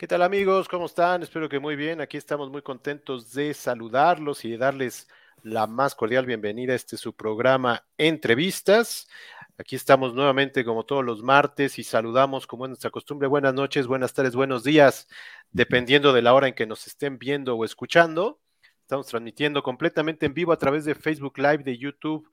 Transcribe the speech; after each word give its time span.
¿Qué 0.00 0.06
tal 0.06 0.22
amigos? 0.22 0.66
¿Cómo 0.66 0.86
están? 0.86 1.22
Espero 1.22 1.50
que 1.50 1.58
muy 1.58 1.76
bien. 1.76 2.00
Aquí 2.00 2.16
estamos 2.16 2.50
muy 2.50 2.62
contentos 2.62 3.34
de 3.34 3.52
saludarlos 3.52 4.46
y 4.46 4.52
de 4.52 4.56
darles 4.56 5.06
la 5.42 5.66
más 5.66 5.94
cordial 5.94 6.24
bienvenida 6.24 6.72
a 6.72 6.76
este 6.76 6.96
su 6.96 7.14
programa 7.14 7.84
Entrevistas. 7.98 9.10
Aquí 9.58 9.76
estamos 9.76 10.14
nuevamente 10.14 10.64
como 10.64 10.86
todos 10.86 11.04
los 11.04 11.22
martes 11.22 11.78
y 11.78 11.84
saludamos 11.84 12.46
como 12.46 12.64
es 12.64 12.70
nuestra 12.70 12.88
costumbre. 12.88 13.28
Buenas 13.28 13.52
noches, 13.52 13.86
buenas 13.86 14.14
tardes, 14.14 14.34
buenos 14.34 14.64
días, 14.64 15.06
dependiendo 15.50 16.14
de 16.14 16.22
la 16.22 16.32
hora 16.32 16.48
en 16.48 16.54
que 16.54 16.64
nos 16.64 16.86
estén 16.86 17.18
viendo 17.18 17.54
o 17.54 17.66
escuchando. 17.66 18.40
Estamos 18.80 19.06
transmitiendo 19.06 19.62
completamente 19.62 20.24
en 20.24 20.32
vivo 20.32 20.52
a 20.52 20.58
través 20.58 20.86
de 20.86 20.94
Facebook 20.94 21.36
Live, 21.36 21.58
de 21.58 21.76
YouTube 21.76 22.26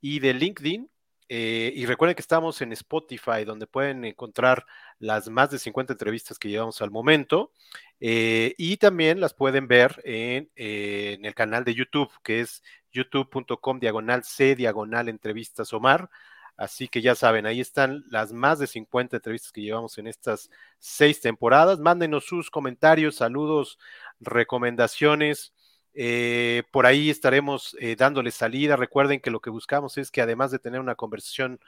y 0.00 0.20
de 0.20 0.34
LinkedIn. 0.34 0.88
Eh, 1.28 1.72
y 1.74 1.84
recuerden 1.86 2.14
que 2.14 2.22
estamos 2.22 2.60
en 2.62 2.72
Spotify, 2.72 3.44
donde 3.44 3.66
pueden 3.66 4.04
encontrar 4.04 4.64
las 4.98 5.28
más 5.28 5.50
de 5.50 5.58
50 5.58 5.92
entrevistas 5.92 6.38
que 6.38 6.48
llevamos 6.48 6.80
al 6.80 6.90
momento. 6.90 7.52
Eh, 8.00 8.54
y 8.58 8.78
también 8.78 9.20
las 9.20 9.34
pueden 9.34 9.68
ver 9.68 10.00
en, 10.04 10.50
eh, 10.56 11.16
en, 11.18 11.24
el 11.24 11.34
canal 11.34 11.64
de 11.64 11.74
YouTube, 11.74 12.10
que 12.22 12.40
es 12.40 12.62
youtube.com 12.92 13.78
diagonal 13.80 14.24
C 14.24 14.54
diagonal 14.56 15.08
entrevistas 15.08 15.72
Omar. 15.72 16.08
Así 16.56 16.88
que 16.88 17.02
ya 17.02 17.14
saben, 17.14 17.46
ahí 17.46 17.60
están 17.60 18.04
las 18.10 18.32
más 18.32 18.58
de 18.58 18.66
50 18.66 19.16
entrevistas 19.16 19.52
que 19.52 19.62
llevamos 19.62 19.96
en 19.98 20.08
estas 20.08 20.50
seis 20.78 21.20
temporadas. 21.20 21.78
Mándenos 21.78 22.24
sus 22.24 22.50
comentarios, 22.50 23.16
saludos, 23.16 23.78
recomendaciones. 24.18 25.52
Eh, 26.00 26.62
por 26.70 26.86
ahí 26.86 27.10
estaremos 27.10 27.76
eh, 27.80 27.96
dándole 27.96 28.30
salida. 28.30 28.76
Recuerden 28.76 29.18
que 29.18 29.32
lo 29.32 29.40
que 29.40 29.50
buscamos 29.50 29.98
es 29.98 30.12
que 30.12 30.20
además 30.20 30.52
de 30.52 30.60
tener 30.60 30.78
una 30.78 30.94
conversación 30.94 31.58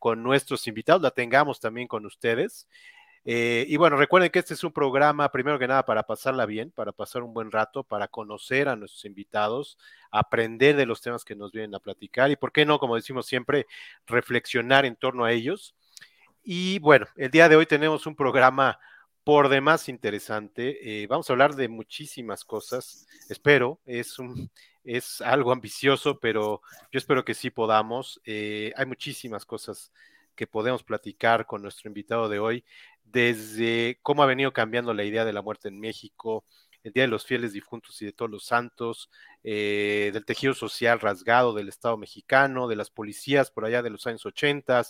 con 0.00 0.24
nuestros 0.24 0.66
invitados, 0.66 1.02
la 1.02 1.12
tengamos 1.12 1.60
también 1.60 1.86
con 1.86 2.04
ustedes. 2.04 2.66
Eh, 3.24 3.64
y 3.68 3.76
bueno, 3.76 3.96
recuerden 3.96 4.32
que 4.32 4.40
este 4.40 4.54
es 4.54 4.64
un 4.64 4.72
programa, 4.72 5.30
primero 5.30 5.56
que 5.60 5.68
nada, 5.68 5.84
para 5.84 6.02
pasarla 6.02 6.46
bien, 6.46 6.72
para 6.72 6.90
pasar 6.90 7.22
un 7.22 7.32
buen 7.32 7.52
rato, 7.52 7.84
para 7.84 8.08
conocer 8.08 8.68
a 8.68 8.74
nuestros 8.74 9.04
invitados, 9.04 9.78
aprender 10.10 10.74
de 10.74 10.86
los 10.86 11.00
temas 11.00 11.24
que 11.24 11.36
nos 11.36 11.52
vienen 11.52 11.76
a 11.76 11.78
platicar 11.78 12.28
y, 12.32 12.36
¿por 12.36 12.50
qué 12.50 12.66
no, 12.66 12.80
como 12.80 12.96
decimos 12.96 13.26
siempre, 13.26 13.66
reflexionar 14.08 14.84
en 14.84 14.96
torno 14.96 15.24
a 15.24 15.30
ellos? 15.30 15.76
Y 16.42 16.80
bueno, 16.80 17.06
el 17.14 17.30
día 17.30 17.48
de 17.48 17.54
hoy 17.54 17.66
tenemos 17.66 18.04
un 18.08 18.16
programa 18.16 18.80
por 19.26 19.48
demás 19.48 19.88
interesante. 19.88 21.02
Eh, 21.02 21.08
vamos 21.08 21.28
a 21.28 21.32
hablar 21.32 21.56
de 21.56 21.66
muchísimas 21.66 22.44
cosas. 22.44 23.08
Espero, 23.28 23.80
es, 23.84 24.16
algo 25.20 25.50
ambicioso, 25.50 26.20
pero 26.20 26.62
yo 26.92 26.98
espero 26.98 27.24
que 27.24 27.34
sí 27.34 27.50
podamos. 27.50 28.20
Eh, 28.24 28.72
hay 28.76 28.86
muchísimas 28.86 29.44
cosas 29.44 29.90
que 30.36 30.46
podemos 30.46 30.84
platicar 30.84 31.44
con 31.44 31.60
nuestro 31.60 31.88
invitado 31.88 32.28
de 32.28 32.38
hoy, 32.38 32.64
desde 33.02 33.98
cómo 34.00 34.22
ha 34.22 34.26
venido 34.26 34.52
cambiando 34.52 34.94
la 34.94 35.02
idea 35.02 35.24
de 35.24 35.32
la 35.32 35.42
muerte 35.42 35.70
en 35.70 35.80
México, 35.80 36.44
el 36.84 36.92
Día 36.92 37.02
de 37.02 37.08
los 37.08 37.26
Fieles 37.26 37.52
Difuntos 37.52 38.00
y 38.02 38.04
de 38.04 38.12
todos 38.12 38.30
los 38.30 38.44
santos, 38.44 39.10
eh, 39.42 40.10
del 40.12 40.24
tejido 40.24 40.54
social 40.54 41.00
rasgado 41.00 41.52
del 41.52 41.68
Estado 41.68 41.96
mexicano, 41.96 42.68
de 42.68 42.76
las 42.76 42.90
policías 42.90 43.50
por 43.50 43.64
allá 43.64 43.82
de 43.82 43.90
los 43.90 44.06
años 44.06 44.24
80, 44.24 44.84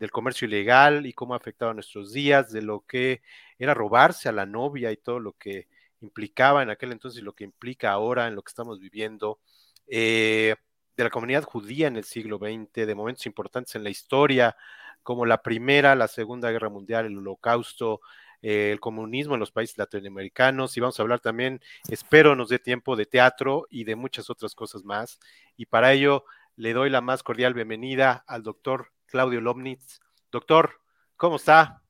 del 0.00 0.10
comercio 0.10 0.48
ilegal 0.48 1.06
y 1.06 1.12
cómo 1.12 1.34
ha 1.34 1.36
afectado 1.36 1.70
a 1.70 1.74
nuestros 1.74 2.12
días, 2.12 2.50
de 2.50 2.62
lo 2.62 2.80
que 2.80 3.22
era 3.58 3.74
robarse 3.74 4.28
a 4.28 4.32
la 4.32 4.46
novia 4.46 4.90
y 4.90 4.96
todo 4.96 5.20
lo 5.20 5.34
que 5.34 5.68
implicaba 6.00 6.62
en 6.62 6.70
aquel 6.70 6.92
entonces 6.92 7.20
y 7.20 7.24
lo 7.24 7.34
que 7.34 7.44
implica 7.44 7.92
ahora 7.92 8.26
en 8.26 8.34
lo 8.34 8.42
que 8.42 8.48
estamos 8.48 8.80
viviendo, 8.80 9.38
eh, 9.86 10.56
de 10.96 11.04
la 11.04 11.10
comunidad 11.10 11.44
judía 11.44 11.86
en 11.86 11.96
el 11.96 12.04
siglo 12.04 12.38
XX, 12.38 12.86
de 12.86 12.94
momentos 12.94 13.26
importantes 13.26 13.74
en 13.74 13.84
la 13.84 13.90
historia, 13.90 14.56
como 15.02 15.26
la 15.26 15.42
Primera, 15.42 15.94
la 15.94 16.08
Segunda 16.08 16.50
Guerra 16.50 16.70
Mundial, 16.70 17.04
el 17.04 17.18
Holocausto, 17.18 18.00
eh, 18.40 18.70
el 18.72 18.80
comunismo 18.80 19.34
en 19.34 19.40
los 19.40 19.52
países 19.52 19.76
latinoamericanos 19.76 20.74
y 20.76 20.80
vamos 20.80 20.98
a 20.98 21.02
hablar 21.02 21.20
también, 21.20 21.60
espero 21.88 22.34
nos 22.34 22.48
dé 22.48 22.58
tiempo 22.58 22.96
de 22.96 23.04
teatro 23.04 23.66
y 23.68 23.84
de 23.84 23.96
muchas 23.96 24.30
otras 24.30 24.54
cosas 24.54 24.82
más. 24.82 25.20
Y 25.58 25.66
para 25.66 25.92
ello 25.92 26.24
le 26.56 26.72
doy 26.72 26.88
la 26.88 27.02
más 27.02 27.22
cordial 27.22 27.52
bienvenida 27.52 28.24
al 28.26 28.42
doctor 28.42 28.92
Claudio 29.10 29.40
Lomnitz. 29.40 30.00
Doctor, 30.30 30.80
¿cómo 31.16 31.36
está? 31.36 31.82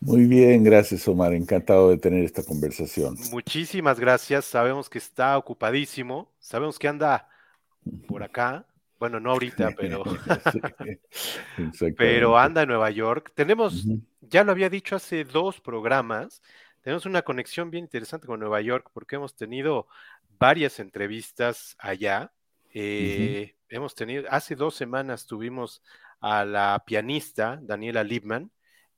Muy 0.00 0.24
bien, 0.24 0.64
gracias 0.64 1.06
Omar, 1.08 1.32
encantado 1.32 1.90
de 1.90 1.98
tener 1.98 2.24
esta 2.24 2.42
conversación. 2.42 3.16
Muchísimas 3.30 3.98
gracias, 3.98 4.44
sabemos 4.44 4.90
que 4.90 4.98
está 4.98 5.38
ocupadísimo, 5.38 6.32
sabemos 6.38 6.78
que 6.78 6.88
anda 6.88 7.28
por 8.06 8.22
acá, 8.22 8.66
bueno, 8.98 9.20
no 9.20 9.32
ahorita, 9.32 9.74
pero, 9.76 10.02
pero 11.96 12.38
anda 12.38 12.62
en 12.62 12.68
Nueva 12.68 12.90
York. 12.90 13.32
Tenemos, 13.34 13.86
ya 14.20 14.44
lo 14.44 14.52
había 14.52 14.68
dicho 14.68 14.96
hace 14.96 15.24
dos 15.24 15.60
programas, 15.60 16.42
tenemos 16.82 17.06
una 17.06 17.22
conexión 17.22 17.70
bien 17.70 17.84
interesante 17.84 18.26
con 18.26 18.40
Nueva 18.40 18.60
York 18.60 18.90
porque 18.92 19.16
hemos 19.16 19.34
tenido 19.34 19.88
varias 20.38 20.78
entrevistas 20.78 21.74
allá. 21.78 22.32
Eh, 22.72 23.56
hemos 23.68 23.94
tenido, 23.94 24.24
hace 24.30 24.54
dos 24.54 24.74
semanas 24.74 25.26
tuvimos 25.26 25.82
a 26.20 26.44
la 26.44 26.82
pianista 26.86 27.58
Daniela 27.62 28.04
Liebman, 28.04 28.50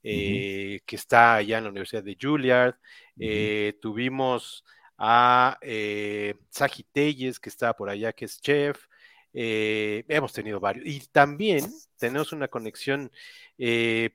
eh, 0.03 0.81
que 0.87 0.97
está 0.97 1.35
allá 1.35 1.59
en 1.59 1.65
la 1.65 1.71
Universidad 1.71 2.03
de 2.03 2.17
Juilliard. 2.21 2.77
Eh, 3.19 3.75
tuvimos 3.81 4.65
a 4.97 5.59
eh, 5.61 6.35
Saji 6.51 6.85
Telles, 6.85 7.41
que 7.41 7.49
está 7.49 7.75
por 7.75 7.91
allá, 7.91 8.13
que 8.13 8.25
es 8.25 8.41
chef. 8.41 8.87
Eh, 9.35 10.05
hemos 10.09 10.33
tenido 10.33 10.61
varios. 10.61 10.87
Y 10.87 11.01
también 11.13 11.67
tenemos 11.99 12.33
una 12.33 12.49
conexión, 12.49 13.11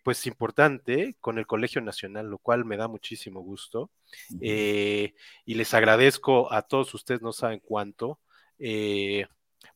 pues, 0.03 0.25
importante 0.25 1.15
con 1.19 1.37
el 1.37 1.45
Colegio 1.45 1.81
Nacional, 1.81 2.27
lo 2.29 2.37
cual 2.37 2.65
me 2.65 2.77
da 2.77 2.87
muchísimo 2.87 3.41
gusto. 3.41 3.91
y 4.39 5.53
les 5.53 5.73
agradezco 5.73 6.51
a 6.51 6.61
todos 6.63 6.93
ustedes, 6.93 7.21
no 7.21 7.33
saben 7.33 7.59
cuánto. 7.59 8.19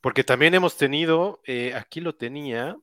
Porque 0.02 0.24
también 0.24 0.54
hemos 0.54 0.78
tenido, 0.78 1.42
aquí 1.76 2.02
lo 2.02 2.16
tenía, 2.16 2.78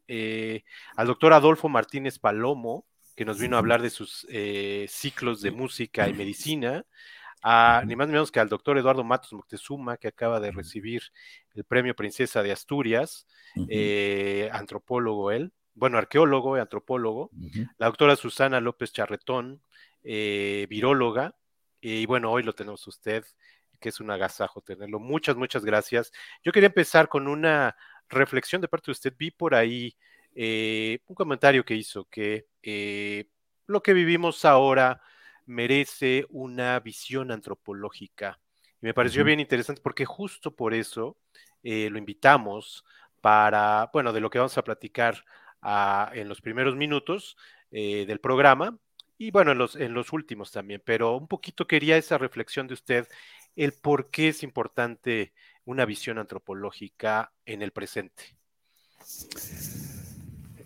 al 0.97 1.06
doctor 1.06 1.32
Adolfo 1.32 1.69
Martínez 1.69 2.19
Palomo, 2.19 2.87
que 3.15 3.25
nos 3.25 3.38
vino 3.38 3.56
a 3.56 3.60
hablar 3.60 3.81
de 3.81 3.91
sus 3.91 4.26
eh, 4.28 4.87
ciclos 4.88 5.41
de 5.41 5.50
música 5.50 6.09
y 6.09 6.14
medicina, 6.14 6.84
a, 7.43 7.82
ni 7.87 7.94
más 7.94 8.09
ni 8.09 8.14
menos 8.14 8.32
que 8.32 8.41
al 8.41 8.48
doctor 8.48 8.78
Eduardo 8.78 9.04
Matos 9.04 9.32
Moctezuma, 9.32 9.97
que 9.97 10.09
acaba 10.09 10.41
de 10.41 10.50
recibir 10.50 11.03
el 11.54 11.64
premio 11.64 11.94
Princesa 11.94 12.43
de 12.43 12.53
Asturias, 12.53 13.26
eh, 13.69 14.48
antropólogo 14.53 15.31
él, 15.31 15.53
bueno, 15.75 15.98
arqueólogo 15.98 16.56
y 16.56 16.60
antropólogo, 16.60 17.31
la 17.78 17.87
doctora 17.87 18.16
Susana 18.16 18.60
López 18.60 18.93
Charretón, 18.93 19.60
eh, 20.03 20.66
viróloga, 20.69 21.37
y 21.81 22.06
bueno, 22.06 22.32
hoy 22.32 22.43
lo 22.43 22.54
tenemos 22.54 22.87
usted, 22.87 23.25
que 23.80 23.88
es 23.90 24.00
un 24.00 24.10
agasajo 24.10 24.60
tenerlo. 24.60 24.98
Muchas, 24.98 25.36
muchas 25.36 25.64
gracias. 25.64 26.12
Yo 26.42 26.52
quería 26.52 26.68
empezar 26.68 27.08
con 27.08 27.28
una 27.28 27.76
reflexión 28.08 28.60
de 28.60 28.68
parte 28.68 28.86
de 28.86 28.92
usted. 28.92 29.14
Vi 29.16 29.30
por 29.30 29.54
ahí 29.54 29.96
eh, 30.34 30.98
un 31.06 31.14
comentario 31.14 31.64
que 31.64 31.74
hizo 31.74 32.06
que 32.06 32.46
eh, 32.62 33.28
lo 33.66 33.82
que 33.82 33.92
vivimos 33.94 34.44
ahora 34.44 35.00
merece 35.46 36.26
una 36.30 36.80
visión 36.80 37.30
antropológica. 37.30 38.40
Y 38.80 38.86
me 38.86 38.94
pareció 38.94 39.24
bien 39.24 39.40
interesante 39.40 39.80
porque 39.82 40.04
justo 40.04 40.54
por 40.54 40.74
eso 40.74 41.16
eh, 41.62 41.88
lo 41.90 41.98
invitamos 41.98 42.84
para, 43.20 43.90
bueno, 43.92 44.12
de 44.12 44.20
lo 44.20 44.30
que 44.30 44.38
vamos 44.38 44.58
a 44.58 44.64
platicar 44.64 45.24
ah, 45.62 46.10
en 46.14 46.28
los 46.28 46.40
primeros 46.40 46.76
minutos 46.76 47.36
del 47.70 48.20
programa 48.20 48.78
y 49.18 49.30
bueno, 49.30 49.52
en 49.52 49.58
los, 49.58 49.76
en 49.76 49.94
los 49.94 50.12
últimos 50.12 50.50
también, 50.50 50.82
pero 50.84 51.16
un 51.16 51.28
poquito 51.28 51.66
quería 51.66 51.96
esa 51.96 52.18
reflexión 52.18 52.66
de 52.66 52.74
usted, 52.74 53.08
el 53.56 53.72
por 53.72 54.10
qué 54.10 54.28
es 54.28 54.42
importante 54.42 55.32
una 55.65 55.84
visión 55.84 56.19
antropológica 56.19 57.32
en 57.47 57.62
el 57.62 57.72
presente. 57.72 58.22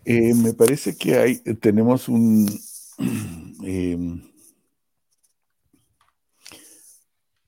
Eh, 0.04 0.34
me 0.34 0.54
parece 0.54 0.96
que 0.96 1.16
hay, 1.16 1.36
tenemos 1.60 2.08
un, 2.08 2.48
em, 3.62 4.22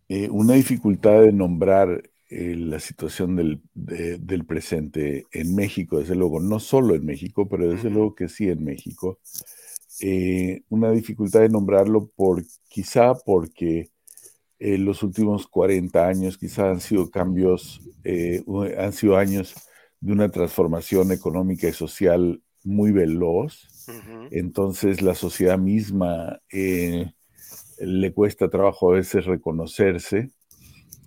eh, 0.09 0.29
una 0.31 0.55
dificultad 0.55 1.23
de 1.23 1.33
nombrar 1.33 2.11
eh, 2.29 2.55
la 2.57 2.79
situación 2.79 3.35
del, 3.35 3.63
del, 3.75 4.45
presente 4.45 5.27
en 5.33 5.55
México, 5.55 5.99
desde 5.99 6.15
luego, 6.15 6.41
no 6.41 6.61
solo 6.61 6.95
en 6.95 7.05
México, 7.05 7.49
pero 7.49 7.69
desde 7.69 7.91
luego 7.91 8.15
que 8.15 8.29
sí 8.29 8.49
en 8.49 8.63
México. 8.65 9.19
una 10.69 10.93
dificultad 10.93 11.41
de 11.41 11.49
nombrarlo 11.49 12.09
por, 12.15 12.45
quizá 12.69 13.15
porque 13.15 13.91
los 14.61 15.03
últimos 15.03 15.47
40 15.47 16.07
años 16.07 16.37
quizá 16.37 16.71
han 16.71 16.81
sido 16.81 17.11
cambios, 17.11 17.81
han 18.77 18.93
sido 18.93 19.17
años 19.17 19.55
de 20.01 20.13
una 20.13 20.31
transformación 20.31 21.13
económica 21.13 21.69
y 21.69 21.73
social 21.73 22.43
muy 22.65 22.93
veloz, 22.93 23.69
entonces 24.31 25.03
la 25.03 25.15
sociedad 25.15 25.59
misma 25.59 26.41
eh, 26.53 27.13
le 27.79 28.13
cuesta 28.13 28.49
trabajo 28.49 28.91
a 28.91 28.97
veces 28.97 29.25
reconocerse, 29.25 30.31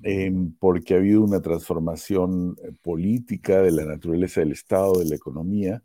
em, 0.04 0.54
porque 0.60 0.96
ha 0.96 0.98
habido 0.98 1.24
una 1.24 1.42
transformación 1.42 2.58
eh, 2.64 2.72
política 2.82 3.62
de 3.62 3.72
la 3.72 3.86
naturaleza 3.86 4.42
del 4.42 4.52
Estado, 4.52 5.00
de 5.00 5.06
la 5.06 5.16
economía, 5.16 5.84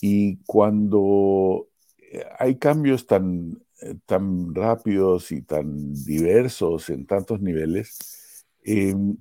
y 0.00 0.36
cuando 0.46 1.68
hay 2.38 2.56
cambios 2.56 3.06
tan, 3.06 3.58
tan 4.06 4.54
rápidos 4.54 5.32
y 5.32 5.42
tan 5.42 5.92
diversos 6.04 6.88
en 6.90 7.06
tantos 7.06 7.40
niveles. 7.40 7.98
Em, 8.64 9.16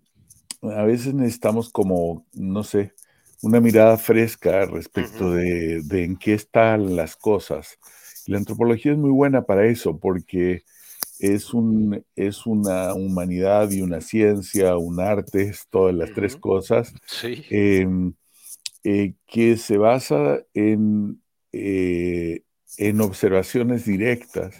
a 0.62 0.84
veces 0.84 1.13
necesitamos 1.13 1.69
como, 1.69 2.25
no 2.34 2.63
sé, 2.63 2.94
una 3.42 3.60
mirada 3.60 3.98
fresca 3.98 4.66
respecto 4.66 5.31
de, 5.31 5.84
en 5.92 6.18
qué 6.18 6.34
están 6.34 6.96
las 6.96 7.16
cosas. 7.16 7.78
La 8.25 8.38
antropología 8.38 8.94
es 8.94 8.98
muy 8.98 9.12
buena 9.12 9.44
para 9.44 9.68
eso 9.68 10.00
porque 10.00 10.63
es, 11.19 11.54
un, 11.54 12.04
es 12.16 12.46
una 12.46 12.94
humanidad 12.94 13.69
y 13.69 13.81
una 13.81 14.02
ciencia, 14.02 14.78
un 14.78 15.00
arte, 15.00 15.54
todas 15.69 15.94
las 15.94 16.12
tres 16.13 16.36
cosas, 16.38 16.94
em, 17.50 18.13
eh, 18.84 19.13
que 19.28 19.57
se 19.57 19.78
basa 19.78 20.40
en, 20.54 21.22
eh, 21.52 22.44
en 22.77 23.01
observaciones 23.01 23.86
directas, 23.86 24.56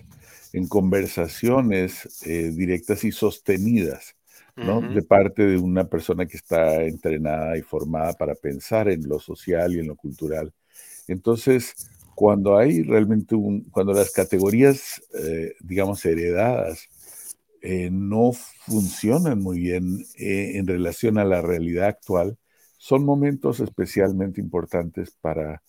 en 0.54 0.68
conversaciones 0.68 2.24
eh, 2.26 2.52
directas 2.54 3.04
y 3.04 3.12
sostenidas. 3.12 4.16
De 4.56 5.02
parte 5.02 5.46
de 5.46 5.58
una 5.58 5.84
persona 5.84 6.26
que 6.26 6.38
está 6.38 6.82
entrenada 6.84 7.58
y 7.58 7.62
formada 7.62 8.14
para 8.14 8.36
pensar 8.36 8.88
en 8.88 9.06
lo 9.06 9.20
social 9.20 9.76
y 9.76 9.80
en 9.80 9.88
lo 9.88 9.98
cultural. 9.98 10.54
Entonces, 11.10 11.74
cuando 12.16 12.58
hay 12.58 12.82
realmente 12.82 13.36
un, 13.36 13.66
cuando 13.66 13.92
las 13.92 14.12
categorías, 14.12 15.02
eh, 15.14 15.56
digamos, 15.60 16.06
heredadas 16.06 16.88
eh, 17.62 17.90
no 17.92 18.32
funcionan 18.32 19.42
muy 19.42 19.60
bien 19.60 20.06
en 20.16 20.66
relación 20.66 21.18
a 21.18 21.26
la 21.26 21.42
realidad 21.42 21.88
actual, 21.90 22.38
son 22.78 23.04
momentos 23.04 23.60
especialmente 23.60 24.40
importantes 24.40 25.12
para, 25.20 25.64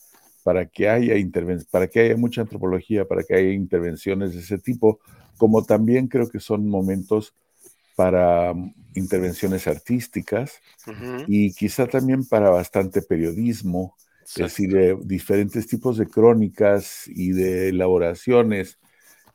para 0.47 0.67
que 0.67 0.89
haya 0.89 1.17
para 1.73 1.89
que 1.89 1.99
haya 1.99 2.17
mucha 2.17 2.43
antropología, 2.43 3.05
para 3.05 3.25
que 3.25 3.35
haya 3.35 3.51
intervenciones 3.51 4.33
de 4.33 4.39
ese 4.43 4.59
tipo, 4.59 5.01
como 5.39 5.65
también 5.65 6.07
creo 6.07 6.29
que 6.29 6.39
son 6.39 6.69
momentos 6.69 7.35
para 7.97 8.55
mm, 8.55 8.73
intervenciones 8.95 9.67
artísticas 9.67 10.61
y 11.27 11.53
quizá 11.53 11.89
también 11.89 12.25
para 12.25 12.51
bastante 12.51 13.03
periodismo, 13.03 13.97
es 14.25 14.37
decir, 14.37 14.73
de 14.73 14.97
diferentes 15.03 15.67
tipos 15.67 15.99
de 15.99 16.07
crónicas 16.07 17.09
y 17.09 17.33
de 17.33 17.71
elaboraciones 17.71 18.79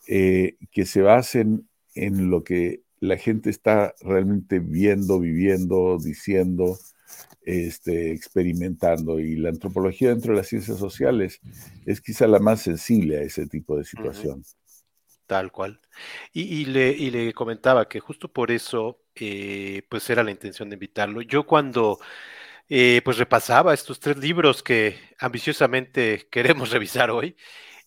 eh, 0.07 0.55
que 0.71 0.85
se 0.85 1.01
basen 1.01 1.67
en 1.93 2.29
lo 2.29 2.45
que 2.45 2.83
la 3.01 3.17
gente 3.17 3.49
está 3.49 3.93
realmente 3.99 4.59
viendo, 4.59 5.19
viviendo, 5.19 5.97
diciendo, 6.01 6.77
este, 7.43 8.11
experimentando. 8.11 9.19
Y 9.19 9.35
la 9.35 9.49
antropología 9.49 10.09
dentro 10.09 10.33
de 10.33 10.37
las 10.37 10.47
ciencias 10.47 10.77
sociales 10.77 11.39
es 11.85 12.01
quizá 12.01 12.27
la 12.27 12.39
más 12.39 12.61
sensible 12.61 13.17
a 13.17 13.21
ese 13.21 13.47
tipo 13.47 13.77
de 13.77 13.83
situación. 13.83 14.43
Tal 15.25 15.51
cual. 15.51 15.79
Y, 16.33 16.65
le, 16.65 16.93
le, 17.09 17.33
comentaba 17.33 17.87
que 17.87 18.01
justo 18.01 18.27
por 18.27 18.51
eso, 18.51 19.01
eh, 19.15 19.83
pues 19.89 20.09
era 20.09 20.23
la 20.23 20.31
intención 20.31 20.69
de 20.69 20.75
invitarlo. 20.75 21.21
Yo 21.21 21.45
cuando 21.45 21.99
eh, 22.73 23.01
pues 23.03 23.17
repasaba 23.17 23.73
estos 23.73 23.99
tres 23.99 24.17
libros 24.17 24.63
que 24.63 24.97
ambiciosamente 25.19 26.27
queremos 26.31 26.71
revisar 26.71 27.11
hoy, 27.11 27.35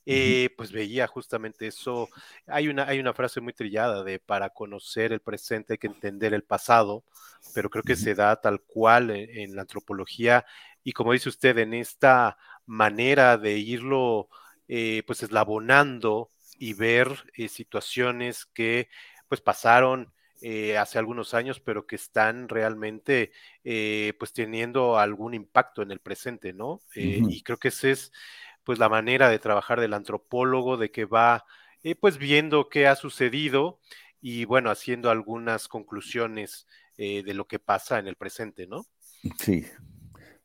eh, 0.06 0.50
pues 0.56 0.72
veía 0.72 1.06
justamente 1.06 1.66
eso. 1.66 2.08
Hay 2.46 2.68
una, 2.68 2.84
hay 2.86 3.00
una 3.00 3.14
frase 3.14 3.40
muy 3.40 3.52
trillada 3.52 4.04
de 4.04 4.18
para 4.18 4.50
conocer 4.50 5.12
el 5.12 5.20
presente 5.20 5.74
hay 5.74 5.78
que 5.78 5.86
entender 5.86 6.34
el 6.34 6.44
pasado, 6.44 7.04
pero 7.54 7.70
creo 7.70 7.82
que 7.82 7.96
se 7.96 8.14
da 8.14 8.40
tal 8.40 8.60
cual 8.60 9.10
en 9.10 9.54
la 9.56 9.62
antropología 9.62 10.44
y 10.82 10.92
como 10.92 11.12
dice 11.12 11.28
usted, 11.28 11.56
en 11.58 11.74
esta 11.74 12.36
manera 12.66 13.38
de 13.38 13.58
irlo 13.58 14.28
pues 14.66 15.22
eslabonando 15.22 16.30
y 16.58 16.74
ver 16.74 17.08
eh, 17.34 17.48
situaciones 17.48 18.46
que 18.46 18.88
pues 19.28 19.40
pasaron 19.40 20.12
eh, 20.40 20.76
hace 20.76 20.98
algunos 20.98 21.34
años, 21.34 21.60
pero 21.60 21.86
que 21.86 21.96
están 21.96 22.48
realmente 22.48 23.32
eh, 23.64 24.14
pues 24.18 24.32
teniendo 24.32 24.98
algún 24.98 25.34
impacto 25.34 25.82
en 25.82 25.90
el 25.90 26.00
presente, 26.00 26.52
¿no? 26.52 26.80
Y 26.94 27.42
creo 27.42 27.58
que 27.58 27.68
esa 27.68 27.88
es 27.88 28.12
pues 28.64 28.78
la 28.78 28.88
manera 28.88 29.28
de 29.28 29.38
trabajar 29.38 29.80
del 29.80 29.94
antropólogo, 29.94 30.76
de 30.76 30.90
que 30.90 31.04
va 31.04 31.44
pues 32.00 32.16
viendo 32.16 32.70
qué 32.70 32.86
ha 32.86 32.96
sucedido 32.96 33.78
y 34.22 34.46
bueno, 34.46 34.70
haciendo 34.70 35.10
algunas 35.10 35.68
conclusiones 35.68 36.66
de 36.96 37.34
lo 37.34 37.46
que 37.46 37.58
pasa 37.58 37.98
en 37.98 38.06
el 38.06 38.16
presente, 38.16 38.66
¿no? 38.66 38.86
Sí, 39.38 39.64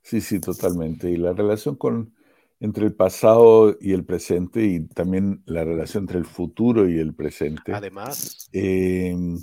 sí, 0.01 0.19
sí, 0.19 0.39
totalmente. 0.42 1.10
Y 1.10 1.16
la 1.16 1.31
relación 1.31 1.75
con, 1.75 2.13
entre 2.60 2.86
el 2.86 2.94
pasado 2.94 3.77
y 3.80 3.94
el 3.94 4.04
presente 4.04 4.66
y 4.66 4.88
también 4.88 5.42
la 5.45 5.63
relación 5.63 6.04
entre 6.04 6.19
el 6.19 6.25
futuro 6.25 6.89
y 6.89 7.00
el 7.00 7.13
presente. 7.13 7.74
Además. 7.74 8.50
Em, 8.51 9.38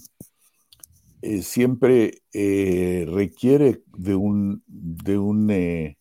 eh, 1.23 1.43
siempre 1.43 2.23
eh, 2.32 3.06
requiere 3.08 3.82
de 3.87 4.14
un, 4.14 4.62
de 4.67 5.19
un 5.19 5.50
eh, 5.50 5.99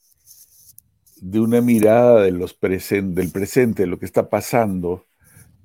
de 1.25 1.39
una 1.39 1.59
mirada 1.59 2.21
de 2.21 2.31
los 2.31 2.55
del 2.59 3.31
presente, 3.31 3.83
de 3.83 3.87
lo 3.87 3.97
que 3.97 4.05
está 4.05 4.29
pasando, 4.29 5.05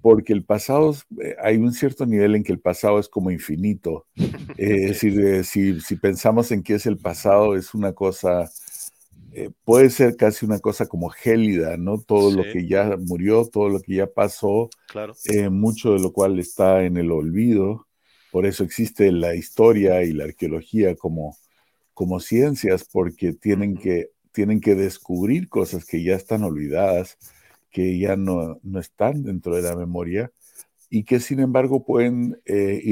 porque 0.01 0.33
el 0.33 0.43
pasado, 0.43 0.97
hay 1.43 1.59
un 1.59 1.75
cierto 1.75 2.07
nivel 2.07 2.35
en 2.35 2.43
que 2.43 2.53
el 2.53 2.61
pasado 2.61 2.99
es 2.99 3.09
como 3.11 3.31
infinito. 3.31 4.07
es 4.57 4.89
decir, 4.89 5.45
si, 5.45 5.79
si, 5.83 5.97
pensamos 5.97 6.51
en 6.51 6.62
qué 6.62 6.77
es 6.77 6.87
el 6.87 6.97
pasado, 6.97 7.57
es 7.57 7.75
una 7.75 7.93
cosa 7.93 8.51
eh, 9.33 9.51
puede 9.65 9.91
ser 9.91 10.17
casi 10.17 10.47
una 10.47 10.61
cosa 10.61 10.87
como 10.87 11.11
gélida, 11.11 11.77
¿no? 11.77 12.01
Todo 12.01 12.35
lo 12.35 12.43
que 12.43 12.67
ya 12.67 12.97
murió, 12.97 13.45
todo 13.45 13.69
lo 13.69 13.81
que 13.81 13.97
ya 13.97 14.07
pasó, 14.07 14.71
claro. 14.89 15.12
Eh, 15.27 15.51
mucho 15.51 15.93
de 15.93 16.01
lo 16.01 16.12
cual 16.12 16.39
está 16.39 16.85
en 16.85 16.97
el 16.97 17.12
olvido. 17.12 17.87
Por 18.33 18.47
eso 18.47 18.65
existe 18.65 19.12
la 19.12 19.35
historia 19.35 20.03
y 20.05 20.15
la 20.15 20.25
arqueología 20.25 20.97
como, 20.97 21.37
como 21.93 22.19
ciencias, 22.19 22.89
porque 22.91 23.35
tienen 23.35 23.77
que, 23.77 24.09
tienen 24.32 24.61
que 24.61 24.75
descubrir 24.75 25.49
cosas 25.49 25.85
que 25.85 26.03
ya 26.03 26.15
están 26.15 26.44
olvidadas, 26.44 27.19
que 27.71 27.99
ya 27.99 28.17
no, 28.17 28.59
no 28.62 28.81
están 28.81 29.23
dentro 29.23 29.55
de 29.56 29.62
la 29.62 29.77
memoria 29.77 30.32
y 30.91 31.05
que 31.05 31.21
sin 31.21 31.38
embargo 31.41 31.85
pueden 31.85 32.41
eh, 32.44 32.82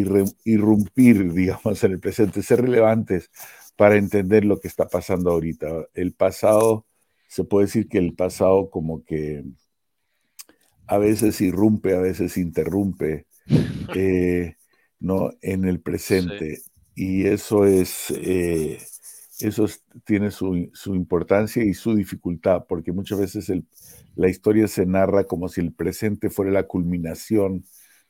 irrumpir, 0.44 1.32
digamos, 1.34 1.82
en 1.84 1.92
el 1.92 2.00
presente, 2.00 2.42
ser 2.42 2.62
relevantes 2.62 3.30
para 3.76 3.96
entender 3.96 4.44
lo 4.44 4.60
que 4.60 4.68
está 4.68 4.88
pasando 4.88 5.30
ahorita. 5.30 5.86
El 5.94 6.14
pasado, 6.14 6.86
se 7.28 7.44
puede 7.44 7.66
decir 7.66 7.88
que 7.88 7.98
el 7.98 8.14
pasado 8.14 8.70
como 8.70 9.04
que 9.04 9.44
a 10.86 10.96
veces 10.98 11.40
irrumpe, 11.40 11.94
a 11.94 12.00
veces 12.00 12.38
interrumpe, 12.38 13.26
eh, 13.94 14.54
¿no? 15.00 15.30
En 15.42 15.64
el 15.64 15.80
presente. 15.80 16.62
Y 16.94 17.26
eso 17.26 17.66
es, 17.66 18.10
eh, 18.10 18.78
eso 19.40 19.66
tiene 20.04 20.30
su, 20.30 20.54
importancia 20.86 21.62
y 21.64 21.74
su 21.74 21.94
dificultad, 21.94 22.64
porque 22.68 22.92
muchas 22.92 23.18
veces 23.18 23.52
la 24.16 24.28
historia 24.28 24.66
se 24.68 24.86
narra 24.86 25.24
como 25.24 25.48
si 25.48 25.60
el 25.60 25.72
presente 25.72 26.30
fuera 26.30 26.50
la 26.50 26.66
culminación 26.66 27.64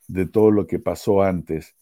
de 0.07 0.25
todo 0.25 0.51
lo 0.51 0.67
que 0.67 0.79
pasó 0.79 1.21
antes. 1.21 1.75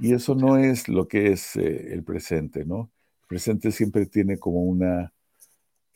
Y 0.00 0.14
eso 0.14 0.34
no 0.34 0.56
es 0.56 0.88
lo 0.88 1.08
que 1.08 1.32
es 1.32 1.56
eh, 1.56 1.92
el 1.92 2.02
presente, 2.02 2.64
¿no? 2.64 2.90
presente 3.26 3.72
siempre 3.72 4.06
tiene 4.06 4.38
como 4.38 4.62
una... 4.62 5.12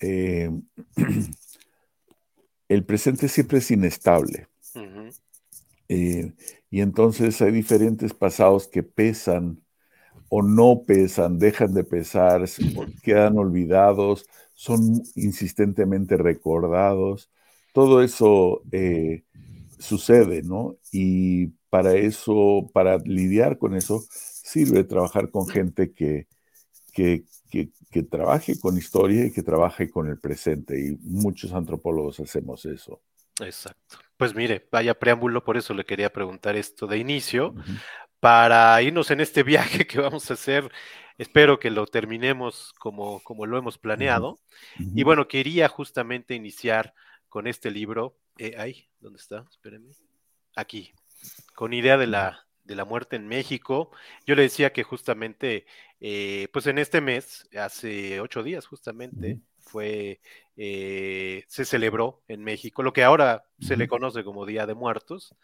Eh, 0.00 0.50
el 2.68 2.84
presente 2.84 3.28
siempre 3.28 3.58
es 3.58 3.70
inestable. 3.70 4.48
Eh, 5.88 6.32
y 6.70 6.80
entonces 6.80 7.40
hay 7.40 7.52
diferentes 7.52 8.12
pasados 8.12 8.68
que 8.68 8.82
pesan 8.82 9.62
o 10.28 10.42
no 10.42 10.84
pesan, 10.86 11.38
dejan 11.38 11.74
de 11.74 11.84
pesar, 11.84 12.44
quedan 13.02 13.38
olvidados, 13.38 14.26
son 14.54 15.02
insistentemente 15.14 16.16
recordados. 16.16 17.30
Todo 17.72 18.02
eso 18.02 18.62
eh, 18.72 19.24
sucede, 19.78 20.42
¿no? 20.42 20.76
Y 20.92 21.48
para 21.70 21.94
eso, 21.94 22.70
para 22.72 22.98
lidiar 22.98 23.58
con 23.58 23.74
eso, 23.74 24.04
sirve 24.10 24.84
trabajar 24.84 25.30
con 25.30 25.46
gente 25.46 25.92
que, 25.92 26.26
que, 26.92 27.24
trabaje 28.10 28.58
con 28.58 28.78
historia 28.78 29.26
y 29.26 29.32
que 29.32 29.42
trabaje 29.42 29.90
con 29.90 30.08
el 30.08 30.18
presente. 30.18 30.78
Y 30.78 30.96
muchos 31.02 31.52
antropólogos 31.52 32.20
hacemos 32.20 32.64
eso. 32.64 33.00
Exacto. 33.40 33.98
Pues 34.16 34.34
mire, 34.34 34.66
vaya 34.70 34.98
preámbulo, 34.98 35.44
por 35.44 35.56
eso 35.56 35.74
le 35.74 35.84
quería 35.84 36.12
preguntar 36.12 36.56
esto 36.56 36.86
de 36.86 36.98
inicio, 36.98 37.54
para 38.20 38.80
irnos 38.82 39.10
en 39.10 39.20
este 39.20 39.42
viaje 39.42 39.86
que 39.86 40.00
vamos 40.00 40.30
a 40.30 40.34
hacer. 40.34 40.70
Espero 41.16 41.58
que 41.58 41.70
lo 41.70 41.86
terminemos 41.86 42.72
como, 42.78 43.20
como 43.24 43.46
lo 43.46 43.58
hemos 43.58 43.76
planeado. 43.78 44.38
Y 44.94 45.02
bueno, 45.02 45.26
quería 45.26 45.68
justamente 45.68 46.34
iniciar 46.34 46.94
con 47.28 47.48
este 47.48 47.70
libro. 47.72 48.16
Eh, 48.38 48.54
ahí, 48.56 48.88
¿dónde 49.00 49.18
está? 49.18 49.44
Espérenme. 49.50 49.92
Aquí, 50.54 50.92
con 51.56 51.72
idea 51.72 51.96
de 51.96 52.06
la, 52.06 52.46
de 52.68 52.76
la 52.76 52.84
muerte 52.84 53.16
en 53.16 53.26
México. 53.26 53.90
Yo 54.26 54.36
le 54.36 54.42
decía 54.42 54.72
que 54.72 54.84
justamente, 54.84 55.66
eh, 56.00 56.48
pues 56.52 56.66
en 56.68 56.78
este 56.78 57.00
mes, 57.00 57.48
hace 57.58 58.20
ocho 58.20 58.44
días 58.44 58.66
justamente, 58.66 59.40
fue, 59.68 60.20
eh, 60.56 61.44
se 61.48 61.64
celebró 61.64 62.22
en 62.28 62.44
México, 62.44 62.82
lo 62.82 62.92
que 62.92 63.04
ahora 63.04 63.44
se 63.60 63.76
le 63.76 63.88
conoce 63.88 64.22
como 64.24 64.46
Día 64.46 64.66
de 64.66 64.74
Muertos, 64.74 65.34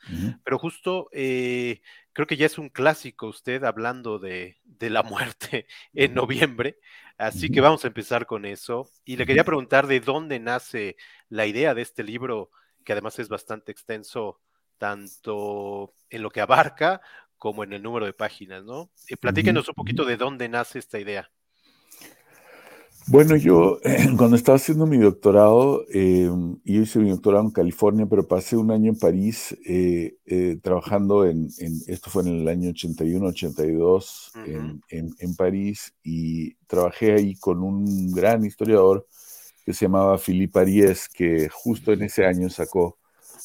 pero 0.44 0.58
justo 0.58 1.08
eh, 1.12 1.82
creo 2.14 2.26
que 2.26 2.38
ya 2.38 2.46
es 2.46 2.56
un 2.56 2.70
clásico 2.70 3.26
usted 3.26 3.64
hablando 3.64 4.18
de, 4.18 4.56
de 4.64 4.88
la 4.88 5.02
muerte 5.02 5.66
en 5.92 6.14
noviembre, 6.14 6.78
así 7.18 7.50
que 7.50 7.60
vamos 7.60 7.84
a 7.84 7.88
empezar 7.88 8.24
con 8.24 8.46
eso. 8.46 8.88
Y 9.04 9.16
le 9.16 9.26
quería 9.26 9.44
preguntar 9.44 9.86
de 9.86 10.00
dónde 10.00 10.40
nace 10.40 10.96
la 11.28 11.44
idea 11.44 11.74
de 11.74 11.82
este 11.82 12.02
libro, 12.02 12.50
que 12.84 12.92
además 12.92 13.18
es 13.18 13.28
bastante 13.28 13.72
extenso, 13.72 14.40
tanto 14.78 15.92
en 16.08 16.22
lo 16.22 16.30
que 16.30 16.40
abarca 16.40 17.02
como 17.36 17.64
en 17.64 17.74
el 17.74 17.82
número 17.82 18.06
de 18.06 18.14
páginas, 18.14 18.64
¿no? 18.64 18.90
Eh, 19.08 19.16
platíquenos 19.16 19.68
un 19.68 19.74
poquito 19.74 20.04
de 20.04 20.16
dónde 20.16 20.48
nace 20.48 20.78
esta 20.78 20.98
idea. 20.98 21.30
Bueno, 23.06 23.36
yo 23.36 23.80
cuando 24.16 24.36
estaba 24.36 24.56
haciendo 24.56 24.86
mi 24.86 24.96
doctorado, 24.96 25.84
eh, 25.92 26.30
yo 26.64 26.82
hice 26.82 26.98
mi 26.98 27.10
doctorado 27.10 27.44
en 27.44 27.50
California, 27.50 28.06
pero 28.06 28.26
pasé 28.26 28.56
un 28.56 28.70
año 28.70 28.90
en 28.90 28.98
París 28.98 29.56
eh, 29.66 30.16
eh, 30.24 30.58
trabajando 30.62 31.26
en, 31.26 31.50
esto 31.86 32.10
fue 32.10 32.22
en 32.22 32.40
el 32.40 32.48
año 32.48 32.70
81, 32.70 33.26
82, 33.26 34.32
en, 34.46 35.14
en, 35.18 35.36
París, 35.36 35.94
y 36.02 36.54
trabajé 36.66 37.12
ahí 37.12 37.36
con 37.36 37.62
un 37.62 38.10
gran 38.10 38.44
historiador 38.44 39.06
que 39.64 39.74
se 39.74 39.84
llamaba 39.84 40.18
Philippe 40.18 40.60
Ariès, 40.60 41.08
que 41.08 41.48
justo 41.50 41.92
en 41.92 42.02
ese 42.02 42.24
año 42.24 42.48
sacó 42.48 42.98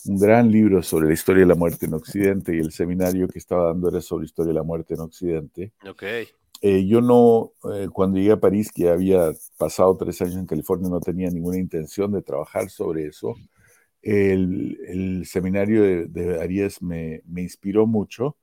un 0.06 0.18
gran 0.18 0.50
libro 0.50 0.82
sobre 0.82 1.08
la 1.08 1.14
historia 1.14 1.42
de 1.42 1.48
la 1.48 1.56
muerte 1.56 1.86
en 1.86 1.94
Occidente, 1.96 2.56
y 2.56 2.60
el 2.60 2.72
seminario 2.72 3.28
que 3.28 3.40
estaba 3.40 3.68
dando 3.68 3.90
era 3.90 4.02
sobre 4.02 4.26
historia 4.26 4.50
de 4.50 4.60
la 4.60 4.64
muerte 4.64 4.94
en 4.94 5.02
Occidente. 5.02 5.74
Okay. 5.88 6.30
Eh, 6.62 6.86
yo 6.86 7.02
no, 7.02 7.54
eh, 7.74 7.88
cuando 7.92 8.18
llegué 8.18 8.32
a 8.32 8.40
París, 8.40 8.72
que 8.74 8.90
había 8.90 9.32
pasado 9.58 9.96
tres 9.96 10.22
años 10.22 10.36
en 10.36 10.46
California, 10.46 10.90
no 10.90 11.00
tenía 11.00 11.30
ninguna 11.30 11.58
intención 11.58 12.12
de 12.12 12.22
trabajar 12.22 12.70
sobre 12.70 13.08
eso. 13.08 13.36
El, 14.02 15.26
seminario 15.26 15.84
de, 15.84 16.06
de 16.08 16.42
Arias 16.42 16.82
me, 16.82 17.22
me, 17.26 17.42
inspiró 17.42 17.86
mucho, 17.86 18.38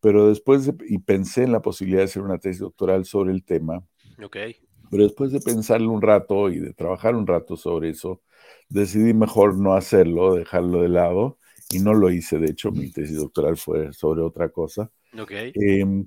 pero 0.00 0.28
después, 0.28 0.72
y 0.88 0.98
pensé 0.98 1.44
en 1.44 1.52
la 1.52 1.62
posibilidad 1.62 2.00
de 2.00 2.04
hacer 2.04 2.22
una 2.22 2.38
tesis 2.38 2.60
doctoral 2.60 3.04
sobre 3.04 3.32
el 3.32 3.44
tema. 3.44 3.84
Okay. 4.22 4.56
Pero 4.90 5.04
después 5.04 5.30
de 5.30 5.40
pensarlo 5.40 5.92
un 5.92 6.02
rato 6.02 6.50
y 6.50 6.58
de 6.58 6.72
trabajar 6.72 7.14
un 7.14 7.26
rato 7.26 7.56
sobre 7.56 7.90
eso, 7.90 8.22
decidí 8.68 9.14
mejor 9.14 9.56
no 9.56 9.74
hacerlo, 9.74 10.34
dejarlo 10.34 10.82
de 10.82 10.88
lado, 10.88 11.38
y 11.70 11.78
no 11.78 11.94
lo 11.94 12.10
hice. 12.10 12.38
De 12.38 12.50
hecho, 12.50 12.72
mi 12.72 12.90
tesis 12.90 13.16
doctoral 13.16 13.56
fue 13.56 13.92
sobre 13.92 14.22
otra 14.22 14.48
cosa. 14.48 14.90
Okay. 15.16 15.52
Em, 15.54 16.06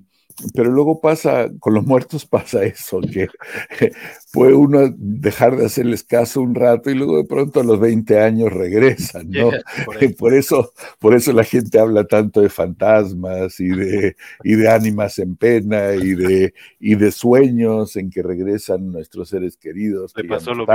pero 0.52 0.70
luego 0.70 1.00
pasa, 1.00 1.48
con 1.60 1.74
los 1.74 1.84
muertos 1.84 2.26
pasa 2.26 2.64
eso, 2.64 3.00
que 3.00 3.28
puede 4.32 4.54
uno 4.54 4.92
dejar 4.96 5.56
de 5.56 5.66
hacerles 5.66 6.02
caso 6.02 6.40
un 6.40 6.54
rato 6.54 6.90
y 6.90 6.94
luego 6.94 7.18
de 7.18 7.24
pronto 7.24 7.60
a 7.60 7.64
los 7.64 7.78
20 7.78 8.20
años 8.20 8.52
regresan, 8.52 9.30
¿no? 9.30 9.50
por, 10.18 10.34
eso. 10.34 10.72
por, 10.98 11.14
eso. 11.14 11.32
la 11.32 11.44
gente 11.44 11.78
habla 11.78 12.04
tanto 12.04 12.40
de 12.40 12.48
fantasmas 12.48 13.60
y 13.60 13.68
de, 13.68 14.16
y 14.42 14.54
de 14.54 14.68
ánimas 14.68 15.18
en 15.18 15.36
pena 15.36 15.94
y 15.94 16.14
de, 16.14 16.54
y 16.80 16.96
de 16.96 17.12
sueños 17.12 17.96
en 17.96 18.10
que 18.10 18.22
regresan 18.22 18.90
nuestros 18.90 19.28
seres 19.28 19.56
queridos. 19.56 20.12
Le 20.16 20.24
pasó 20.24 20.52
lo 20.52 20.66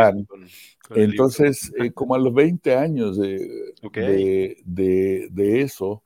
Entonces, 0.96 1.72
eh, 1.78 1.92
como 1.92 2.16
a 2.16 2.20
los 2.20 2.34
20 2.34 2.76
años 2.76 3.18
de, 3.18 3.74
de, 4.66 5.28
de 5.32 5.62
eso, 5.62 6.04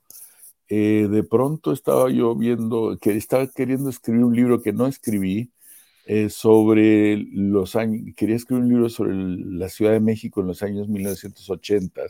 eh, 0.75 1.08
de 1.08 1.24
pronto 1.24 1.72
estaba 1.72 2.10
yo 2.10 2.36
viendo 2.36 2.98
que 3.00 3.15
estaba 3.15 3.46
queriendo 3.46 3.92
escribir 3.92 4.24
un 4.24 4.36
libro 4.36 4.60
que 4.60 4.74
no 4.74 4.88
escribí 4.88 5.51
eh, 6.08 6.32
sobre 6.32 7.18
los 7.32 7.75
años, 7.75 8.15
quería 8.15 8.38
escribir 8.38 8.63
un 8.63 8.70
libro 8.70 8.89
sobre 8.89 9.13
la 9.13 9.70
Ciudad 9.70 9.92
de 9.92 10.00
México 10.00 10.42
en 10.42 10.48
los 10.48 10.63
años 10.63 10.89
1980, 10.89 12.01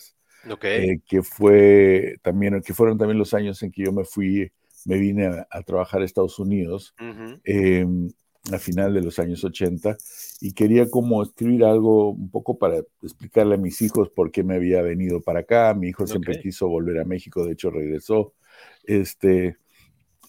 okay. 0.50 0.92
Eh, 0.92 1.02
que 1.06 1.24
fue 1.24 2.16
también, 2.22 2.62
que 2.62 2.74
fueron 2.74 2.98
también 2.98 3.18
los 3.20 3.34
años 3.34 3.62
en 3.64 3.72
que 3.72 3.84
yo 3.84 3.92
me 3.92 4.06
fui, 4.06 4.50
me 4.86 4.98
vine 4.98 5.26
a, 5.28 5.62
trabajar 5.64 6.02
a 6.02 6.06
Estados 6.06 6.40
Unidos. 6.40 6.96
Em, 7.44 8.08
a 8.52 8.60
final 8.60 8.94
de 8.94 9.02
los 9.02 9.20
años 9.20 9.42
80 9.44 9.96
y 10.42 10.52
quería 10.52 10.90
como 10.90 11.24
escribir 11.24 11.64
algo 11.64 12.12
un 12.12 12.30
poco 12.30 12.58
para 12.58 12.82
explicarle 13.02 13.56
a 13.56 13.58
mis 13.58 13.82
hijos 13.82 14.10
por 14.10 14.32
qué 14.32 14.44
me 14.44 14.56
había 14.56 14.82
venido 14.82 15.22
para 15.22 15.42
acá. 15.42 15.74
Mi 15.74 15.88
hijo 15.88 16.06
siempre 16.06 16.42
quiso 16.42 16.68
volver 16.68 17.00
a 17.00 17.06
México, 17.06 17.46
de 17.46 17.54
hecho 17.54 17.70
regresó. 17.70 18.34
Este, 18.84 19.58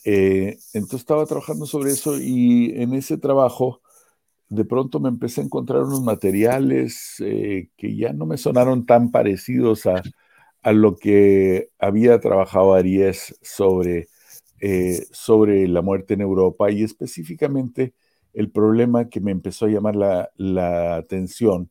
eh, 0.04 0.58
entonces 0.74 1.00
estaba 1.00 1.26
trabajando 1.26 1.66
sobre 1.66 1.92
eso 1.92 2.18
y 2.20 2.72
en 2.76 2.94
ese 2.94 3.18
trabajo 3.18 3.80
de 4.48 4.64
pronto 4.64 5.00
me 5.00 5.08
empecé 5.08 5.40
a 5.40 5.44
encontrar 5.44 5.82
unos 5.84 6.02
materiales 6.02 7.16
eh, 7.20 7.70
que 7.76 7.96
ya 7.96 8.12
no 8.12 8.26
me 8.26 8.38
sonaron 8.38 8.86
tan 8.86 9.10
parecidos 9.10 9.86
a, 9.86 10.02
a 10.62 10.72
lo 10.72 10.96
que 10.96 11.70
había 11.78 12.20
trabajado 12.20 12.74
Aries 12.74 13.38
sobre, 13.42 14.08
eh, 14.60 15.06
sobre 15.12 15.68
la 15.68 15.82
muerte 15.82 16.14
en 16.14 16.22
Europa 16.22 16.70
y 16.70 16.82
específicamente 16.82 17.94
el 18.32 18.50
problema 18.50 19.08
que 19.08 19.20
me 19.20 19.30
empezó 19.32 19.66
a 19.66 19.68
llamar 19.70 19.96
la, 19.96 20.30
la 20.36 20.96
atención 20.96 21.70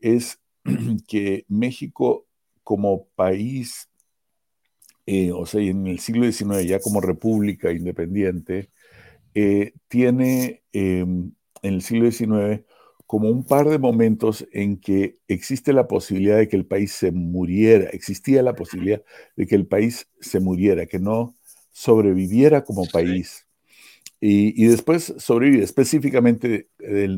es 0.00 0.40
que 1.08 1.44
México 1.48 2.26
como 2.64 3.06
país 3.16 3.87
eh, 5.10 5.32
o 5.32 5.46
sea, 5.46 5.62
en 5.62 5.86
el 5.86 6.00
siglo 6.00 6.30
XIX, 6.30 6.66
ya 6.66 6.80
como 6.80 7.00
república 7.00 7.72
independiente, 7.72 8.70
eh, 9.34 9.72
tiene 9.88 10.64
em, 10.72 11.32
en 11.62 11.74
el 11.74 11.80
siglo 11.82 12.10
XIX 12.10 12.66
como 13.06 13.30
un 13.30 13.42
par 13.44 13.70
de 13.70 13.78
momentos 13.78 14.46
en 14.52 14.78
que 14.78 15.16
existe 15.26 15.72
la 15.72 15.88
posibilidad 15.88 16.36
de 16.36 16.48
que 16.48 16.56
el 16.56 16.66
país 16.66 16.92
se 16.92 17.10
muriera, 17.10 17.88
existía 17.90 18.42
la 18.42 18.54
posibilidad 18.54 19.02
de 19.34 19.46
que 19.46 19.54
el 19.54 19.66
país 19.66 20.10
se 20.20 20.40
muriera, 20.40 20.84
que 20.84 20.98
no 20.98 21.34
sobreviviera 21.72 22.64
como 22.64 22.84
país. 22.86 23.46
Y, 24.20 24.66
después 24.66 25.14
sobrevive 25.18 25.64
específicamente 25.64 26.68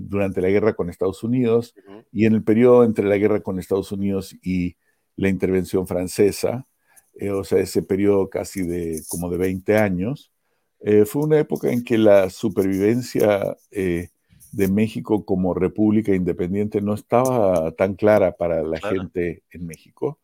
durante 0.03 0.41
la 0.43 0.49
guerra 0.51 0.75
con 0.75 0.91
Estados 0.91 1.25
Unidos 1.25 1.75
y 2.13 2.27
en 2.27 2.35
el 2.35 2.45
periodo 2.45 2.85
entre 2.85 3.07
la 3.07 3.17
guerra 3.19 3.41
con 3.41 3.59
Estados 3.59 3.91
Unidos 3.91 4.37
y 4.43 4.77
la 5.17 5.29
intervención 5.29 5.87
francesa, 5.87 6.69
eh, 7.15 7.31
o 7.31 7.45
sea, 7.45 7.59
ese 7.59 7.83
periodo 7.83 8.29
casi 8.29 8.63
de 8.63 9.03
como 9.09 9.31
de 9.31 9.39
20 9.39 9.77
años, 9.77 10.33
eh, 10.81 11.05
fue 11.05 11.23
una 11.23 11.39
época 11.39 11.71
en 11.71 11.85
que 11.85 11.99
la 11.99 12.31
supervivencia 12.31 13.57
eh, 13.71 14.09
de 14.53 14.69
México 14.69 15.25
como 15.25 15.55
república 15.55 16.15
independiente 16.15 16.81
no 16.81 16.95
estaba 16.95 17.71
tan 17.73 17.95
clara 17.95 18.33
para 18.33 18.63
la 18.63 18.81
gente 18.81 19.43
en 19.51 19.67
México. 19.67 20.19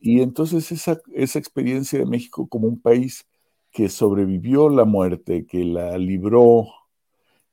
Y 0.00 0.22
entonces 0.22 0.72
esa, 0.72 0.98
esa 1.14 1.38
experiencia 1.38 1.98
de 1.98 2.06
México 2.06 2.48
como 2.48 2.68
un 2.68 2.80
país 2.80 3.26
que 3.70 3.90
sobrevivió 3.90 4.70
la 4.70 4.86
muerte, 4.86 5.44
que 5.46 5.64
la 5.64 5.98
libró 5.98 6.68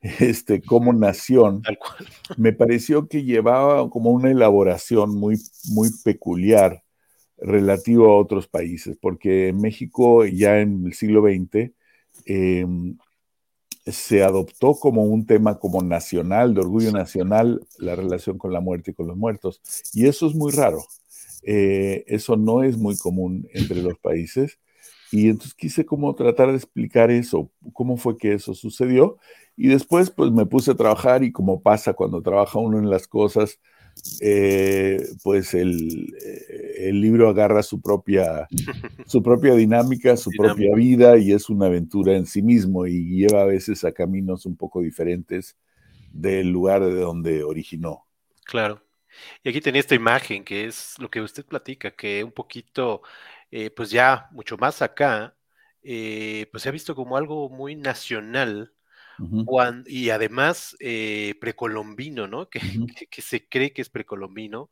este, 0.00 0.62
como 0.62 0.92
nación, 0.94 1.62
me 2.36 2.52
pareció 2.52 3.06
que 3.08 3.24
llevaba 3.24 3.90
como 3.90 4.10
una 4.10 4.30
elaboración 4.30 5.14
muy, 5.14 5.36
muy 5.72 5.90
peculiar 6.04 6.82
relativo 7.40 8.06
a 8.06 8.16
otros 8.16 8.48
países, 8.48 8.96
porque 9.00 9.48
en 9.48 9.60
México 9.60 10.24
ya 10.26 10.60
en 10.60 10.86
el 10.86 10.94
siglo 10.94 11.22
XX 11.22 11.72
em, 12.26 12.96
se 13.86 14.22
adoptó 14.22 14.74
como 14.74 15.04
un 15.04 15.26
tema 15.26 15.58
como 15.58 15.82
nacional, 15.82 16.54
de 16.54 16.60
orgullo 16.60 16.92
nacional, 16.92 17.66
la 17.78 17.96
relación 17.96 18.38
con 18.38 18.52
la 18.52 18.60
muerte 18.60 18.90
y 18.90 18.94
con 18.94 19.06
los 19.06 19.16
muertos. 19.16 19.60
Y 19.94 20.06
eso 20.06 20.26
es 20.26 20.34
muy 20.34 20.52
raro. 20.52 20.84
Eh, 21.42 22.04
eso 22.06 22.36
no 22.36 22.62
es 22.62 22.76
muy 22.76 22.96
común 22.96 23.48
entre 23.52 23.82
los 23.82 23.98
países. 23.98 24.58
Y 25.12 25.28
entonces 25.28 25.54
quise 25.54 25.84
como 25.84 26.14
tratar 26.14 26.50
de 26.50 26.56
explicar 26.56 27.10
eso, 27.10 27.50
cómo 27.72 27.96
fue 27.96 28.16
que 28.16 28.34
eso 28.34 28.54
sucedió. 28.54 29.18
Y 29.56 29.68
después 29.68 30.10
pues 30.10 30.30
me 30.30 30.46
puse 30.46 30.70
a 30.72 30.76
trabajar 30.76 31.24
y 31.24 31.32
como 31.32 31.62
pasa 31.62 31.94
cuando 31.94 32.22
trabaja 32.22 32.58
uno 32.58 32.78
en 32.78 32.90
las 32.90 33.08
cosas, 33.08 33.58
eh, 34.20 35.14
pues 35.22 35.54
el, 35.54 36.14
eh, 36.22 36.88
el, 36.88 37.00
libro 37.00 37.28
agarra 37.28 37.62
su 37.62 37.80
propia, 37.80 38.48
su 39.06 39.22
propia 39.22 39.54
dinámica, 39.54 40.16
su 40.16 40.30
propia 40.30 40.74
vida 40.74 41.16
y 41.16 41.32
es 41.32 41.48
una 41.48 41.66
aventura 41.66 42.14
en 42.14 42.26
sí 42.26 42.42
mismo 42.42 42.86
y 42.86 43.16
lleva 43.16 43.42
a 43.42 43.46
veces 43.46 43.84
a 43.84 43.92
caminos 43.92 44.46
un 44.46 44.56
poco 44.56 44.80
diferentes 44.80 45.56
del 46.12 46.50
lugar 46.50 46.84
de 46.84 47.00
donde 47.00 47.42
originó. 47.44 48.06
Claro. 48.44 48.82
Y 49.42 49.48
aquí 49.48 49.60
tenía 49.60 49.80
esta 49.80 49.94
imagen 49.94 50.44
que 50.44 50.66
es 50.66 50.94
lo 50.98 51.10
que 51.10 51.20
usted 51.20 51.44
platica, 51.44 51.90
que 51.90 52.22
un 52.22 52.32
poquito, 52.32 53.02
eh, 53.50 53.70
pues 53.70 53.90
ya 53.90 54.28
mucho 54.32 54.56
más 54.56 54.82
acá, 54.82 55.34
pues 55.82 56.62
se 56.62 56.68
ha 56.68 56.72
visto 56.72 56.94
como 56.94 57.16
algo 57.16 57.48
muy 57.48 57.74
nacional 57.74 58.72
y 59.86 60.10
además 60.10 60.76
eh, 60.80 61.34
precolombino, 61.40 62.26
¿no? 62.26 62.48
Que, 62.48 62.60
que, 63.10 63.22
se 63.22 63.48
cree 63.48 63.72
que 63.72 63.82
es 63.82 63.88
precolombino 63.88 64.70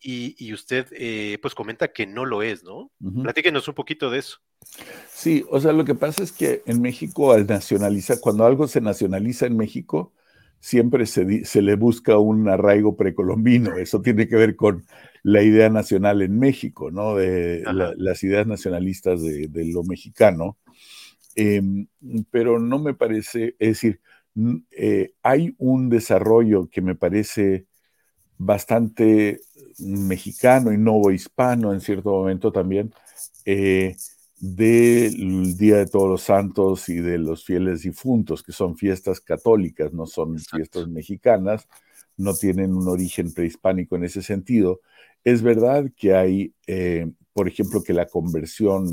y, 0.00 0.34
y, 0.38 0.52
usted 0.52 0.86
eh, 0.92 1.38
pues 1.40 1.54
comenta 1.54 1.88
que 1.88 2.06
no 2.06 2.24
lo 2.24 2.42
es, 2.42 2.64
¿no? 2.64 2.90
Platíquenos 3.22 3.68
un 3.68 3.74
poquito 3.74 4.10
de 4.10 4.18
eso. 4.18 4.38
Sí, 5.10 5.44
o 5.50 5.60
sea, 5.60 5.72
lo 5.72 5.84
que 5.84 5.94
pasa 5.94 6.22
es 6.22 6.32
que 6.32 6.62
en 6.66 6.80
México 6.82 7.32
al 7.32 7.46
nacionalizar, 7.46 8.18
cuando 8.20 8.44
algo 8.44 8.66
se 8.68 8.80
nacionaliza 8.80 9.46
en 9.46 9.56
México, 9.56 10.12
siempre 10.60 11.06
se, 11.06 11.44
se, 11.44 11.62
le 11.62 11.76
busca 11.76 12.18
un 12.18 12.48
arraigo 12.48 12.96
precolombino. 12.96 13.76
Eso 13.76 14.00
tiene 14.00 14.26
que 14.26 14.36
ver 14.36 14.56
con 14.56 14.84
la 15.22 15.42
idea 15.42 15.68
nacional 15.70 16.22
en 16.22 16.38
México, 16.38 16.90
¿no? 16.90 17.16
De 17.16 17.64
las 17.96 18.22
ideas 18.22 18.46
nacionalistas 18.46 19.22
de, 19.22 19.64
lo 19.72 19.82
mexicano. 19.82 20.56
Em, 21.36 21.86
pero 22.30 22.58
no 22.58 22.78
me 22.78 22.94
parece, 22.94 23.56
es 23.58 23.68
decir, 23.68 24.00
eh, 24.72 25.12
hay 25.22 25.54
un 25.58 25.90
desarrollo 25.90 26.68
que 26.70 26.80
me 26.82 26.94
parece 26.94 27.66
bastante 28.38 29.40
mexicano 29.78 30.72
y 30.72 30.78
novohispano 30.78 31.72
en 31.72 31.80
cierto 31.80 32.10
momento 32.10 32.52
también, 32.52 32.92
eh, 33.46 33.96
del 34.38 35.56
Día 35.56 35.78
de 35.78 35.86
Todos 35.86 36.08
los 36.10 36.22
Santos 36.22 36.88
y 36.90 36.96
de 37.00 37.18
los 37.18 37.44
fieles 37.44 37.82
difuntos, 37.82 38.42
que 38.42 38.52
son 38.52 38.76
fiestas 38.76 39.20
católicas, 39.20 39.92
no 39.94 40.06
son 40.06 40.38
fiestas 40.38 40.88
mexicanas, 40.88 41.66
no 42.16 42.34
tienen 42.34 42.74
un 42.74 42.88
origen 42.88 43.32
prehispánico 43.32 43.96
en 43.96 44.04
ese 44.04 44.22
sentido. 44.22 44.80
Es 45.24 45.42
verdad 45.42 45.86
que 45.96 46.14
hay, 46.14 46.54
eh, 46.66 47.10
por 47.32 47.48
ejemplo, 47.48 47.82
que 47.82 47.92
la 47.94 48.06
conversión, 48.06 48.90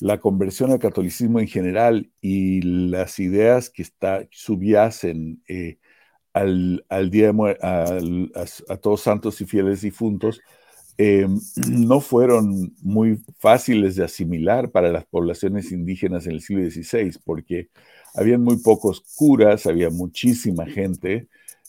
la 0.00 0.18
conversión 0.18 0.70
al 0.72 0.78
catolicismo 0.78 1.40
en 1.40 1.48
general 1.48 2.10
y 2.20 2.60
las 2.62 3.18
ideas 3.18 3.70
que 3.70 3.82
está, 3.82 4.26
subyacen 4.30 5.42
eh, 5.48 5.78
al, 6.32 7.10
día 7.10 7.32
de, 7.32 8.30
a 8.68 8.76
todos 8.76 9.00
santos 9.00 9.40
y 9.40 9.46
fieles 9.46 9.80
difuntos, 9.80 10.40
eh, 10.98 11.26
no 11.68 12.00
fueron 12.00 12.74
muy 12.82 13.22
fáciles 13.38 13.96
de 13.96 14.04
asimilar 14.04 14.70
para 14.70 14.90
las 14.90 15.04
poblaciones 15.06 15.72
indígenas 15.72 16.26
en 16.26 16.32
el 16.32 16.40
siglo 16.40 16.68
XVI, 16.70 17.18
porque 17.24 17.68
habían 18.14 18.42
muy 18.42 18.56
pocos 18.58 19.02
curas, 19.16 19.66
había 19.66 19.90
muchísima 19.90 20.66
gente, 20.66 21.28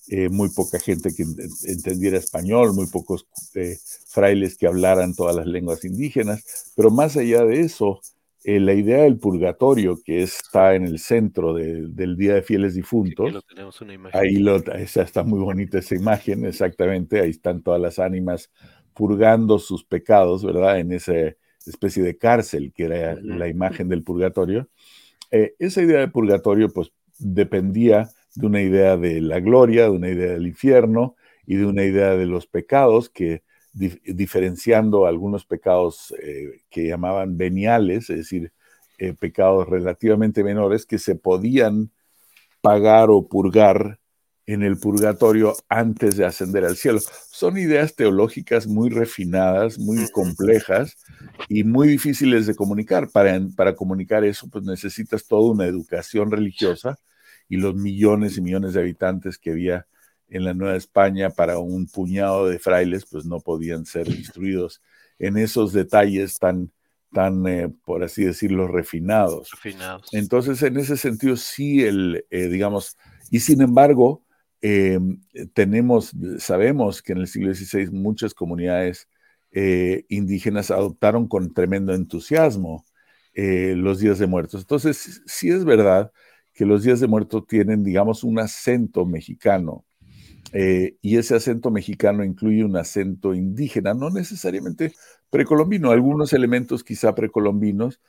eh, 0.09 0.29
muy 0.29 0.49
poca 0.49 0.79
gente 0.79 1.13
que 1.13 1.25
entendiera 1.65 2.17
español, 2.17 2.73
muy 2.73 2.87
pocos 2.87 3.27
eh, 3.55 3.77
frailes 4.07 4.57
que 4.57 4.67
hablaran 4.67 5.13
todas 5.13 5.35
las 5.35 5.45
lenguas 5.45 5.83
indígenas, 5.83 6.71
pero 6.75 6.89
más 6.89 7.17
allá 7.17 7.43
de 7.43 7.61
eso, 7.61 7.99
la 8.47 8.73
idea 8.73 9.03
del 9.03 9.17
purgatorio, 9.17 9.99
que 10.01 10.21
está 10.21 10.73
en 10.75 10.85
el 10.85 10.99
centro 10.99 11.53
del 11.53 12.15
Día 12.15 12.35
de 12.35 12.41
Fieles 12.41 12.75
Difuntos, 12.75 13.45
ahí 14.13 14.37
lo, 14.37 14.55
está 14.55 15.23
muy 15.23 15.39
bonita 15.39 15.79
esa 15.79 15.95
imagen, 15.95 16.45
exactamente, 16.45 17.19
ahí 17.19 17.31
están 17.31 17.61
todas 17.61 17.81
las 17.81 17.99
ánimas 17.99 18.49
purgando 18.93 19.59
sus 19.59 19.83
pecados, 19.83 20.45
¿verdad? 20.45 20.79
En 20.79 20.93
esa 20.93 21.13
especie 21.65 22.01
de 22.01 22.17
cárcel 22.17 22.71
que 22.73 22.85
era 22.85 23.15
la 23.21 23.49
imagen 23.49 23.89
del 23.89 24.03
purgatorio. 24.03 24.69
Eh, 25.29 25.55
esa 25.59 25.81
idea 25.81 25.99
de 25.99 26.07
purgatorio, 26.07 26.69
pues, 26.69 26.93
dependía 27.19 28.09
de 28.35 28.47
una 28.47 28.61
idea 28.61 28.95
de 28.95 29.19
la 29.19 29.41
gloria, 29.41 29.83
de 29.83 29.89
una 29.89 30.09
idea 30.09 30.31
del 30.31 30.47
infierno 30.47 31.15
y 31.45 31.55
de 31.55 31.65
una 31.65 31.83
idea 31.83 32.15
de 32.15 32.25
los 32.27 32.47
pecados 32.47 33.09
que 33.09 33.43
diferenciando 33.77 35.05
algunos 35.05 35.45
pecados 35.45 36.13
eh, 36.21 36.61
que 36.69 36.87
llamaban 36.87 37.37
veniales, 37.37 38.09
es 38.09 38.17
decir, 38.17 38.51
eh, 38.97 39.13
pecados 39.13 39.67
relativamente 39.69 40.43
menores 40.43 40.85
que 40.85 40.97
se 40.97 41.15
podían 41.15 41.91
pagar 42.61 43.09
o 43.11 43.27
purgar 43.27 43.99
en 44.47 44.63
el 44.63 44.77
purgatorio 44.77 45.53
antes 45.69 46.15
de 46.15 46.25
ascender 46.25 46.65
al 46.65 46.77
cielo. 46.77 46.99
Son 47.31 47.57
ideas 47.57 47.95
teológicas 47.95 48.65
muy 48.65 48.89
refinadas, 48.89 49.77
muy 49.77 50.09
complejas 50.11 50.95
y 51.49 51.63
muy 51.65 51.89
difíciles 51.89 52.47
de 52.47 52.55
comunicar. 52.55 53.09
Para, 53.11 53.39
para 53.55 53.75
comunicar 53.75 54.23
eso, 54.23 54.49
pues 54.49 54.63
necesitas 54.63 55.27
toda 55.27 55.51
una 55.51 55.65
educación 55.65 56.31
religiosa 56.31 56.97
y 57.49 57.57
los 57.57 57.75
millones 57.75 58.37
y 58.37 58.41
millones 58.41 58.73
de 58.73 58.79
habitantes 58.79 59.37
que 59.37 59.51
había 59.51 59.85
en 60.29 60.43
la 60.43 60.53
Nueva 60.53 60.75
España 60.75 61.29
para 61.29 61.59
un 61.59 61.87
puñado 61.87 62.47
de 62.47 62.59
frailes, 62.59 63.05
pues 63.05 63.25
no 63.25 63.39
podían 63.39 63.85
ser 63.85 64.07
instruidos 64.09 64.81
en 65.19 65.37
esos 65.37 65.73
detalles 65.73 66.37
tan, 66.37 66.71
tan 67.13 67.47
eh, 67.47 67.69
por 67.85 68.03
así 68.03 68.23
decirlo, 68.23 68.67
refinados. 68.67 69.51
refinados. 69.51 70.13
Entonces, 70.13 70.61
en 70.63 70.77
ese 70.77 70.97
sentido, 70.97 71.35
sí, 71.37 71.83
el, 71.83 72.25
eh, 72.29 72.47
digamos, 72.47 72.97
y 73.31 73.39
sin 73.39 73.61
embargo, 73.61 74.23
eh, 74.61 74.99
tenemos, 75.53 76.13
sabemos 76.39 77.01
que 77.01 77.13
en 77.13 77.19
el 77.19 77.27
siglo 77.27 77.53
XVI 77.53 77.91
muchas 77.91 78.33
comunidades 78.33 79.07
eh, 79.51 80.05
indígenas 80.09 80.71
adoptaron 80.71 81.27
con 81.27 81.53
tremendo 81.53 81.93
entusiasmo 81.93 82.85
los 83.39 83.99
días 83.99 84.17
de 84.17 84.25
muertos. 84.25 84.61
Entonces, 84.61 85.21
sí 85.27 85.51
es 85.51 85.63
verdad 85.63 86.11
que 86.55 86.65
los 86.65 86.81
días 86.81 86.99
de 86.99 87.05
muertos 87.05 87.45
tienen, 87.45 87.83
digamos, 87.83 88.23
un 88.23 88.39
acento 88.39 89.05
mexicano. 89.05 89.85
Y 90.53 91.17
ese 91.17 91.35
acento 91.35 91.71
mexicano 91.71 92.23
incluye 92.23 92.63
un 92.63 92.77
acento 92.77 93.33
indígena, 93.33 93.93
no 93.93 94.09
necesariamente 94.09 94.93
precolombino, 95.29 95.91
algunos 95.91 96.33
elementos 96.33 96.83
quizá 96.83 97.13
precolombinos, 97.15 98.01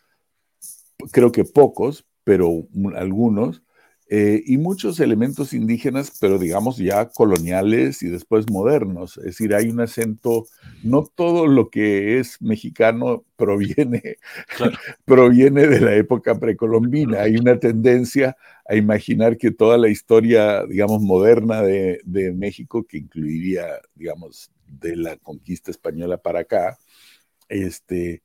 creo 1.12 1.33
que 1.33 1.44
pocos, 1.44 2.07
pero 2.24 2.68
algunos, 2.96 3.62
eh, 4.11 4.42
y 4.47 4.57
muchos 4.57 5.01
elementos 5.01 5.53
indígenas, 5.53 6.16
pero 6.18 6.38
digamos 6.38 6.79
ya 6.79 7.11
coloniales 7.11 8.03
y 8.03 8.09
después 8.09 8.51
modernos. 8.51 9.18
Es 9.18 9.25
decir, 9.25 9.55
hay 9.55 9.68
un 9.68 9.81
acento, 9.81 10.47
no 10.83 11.05
todo 11.05 11.47
lo 11.47 11.68
que 11.68 12.18
es 12.18 12.40
mexicano 12.40 13.25
proviene, 13.37 14.16
proviene 15.05 15.66
de 15.66 15.81
la 15.81 15.94
época 15.94 16.38
precolombina. 16.38 17.21
Hay 17.23 17.37
una 17.37 17.59
tendencia 17.59 18.37
a 18.66 18.77
imaginar 18.77 19.37
que 19.37 19.51
toda 19.51 19.77
la 19.77 19.88
historia, 19.88 20.64
digamos, 20.66 21.03
moderna 21.03 21.62
de, 21.62 22.01
de 22.05 22.33
México, 22.33 22.87
que 22.87 22.99
incluiría, 22.99 23.66
digamos, 23.94 24.51
de 24.66 24.97
la 24.97 25.16
conquista 25.16 25.71
española 25.71 26.16
para 26.16 26.40
acá, 26.40 26.79
este, 27.49 28.23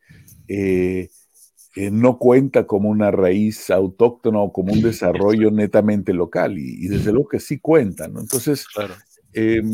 eh, 0.47 1.09
no 1.75 2.19
cuenta 2.19 2.67
como 2.67 2.89
una 2.89 3.09
raíz 3.11 3.69
autóctona 3.69 4.39
o 4.39 4.53
como 4.53 4.73
un 4.73 4.81
desarrollo 4.81 5.49
netamente 5.49 6.13
local, 6.13 6.57
y, 6.57 6.87
desde 6.87 7.11
luego 7.11 7.29
que 7.29 7.39
sí 7.39 7.59
cuenta, 7.59 8.07
¿no? 8.07 8.19
Entonces, 8.19 8.65
em, 9.33 9.71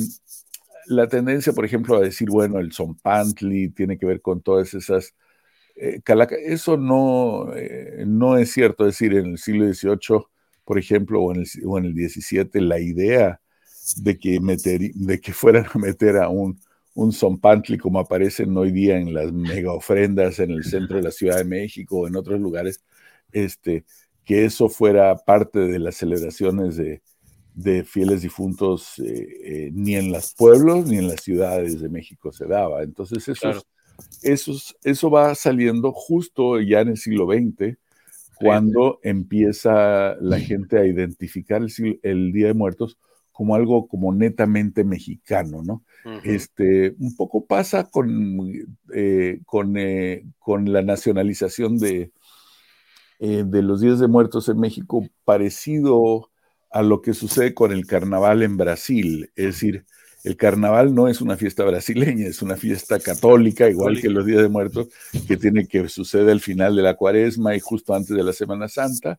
la 0.87 1.07
tendencia, 1.07 1.53
por 1.53 1.65
ejemplo, 1.65 1.97
a 1.97 2.01
decir, 2.01 2.29
bueno, 2.29 2.59
el 2.59 2.71
Zompantli 2.71 3.69
tiene 3.69 3.97
que 3.97 4.05
ver 4.05 4.21
con 4.21 4.41
todas 4.41 4.73
esas... 4.73 5.13
Eh, 5.75 6.01
eso 6.45 6.77
no, 6.77 7.53
eh, 7.55 8.03
no 8.05 8.37
es 8.37 8.51
cierto, 8.51 8.87
es 8.87 8.95
decir, 8.95 9.13
en 9.13 9.27
el 9.27 9.37
siglo 9.37 9.71
XVIII, 9.71 10.25
por 10.65 10.79
ejemplo, 10.79 11.21
o 11.21 11.33
en 11.33 11.41
el, 11.41 11.47
o 11.65 11.77
en 11.77 11.85
el 11.85 11.93
XVII, 11.93 12.61
la 12.61 12.79
idea 12.79 13.39
de 13.97 14.17
que, 14.17 14.39
meter, 14.39 14.81
de 14.93 15.19
que 15.19 15.33
fueran 15.33 15.65
a 15.73 15.77
meter 15.77 16.17
a 16.17 16.29
un 16.29 16.59
un 16.99 17.13
zompantli 17.13 17.77
como 17.77 17.99
aparecen 17.99 18.55
hoy 18.57 18.71
día 18.71 18.97
en 18.97 19.13
las 19.13 19.31
mega 19.31 19.71
ofrendas 19.71 20.39
en 20.39 20.51
el 20.51 20.65
centro 20.65 20.97
de 20.97 21.03
la 21.03 21.11
Ciudad 21.11 21.37
de 21.37 21.45
México 21.45 21.99
o 21.99 22.07
en 22.07 22.17
otros 22.17 22.39
lugares, 22.41 22.83
este, 23.31 23.85
que 24.25 24.43
eso 24.43 24.67
fuera 24.67 25.15
parte 25.15 25.59
de 25.59 25.79
las 25.79 25.95
celebraciones 25.95 26.75
de, 26.75 27.01
fieles 27.85 28.21
difuntos, 28.21 28.99
eh, 28.99 29.27
eh, 29.43 29.71
ni 29.73 29.95
en 29.95 30.11
los 30.11 30.33
pueblos 30.33 30.87
ni 30.87 30.97
en 30.97 31.07
las 31.07 31.21
ciudades 31.21 31.81
de 31.81 31.89
México 31.89 32.31
se 32.31 32.45
daba. 32.45 32.83
Entonces 32.83 33.27
eso, 34.21 34.53
eso 34.83 35.09
va 35.09 35.35
saliendo 35.35 35.91
justo 35.91 36.59
ya 36.59 36.81
en 36.81 36.89
el 36.89 36.97
siglo 36.97 37.27
XX, 37.27 37.77
cuando 38.35 38.99
empieza 39.03 40.15
la 40.19 40.39
gente 40.39 40.77
a 40.77 40.85
identificar 40.85 41.61
el, 41.61 41.99
el 42.03 42.31
Día 42.33 42.47
de 42.47 42.53
Muertos 42.53 42.97
como 43.39 43.55
algo 43.55 43.87
como 43.87 44.13
netamente 44.13 44.83
mexicano, 44.83 45.63
¿no? 45.63 45.85
este, 46.25 46.93
un 46.99 47.15
poco 47.15 47.45
pasa 47.45 47.85
con, 47.85 48.51
eh, 48.93 49.39
con, 49.45 49.77
eh, 49.77 50.25
con, 50.39 50.73
la 50.73 50.81
nacionalización 50.81 51.77
de, 51.77 52.11
eh, 53.19 53.45
de 53.47 53.61
los 53.63 53.79
Días 53.79 54.01
de 54.01 54.09
Muertos 54.09 54.49
en 54.49 54.59
México, 54.59 55.07
parecido 55.23 56.29
a 56.69 56.81
lo 56.81 57.01
que 57.01 57.13
sucede 57.13 57.53
con 57.53 57.71
el 57.71 57.87
carnaval 57.87 58.43
en 58.43 58.57
Brasil. 58.57 59.31
Es 59.37 59.45
decir, 59.45 59.85
el 60.25 60.35
carnaval 60.35 60.93
no 60.93 61.07
es 61.07 61.21
una 61.21 61.37
fiesta 61.37 61.63
brasileña, 61.63 62.27
es 62.27 62.41
una 62.41 62.57
fiesta 62.57 62.99
católica, 62.99 63.69
igual 63.69 64.01
que 64.01 64.09
los 64.09 64.25
Días 64.25 64.41
de 64.41 64.49
Muertos, 64.49 64.89
que 65.29 65.37
tiene 65.37 65.65
que 65.65 65.87
suceder 65.87 66.29
al 66.29 66.41
final 66.41 66.75
de 66.75 66.81
la 66.81 66.95
cuaresma 66.95 67.55
y 67.55 67.61
justo 67.61 67.93
antes 67.93 68.17
de 68.17 68.23
la 68.23 68.33
Semana 68.33 68.67
Santa. 68.67 69.17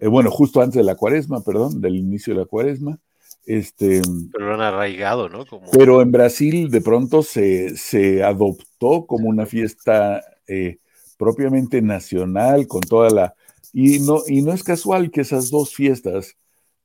bueno, 0.00 0.30
justo 0.30 0.62
antes 0.62 0.76
de 0.76 0.84
la 0.84 0.94
cuaresma, 0.94 1.42
perdón, 1.44 1.82
del 1.82 1.96
inicio 1.96 2.32
de 2.32 2.40
la 2.40 2.46
cuaresma. 2.46 2.98
Este, 3.46 4.02
pero 4.32 4.46
lo 4.46 4.54
han 4.54 4.60
arraigado, 4.60 5.28
¿no? 5.28 5.44
Pero 5.72 6.02
en 6.02 6.12
Brasil 6.12 6.70
de 6.70 6.80
pronto 6.80 7.22
se, 7.22 7.76
se 7.76 8.22
adoptó 8.22 9.06
como 9.06 9.28
una 9.28 9.46
fiesta 9.46 10.22
eh, 10.46 10.78
propiamente 11.18 11.82
nacional, 11.82 12.66
con 12.66 12.80
toda 12.80 13.10
la... 13.10 13.34
Y 13.72 14.00
no, 14.00 14.22
y 14.26 14.42
no 14.42 14.52
es 14.52 14.62
casual 14.62 15.10
que 15.10 15.20
esas 15.20 15.50
dos 15.50 15.74
fiestas 15.74 16.36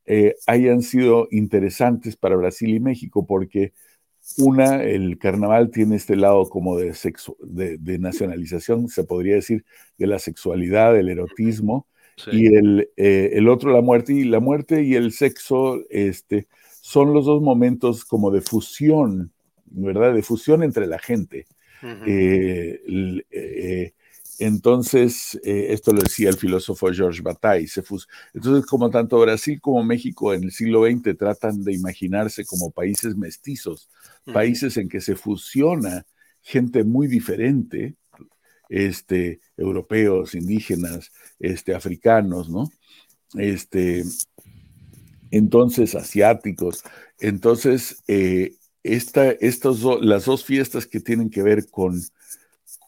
eh, 0.06 0.36
hayan 0.48 0.82
sido 0.82 1.28
interesantes 1.32 2.16
para 2.16 2.36
Brasil 2.36 2.70
y 2.70 2.80
México, 2.80 3.26
porque 3.26 3.74
una, 4.38 4.84
el 4.84 5.18
carnaval 5.18 5.72
tiene 5.72 5.96
este 5.96 6.16
lado 6.16 6.48
como 6.50 6.78
de, 6.78 6.94
sexo, 6.94 7.38
de, 7.42 7.78
de 7.78 8.00
nacionalización, 8.00 8.88
se 8.88 9.04
podría 9.04 9.36
decir, 9.36 9.66
de 9.98 10.08
la 10.08 10.20
sexualidad, 10.20 10.94
del 10.94 11.10
erotismo, 11.10 11.88
y 12.32 12.56
el, 12.56 12.90
eh, 12.98 13.32
el, 13.34 13.50
otro 13.50 13.72
la 13.72 13.82
muerte. 13.82 14.14
Y 14.14 14.24
la 14.24 14.40
muerte 14.40 14.84
y 14.84 14.96
el 14.96 15.12
sexo 15.12 15.82
este, 15.90 16.48
son 16.82 17.14
los 17.14 17.26
dos 17.26 17.42
momentos 17.42 18.06
como 18.06 18.32
de 18.32 18.42
fusión, 18.42 19.32
¿verdad? 19.66 20.14
De 20.14 20.24
fusión 20.24 20.64
entre 20.64 20.88
la 20.88 21.00
gente. 21.00 21.46
Eh, 22.08 22.82
eh, 23.30 23.94
entonces, 24.40 25.40
esto 25.44 25.94
lo 25.94 26.02
decía 26.02 26.30
el 26.30 26.38
filósofo 26.38 26.92
Georges 26.92 27.22
Bataille. 27.22 27.68
Se 27.68 27.84
Entonces, 28.34 28.66
como 28.66 28.90
tanto 28.90 29.20
Brasil 29.20 29.62
como 29.62 29.84
México 29.84 30.34
en 30.34 30.46
el 30.46 30.52
siglo 30.52 30.86
XX 30.86 31.18
tratan 31.18 31.64
de 31.64 31.74
imaginarse 31.74 32.46
como 32.46 32.72
países 32.72 33.16
mestizos, 33.16 33.90
países 34.34 34.78
en 34.78 34.90
que 34.90 35.00
se 35.00 35.16
fusiona 35.16 36.06
gente 36.42 36.84
muy 36.84 37.08
diferente, 37.08 37.96
este, 38.70 39.40
europeos, 39.58 40.36
indígenas, 40.36 41.12
este, 41.40 41.76
africanos, 41.76 42.50
¿no? 42.50 42.70
Este, 43.36 44.04
entonces, 45.32 45.96
asiáticos. 45.96 46.84
Entonces, 47.20 48.04
eh, 48.08 48.56
esta, 48.84 49.32
estos 49.32 49.82
las 50.02 50.26
dos 50.26 50.46
fiestas 50.46 50.86
que 50.86 51.00
tienen 51.00 51.30
que 51.30 51.44
ver 51.44 51.70
con, 51.70 52.02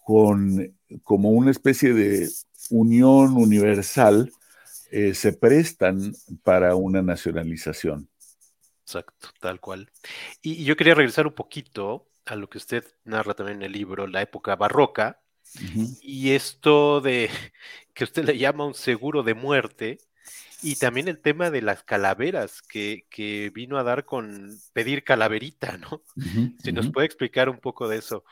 con 0.03 0.73
como 1.03 1.31
una 1.31 1.51
especie 1.51 1.93
de 1.93 2.29
unión 2.69 3.35
universal, 3.35 4.31
eh, 4.91 5.13
se 5.13 5.33
prestan 5.33 6.13
para 6.43 6.75
una 6.75 7.01
nacionalización. 7.01 8.09
Exacto, 8.83 9.29
tal 9.41 9.59
cual. 9.59 9.91
Y 10.41 10.63
yo 10.63 10.77
quería 10.77 10.95
regresar 10.95 11.27
un 11.27 11.33
poquito 11.33 12.07
a 12.25 12.35
lo 12.35 12.49
que 12.49 12.57
usted 12.57 12.85
narra 13.03 13.33
también 13.33 13.57
en 13.57 13.63
el 13.63 13.71
libro, 13.73 14.07
la 14.07 14.21
época 14.21 14.55
barroca, 14.55 15.19
y 16.01 16.31
esto 16.31 17.01
de 17.01 17.29
que 17.93 18.03
usted 18.03 18.25
le 18.25 18.37
llama 18.37 18.65
un 18.65 18.73
seguro 18.73 19.23
de 19.23 19.33
muerte, 19.33 19.99
y 20.63 20.75
también 20.75 21.07
el 21.07 21.19
tema 21.19 21.51
de 21.51 21.61
las 21.61 21.83
calaveras 21.83 22.61
que, 22.61 23.05
que 23.09 23.51
vino 23.53 23.77
a 23.77 23.83
dar 23.83 24.05
con 24.05 24.57
pedir 24.73 25.03
calaverita, 25.03 25.77
¿no? 25.77 26.01
si 26.63 26.71
nos 26.71 26.91
puede 26.91 27.05
explicar 27.05 27.49
un 27.49 27.59
poco 27.59 27.87
de 27.87 27.97
eso. 27.97 28.23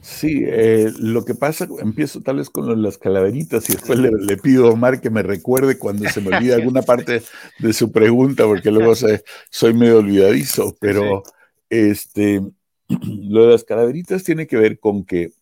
Sí, 0.00 0.44
eh, 0.46 0.92
lo 0.98 1.24
que 1.24 1.34
pasa, 1.34 1.66
empiezo 1.80 2.20
tal 2.20 2.36
vez 2.36 2.50
con 2.50 2.80
las 2.82 2.98
calaveritas 2.98 3.68
y 3.68 3.72
después 3.72 3.98
le, 3.98 4.36
pido 4.36 4.66
a 4.66 4.70
Omar 4.70 5.00
que 5.00 5.10
me 5.10 5.22
recuerde 5.22 5.78
cuando 5.78 6.08
se 6.08 6.20
me 6.20 6.36
olvide 6.36 6.54
alguna 6.54 6.82
parte 6.82 7.22
de 7.58 7.72
su 7.72 7.90
pregunta, 7.90 8.44
porque 8.44 8.70
luego 8.70 8.94
soy 8.94 9.74
medio 9.74 9.98
olvidadizo, 9.98 10.76
pero 10.80 11.22
este, 11.70 12.40
lo 12.88 13.46
de 13.46 13.52
las 13.52 13.64
calaveritas 13.64 14.22
tiene 14.22 14.46
que 14.46 14.56
ver 14.56 14.78
con 14.78 15.04
que 15.04 15.32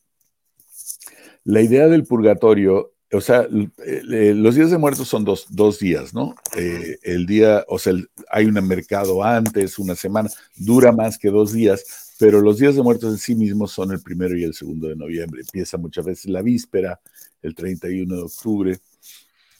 la 1.44 1.60
idea 1.60 1.88
del 1.88 2.04
purgatorio, 2.04 2.92
o 3.12 3.20
sea, 3.20 3.46
eh, 3.84 4.32
los 4.34 4.54
días 4.54 4.70
de 4.70 4.78
muertos 4.78 5.08
son 5.08 5.24
dos, 5.24 5.78
días, 5.78 6.14
¿no? 6.14 6.34
Eh, 6.56 6.98
el 7.02 7.26
día, 7.26 7.64
o 7.68 7.78
sea, 7.78 7.92
hay 8.30 8.46
un 8.46 8.54
mercado 8.66 9.22
antes, 9.22 9.78
una 9.78 9.94
semana, 9.94 10.30
dura 10.56 10.90
más 10.90 11.18
que 11.18 11.28
dos 11.28 11.52
días, 11.52 12.14
pero 12.18 12.40
los 12.40 12.58
días 12.58 12.74
de 12.74 12.82
muertos 12.82 13.12
en 13.12 13.18
sí 13.18 13.34
mismos 13.34 13.72
son 13.72 13.92
el 13.92 14.00
primero 14.00 14.36
y 14.36 14.44
el 14.44 14.54
segundo 14.54 14.88
de 14.88 14.96
noviembre. 14.96 15.42
Empieza 15.42 15.78
muchas 15.78 16.06
veces 16.06 16.26
la 16.30 16.42
víspera, 16.42 17.00
el 17.42 17.54
31 17.54 18.16
de 18.16 18.22
octubre. 18.22 18.78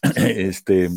Este, 0.17 0.91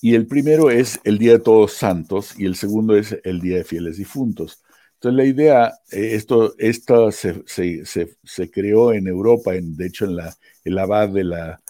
y 0.00 0.14
el 0.14 0.26
primero 0.26 0.70
es 0.70 0.98
el 1.04 1.18
Día 1.18 1.32
de 1.32 1.38
Todos 1.38 1.74
Santos 1.74 2.34
y 2.36 2.46
el 2.46 2.56
segundo 2.56 2.96
es 2.96 3.16
el 3.24 3.40
Día 3.40 3.58
de 3.58 3.64
Fieles 3.64 3.98
Difuntos. 3.98 4.62
Entonces 5.02 5.16
la 5.16 5.24
idea, 5.24 5.74
eh, 5.90 6.14
esto, 6.14 6.54
esto 6.58 7.10
se, 7.10 7.42
se, 7.44 8.50
creó 8.52 8.92
en 8.92 9.08
Europa, 9.08 9.56
en, 9.56 9.76
de 9.76 9.86
hecho 9.86 10.04
en 10.04 10.14
la, 10.14 10.36
el 10.64 10.78
abad 10.78 11.08
de 11.08 11.24
la 11.24 11.60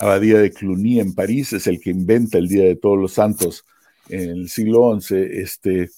abadía 0.00 0.38
de 0.38 0.50
Cluny 0.50 0.98
en 0.98 1.14
París 1.14 1.52
es 1.52 1.68
el 1.68 1.80
que 1.80 1.90
inventa 1.90 2.38
el 2.38 2.48
Día 2.48 2.64
de 2.64 2.74
Todos 2.74 2.98
los 2.98 3.12
Santos 3.12 3.64
en 4.08 4.30
el 4.30 4.48
siglo 4.48 5.00
XI. 5.00 5.14
Este, 5.14 5.90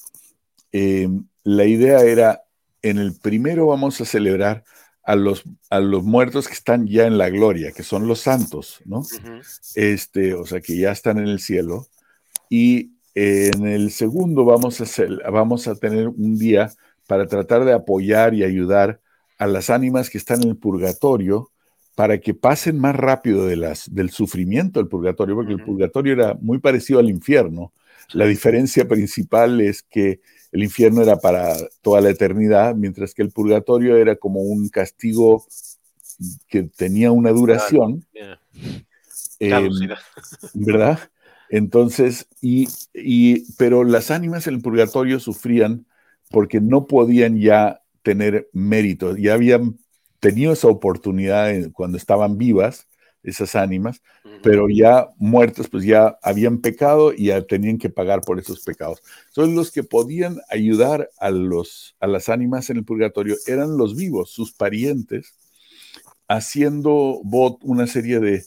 eh, 0.73 1.09
la 1.45 1.65
idea 1.65 2.03
era, 2.03 2.43
en 2.83 2.99
el 2.99 3.15
primero 3.15 3.69
vamos 3.69 3.99
a 4.03 4.05
celebrar 4.05 4.63
a 5.03 5.17
los, 5.17 5.45
a 5.71 5.81
los 5.81 6.03
muertos 6.05 6.47
que 6.47 6.53
están 6.53 6.87
ya 6.87 7.07
en 7.07 7.17
la 7.17 7.31
gloria, 7.31 7.73
que 7.73 7.85
son 7.85 8.07
los 8.07 8.21
santos, 8.21 8.83
¿no? 8.85 9.03
este, 9.77 10.35
o 10.35 10.45
sea, 10.45 10.61
que 10.61 10.77
ya 10.77 10.93
están 10.93 11.17
en 11.17 11.29
el 11.29 11.41
cielo. 11.41 11.87
Y 12.51 12.91
en 13.15 13.67
el 13.67 13.91
segundo 13.91 14.45
vamos 14.45 14.81
a, 14.81 14.85
hacer, 14.85 15.11
vamos 15.31 15.69
a 15.69 15.75
tener 15.75 16.09
un 16.09 16.39
día 16.39 16.71
para 17.07 17.27
tratar 17.27 17.65
de 17.65 17.73
apoyar 17.73 18.35
y 18.35 18.45
ayudar 18.45 19.01
a 19.39 19.47
las 19.47 19.71
ánimas 19.71 20.09
que 20.09 20.19
están 20.19 20.43
en 20.43 20.51
el 20.51 20.57
purgatorio 20.57 21.51
para 21.95 22.19
que 22.19 22.33
pasen 22.33 22.79
más 22.79 22.97
rápido 22.97 23.47
de 23.47 23.57
las, 23.57 23.93
del 23.93 24.11
sufrimiento 24.11 24.81
del 24.81 24.89
purgatorio, 24.89 25.35
porque 25.35 25.53
el 25.53 25.63
purgatorio 25.63 26.15
era 26.15 26.35
muy 26.41 26.59
parecido 26.59 27.01
al 27.01 27.11
infierno. 27.11 27.73
La 28.13 28.25
diferencia 28.27 28.89
principal 28.89 29.61
es 29.61 29.83
que 29.83 30.21
el 30.53 30.63
infierno 30.63 31.03
era 31.03 31.19
para 31.19 31.55
toda 31.83 32.01
la 32.01 32.11
eternidad, 32.11 32.75
mientras 32.75 33.15
que 33.15 33.23
el 33.23 33.31
purgatorio 33.31 33.97
era 33.97 34.17
como 34.17 34.41
un 34.41 34.69
castigo 34.69 35.45
que 36.49 36.63
tenía 36.65 37.11
una 37.11 37.31
duración. 37.31 38.05
Em, 39.39 39.71
¿Verdad? 40.55 40.99
Entonces, 41.53 42.29
y, 42.41 42.67
pero 43.59 43.85
las 43.85 44.11
ánimas 44.11 44.47
en 44.47 44.55
el 44.55 44.63
purgatorio 44.63 45.21
sufrían 45.21 45.85
porque 46.31 46.63
no 46.63 46.87
podían 46.87 47.39
ya 47.39 47.83
tener 48.03 48.49
mérito, 48.55 49.15
ya 49.19 49.35
habían 49.35 49.79
tenido 50.19 50.55
esa 50.55 50.69
oportunidad 50.69 51.53
cuando 51.73 51.99
estaban 51.99 52.39
vivas, 52.39 52.89
esas 53.23 53.55
ánimas, 53.55 54.01
pero 54.43 54.71
ya 54.71 55.09
muertas, 55.19 55.69
pues 55.69 55.85
ya 55.85 56.19
habían 56.23 56.63
pecado 56.63 57.13
y 57.13 57.27
ya 57.27 57.43
tenían 57.43 57.77
que 57.77 57.91
pagar 57.91 58.23
por 58.23 58.39
esos 58.39 58.61
pecados. 58.65 59.03
Son 59.31 59.55
los 59.55 59.71
que 59.71 59.83
podían 59.83 60.39
ayudar 60.49 61.11
a, 61.19 61.29
los, 61.31 61.97
a 62.01 62.07
las 62.07 62.31
ánimas 62.31 62.71
en 62.71 62.79
el 62.79 62.85
purgatorio, 62.87 63.37
eran 63.47 63.77
los 63.77 63.95
vivos, 63.95 64.31
sus 64.31 64.55
parientes, 64.55 65.35
haciendo 66.29 67.21
una 67.61 67.87
serie 67.87 68.21
de, 68.21 68.43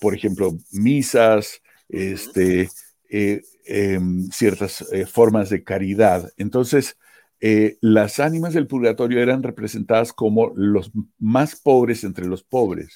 por 0.00 0.14
ejemplo, 0.14 0.56
misas, 0.72 1.60
este, 1.88 2.68
eh, 3.10 3.42
em, 3.66 4.28
ciertas 4.30 4.84
eh, 4.92 5.06
formas 5.06 5.50
de 5.50 5.64
caridad. 5.64 6.30
Entonces, 6.36 6.96
eh, 7.40 7.78
las 7.80 8.18
ánimas 8.18 8.54
del 8.54 8.66
purgatorio 8.66 9.22
eran 9.22 9.42
representadas 9.42 10.12
como 10.12 10.52
los 10.56 10.90
más 11.18 11.56
pobres 11.56 12.04
entre 12.04 12.26
los 12.26 12.42
pobres. 12.42 12.90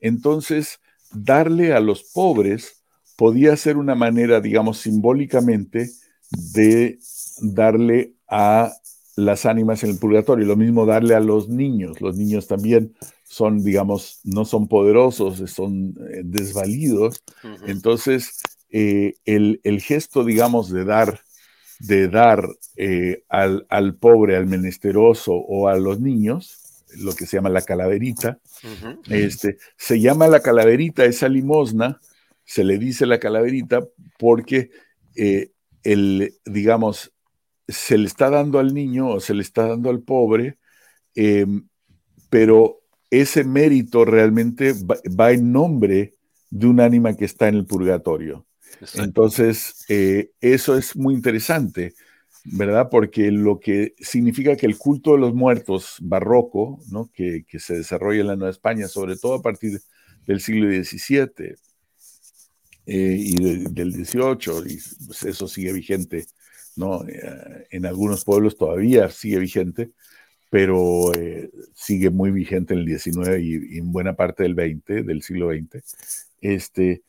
Entonces, 0.00 0.80
darle 1.12 1.72
a 1.72 1.80
los 1.80 2.04
pobres 2.04 2.84
podía 3.16 3.56
ser 3.56 3.76
una 3.76 3.94
manera, 3.94 4.40
digamos, 4.40 4.78
simbólicamente 4.78 5.90
de 6.30 6.98
darle 7.42 8.14
a 8.28 8.72
las 9.16 9.46
ánimas 9.46 9.84
en 9.84 9.90
el 9.90 9.98
purgatorio. 9.98 10.46
Lo 10.46 10.56
mismo 10.56 10.86
darle 10.86 11.14
a 11.14 11.20
los 11.20 11.48
niños. 11.48 12.00
Los 12.00 12.16
niños 12.16 12.46
también 12.46 12.94
son, 13.30 13.62
digamos, 13.62 14.18
no 14.24 14.44
son 14.44 14.66
poderosos, 14.66 15.48
son 15.52 15.94
eh, 16.10 16.22
desvalidos. 16.24 17.22
Entonces, 17.64 18.42
eh, 18.70 19.14
el, 19.24 19.80
gesto, 19.80 20.24
digamos, 20.24 20.68
de 20.68 20.84
dar, 20.84 21.20
de 21.78 22.08
dar 22.08 22.44
eh, 22.74 23.22
al, 23.28 23.94
pobre, 24.00 24.34
al 24.34 24.46
menesteroso 24.46 25.32
o 25.32 25.68
a 25.68 25.76
los 25.76 26.00
niños, 26.00 26.84
lo 26.96 27.14
que 27.14 27.24
se 27.24 27.36
llama 27.36 27.50
la 27.50 27.62
calaverita, 27.62 28.40
este, 29.08 29.58
se 29.76 30.00
llama 30.00 30.26
la 30.26 30.40
calaverita, 30.40 31.04
esa 31.04 31.28
limosna, 31.28 32.00
se 32.44 32.64
le 32.64 32.78
dice 32.78 33.06
la 33.06 33.20
calaverita 33.20 33.86
porque 34.18 34.70
el, 35.84 36.34
digamos, 36.44 37.12
se 37.68 37.96
le 37.96 38.08
está 38.08 38.28
dando 38.28 38.58
al 38.58 38.74
niño 38.74 39.08
o 39.08 39.20
se 39.20 39.34
le 39.34 39.42
está 39.42 39.68
dando 39.68 39.88
al 39.88 40.00
pobre, 40.00 40.58
em, 41.14 41.68
pero 42.28 42.79
ese 43.10 43.44
mérito 43.44 44.04
realmente 44.04 44.74
va, 45.18 45.32
en 45.32 45.52
nombre 45.52 46.14
de 46.50 46.66
un 46.66 46.80
ánima 46.80 47.16
que 47.16 47.24
está 47.24 47.48
en 47.48 47.56
el 47.56 47.66
purgatorio. 47.66 48.46
Entonces, 48.94 49.84
eh, 49.88 50.30
eso 50.40 50.76
es 50.76 50.96
muy 50.96 51.14
interesante, 51.14 51.94
¿verdad? 52.44 52.88
Porque 52.90 53.30
lo 53.30 53.60
que 53.60 53.94
significa 53.98 54.56
que 54.56 54.66
el 54.66 54.78
culto 54.78 55.12
de 55.12 55.18
los 55.18 55.34
muertos 55.34 55.96
barroco, 56.00 56.80
¿no? 56.90 57.10
que, 57.12 57.44
se 57.58 57.78
desarrolla 57.78 58.20
en 58.20 58.26
la 58.28 58.36
Nueva 58.36 58.50
España, 58.50 58.88
sobre 58.88 59.16
todo 59.16 59.34
a 59.34 59.42
partir 59.42 59.80
del 60.26 60.40
siglo 60.40 60.70
XVII 60.70 61.54
eh, 62.86 63.16
y 63.18 63.34
del 63.70 63.92
XVIII, 63.92 64.72
y 64.72 64.78
pues 65.06 65.24
eso 65.24 65.48
sigue 65.48 65.72
vigente, 65.72 66.26
¿no? 66.76 67.06
Eh, 67.06 67.66
en 67.70 67.86
algunos 67.86 68.24
pueblos 68.24 68.56
todavía 68.56 69.10
sigue 69.10 69.38
vigente, 69.38 69.90
pero 70.50 71.14
eh, 71.14 71.50
sigue 71.74 72.10
muy 72.10 72.32
vigente 72.32 72.74
en 72.74 72.80
el 72.80 72.86
19 72.86 73.40
y, 73.40 73.78
en 73.78 73.92
buena 73.92 74.14
parte 74.14 74.42
del 74.42 74.54
20, 74.54 75.04
del 75.04 75.22
siglo 75.22 75.50
XX. 75.50 75.82
Este, 76.40 77.02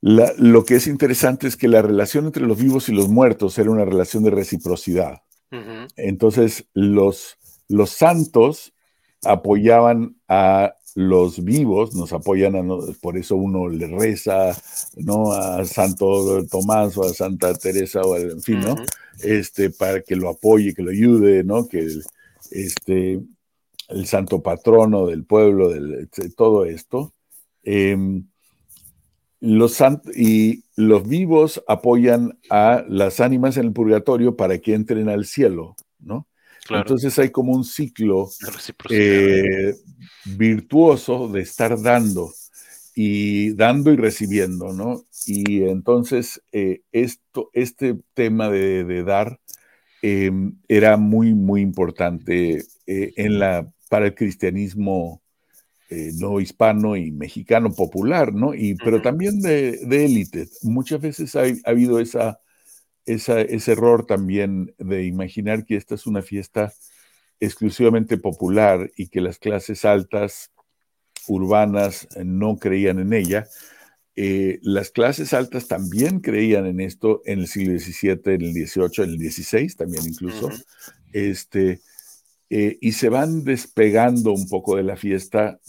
lo 0.00 0.64
que 0.64 0.76
es 0.76 0.86
interesante 0.86 1.48
es 1.48 1.56
que 1.56 1.66
la 1.66 1.82
relación 1.82 2.26
entre 2.26 2.46
los 2.46 2.58
vivos 2.58 2.88
y 2.88 2.92
los 2.92 3.08
muertos 3.08 3.58
era 3.58 3.70
una 3.70 3.84
relación 3.84 4.22
de 4.22 4.30
reciprocidad. 4.30 5.22
Entonces, 5.96 6.66
los, 6.74 7.38
los 7.68 7.90
santos 7.90 8.74
apoyaban 9.24 10.16
a 10.28 10.74
los 10.94 11.42
vivos, 11.42 11.94
nos 11.94 12.12
apoyan, 12.12 12.56
a, 12.56 12.62
por 13.00 13.16
eso 13.16 13.36
uno 13.36 13.68
le 13.68 13.86
reza, 13.86 14.54
¿no? 14.96 15.32
A 15.32 15.64
Santo 15.64 16.44
Tomás 16.46 16.98
o 16.98 17.04
a 17.04 17.14
Santa 17.14 17.54
Teresa 17.54 18.02
o 18.02 18.16
en 18.16 18.42
fin, 18.42 18.60
¿no? 18.60 18.76
Este, 19.22 19.70
para 19.70 20.02
que 20.02 20.16
lo 20.16 20.28
apoye, 20.28 20.74
que 20.74 20.82
lo 20.82 20.90
ayude, 20.90 21.44
¿no? 21.44 21.66
Que 21.66 21.86
este, 22.50 23.20
el 23.88 24.06
santo 24.06 24.42
patrono 24.42 25.06
del 25.06 25.24
pueblo, 25.24 25.68
del, 25.70 26.08
todo 26.36 26.64
esto. 26.64 27.14
Em, 27.62 28.26
los 29.40 29.78
y 30.14 30.64
los 30.74 31.08
vivos 31.08 31.62
apoyan 31.68 32.38
a 32.50 32.84
las 32.88 33.20
ánimas 33.20 33.56
en 33.56 33.66
el 33.66 33.72
purgatorio 33.72 34.36
para 34.36 34.58
que 34.58 34.74
entren 34.74 35.08
al 35.08 35.26
cielo, 35.26 35.76
¿no? 35.98 36.26
Entonces 36.70 37.18
hay 37.18 37.30
como 37.30 37.52
un 37.52 37.64
ciclo 37.64 38.28
eh, 38.90 39.74
virtuoso 40.36 41.28
de 41.28 41.40
estar 41.40 41.80
dando 41.80 42.30
y 42.94 43.52
dando 43.52 43.92
y 43.92 43.96
recibiendo, 43.96 44.72
¿no? 44.72 45.04
Y 45.24 45.62
entonces 45.62 46.42
eh, 46.52 46.82
esto, 46.92 47.50
este 47.52 47.96
tema 48.14 48.50
de, 48.50 49.02
dar 49.04 49.40
em, 50.02 50.56
era 50.68 50.96
muy, 50.96 51.34
muy 51.34 51.60
importante 51.60 52.64
eh, 52.86 53.12
en 53.16 53.38
la, 53.38 53.70
para 53.88 54.06
el 54.06 54.14
cristianismo 54.14 55.22
no 55.90 56.38
hispano 56.38 56.96
y 56.96 57.10
mexicano 57.12 57.72
popular, 57.72 58.34
¿no? 58.34 58.52
Y, 58.52 58.74
pero 58.74 59.00
también 59.00 59.40
de, 59.40 59.78
élite. 59.90 60.46
Muchas 60.60 61.00
veces 61.00 61.34
ha 61.34 61.44
habido 61.64 61.98
esa 61.98 62.40
ese 63.08 63.72
error 63.72 64.04
también 64.06 64.74
de 64.78 65.04
imaginar 65.04 65.64
que 65.64 65.76
esta 65.76 65.94
es 65.94 66.06
una 66.06 66.22
fiesta 66.22 66.72
exclusivamente 67.40 68.18
popular 68.18 68.90
y 68.96 69.08
que 69.08 69.20
las 69.20 69.38
clases 69.38 69.84
altas 69.84 70.50
urbanas 71.26 72.08
no 72.22 72.56
creían 72.56 72.98
en 72.98 73.12
ella. 73.12 73.46
Eh, 74.20 74.58
las 74.62 74.90
clases 74.90 75.32
altas 75.32 75.68
también 75.68 76.18
creían 76.18 76.66
en 76.66 76.80
esto 76.80 77.22
en 77.24 77.38
el 77.38 77.46
siglo 77.46 77.78
XVII, 77.78 78.34
en 78.34 78.42
el 78.42 78.52
XVIII, 78.52 79.04
en 79.04 79.10
el 79.10 79.30
XVI 79.30 79.68
también 79.76 80.02
incluso. 80.08 80.50
este, 81.12 81.80
eh, 82.50 82.78
y 82.80 82.92
se 82.92 83.10
van 83.10 83.44
despegando 83.44 84.32
un 84.32 84.48
poco 84.48 84.74
de 84.74 84.82
la 84.82 84.96
fiesta, 84.96 85.60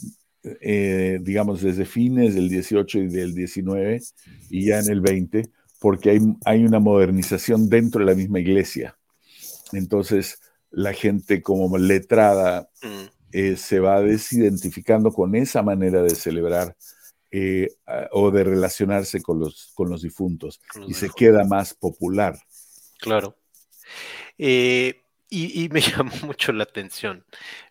eh, 0.42 1.20
digamos, 1.22 1.62
desde 1.62 1.84
fines 1.84 2.34
del 2.34 2.48
XVIII 2.48 3.04
y 3.04 3.06
del 3.06 3.34
XIX 3.34 4.14
y 4.50 4.66
ya 4.66 4.80
en 4.80 4.90
el 4.90 5.00
XX 5.00 5.48
porque 5.78 6.10
hay, 6.10 6.18
hay 6.44 6.64
una 6.64 6.80
modernización 6.80 7.68
dentro 7.68 8.00
de 8.00 8.06
la 8.06 8.16
misma 8.16 8.40
iglesia. 8.40 8.98
Entonces, 9.72 10.40
la 10.72 10.92
gente 10.92 11.40
como 11.40 11.78
letrada 11.78 12.68
mm. 12.82 13.04
eh, 13.30 13.56
se 13.56 13.78
va 13.78 14.00
desidentificando 14.02 15.12
con 15.12 15.36
esa 15.36 15.62
manera 15.62 16.02
de 16.02 16.16
celebrar 16.16 16.74
eh, 17.32 17.68
o 18.12 18.30
de 18.30 18.44
relacionarse 18.44 19.22
con 19.22 19.38
los, 19.38 19.70
con 19.74 19.88
los 19.88 20.02
difuntos 20.02 20.60
y 20.88 20.94
se 20.94 21.10
queda 21.10 21.44
más 21.44 21.74
popular. 21.74 22.38
Claro. 22.98 23.36
Eh, 24.36 25.00
y, 25.28 25.68
me 25.68 25.80
llamó 25.80 26.12
mucho 26.22 26.52
la 26.52 26.64
atención 26.64 27.24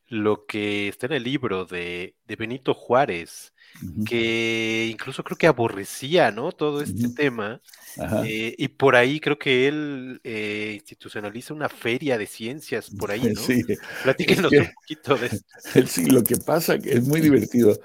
lo 0.08 0.46
que 0.46 0.88
está 0.88 1.08
en 1.08 1.14
el 1.14 1.24
libro 1.24 1.66
de, 1.66 2.16
de 2.26 2.36
Benito 2.36 2.74
Juárez, 2.74 3.54
que 4.06 4.90
incluso 4.92 5.24
creo 5.24 5.38
que 5.38 5.48
aborrecía, 5.48 6.32
¿no? 6.32 6.52
Todo 6.52 6.82
este 6.82 7.10
tema. 7.10 7.62
Eh, 8.26 8.54
y 8.58 8.68
por 8.68 8.96
ahí 8.96 9.20
creo 9.20 9.40
que 9.40 9.68
él 9.68 10.20
eh, 10.24 10.74
institucionaliza 10.76 11.54
una 11.54 11.70
feria 11.70 12.18
de 12.18 12.28
ciencias 12.28 12.90
por 12.98 13.12
ahí, 13.12 13.22
¿no? 13.34 13.42
Sí. 13.42 13.64
Platíquenos 14.04 14.52
un 14.52 14.68
poquito 14.76 15.16
de 15.16 15.28
esto. 15.28 15.88
Sí, 15.88 16.06
lo 16.10 16.24
que 16.24 16.38
pasa 16.38 16.76
es 16.76 17.08
muy 17.08 17.22
divertido. 17.22 17.80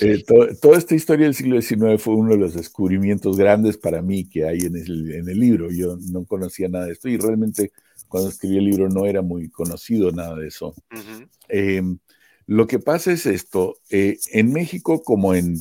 Eh, 0.00 0.24
toda 0.24 0.78
esta 0.78 0.94
historia 0.94 1.26
del 1.26 1.34
siglo 1.34 1.60
XIX 1.60 2.00
fue 2.00 2.14
uno 2.14 2.32
de 2.32 2.38
los 2.38 2.54
descubrimientos 2.54 3.36
grandes 3.36 3.76
para 3.76 4.02
mí 4.02 4.28
que 4.28 4.44
hay 4.44 4.60
en 4.60 4.76
el, 4.76 5.12
en 5.12 5.28
el 5.28 5.38
libro. 5.38 5.70
Yo 5.70 5.96
no 6.10 6.24
conocía 6.24 6.68
nada 6.68 6.86
de 6.86 6.92
esto 6.92 7.08
y 7.08 7.16
realmente 7.16 7.72
cuando 8.08 8.28
escribí 8.28 8.58
el 8.58 8.64
libro 8.64 8.88
no 8.88 9.06
era 9.06 9.22
muy 9.22 9.48
conocido 9.50 10.10
nada 10.10 10.36
de 10.36 10.48
eso. 10.48 10.74
Lo 12.50 12.66
que 12.66 12.80
pasa 12.80 13.12
es 13.12 13.26
esto, 13.26 13.76
eh, 13.90 14.18
en 14.32 14.52
México 14.52 15.04
como 15.04 15.36
en, 15.36 15.56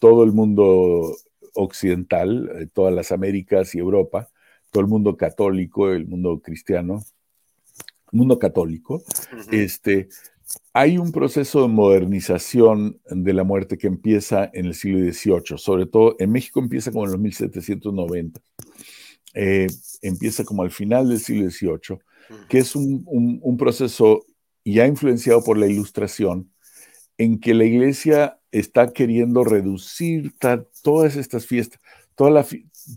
todo 0.00 0.24
el 0.24 0.32
mundo 0.32 1.14
occidental, 1.52 2.50
eh, 2.58 2.66
todas 2.74 2.92
las 2.92 3.12
Américas 3.12 3.72
y 3.76 3.78
Europa, 3.78 4.28
todo 4.72 4.80
el 4.80 4.88
mundo 4.88 5.16
católico, 5.16 5.92
el 5.92 6.08
mundo 6.08 6.40
cristiano, 6.42 7.04
el 8.10 8.18
mundo 8.18 8.40
católico, 8.40 9.04
este, 9.52 10.08
hay 10.72 10.98
un 10.98 11.12
proceso 11.12 11.62
de 11.62 11.68
modernización 11.68 13.00
de 13.08 13.32
la 13.32 13.44
muerte 13.44 13.78
que 13.78 13.86
empieza 13.86 14.50
en 14.52 14.66
el 14.66 14.74
siglo 14.74 14.98
XVIII, 15.12 15.56
sobre 15.56 15.86
todo 15.86 16.16
en 16.18 16.32
México 16.32 16.58
empieza 16.58 16.90
como 16.90 17.04
en 17.04 17.12
los 17.12 17.20
1790, 17.20 18.40
eh, 19.34 19.68
empieza 20.02 20.42
como 20.42 20.64
al 20.64 20.72
final 20.72 21.08
del 21.08 21.20
siglo 21.20 21.48
XVIII, 21.48 22.00
que 22.48 22.58
es 22.58 22.74
un, 22.74 23.04
un 23.06 23.56
proceso 23.56 24.26
y 24.64 24.80
ha 24.80 24.86
influenciado 24.86 25.44
por 25.44 25.58
la 25.58 25.66
ilustración, 25.66 26.50
en 27.18 27.38
que 27.38 27.54
la 27.54 27.64
iglesia 27.64 28.40
está 28.50 28.92
queriendo 28.92 29.44
reducir 29.44 30.32
todas 30.82 31.16
estas 31.16 31.46
fiestas, 31.46 31.80
toda 32.14 32.44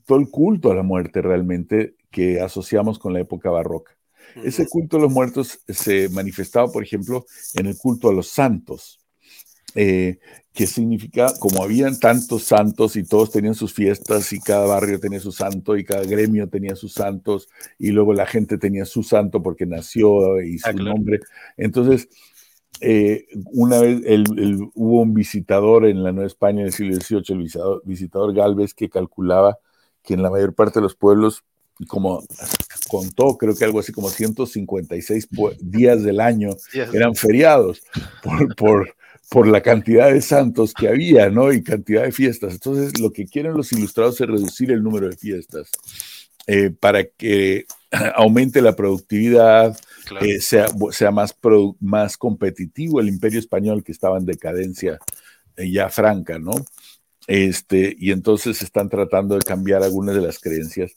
todo 0.06 0.17
el 0.17 0.30
culto 0.30 0.71
a 0.71 0.75
la 0.75 0.84
muerte 0.84 1.21
realmente 1.21 1.95
que 2.10 2.39
asociamos 2.39 2.97
con 2.97 3.13
la 3.13 3.19
época 3.19 3.49
barroca. 3.49 3.95
Ese 4.43 4.67
culto 4.67 4.97
a 4.97 4.99
los 4.99 5.12
muertos 5.12 5.60
se 5.67 6.10
manifestaba, 6.10 6.71
por 6.71 6.84
ejemplo, 6.84 7.25
en 7.56 7.67
el 7.67 7.77
culto 7.77 8.10
a 8.10 8.13
los 8.13 8.27
santos, 8.27 8.99
eh, 9.80 10.18
que 10.54 10.66
significa, 10.66 11.32
como 11.40 11.63
habían 11.63 12.00
tantos 12.00 12.46
santos 12.46 12.96
y 12.96 13.04
todos 13.04 13.32
tenían 13.32 13.54
sus 13.54 13.72
fiestas 13.74 14.34
y 14.34 14.40
cada 14.40 14.66
barrio 14.66 15.00
tenía 15.00 15.20
su 15.20 15.32
santo 15.32 15.78
y 15.78 15.86
cada 15.86 16.04
gremio 16.04 16.50
tenía 16.50 16.76
sus 16.76 16.94
santos 16.94 17.48
y 17.78 17.92
luego 17.92 18.12
la 18.13 18.26
gente 18.26 18.58
tenía 18.58 18.86
su 18.86 19.04
santo 19.04 19.44
porque 19.44 19.68
nació 19.68 20.42
y 20.42 20.58
su 20.58 20.74
nombre. 20.74 21.20
Entonces, 21.58 22.10
eh, 22.82 23.28
una 23.54 23.80
vez 23.80 24.02
hubo 24.74 25.02
un 25.02 25.13
visitador 25.13 25.86
en 25.86 26.02
la 26.02 26.12
Nueva 26.12 26.26
España 26.26 26.62
en 26.62 26.68
el 26.68 26.74
siglo 26.74 26.96
XVIII, 26.96 27.24
el 27.30 27.38
visitador, 27.38 27.82
visitador 27.86 28.34
Galvez, 28.34 28.74
que 28.74 28.90
calculaba 28.90 29.60
que 30.02 30.16
en 30.16 30.24
la 30.24 30.32
mayor 30.32 30.56
parte 30.56 30.80
de 30.80 30.84
los 30.84 30.96
pueblos, 30.96 31.44
como 31.88 32.24
contó, 32.90 33.38
creo 33.38 33.56
que 33.56 33.63
algo 33.63 33.80
así 33.80 33.92
como 33.92 34.10
156 34.10 35.30
días 35.60 36.02
del 36.02 36.20
año 36.20 36.50
eran 36.74 37.13
feriados 37.13 37.84
por, 38.24 38.56
por, 38.56 38.98
por 39.30 39.48
la 39.48 39.62
cantidad 39.62 40.12
de 40.12 40.22
santos 40.22 40.74
que 40.74 40.88
había, 40.88 41.30
¿no? 41.30 41.52
Y 41.52 41.62
cantidad 41.62 42.04
de 42.04 42.12
fiestas. 42.12 42.54
Entonces, 42.54 43.00
lo 43.00 43.12
que 43.12 43.26
quieren 43.26 43.54
los 43.54 43.72
ilustrados 43.74 44.20
es 44.22 44.28
reducir 44.28 44.72
el 44.72 44.84
número 44.84 45.10
de 45.10 45.18
fiestas 45.18 45.70
eh, 46.48 46.70
para 46.70 47.04
que 47.06 47.66
aumente 48.16 48.62
la 48.62 48.76
productividad, 48.76 49.78
eh, 50.22 50.40
sea, 50.40 50.68
sea 50.92 51.12
más, 51.12 51.36
más 51.82 52.18
competitivo 52.18 53.02
el 53.02 53.10
imperio 53.10 53.40
español 53.40 53.84
que 53.84 53.92
estaba 53.92 54.18
en 54.18 54.26
decadencia 54.26 54.98
eh, 55.58 55.70
ya 55.70 55.90
franca, 55.90 56.40
¿no? 56.40 56.54
Este, 57.28 57.94
y 58.00 58.12
entonces 58.12 58.62
están 58.62 58.88
tratando 58.88 59.36
de 59.36 59.42
cambiar 59.42 59.84
algunas 59.84 60.16
de 60.16 60.22
las 60.22 60.40
creencias. 60.40 60.94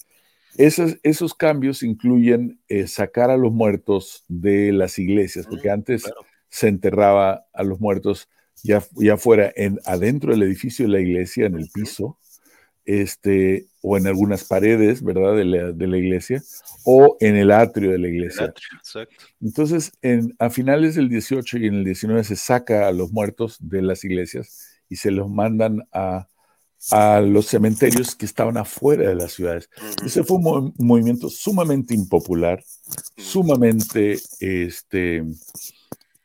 Esos, 0.56 0.98
esos 1.02 1.34
cambios 1.34 1.82
incluyen 1.82 2.60
sacar 2.86 3.30
a 3.30 3.36
los 3.36 3.52
muertos 3.52 4.24
de 4.28 4.72
las 4.72 4.98
iglesias, 4.98 5.46
porque 5.48 5.70
antes 5.70 6.04
se 6.50 6.68
enterraba 6.68 7.46
a 7.52 7.62
los 7.62 7.80
muertos 7.80 8.28
ya, 8.62 8.82
ya 8.96 9.16
fuera 9.16 9.52
en, 9.56 9.78
adentro 9.84 10.32
del 10.32 10.42
edificio 10.42 10.84
de 10.84 10.92
la 10.92 11.00
iglesia, 11.00 11.46
en 11.46 11.54
el 11.54 11.70
piso, 11.70 12.18
este, 12.84 13.66
o 13.82 13.96
en 13.96 14.06
algunas 14.06 14.44
paredes, 14.44 15.02
¿verdad?, 15.02 15.36
de 15.36 15.86
la, 15.86 15.96
iglesia, 15.96 16.42
o 16.84 17.16
en 17.20 17.36
el 17.36 17.50
atrio 17.50 17.92
de 17.92 17.98
la 17.98 18.08
iglesia. 18.08 18.52
Entonces, 19.40 19.92
en, 20.02 20.34
a 20.38 20.50
finales 20.50 20.96
del 20.96 21.08
18 21.08 21.58
y 21.58 21.66
en 21.66 21.74
el 21.74 21.84
19 21.84 22.24
se 22.24 22.36
saca 22.36 22.88
a 22.88 22.92
los 22.92 23.12
muertos 23.12 23.58
de 23.60 23.82
las 23.82 24.04
iglesias 24.04 24.80
y 24.88 24.96
se 24.96 25.10
los 25.10 25.30
mandan 25.30 25.86
a, 25.92 26.26
los 27.22 27.46
cementerios 27.46 28.14
que 28.14 28.24
estaban 28.24 28.56
afuera 28.56 29.06
de 29.06 29.14
las 29.14 29.34
ciudades. 29.34 29.68
Ese 30.04 30.24
fue 30.24 30.38
un, 30.38 30.72
movimiento 30.78 31.28
sumamente 31.28 31.94
impopular, 31.94 32.64
sumamente, 33.18 34.18
este, 34.40 35.22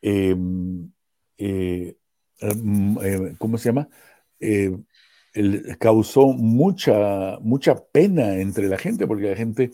eh, 0.06 0.36
em, 2.40 2.98
eh, 3.02 3.36
¿cómo 3.40 3.58
se 3.58 3.70
llama? 3.70 3.90
Eh, 4.40 4.78
causó 5.80 6.28
mucha, 6.28 7.40
mucha 7.42 7.76
pena 7.92 8.36
entre 8.36 8.68
la 8.68 8.78
gente, 8.78 9.08
porque 9.08 9.32
la 9.32 9.36
gente 9.36 9.72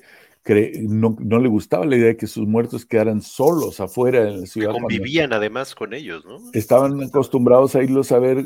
no, 0.88 1.40
le 1.40 1.50
gustaba 1.50 1.86
la 1.86 1.98
idea 1.98 2.08
de 2.08 2.18
que 2.18 2.28
sus 2.28 2.48
muertos 2.48 2.86
quedaran 2.86 3.22
solos 3.22 3.80
afuera 3.80 4.28
en 4.28 4.42
la 4.42 4.46
ciudad. 4.48 4.72
convivían 4.72 5.34
además 5.34 5.76
con 5.76 5.94
ellos, 5.94 6.26
¿no? 6.26 6.40
Estaban 6.54 7.04
acostumbrados 7.04 7.76
a 7.76 7.84
irlos 7.84 8.12
a 8.12 8.20
ver 8.20 8.46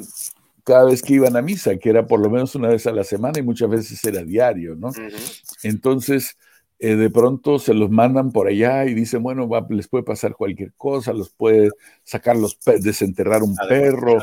cada 0.63 0.86
vez 0.86 1.04
que 1.04 1.13
iban 1.13 1.38
a 1.38 1.41
misa, 1.41 1.78
que 1.78 1.89
era 1.89 2.08
por 2.08 2.19
lo 2.19 2.30
menos 2.30 2.56
una 2.56 2.69
vez 2.69 2.88
a 2.88 2.91
la 2.91 3.04
semana 3.04 3.39
y 3.39 3.43
muchas 3.43 3.69
veces 3.69 4.04
era 4.04 4.24
diario, 4.24 4.76
¿no? 4.76 4.89
Entonces, 5.62 6.36
eh, 6.79 6.95
de 6.95 7.09
pronto 7.09 7.57
se 7.59 7.73
los 7.73 7.89
mandan 7.89 8.31
por 8.31 8.47
allá 8.47 8.85
y 8.85 8.93
dicen, 8.93 9.23
bueno, 9.23 9.49
les 9.69 9.88
puede 9.88 10.03
pasar 10.03 10.35
cualquier 10.35 10.73
cosa, 10.73 11.13
los 11.13 11.29
puede 11.29 11.69
sacar 12.03 12.35
los 12.35 12.57
desenterrar 12.81 13.43
un 13.43 13.55
perro. 13.55 14.17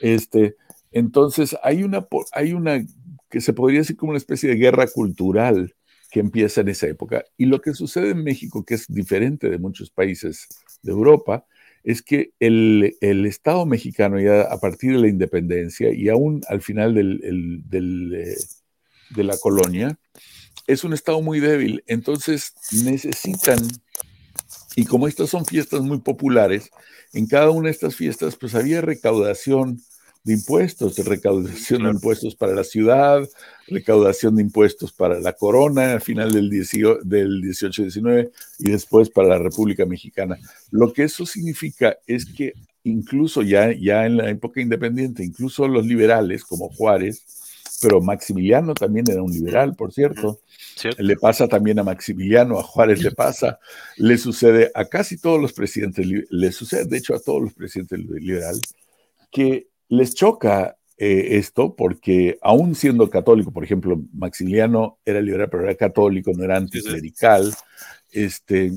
Este, 0.00 0.56
entonces 0.92 1.56
hay 1.62 1.82
una, 1.82 2.06
hay 2.32 2.52
una 2.52 2.84
que 3.28 3.40
se 3.40 3.52
podría 3.52 3.80
decir 3.80 3.96
como 3.96 4.10
una 4.10 4.18
especie 4.18 4.50
de 4.50 4.56
guerra 4.56 4.86
cultural 4.86 5.74
que 6.10 6.20
empieza 6.20 6.60
en 6.60 6.68
esa 6.68 6.86
época. 6.86 7.24
Y 7.36 7.46
lo 7.46 7.60
que 7.60 7.72
sucede 7.72 8.10
en 8.10 8.22
México, 8.22 8.64
que 8.64 8.74
es 8.74 8.86
diferente 8.86 9.48
de 9.48 9.58
muchos 9.58 9.90
países 9.90 10.46
de 10.82 10.92
Europa, 10.92 11.46
es 11.82 12.02
que 12.02 12.32
el, 12.38 12.94
Estado 13.00 13.66
mexicano 13.66 14.20
ya 14.20 14.42
a 14.42 14.58
partir 14.60 14.92
de 14.92 14.98
la 14.98 15.08
independencia 15.08 15.92
y 15.92 16.08
aún 16.10 16.42
al 16.48 16.60
final 16.60 16.94
del, 16.94 17.64
eh, 17.72 18.36
de 19.16 19.24
la 19.24 19.36
colonia, 19.38 19.98
es 20.66 20.84
un 20.84 20.92
Estado 20.92 21.20
muy 21.20 21.40
débil. 21.40 21.82
Entonces 21.86 22.54
necesitan, 22.84 23.58
y 24.76 24.84
como 24.84 25.08
estas 25.08 25.30
son 25.30 25.44
fiestas 25.44 25.80
muy 25.82 26.00
populares, 26.00 26.70
en 27.12 27.26
cada 27.26 27.50
una 27.50 27.66
de 27.66 27.72
estas 27.72 27.94
fiestas 27.94 28.36
pues 28.36 28.54
había 28.54 28.80
recaudación 28.80 29.80
de 30.24 30.34
impuestos, 30.34 30.94
de 30.94 31.02
recaudación 31.02 31.82
de 31.82 31.90
impuestos 31.90 32.36
para 32.36 32.54
la 32.54 32.64
ciudad, 32.64 33.28
recaudación 33.66 34.36
de 34.36 34.42
impuestos 34.42 34.92
para 34.92 35.18
la 35.18 35.32
corona 35.32 35.92
al 35.92 36.00
final 36.00 36.32
del, 36.32 36.48
del 36.48 37.42
18-19 37.42 38.30
y 38.60 38.70
después 38.70 39.10
para 39.10 39.28
la 39.28 39.38
República 39.38 39.84
Mexicana. 39.84 40.38
Lo 40.70 40.92
que 40.92 41.04
eso 41.04 41.26
significa 41.26 41.96
es 42.06 42.24
que 42.24 42.52
incluso 42.84 43.42
ya, 43.42 43.72
ya 43.72 44.06
en 44.06 44.16
la 44.16 44.30
época 44.30 44.60
independiente, 44.60 45.24
incluso 45.24 45.66
los 45.66 45.86
liberales 45.86 46.44
como 46.44 46.68
Juárez, 46.68 47.24
pero 47.82 48.00
Maximiliano 48.00 48.74
también 48.74 49.04
era 49.10 49.22
un 49.22 49.32
liberal, 49.32 49.74
por 49.74 49.92
cierto. 49.92 50.38
Le 50.98 51.16
pasa 51.16 51.48
también 51.48 51.78
a 51.80 51.84
Maximiliano, 51.84 52.58
a 52.58 52.62
Juárez 52.62 53.02
le 53.02 53.10
pasa, 53.10 53.58
le 53.96 54.16
sucede 54.16 54.70
a 54.74 54.84
casi 54.84 55.18
todos 55.18 55.40
los 55.40 55.52
presidentes, 55.52 56.06
le 56.06 56.52
sucede 56.52 56.84
de 56.86 56.98
hecho 56.98 57.14
a 57.14 57.20
todos 57.20 57.42
los 57.42 57.52
presidentes 57.52 57.98
liberales, 57.98 58.62
que 59.30 59.68
les 59.88 60.14
choca 60.14 60.76
eh, 60.96 61.38
esto 61.38 61.74
porque 61.74 62.38
aún 62.40 62.76
siendo 62.76 63.10
católico, 63.10 63.52
por 63.52 63.64
ejemplo, 63.64 64.00
Maximiliano 64.12 64.98
era 65.04 65.20
liberal, 65.20 65.48
pero 65.50 65.64
era 65.64 65.74
católico, 65.74 66.30
no 66.34 66.44
era 66.44 66.56
anticlerical, 66.56 67.52
este, 68.12 68.72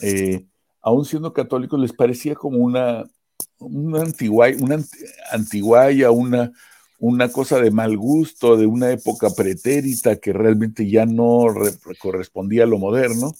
eh, 0.00 0.44
aún 0.80 1.04
siendo 1.04 1.32
católico 1.32 1.76
les 1.76 1.92
parecía 1.92 2.34
como 2.34 2.58
una, 2.58 3.04
una 3.58 4.02
antiguaya, 4.02 4.56
una, 4.60 4.78
antiguaya 5.30 6.10
una, 6.10 6.52
una 7.02 7.32
cosa 7.32 7.60
de 7.60 7.72
mal 7.72 7.96
gusto, 7.96 8.56
de 8.56 8.66
una 8.66 8.92
época 8.92 9.30
pretérita 9.36 10.20
que 10.20 10.32
realmente 10.32 10.88
ya 10.88 11.04
no 11.04 11.46
correspondía 11.98 12.62
a 12.62 12.68
lo 12.68 12.78
moderno, 12.78 13.34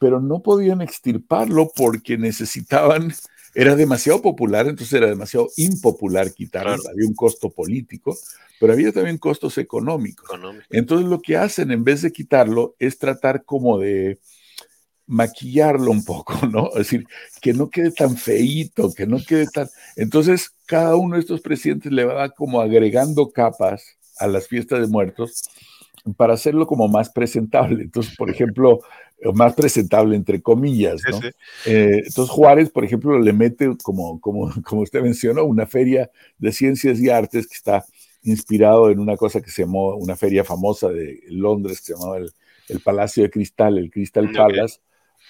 pero 0.00 0.20
no 0.20 0.42
podían 0.42 0.82
extirparlo 0.82 1.70
porque 1.76 2.18
necesitaban 2.18 3.14
era 3.54 3.76
demasiado 3.76 4.20
popular, 4.20 4.66
entonces 4.66 4.94
era 4.94 5.06
demasiado 5.06 5.48
impopular 5.56 6.32
quitarlo, 6.32 6.82
había 6.90 7.06
un 7.06 7.14
costo 7.14 7.50
político, 7.50 8.18
pero 8.58 8.72
había 8.72 8.90
también 8.90 9.18
costos 9.18 9.58
económicos. 9.58 10.28
Entonces 10.68 11.06
lo 11.06 11.20
que 11.20 11.36
hacen 11.36 11.70
en 11.70 11.84
vez 11.84 12.02
de 12.02 12.10
quitarlo 12.10 12.74
es 12.80 12.98
tratar 12.98 13.44
como 13.44 13.78
de 13.78 14.18
maquillarlo 15.12 15.90
un 15.90 16.04
poco, 16.04 16.34
¿no? 16.46 16.68
Es 16.70 16.78
decir, 16.78 17.06
que 17.40 17.52
no 17.52 17.68
quede 17.68 17.92
tan 17.92 18.16
feíto, 18.16 18.92
que 18.92 19.06
no 19.06 19.18
quede 19.26 19.46
tan... 19.46 19.68
Entonces 19.96 20.50
cada 20.66 20.96
uno 20.96 21.16
de 21.16 21.20
estos 21.20 21.42
presidentes 21.42 21.92
le 21.92 22.04
va 22.04 22.30
como 22.30 22.60
agregando 22.60 23.30
capas 23.30 23.84
a 24.18 24.26
las 24.26 24.48
fiestas 24.48 24.80
de 24.80 24.86
muertos 24.86 25.42
para 26.16 26.34
hacerlo 26.34 26.66
como 26.66 26.88
más 26.88 27.10
presentable. 27.10 27.82
Entonces, 27.82 28.16
por 28.16 28.30
ejemplo, 28.30 28.80
más 29.34 29.54
presentable, 29.54 30.16
entre 30.16 30.40
comillas, 30.40 31.00
¿no? 31.08 31.20
Eh, 31.66 32.02
entonces 32.06 32.30
Juárez, 32.30 32.70
por 32.70 32.84
ejemplo, 32.84 33.18
le 33.18 33.32
mete, 33.32 33.70
como, 33.82 34.18
como, 34.20 34.50
como 34.64 34.82
usted 34.82 35.02
mencionó, 35.02 35.44
una 35.44 35.66
feria 35.66 36.10
de 36.38 36.52
ciencias 36.52 36.98
y 37.00 37.10
artes 37.10 37.46
que 37.46 37.54
está 37.54 37.84
inspirado 38.22 38.90
en 38.90 38.98
una 38.98 39.16
cosa 39.16 39.40
que 39.40 39.50
se 39.50 39.62
llamó, 39.62 39.94
una 39.96 40.16
feria 40.16 40.42
famosa 40.42 40.88
de 40.88 41.20
Londres 41.28 41.80
que 41.80 41.86
se 41.86 41.94
llamaba 41.94 42.18
el, 42.18 42.32
Palacio 42.82 43.24
de 43.24 43.30
Cristal, 43.30 43.76
el 43.76 43.90
Crystal 43.90 44.30
Palace, 44.32 44.78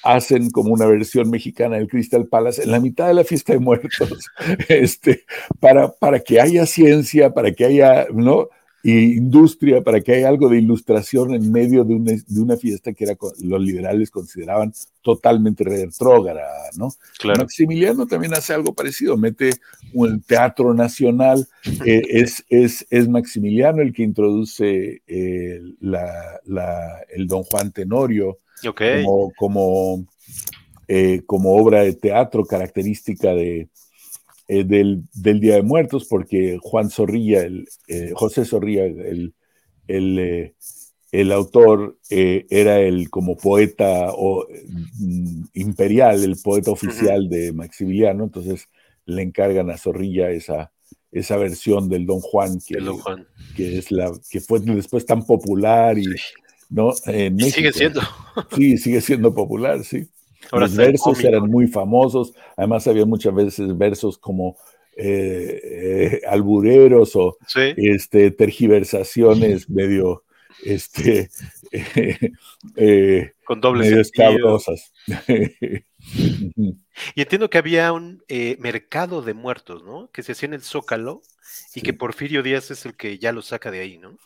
hacen 0.02 0.50
como 0.50 0.72
una 0.72 0.86
versión 0.86 1.30
mexicana 1.30 1.76
del 1.76 1.88
Crystal 1.88 2.26
Palace 2.26 2.62
en 2.62 2.70
la 2.70 2.80
mitad 2.80 3.06
de 3.06 3.14
la 3.14 3.24
fiesta 3.24 3.52
de 3.52 3.58
muertos, 3.58 4.30
este, 4.68 5.24
para, 5.60 5.92
para 5.92 6.20
que 6.20 6.40
haya 6.40 6.66
ciencia, 6.66 7.32
para 7.32 7.52
que 7.52 7.64
haya, 7.64 8.06
¿no? 8.12 8.48
y 8.82 9.16
industria 9.16 9.82
para 9.82 10.00
que 10.00 10.12
haya 10.12 10.28
algo 10.28 10.48
de 10.48 10.58
ilustración 10.58 11.34
en 11.34 11.52
medio 11.52 11.84
de 11.84 11.94
una, 11.94 12.12
de 12.12 12.40
una 12.40 12.56
fiesta 12.56 12.92
que 12.92 13.04
era, 13.04 13.16
los 13.40 13.60
liberales 13.60 14.10
consideraban 14.10 14.72
totalmente 15.02 15.62
retrógrada, 15.62 16.70
¿no? 16.76 16.88
Maximiliano 17.38 18.06
también 18.06 18.34
hace 18.34 18.54
algo 18.54 18.74
parecido, 18.74 19.16
mete 19.16 19.50
un 19.94 20.20
teatro 20.20 20.74
nacional, 20.74 21.46
eh, 21.86 22.02
es, 22.08 22.44
es, 22.48 22.84
es, 22.90 23.08
Maximiliano 23.08 23.82
el 23.82 23.92
que 23.92 24.02
introduce 24.02 25.02
eh, 25.06 25.60
la, 25.80 26.40
el 27.10 27.26
Don 27.28 27.44
Juan 27.44 27.70
Tenorio 27.70 28.38
como, 28.62 29.32
como, 29.36 30.06
eh, 30.88 31.22
como 31.26 31.56
obra 31.56 31.82
de 31.82 31.94
teatro 31.94 32.44
característica 32.44 33.34
de, 33.34 33.68
eh, 34.48 34.64
del, 34.64 35.08
Día 35.12 35.56
de 35.56 35.62
Muertos, 35.62 36.06
porque 36.08 36.58
Juan 36.60 36.90
Zorrilla, 36.90 37.42
el, 37.42 37.68
eh, 37.88 38.12
José 38.14 38.44
Zorrilla, 38.44 38.84
el, 38.84 39.34
el, 39.88 40.54
el 41.10 41.32
autor, 41.32 41.98
era 42.08 42.80
el 42.80 43.10
como 43.10 43.36
poeta 43.36 44.10
o, 44.12 44.46
mm, 44.98 45.44
imperial, 45.54 46.22
el 46.22 46.36
poeta 46.42 46.70
oficial 46.70 47.28
de 47.28 47.52
Maximiliano, 47.52 48.24
entonces 48.24 48.68
le 49.04 49.22
encargan 49.22 49.70
a 49.70 49.78
Zorrilla 49.78 50.30
esa, 50.30 50.72
esa 51.10 51.36
versión 51.36 51.88
del 51.88 52.06
Don 52.06 52.20
Juan 52.20 52.58
que, 52.66 52.78
que 53.54 53.78
es 53.78 53.90
la 53.90 54.10
que 54.30 54.40
fue 54.40 54.60
después 54.60 55.04
tan 55.04 55.24
popular 55.26 55.98
y 55.98 56.06
no 56.72 56.92
sigue 56.92 57.72
siendo. 57.72 58.00
Sí 58.56 58.78
sigue 58.78 59.00
siendo 59.00 59.34
popular 59.34 59.84
sí. 59.84 60.08
Los 60.50 60.74
versos 60.74 61.22
eran 61.22 61.48
muy 61.48 61.66
famosos, 61.66 62.34
además 62.56 62.86
había 62.86 63.06
muchas 63.06 63.34
veces 63.34 63.76
versos 63.76 64.18
como 64.18 64.56
eh, 64.96 65.60
eh, 65.64 66.20
albureros 66.28 67.16
o 67.16 67.38
este, 67.56 68.30
tergiversaciones 68.30 69.70
medio 69.70 70.24
este, 70.64 71.30
eh, 72.76 73.32
con 73.44 73.60
medio 73.78 74.00
escabrosas. 74.00 74.92
y 77.14 77.20
entiendo 77.22 77.48
que 77.48 77.58
había 77.58 77.92
un 77.92 78.22
mercado 78.58 79.22
de 79.22 79.32
muertos, 79.32 79.82
¿no? 79.82 80.10
Que 80.12 80.22
se 80.22 80.32
hacía 80.32 80.48
en 80.48 80.54
el 80.54 80.62
Zócalo 80.62 81.22
y 81.74 81.80
que 81.80 81.94
Porfirio 81.94 82.42
Díaz 82.42 82.70
es 82.70 82.84
el 82.84 82.94
que 82.94 83.18
ya 83.18 83.32
lo 83.32 83.40
saca 83.40 83.70
de 83.70 83.80
ahí, 83.80 83.96
¿no? 83.96 84.18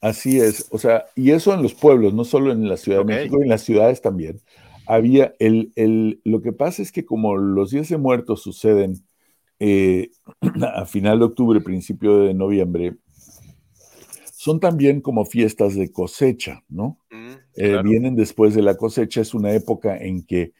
Así 0.00 0.40
es, 0.40 0.66
o 0.70 0.78
sea, 0.78 1.06
y 1.14 1.30
eso 1.32 1.52
en 1.52 1.62
los 1.62 1.74
pueblos, 1.74 2.14
no 2.14 2.24
solo 2.24 2.52
en 2.52 2.68
la 2.68 2.76
Ciudad 2.76 3.00
de 3.00 3.04
México, 3.04 3.42
en 3.42 3.48
las 3.48 3.62
ciudades 3.62 4.00
también 4.00 4.40
había 4.90 5.34
el, 5.38 5.72
el, 5.76 6.20
lo 6.24 6.42
que 6.42 6.52
pasa 6.52 6.82
es 6.82 6.90
que 6.90 7.04
como 7.04 7.36
los 7.36 7.70
días 7.70 7.88
de 7.88 7.96
muertos 7.96 8.42
suceden 8.42 9.04
eh, 9.60 10.10
a 10.74 10.84
final 10.84 11.20
de 11.20 11.26
octubre, 11.26 11.60
principio 11.60 12.18
de 12.24 12.34
noviembre, 12.34 12.96
son 14.32 14.58
también 14.58 15.00
como 15.00 15.24
fiestas 15.26 15.76
de 15.76 15.92
cosecha, 15.92 16.64
¿no? 16.68 16.98
Mm, 17.10 17.32
eh, 17.54 17.82
vienen 17.84 18.16
después 18.16 18.54
de 18.54 18.62
la 18.62 18.76
cosecha, 18.76 19.20
es 19.20 19.32
una 19.32 19.52
época 19.52 19.96
en 19.96 20.24
que 20.24 20.54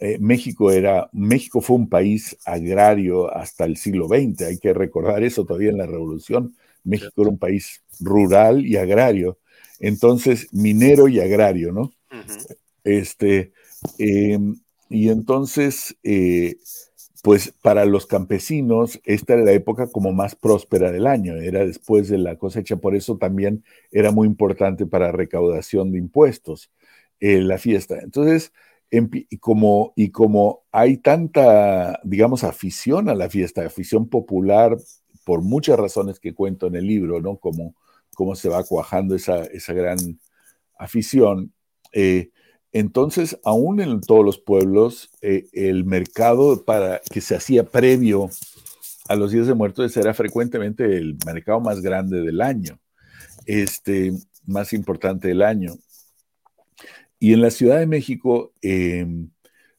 eh, 0.00 0.18
México 0.20 0.70
era, 0.70 1.08
México 1.12 1.62
fue 1.62 1.76
un 1.76 1.88
país 1.88 2.36
agrario 2.44 3.34
hasta 3.34 3.64
el 3.64 3.78
siglo 3.78 4.06
XX, 4.06 4.42
hay 4.42 4.58
que 4.58 4.74
recordar 4.74 5.22
eso 5.22 5.46
todavía 5.46 5.70
en 5.70 5.78
la 5.78 5.86
revolución, 5.86 6.54
México 6.84 7.22
era 7.22 7.30
un 7.30 7.38
país 7.38 7.82
rural 8.00 8.66
y 8.66 8.76
agrario, 8.76 9.38
entonces 9.80 10.48
minero 10.52 11.08
y 11.08 11.20
agrario, 11.20 11.72
¿no? 11.72 11.92
Este, 12.84 13.52
Em, 13.98 14.56
y 14.88 15.08
entonces, 15.10 15.96
eh, 16.02 16.56
pues 17.22 17.54
para 17.62 17.84
los 17.84 18.06
campesinos, 18.06 19.00
esta 19.04 19.34
era 19.34 19.44
la 19.44 19.52
época 19.52 19.86
como 19.88 20.12
más 20.12 20.34
próspera 20.34 20.90
del 20.90 21.06
año, 21.06 21.36
era 21.36 21.64
después 21.64 22.08
de 22.08 22.18
la 22.18 22.36
cosecha, 22.36 22.76
por 22.76 22.96
eso 22.96 23.16
también 23.16 23.64
era 23.92 24.10
muy 24.10 24.26
importante 24.26 24.86
para 24.86 25.12
recaudación 25.12 25.92
de 25.92 25.98
impuestos 25.98 26.70
eh, 27.20 27.40
la 27.40 27.58
fiesta. 27.58 28.00
Entonces, 28.00 28.52
y 28.90 29.38
como, 29.38 29.94
y 29.96 30.10
como 30.10 30.64
hay 30.70 30.98
tanta, 30.98 32.00
digamos, 32.04 32.44
afición 32.44 33.08
a 33.08 33.14
la 33.14 33.30
fiesta, 33.30 33.64
afición 33.64 34.08
popular, 34.08 34.76
por 35.24 35.42
muchas 35.42 35.78
razones 35.78 36.20
que 36.20 36.34
cuento 36.34 36.66
en 36.66 36.76
el 36.76 36.86
libro, 36.86 37.20
¿no? 37.20 37.36
Como, 37.36 37.74
cómo 38.14 38.34
se 38.34 38.48
va 38.48 38.64
cuajando 38.64 39.14
esa, 39.14 39.44
esa 39.44 39.72
gran 39.72 39.98
afición. 40.78 41.52
Eh, 41.92 42.30
entonces, 42.72 43.38
aún 43.44 43.80
en 43.80 44.00
todos 44.00 44.24
los 44.24 44.38
pueblos, 44.38 45.10
eh, 45.20 45.46
el 45.52 45.84
mercado 45.84 46.64
para 46.64 47.00
que 47.10 47.20
se 47.20 47.36
hacía 47.36 47.64
previo 47.64 48.30
a 49.08 49.16
los 49.16 49.32
días 49.32 49.46
de 49.46 49.54
muertos 49.54 49.96
era 49.96 50.14
frecuentemente 50.14 50.84
el 50.96 51.18
mercado 51.26 51.60
más 51.60 51.80
grande 51.80 52.22
del 52.22 52.40
año, 52.40 52.80
este, 53.46 54.12
más 54.46 54.72
importante 54.72 55.28
del 55.28 55.42
año. 55.42 55.74
y 57.18 57.32
en 57.32 57.40
la 57.40 57.50
Ciudad 57.50 57.78
de 57.78 57.86
México, 57.86 58.52
em, 58.62 59.30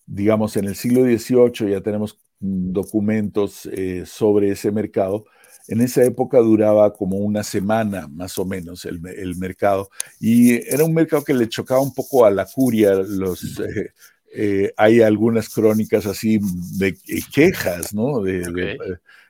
digamos, 0.06 0.56
en 0.56 0.66
el 0.66 0.76
siglo 0.76 1.04
XVIII 1.04 1.72
ya 1.72 1.82
tenemos 1.82 2.23
documentos 2.44 3.66
eh, 3.72 4.04
sobre 4.06 4.52
ese 4.52 4.72
mercado. 4.72 5.26
En 5.70 5.80
esa 5.80 6.04
época 6.04 6.40
duraba 6.40 6.92
como 6.92 7.18
una 7.18 7.42
semana 7.42 8.10
más 8.10 8.38
o 8.38 8.44
menos 8.44 8.84
el, 8.84 9.00
mercado 9.38 9.90
y 10.20 10.56
era 10.70 10.84
un 10.84 10.94
mercado 10.94 11.24
que 11.24 11.34
le 11.34 11.48
chocaba 11.48 11.80
un 11.80 11.94
poco 11.94 12.26
a 12.26 12.32
la 12.32 12.46
curia. 12.46 12.96
Los, 12.96 13.62
eh, 13.62 13.92
eh, 14.36 14.74
hay 14.76 15.02
algunas 15.02 15.48
crónicas 15.48 16.06
así 16.06 16.40
de 16.78 16.98
quejas, 17.34 17.94
¿no? 17.94 18.22
De, 18.22 18.78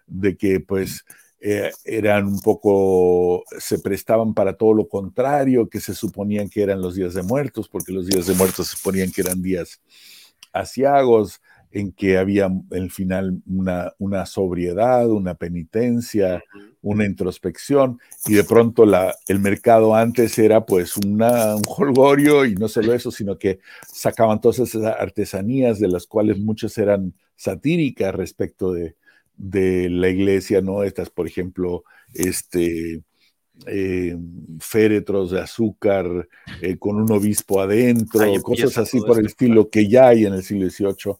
de 0.07 0.35
que 0.35 0.59
pues 0.59 1.05
eran 1.83 2.25
un 2.25 2.39
poco, 2.39 3.43
se 3.59 3.77
prestaban 3.77 4.33
para 4.33 4.53
todo 4.55 4.73
lo 4.73 4.87
contrario, 4.87 5.67
que 5.67 5.81
se 5.81 5.93
suponían 5.93 6.49
que 6.49 6.63
eran 6.63 6.81
los 6.81 6.95
días 6.95 7.13
de 7.13 7.21
muertos, 7.21 7.67
porque 7.67 7.91
los 7.91 8.07
días 8.07 8.27
de 8.27 8.33
muertos 8.33 8.69
se 8.69 8.77
suponían 8.77 9.11
que 9.11 9.21
eran 9.21 9.41
días 9.41 9.81
asiagos, 10.53 11.41
en 11.73 11.91
que 11.91 12.19
había 12.19 12.51
al 12.71 12.91
final 12.91 13.41
una, 13.47 13.93
una 13.97 14.27
sobriedad, 14.27 15.09
una 15.09 15.33
penitencia, 15.33 16.43
una 16.83 17.03
introspección, 17.03 17.99
y 18.27 18.35
de 18.35 18.43
pronto 18.43 18.85
la, 18.85 19.15
el 19.27 19.39
mercado 19.39 19.95
antes 19.95 20.37
era 20.37 20.67
pues 20.67 20.95
una, 20.97 21.55
un 21.55 21.63
holgorio, 21.65 22.45
y 22.45 22.53
no 22.53 22.67
solo 22.67 22.93
eso, 22.93 23.09
sino 23.09 23.39
que 23.39 23.59
sacaban 23.91 24.39
todas 24.39 24.59
esas 24.59 24.83
artesanías 24.85 25.79
de 25.79 25.87
las 25.87 26.05
cuales 26.05 26.37
muchas 26.37 26.77
eran 26.77 27.15
satíricas 27.35 28.13
respecto 28.13 28.71
de, 28.71 28.95
de 29.35 29.89
la 29.89 30.09
iglesia, 30.09 30.61
¿no? 30.61 30.83
Estas, 30.83 31.09
por 31.09 31.25
ejemplo, 31.25 31.85
este, 32.13 33.01
eh, 33.65 34.15
féretros 34.59 35.31
de 35.31 35.41
azúcar 35.41 36.29
eh, 36.61 36.77
con 36.77 36.97
un 36.97 37.11
obispo 37.11 37.61
adentro, 37.61 38.21
cosas 38.43 38.77
así 38.77 38.99
por 39.01 39.19
el 39.19 39.25
estilo 39.25 39.71
que 39.71 39.87
ya 39.87 40.09
hay 40.09 40.27
en 40.27 40.33
el 40.33 40.43
siglo 40.43 40.69
XVIII. 40.69 41.15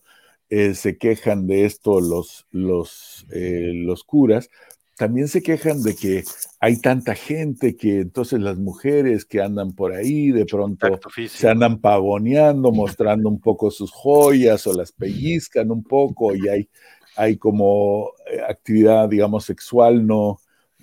Eh, 0.50 0.76
se 0.76 0.98
quejan 0.98 1.48
de 1.48 1.66
esto 1.66 2.00
los, 2.00 2.46
los, 2.52 3.26
los 3.30 4.04
curas. 4.04 4.50
También 4.96 5.28
se 5.28 5.42
quejan 5.42 5.82
de 5.82 5.96
que 5.96 6.24
hay 6.60 6.80
tanta 6.80 7.16
gente 7.16 7.76
que 7.76 8.02
entonces 8.02 8.40
las 8.40 8.60
mujeres 8.60 9.26
que 9.26 9.42
andan 9.42 9.74
por 9.74 9.92
ahí 9.92 10.32
de 10.32 10.46
pronto 10.46 11.00
se 11.28 11.50
andan 11.50 11.82
pavoneando, 11.82 12.72
mostrando 12.72 13.28
un 13.28 13.40
poco 13.40 13.72
sus 13.72 13.92
joyas 13.92 14.68
o 14.68 14.74
las 14.74 14.92
pellizcan 14.92 15.72
un 15.72 15.84
poco 15.84 16.36
y 16.36 16.48
hay, 16.48 16.70
hay 17.16 17.38
como 17.38 18.12
actividad, 18.48 19.10
digamos, 19.10 19.46
sexual 19.46 20.06
no, 20.06 20.40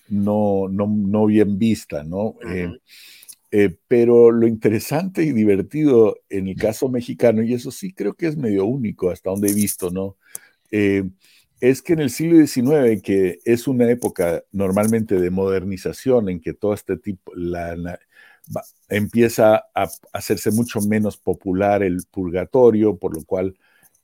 no, 0.08 0.68
no, 0.68 1.26
bien 1.26 1.56
vista, 1.56 2.02
¿no? 2.02 2.34
Eh, 2.48 2.68
eh, 3.52 3.76
pero 3.88 4.30
lo 4.30 4.46
interesante 4.46 5.24
y 5.24 5.32
divertido 5.32 6.16
en 6.28 6.48
el 6.48 6.56
caso 6.56 6.88
mexicano, 6.88 7.42
y 7.42 7.54
eso 7.54 7.70
sí 7.70 7.92
creo 7.92 8.14
que 8.14 8.28
es 8.28 8.36
medio 8.36 8.64
único 8.64 9.10
hasta 9.10 9.30
donde 9.30 9.50
he 9.50 9.54
visto, 9.54 9.90
¿no? 9.90 10.16
Eh, 10.70 11.04
es 11.60 11.82
que 11.82 11.94
en 11.94 12.00
el 12.00 12.10
siglo 12.10 12.36
XIX, 12.36 13.02
que 13.02 13.40
es 13.44 13.68
una 13.68 13.90
época 13.90 14.44
normalmente 14.52 15.16
de 15.20 15.30
modernización, 15.30 16.28
en 16.28 16.40
que 16.40 16.54
todo 16.54 16.74
este 16.74 16.96
tipo, 16.96 17.32
empieza 18.88 19.56
a 19.74 19.88
hacerse 20.12 20.50
mucho 20.50 20.80
menos 20.80 21.16
popular 21.16 21.82
el 21.82 21.98
purgatorio, 22.10 22.96
por 22.96 23.14
lo 23.14 23.24
cual 23.24 23.56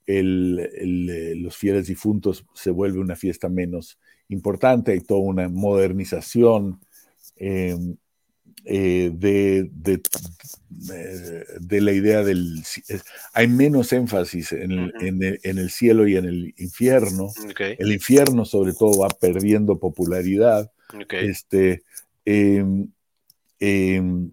los 0.06 1.56
fieles 1.56 1.86
difuntos 1.86 2.44
se 2.54 2.70
vuelve 2.70 3.00
una 3.00 3.16
fiesta 3.16 3.48
menos 3.48 3.98
importante, 4.28 4.92
hay 4.92 5.00
toda 5.00 5.20
una 5.20 5.48
modernización 5.48 6.80
eh, 8.68 9.12
de, 9.14 9.70
de, 9.70 10.00
la 11.80 11.92
idea 11.92 12.24
del... 12.24 12.64
Hay 13.32 13.46
menos 13.46 13.92
énfasis 13.92 14.50
en 14.52 14.72
el, 14.72 15.70
cielo 15.70 16.08
y 16.08 16.16
en 16.16 16.24
el 16.24 16.54
infierno. 16.58 17.28
El 17.58 17.92
infierno 17.92 18.44
sobre 18.44 18.72
todo 18.72 19.00
va 19.00 19.08
perdiendo 19.08 19.78
popularidad. 19.78 20.72
Este, 21.10 21.84
em, 22.24 22.88
em, 23.60 24.32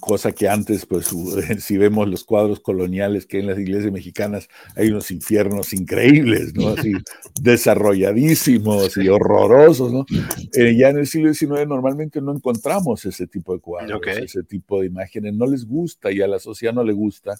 cosa 0.00 0.32
que 0.32 0.48
antes, 0.48 0.86
pues 0.86 1.10
si 1.60 1.76
vemos 1.76 2.08
los 2.08 2.24
cuadros 2.24 2.60
coloniales 2.60 3.26
que 3.26 3.38
hay 3.38 3.42
en 3.42 3.48
las 3.48 3.58
iglesias 3.58 3.92
mexicanas, 3.92 4.48
hay 4.76 4.88
unos 4.88 5.10
infiernos 5.10 5.72
increíbles, 5.72 6.54
¿no? 6.54 6.68
Así 6.68 6.92
desarrolladísimos 7.40 8.96
y 8.96 9.08
horrorosos, 9.08 9.92
¿no? 9.92 10.06
Eh, 10.54 10.76
ya 10.76 10.90
en 10.90 10.98
el 10.98 11.06
siglo 11.06 11.32
XIX 11.32 11.66
normalmente 11.66 12.20
no 12.20 12.32
encontramos 12.32 13.04
ese 13.04 13.26
tipo 13.26 13.52
de 13.52 13.60
cuadros, 13.60 14.00
ese 14.06 14.42
tipo 14.42 14.80
de 14.80 14.86
imágenes, 14.86 15.34
no 15.34 15.46
les 15.46 15.66
gusta 15.66 16.10
y 16.10 16.20
a 16.22 16.26
la 16.26 16.38
sociedad 16.38 16.74
no 16.74 16.84
le 16.84 16.92
gusta. 16.92 17.36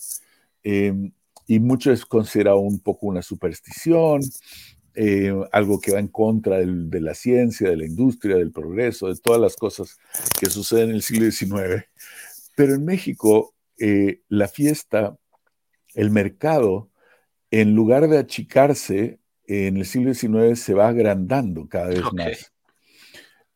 Em, 0.63 1.13
y 1.47 1.59
mucho 1.59 1.93
es 1.93 2.07
considerado 2.07 2.59
un 2.59 2.79
poco 2.81 3.07
una 3.07 3.23
superstición, 3.23 4.23
eh, 4.95 5.33
algo 5.53 5.81
que 5.81 5.93
va 5.93 5.99
en 5.99 6.09
contra 6.09 6.59
de 6.59 7.01
la 7.01 7.15
ciencia, 7.15 7.71
de 7.71 7.77
la 7.77 7.87
industria, 7.87 8.37
del 8.37 8.53
progreso, 8.53 9.09
de 9.09 9.17
todas 9.17 9.41
las 9.41 9.57
cosas 9.57 9.99
que 10.39 10.51
suceden 10.51 10.91
en 10.91 10.97
el 10.97 11.03
siglo 11.03 11.31
XIX. 11.31 11.87
Pero 12.55 12.75
en 12.75 12.85
México, 12.85 13.55
eh, 13.79 14.21
la 14.29 14.49
fiesta, 14.49 15.17
el 15.95 16.11
mercado, 16.11 16.91
en 17.51 17.75
lugar 17.75 18.09
de 18.09 18.19
achicarse, 18.19 19.19
en 19.47 19.77
el 19.77 19.87
siglo 19.87 20.15
XIX 20.15 20.59
se 20.59 20.75
va 20.75 20.89
agrandando 20.89 21.69
cada 21.69 21.89
vez 21.89 22.03
más. 22.13 22.53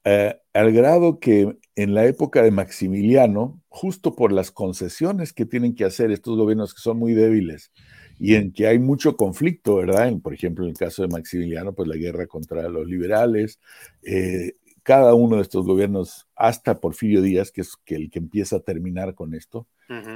Eh, 0.05 0.37
al 0.53 0.73
grado 0.73 1.19
que 1.19 1.59
en 1.75 1.95
la 1.95 2.07
época 2.07 2.43
de 2.43 2.51
Maximiliano, 2.51 3.61
justo 3.69 4.15
por 4.15 4.33
las 4.33 4.51
concesiones 4.51 5.33
que 5.33 5.47
tienen 5.47 5.75
que 5.75 5.85
hacer 5.85 6.11
estos 6.11 6.37
gobiernos 6.37 6.75
que 6.75 6.81
son 6.81 6.99
muy 6.99 7.13
débiles, 7.13 7.73
y 8.19 8.35
en 8.35 8.53
que 8.53 8.67
hay 8.67 8.79
mucho 8.79 9.17
conflicto, 9.17 9.77
¿verdad? 9.77 10.13
por 10.23 10.33
ejemplo, 10.33 10.65
en 10.65 10.71
el 10.71 10.77
caso 10.77 11.03
de 11.03 11.09
Maximiliano, 11.09 11.75
pues 11.75 11.89
la 11.89 11.97
guerra 11.97 12.27
contra 12.27 12.69
los 12.69 12.87
liberales, 12.87 13.61
eh, 14.03 14.55
cada 14.83 15.15
uno 15.15 15.37
de 15.37 15.43
estos 15.43 15.67
gobiernos, 15.67 16.29
hasta 16.35 16.81
Porfirio 16.81 17.21
Díaz, 17.21 17.51
que 17.51 17.63
es 17.63 17.73
el 17.87 18.11
que 18.11 18.19
empieza 18.21 18.57
a 18.57 18.61
terminar 18.61 19.15
con 19.15 19.35
esto, 19.35 19.67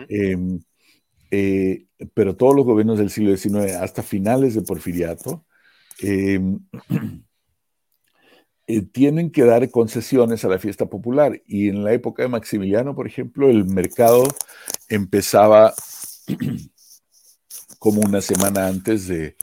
em, 0.08 0.60
eh, 1.30 1.86
pero 2.14 2.36
todos 2.36 2.54
los 2.54 2.64
gobiernos 2.64 2.98
del 2.98 3.10
siglo 3.10 3.36
XIX, 3.36 3.74
hasta 3.74 4.02
finales 4.02 4.54
de 4.54 4.62
Porfiriato, 4.62 5.44
em, 6.00 6.60
eh, 8.66 8.82
tienen 8.82 9.30
que 9.30 9.44
dar 9.44 9.68
concesiones 9.70 10.44
a 10.44 10.48
la 10.48 10.58
fiesta 10.58 10.86
popular. 10.86 11.42
Y 11.46 11.68
en 11.68 11.82
la 11.84 11.92
época 11.92 12.22
de 12.22 12.28
Maximiliano, 12.28 12.94
por 12.94 13.06
ejemplo, 13.08 13.50
el 13.50 13.64
mercado 13.66 14.22
empezaba 14.88 15.74
como 17.80 18.02
una 18.02 18.20
semana 18.20 18.68
antes 18.68 19.08
de, 19.08 19.34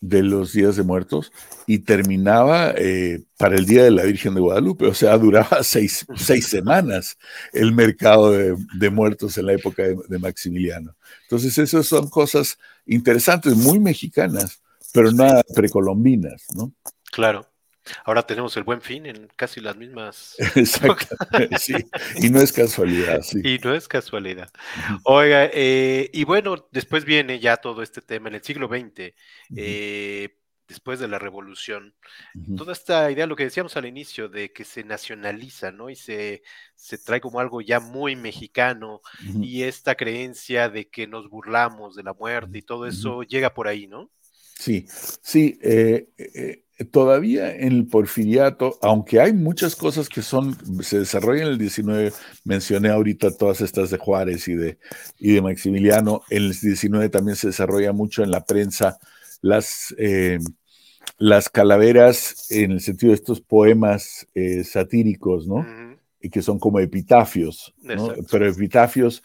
los 0.00 0.52
días 0.52 0.76
de 0.76 0.82
muertos 0.82 1.32
y 1.66 1.78
terminaba 1.78 2.74
eh, 2.76 3.22
para 3.38 3.56
el 3.56 3.64
Día 3.64 3.84
de 3.84 3.92
la 3.92 4.02
Virgen 4.02 4.34
de 4.34 4.40
Guadalupe, 4.40 4.86
o 4.86 4.94
sea, 4.94 5.16
duraba 5.16 5.58
seis, 5.62 6.04
semanas 6.42 7.16
el 7.52 7.72
mercado 7.72 8.32
de, 8.32 8.90
muertos 8.90 9.38
en 9.38 9.46
la 9.46 9.52
época 9.54 9.84
de, 9.84 10.18
Maximiliano. 10.18 10.94
Entonces, 11.22 11.56
esas 11.56 11.86
son 11.86 12.10
cosas 12.10 12.58
interesantes, 12.84 13.56
muy 13.56 13.78
mexicanas, 13.78 14.60
pero 14.92 15.12
nada 15.12 15.42
precolombinas, 15.54 16.46
¿no? 16.54 16.74
Claro. 17.12 17.49
Ahora 18.04 18.22
tenemos 18.22 18.56
el 18.56 18.64
buen 18.64 18.80
fin 18.80 19.06
en 19.06 19.28
casi 19.36 19.60
las 19.60 19.76
mismas. 19.76 20.36
Exacto, 20.56 21.16
sí. 21.58 21.74
Y 22.16 22.30
no 22.30 22.40
es 22.40 22.52
casualidad, 22.52 23.22
sí. 23.22 23.40
Y 23.42 23.58
no 23.58 23.74
es 23.74 23.88
casualidad. 23.88 24.50
Oiga, 25.04 25.50
eh, 25.52 26.10
y 26.12 26.24
bueno, 26.24 26.68
después 26.70 27.04
viene 27.04 27.38
ya 27.40 27.56
todo 27.56 27.82
este 27.82 28.00
tema 28.00 28.28
en 28.28 28.36
el 28.36 28.42
siglo 28.42 28.68
XX, 28.68 29.14
eh, 29.56 30.36
después 30.68 31.00
de 31.00 31.08
la 31.08 31.18
revolución. 31.18 31.94
Toda 32.56 32.72
esta 32.72 33.10
idea, 33.10 33.26
lo 33.26 33.34
que 33.34 33.44
decíamos 33.44 33.76
al 33.76 33.86
inicio, 33.86 34.28
de 34.28 34.52
que 34.52 34.64
se 34.64 34.84
nacionaliza, 34.84 35.72
¿no? 35.72 35.90
Y 35.90 35.96
se, 35.96 36.42
se 36.76 36.96
trae 36.96 37.20
como 37.20 37.40
algo 37.40 37.60
ya 37.60 37.80
muy 37.80 38.14
mexicano, 38.14 39.02
y 39.40 39.64
esta 39.64 39.96
creencia 39.96 40.68
de 40.68 40.88
que 40.88 41.06
nos 41.06 41.28
burlamos 41.28 41.96
de 41.96 42.04
la 42.04 42.14
muerte 42.14 42.58
y 42.58 42.62
todo 42.62 42.86
eso 42.86 43.22
llega 43.24 43.52
por 43.52 43.66
ahí, 43.66 43.88
¿no? 43.88 44.10
Sí, 44.54 44.86
sí. 45.22 45.58
Eh, 45.62 46.64
todavía 46.84 47.54
en 47.54 47.72
el 47.72 47.86
porfiriato, 47.86 48.78
aunque 48.82 49.20
hay 49.20 49.32
muchas 49.32 49.76
cosas 49.76 50.08
que 50.08 50.22
son, 50.22 50.56
se 50.82 51.00
desarrollan 51.00 51.46
en 51.46 51.52
el 51.52 51.58
19, 51.58 52.12
mencioné 52.44 52.88
ahorita 52.88 53.36
todas 53.36 53.60
estas 53.60 53.90
de 53.90 53.98
Juárez 53.98 54.48
y 54.48 54.54
de, 54.54 54.78
y 55.18 55.32
de 55.32 55.42
Maximiliano, 55.42 56.22
en 56.30 56.44
el 56.44 56.58
19 56.58 57.08
también 57.08 57.36
se 57.36 57.48
desarrolla 57.48 57.92
mucho 57.92 58.22
en 58.22 58.30
la 58.30 58.44
prensa 58.44 58.98
las, 59.42 59.94
eh, 59.98 60.38
las 61.18 61.48
calaveras 61.48 62.50
en 62.50 62.72
el 62.72 62.80
sentido 62.80 63.10
de 63.10 63.16
estos 63.16 63.40
poemas 63.40 64.26
eh, 64.34 64.64
satíricos, 64.64 65.46
¿no? 65.46 65.66
Y 66.20 66.30
que 66.30 66.42
son 66.42 66.58
como 66.58 66.80
epitafios, 66.80 67.74
¿no? 67.82 68.14
Pero 68.30 68.46
epitafios 68.46 69.22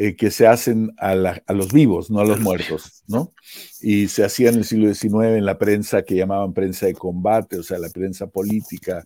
eh, 0.00 0.14
que 0.14 0.30
se 0.30 0.46
hacen 0.46 0.92
a, 0.96 1.16
los 1.16 1.72
vivos, 1.72 2.08
no 2.08 2.20
a 2.20 2.24
los 2.24 2.38
muertos, 2.38 3.02
¿no? 3.08 3.32
Y 3.80 4.06
se 4.06 4.24
hacía 4.24 4.50
en 4.50 4.58
el 4.58 4.64
siglo 4.64 4.94
XIX 4.94 5.36
en 5.38 5.44
la 5.44 5.58
prensa 5.58 6.02
que 6.02 6.14
llamaban 6.14 6.54
prensa 6.54 6.86
de 6.86 6.94
combate, 6.94 7.58
o 7.58 7.64
sea, 7.64 7.80
la 7.80 7.88
prensa 7.88 8.28
política, 8.28 9.04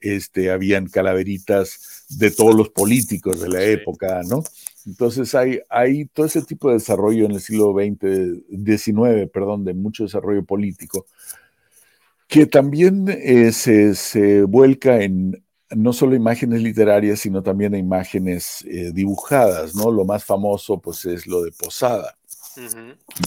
este, 0.00 0.50
habían 0.50 0.86
calaveritas 0.86 2.06
de 2.08 2.30
todos 2.30 2.54
los 2.54 2.70
políticos 2.70 3.42
de 3.42 3.50
la 3.50 3.62
época, 3.64 4.22
¿no? 4.26 4.42
Entonces 4.86 5.34
hay, 5.34 5.60
hay 5.68 6.06
todo 6.06 6.24
ese 6.24 6.40
tipo 6.40 6.68
de 6.68 6.76
desarrollo 6.76 7.26
en 7.26 7.32
el 7.32 7.40
siglo 7.42 7.74
XX, 7.74 8.64
XIX, 8.64 9.28
perdón, 9.30 9.66
de 9.66 9.74
mucho 9.74 10.04
desarrollo 10.04 10.42
político, 10.46 11.04
que 12.28 12.46
también 12.46 13.04
eh, 13.10 13.52
se, 13.52 13.94
se, 13.94 14.44
vuelca 14.44 15.02
en 15.02 15.44
no 15.70 15.92
solo 15.92 16.16
imágenes 16.16 16.62
literarias, 16.62 17.20
sino 17.20 17.42
también 17.42 17.74
imágenes 17.74 18.64
eh, 18.66 18.90
dibujadas, 18.92 19.74
¿no? 19.74 19.90
Lo 19.90 20.04
más 20.04 20.24
famoso, 20.24 20.80
pues, 20.80 21.04
es 21.04 21.26
lo 21.26 21.42
de 21.42 21.52
Posada, 21.52 22.16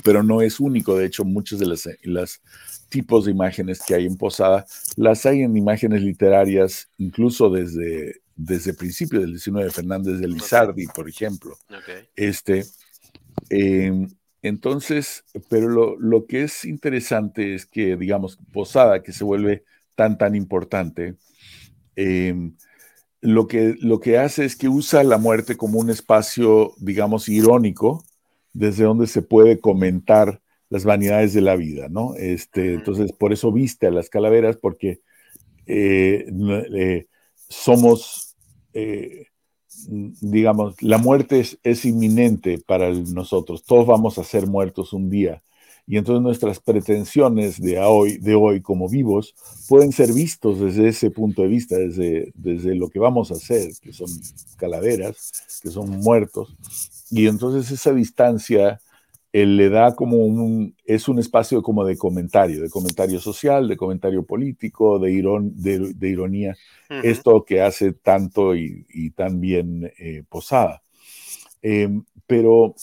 pero 0.04 0.24
no 0.24 0.41
es 0.41 0.60
único, 0.60 0.98
de 0.98 1.06
hecho, 1.06 1.24
muchos 1.24 1.60
de 1.60 1.66
las, 1.66 1.88
las 2.04 2.41
tipos 2.89 3.26
de 3.26 3.32
imágenes 3.32 3.82
que 3.82 3.96
hay 3.96 4.06
en 4.06 4.18
Posada 4.18 4.66
las 4.98 5.26
hay 5.26 5.41
en 5.41 5.56
imágenes 5.56 6.02
literarias, 6.02 6.89
incluso 6.98 7.50
desde, 7.50 8.22
desde 8.36 8.72
el 8.72 8.78
principio 8.78 9.22
del 9.22 9.32
19, 9.32 9.72
Fernández 9.72 10.20
de 10.20 10.28
Lizardi, 10.28 10.88
por 10.88 11.08
ejemplo. 11.08 11.58
Este, 12.16 12.66
em, 13.50 14.10
entonces, 14.41 15.24
pero 15.50 15.70
lo, 15.70 15.98
lo, 15.98 16.26
que 16.26 16.44
es 16.44 16.66
interesante 16.66 17.56
es 17.56 17.66
que, 17.66 17.96
digamos, 17.96 18.38
Posada, 18.52 19.02
que 19.02 19.14
se 19.14 19.24
vuelve 19.24 19.64
tan, 19.96 20.18
tan 20.18 20.36
importante, 20.36 21.16
Em, 21.96 22.56
lo, 23.22 23.48
que, 23.48 23.76
lo 23.80 24.00
que 24.00 24.18
hace 24.18 24.46
es 24.46 24.56
que 24.56 24.70
usa 24.70 25.04
la 25.04 25.18
muerte 25.18 25.58
como 25.58 25.80
un 25.80 25.89
espacio, 25.89 26.74
digamos, 26.78 27.30
irónico, 27.30 28.04
desde 28.54 28.84
donde 28.84 29.08
se 29.08 29.22
puede 29.22 29.60
comentar 29.60 30.41
las 30.70 30.86
vanidades 30.86 31.34
de 31.34 31.41
la 31.41 31.56
vida, 31.56 31.88
¿no? 31.89 32.16
Este, 32.16 32.74
entonces, 32.76 33.12
por 33.12 33.32
eso 33.34 33.52
viste 33.52 33.88
a 33.88 33.91
las 33.91 34.10
calaveras, 34.10 34.58
porque 34.58 35.02
eh, 35.66 36.26
eh, 36.76 37.08
somos, 37.48 38.36
eh, 38.74 39.28
digamos, 39.88 40.82
la 40.82 40.98
muerte 40.98 41.39
es, 41.39 41.60
es, 41.64 41.86
inminente 41.86 42.60
para 42.66 42.89
nosotros, 42.91 43.64
todos 43.64 43.86
vamos 43.86 44.18
a 44.18 44.24
ser 44.24 44.48
muertos 44.48 44.94
un 44.94 45.10
día 45.10 45.44
y 45.86 45.97
entonces 45.97 46.21
nuestras 46.21 46.59
pretensiones 46.59 47.61
de 47.61 47.79
hoy, 47.79 48.17
de 48.17 48.36
hoy 48.36 48.61
como 48.61 48.88
vivos 48.88 49.36
pueden 49.67 49.91
ser 49.91 50.13
vistos 50.13 50.59
desde 50.59 50.88
ese 50.88 51.11
punto 51.11 51.41
de 51.41 51.47
vista, 51.49 51.77
desde, 51.77 52.31
desde 52.36 52.75
lo 52.75 52.89
que 52.89 52.99
vamos 52.99 53.31
a 53.31 53.36
hacer, 53.36 53.71
que 53.81 53.93
son 53.93 54.07
calaveras, 54.57 55.59
que 55.61 55.69
son 55.69 55.89
muertos, 55.89 56.55
y 57.11 57.27
entonces 57.27 57.69
esa 57.71 57.93
distancia 57.93 58.79
él 59.34 59.57
le 59.57 59.69
da 59.69 59.95
como 59.95 60.17
un, 60.17 60.75
es 60.86 61.07
un 61.07 61.17
espacio 61.17 61.63
como 61.63 61.84
de 61.84 61.97
comentario, 61.97 62.61
de 62.61 62.69
comentario 62.69 63.19
social, 63.19 63.67
de 63.67 63.75
comentario 63.75 64.23
político, 64.23 64.99
de, 64.99 65.11
de, 65.95 66.09
ironía, 66.09 66.55
esto 67.01 67.43
que 67.43 67.63
hace 67.63 67.93
tanto 67.93 68.55
y, 68.55 68.86
y 68.89 69.09
tan 69.09 69.41
bien 69.41 69.91
eh, 69.97 70.23
Posada. 70.29 70.84
Em, 71.63 72.03
pero 72.27 72.75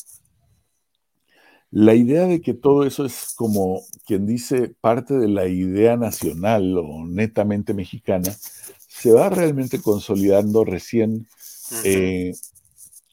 la 1.71 1.95
idea 1.95 2.27
de 2.27 2.41
que 2.41 2.55
todo 2.55 2.85
eso 2.85 3.05
es 3.05 3.33
como 3.37 3.83
quien 4.05 4.27
dice 4.27 4.75
parte 4.81 5.15
de 5.15 5.29
la 5.29 5.47
idea 5.47 5.97
nacional 5.97 6.77
o 6.79 7.07
netamente 7.07 7.75
mexicana, 7.75 8.35
se 8.89 9.13
va 9.13 9.29
realmente 9.31 9.81
consolidando 9.81 10.65
recién 10.65 11.29
eh, 11.85 12.33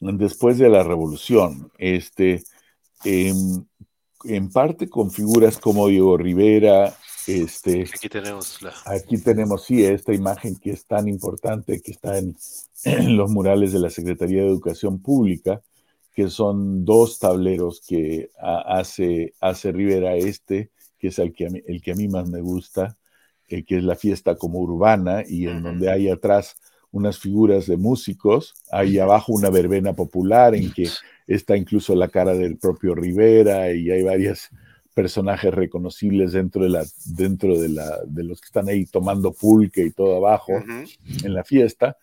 después 0.00 0.58
de 0.58 0.68
la 0.68 0.82
revolución. 0.82 1.70
Este, 1.78 2.42
en, 3.04 4.50
parte 4.52 4.88
con 4.88 5.12
figuras 5.12 5.58
como 5.58 5.86
Diego 5.86 6.16
Rivera. 6.16 6.96
Este, 7.28 7.82
aquí 7.94 8.08
tenemos 8.08 8.60
la... 8.60 8.74
Aquí 8.86 9.18
tenemos, 9.18 9.64
sí, 9.64 9.84
esta 9.84 10.12
imagen 10.12 10.56
que 10.56 10.70
es 10.70 10.84
tan 10.84 11.08
importante, 11.08 11.80
que 11.80 11.92
está 11.92 12.18
en 12.18 12.36
los 13.16 13.30
murales 13.30 13.72
de 13.72 13.78
la 13.78 13.90
Secretaría 13.90 14.42
de 14.42 14.48
Educación 14.48 15.00
Pública, 15.00 15.62
que 16.18 16.30
son 16.30 16.84
dos 16.84 17.20
tableros 17.20 17.80
que 17.86 18.30
hace, 18.40 19.34
hace 19.40 19.70
Rivera 19.70 20.16
este, 20.16 20.72
que 20.98 21.08
es 21.08 21.18
el 21.20 21.32
que 21.32 21.46
a 21.46 21.50
mí, 21.50 21.62
el 21.64 21.80
que 21.80 21.92
a 21.92 21.94
mí 21.94 22.08
más 22.08 22.28
me 22.28 22.40
gusta, 22.40 22.96
eh, 23.46 23.62
que 23.62 23.76
es 23.76 23.84
la 23.84 23.94
fiesta 23.94 24.34
como 24.34 24.58
urbana, 24.58 25.22
y 25.24 25.46
en 25.46 25.62
donde 25.62 25.88
hay 25.92 26.08
atrás 26.08 26.56
unas 26.90 27.20
figuras 27.20 27.68
de 27.68 27.76
músicos, 27.76 28.56
hay 28.72 28.98
abajo 28.98 29.32
una 29.32 29.48
verbena 29.48 29.92
popular 29.92 30.56
en 30.56 30.72
que 30.72 30.88
está 31.28 31.56
incluso 31.56 31.94
la 31.94 32.08
cara 32.08 32.34
del 32.34 32.58
propio 32.58 32.96
Rivera 32.96 33.72
y 33.72 33.88
hay 33.88 34.02
varios 34.02 34.48
personajes 34.94 35.54
reconocibles 35.54 36.32
dentro 36.32 36.64
de 36.64 36.70
la 36.70 36.84
dentro 37.04 37.60
de 37.60 37.68
la 37.68 37.96
de 38.04 38.24
los 38.24 38.40
que 38.40 38.46
están 38.46 38.68
ahí 38.68 38.86
tomando 38.86 39.32
pulque 39.32 39.86
y 39.86 39.92
todo 39.92 40.16
abajo 40.16 40.54
en 41.22 41.32
la 41.32 41.44
fiesta 41.44 41.96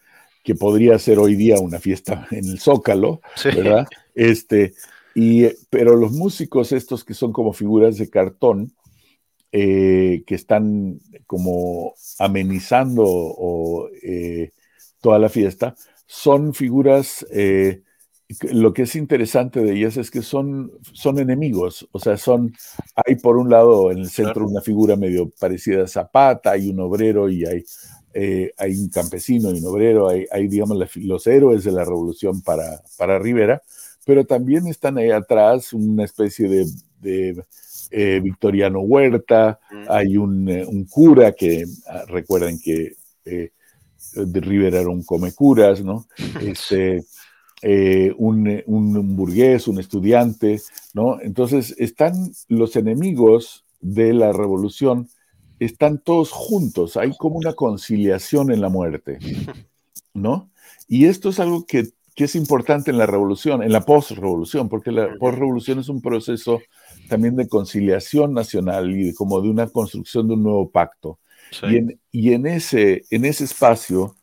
que 0.45 0.53
podría 0.53 0.97
ser 0.99 1.17
hoy 1.17 1.35
día 1.35 1.59
una 1.59 1.79
fiesta 1.79 2.27
en 2.29 2.45
el 2.45 2.59
Zócalo, 2.59 3.19
¿verdad? 3.43 3.87
Este, 4.13 4.75
y, 5.15 5.47
pero 5.71 5.95
los 5.95 6.11
músicos 6.11 6.71
estos 6.71 7.03
que 7.03 7.15
son 7.15 7.33
como 7.33 7.51
figuras 7.51 7.97
de 7.97 8.11
cartón, 8.11 8.71
eh, 9.51 10.23
que 10.27 10.35
están 10.35 10.99
como 11.25 11.95
amenizando 12.19 13.03
o, 13.07 13.89
eh, 14.03 14.51
toda 15.01 15.17
la 15.17 15.29
fiesta, 15.29 15.75
son 16.05 16.53
figuras, 16.53 17.25
eh, 17.31 17.81
lo 18.51 18.71
que 18.71 18.83
es 18.83 18.95
interesante 18.95 19.61
de 19.61 19.73
ellas 19.73 19.97
es 19.97 20.11
que 20.11 20.21
son, 20.21 20.71
son 20.93 21.17
enemigos, 21.17 21.87
o 21.91 21.99
sea, 21.99 22.17
son, 22.17 22.53
hay 22.95 23.15
por 23.15 23.37
un 23.37 23.49
lado 23.49 23.91
en 23.91 23.97
el 23.97 24.09
centro 24.09 24.47
una 24.47 24.61
figura 24.61 24.95
medio 24.95 25.31
parecida 25.39 25.85
a 25.85 25.87
Zapata, 25.87 26.51
hay 26.51 26.69
un 26.69 26.81
obrero 26.81 27.29
y 27.29 27.45
hay 27.45 27.63
eh, 28.17 28.53
hay 28.57 28.79
un 28.79 28.87
campesino 28.87 29.51
y 29.51 29.59
un 29.59 29.65
obrero, 29.65 30.07
hay, 30.07 30.47
digamos, 30.47 30.77
los 30.95 31.27
héroes 31.27 31.65
de 31.65 31.73
la 31.73 31.83
revolución 31.83 32.41
para, 32.41 32.81
para 32.97 33.19
Rivera, 33.19 33.61
pero 34.05 34.23
también 34.23 34.67
están 34.67 34.97
ahí 34.97 35.11
atrás 35.11 35.73
una 35.73 36.05
especie 36.05 36.47
de, 36.47 37.43
eh, 37.91 38.19
Victoriano 38.23 38.79
Huerta, 38.79 39.59
hay 39.89 40.15
un, 40.15 40.47
eh, 40.47 40.65
un, 40.65 40.85
cura 40.85 41.33
que, 41.33 41.65
ah, 41.89 42.05
recuerden 42.07 42.57
que 42.57 42.93
de 43.25 44.39
Rivera 44.39 44.79
era 44.79 44.89
un 44.89 45.03
comecuras, 45.03 45.83
¿no? 45.83 46.07
Este, 46.41 47.03
un, 48.17 48.63
un, 48.65 49.15
burgués, 49.17 49.67
un 49.67 49.77
estudiante, 49.77 50.61
¿no? 50.93 51.19
Entonces 51.19 51.75
están 51.77 52.13
los 52.47 52.77
enemigos 52.77 53.65
de 53.81 54.13
la 54.13 54.31
revolución 54.31 55.09
están 55.59 55.99
todos 55.99 56.31
juntos, 56.31 56.97
hay 56.97 57.15
como 57.17 57.37
una 57.37 57.53
conciliación 57.53 58.51
en 58.51 58.61
la 58.61 58.69
muerte, 58.69 59.19
¿no? 60.13 60.49
Y 60.87 61.05
esto 61.05 61.29
es 61.29 61.39
algo 61.39 61.65
que, 61.65 61.89
es 62.15 62.35
importante 62.35 62.91
en 62.91 62.97
la 62.97 63.05
revolución, 63.05 63.61
en 63.61 63.73
la 63.73 63.81
post-revolución, 63.81 64.69
porque 64.69 64.91
la 64.91 65.17
post-revolución 65.19 65.79
es 65.79 65.89
un 65.89 66.01
proceso 66.01 66.61
también 67.09 67.35
de 67.35 67.49
conciliación 67.49 68.33
nacional 68.33 68.97
y 68.97 69.13
como 69.13 69.41
de 69.41 69.49
una 69.49 69.67
construcción 69.67 70.27
de 70.27 70.35
un 70.35 70.43
nuevo 70.43 70.69
pacto. 70.69 71.19
Y, 72.11 72.33
en, 72.33 72.47
ese, 72.47 73.03
en 73.09 73.25
ese 73.25 73.43
espacio 73.43 74.15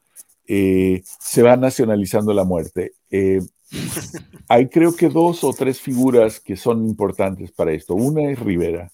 eh, 0.46 1.02
se 1.20 1.42
va 1.42 1.56
nacionalizando 1.56 2.32
la 2.32 2.44
muerte. 2.44 2.94
Eh, 3.10 3.40
hay 4.48 4.68
creo 4.68 4.96
que 4.96 5.08
dos 5.08 5.44
o 5.44 5.52
tres 5.52 5.80
figuras 5.80 6.40
que 6.40 6.56
son 6.56 6.86
importantes 6.86 7.52
para 7.52 7.72
esto. 7.72 7.94
Una 7.94 8.30
es 8.30 8.38
Rivera 8.38 8.90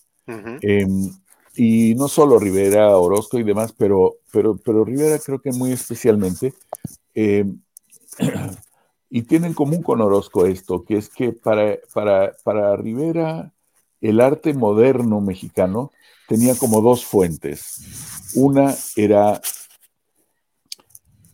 y 1.59 1.96
no 1.96 2.06
solo 2.06 2.38
Rivera, 2.38 2.96
Orozco 2.96 3.36
y 3.36 3.42
demás, 3.42 3.74
pero, 3.76 4.18
pero, 4.32 4.56
pero 4.56 4.84
Rivera 4.84 5.18
creo 5.18 5.40
que 5.40 5.50
muy 5.50 5.72
especialmente, 5.72 6.54
eh, 7.16 7.44
y 9.11 9.22
tienen 9.22 9.48
en 9.48 9.54
común 9.54 9.82
con 9.82 10.00
Orozco 10.00 10.46
esto, 10.46 10.84
que 10.84 10.98
es 10.98 11.09
que 11.09 11.32
para, 11.32 11.76
para, 11.92 12.32
para 12.44 12.76
Rivera 12.76 13.52
el 14.00 14.20
arte 14.20 14.54
moderno 14.54 15.20
mexicano 15.20 15.90
tenía 16.28 16.54
como 16.54 16.80
dos 16.80 17.04
fuentes. 17.04 17.80
Una 18.36 18.72
era 18.94 19.40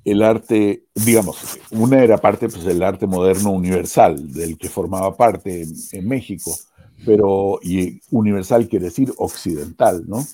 el 0.07 0.23
arte, 0.23 0.85
digamos, 0.95 1.59
una 1.71 2.03
era 2.03 2.17
parte 2.17 2.49
pues, 2.49 2.65
del 2.65 2.83
arte 2.83 3.07
moderno 3.07 3.51
universal, 3.51 4.33
del 4.33 4.57
que 4.57 4.71
formaba 4.71 5.19
parte 5.19 5.67
en 5.93 6.09
México 6.09 6.57
pero 7.05 7.59
y 7.63 8.01
universal 8.11 8.69
quiere 8.69 8.87
decir 8.87 9.13
occidental, 9.17 10.05
¿no? 10.07 10.25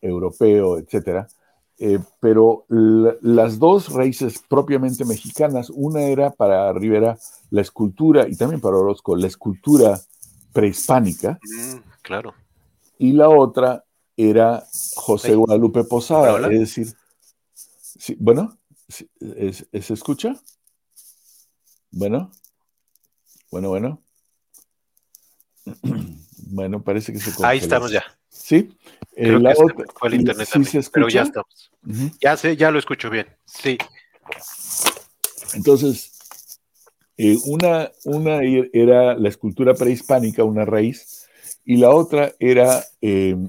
Europeo, 0.00 0.78
etcétera. 0.78 1.28
Eh, 1.76 1.98
pero 2.20 2.66
las 2.68 3.58
dos 3.58 3.92
raíces 3.92 4.40
propiamente 4.48 5.04
mexicanas, 5.04 5.70
una 5.70 6.02
era 6.02 6.30
para 6.30 6.72
Rivera 6.72 7.18
la 7.50 7.62
escultura 7.62 8.28
y 8.28 8.36
también 8.36 8.60
para 8.60 8.76
Orozco 8.76 9.16
la 9.16 9.26
escultura 9.26 10.00
prehispánica. 10.52 11.38
Mm, 11.42 11.76
claro. 12.02 12.34
Y 12.98 13.12
la 13.12 13.28
otra 13.28 13.84
era 14.16 14.64
José 14.94 15.34
Guadalupe 15.34 15.82
Posada, 15.84 16.48
es 16.48 16.60
decir, 16.60 16.94
bueno, 18.18 18.56
¿se 18.88 19.92
escucha? 19.92 20.40
Bueno, 21.90 22.30
Bueno, 23.50 23.68
bueno. 23.68 24.03
Bueno, 26.46 26.82
parece 26.82 27.12
que 27.12 27.18
se 27.18 27.30
congeló. 27.30 27.48
Ahí 27.48 27.58
estamos 27.58 27.90
ya. 27.90 28.04
Sí. 28.28 28.76
Creo 29.14 29.40
que 29.40 29.48
otra, 29.48 29.84
fue 29.96 30.08
el 30.08 30.14
internet 30.14 30.48
¿sí 30.52 30.64
se 30.64 30.90
pero 30.90 31.08
ya 31.08 31.22
estamos. 31.22 31.72
Ya 32.20 32.36
sé, 32.36 32.56
ya 32.56 32.70
lo 32.70 32.78
escucho 32.78 33.10
bien. 33.10 33.26
Sí. 33.44 33.78
Entonces, 35.54 36.12
eh, 37.16 37.38
una, 37.46 37.90
una 38.04 38.40
era 38.42 39.14
la 39.14 39.28
escultura 39.28 39.74
prehispánica, 39.74 40.44
una 40.44 40.64
raíz, 40.64 41.26
y 41.64 41.76
la 41.76 41.90
otra 41.90 42.32
era 42.38 42.84
em, 43.00 43.48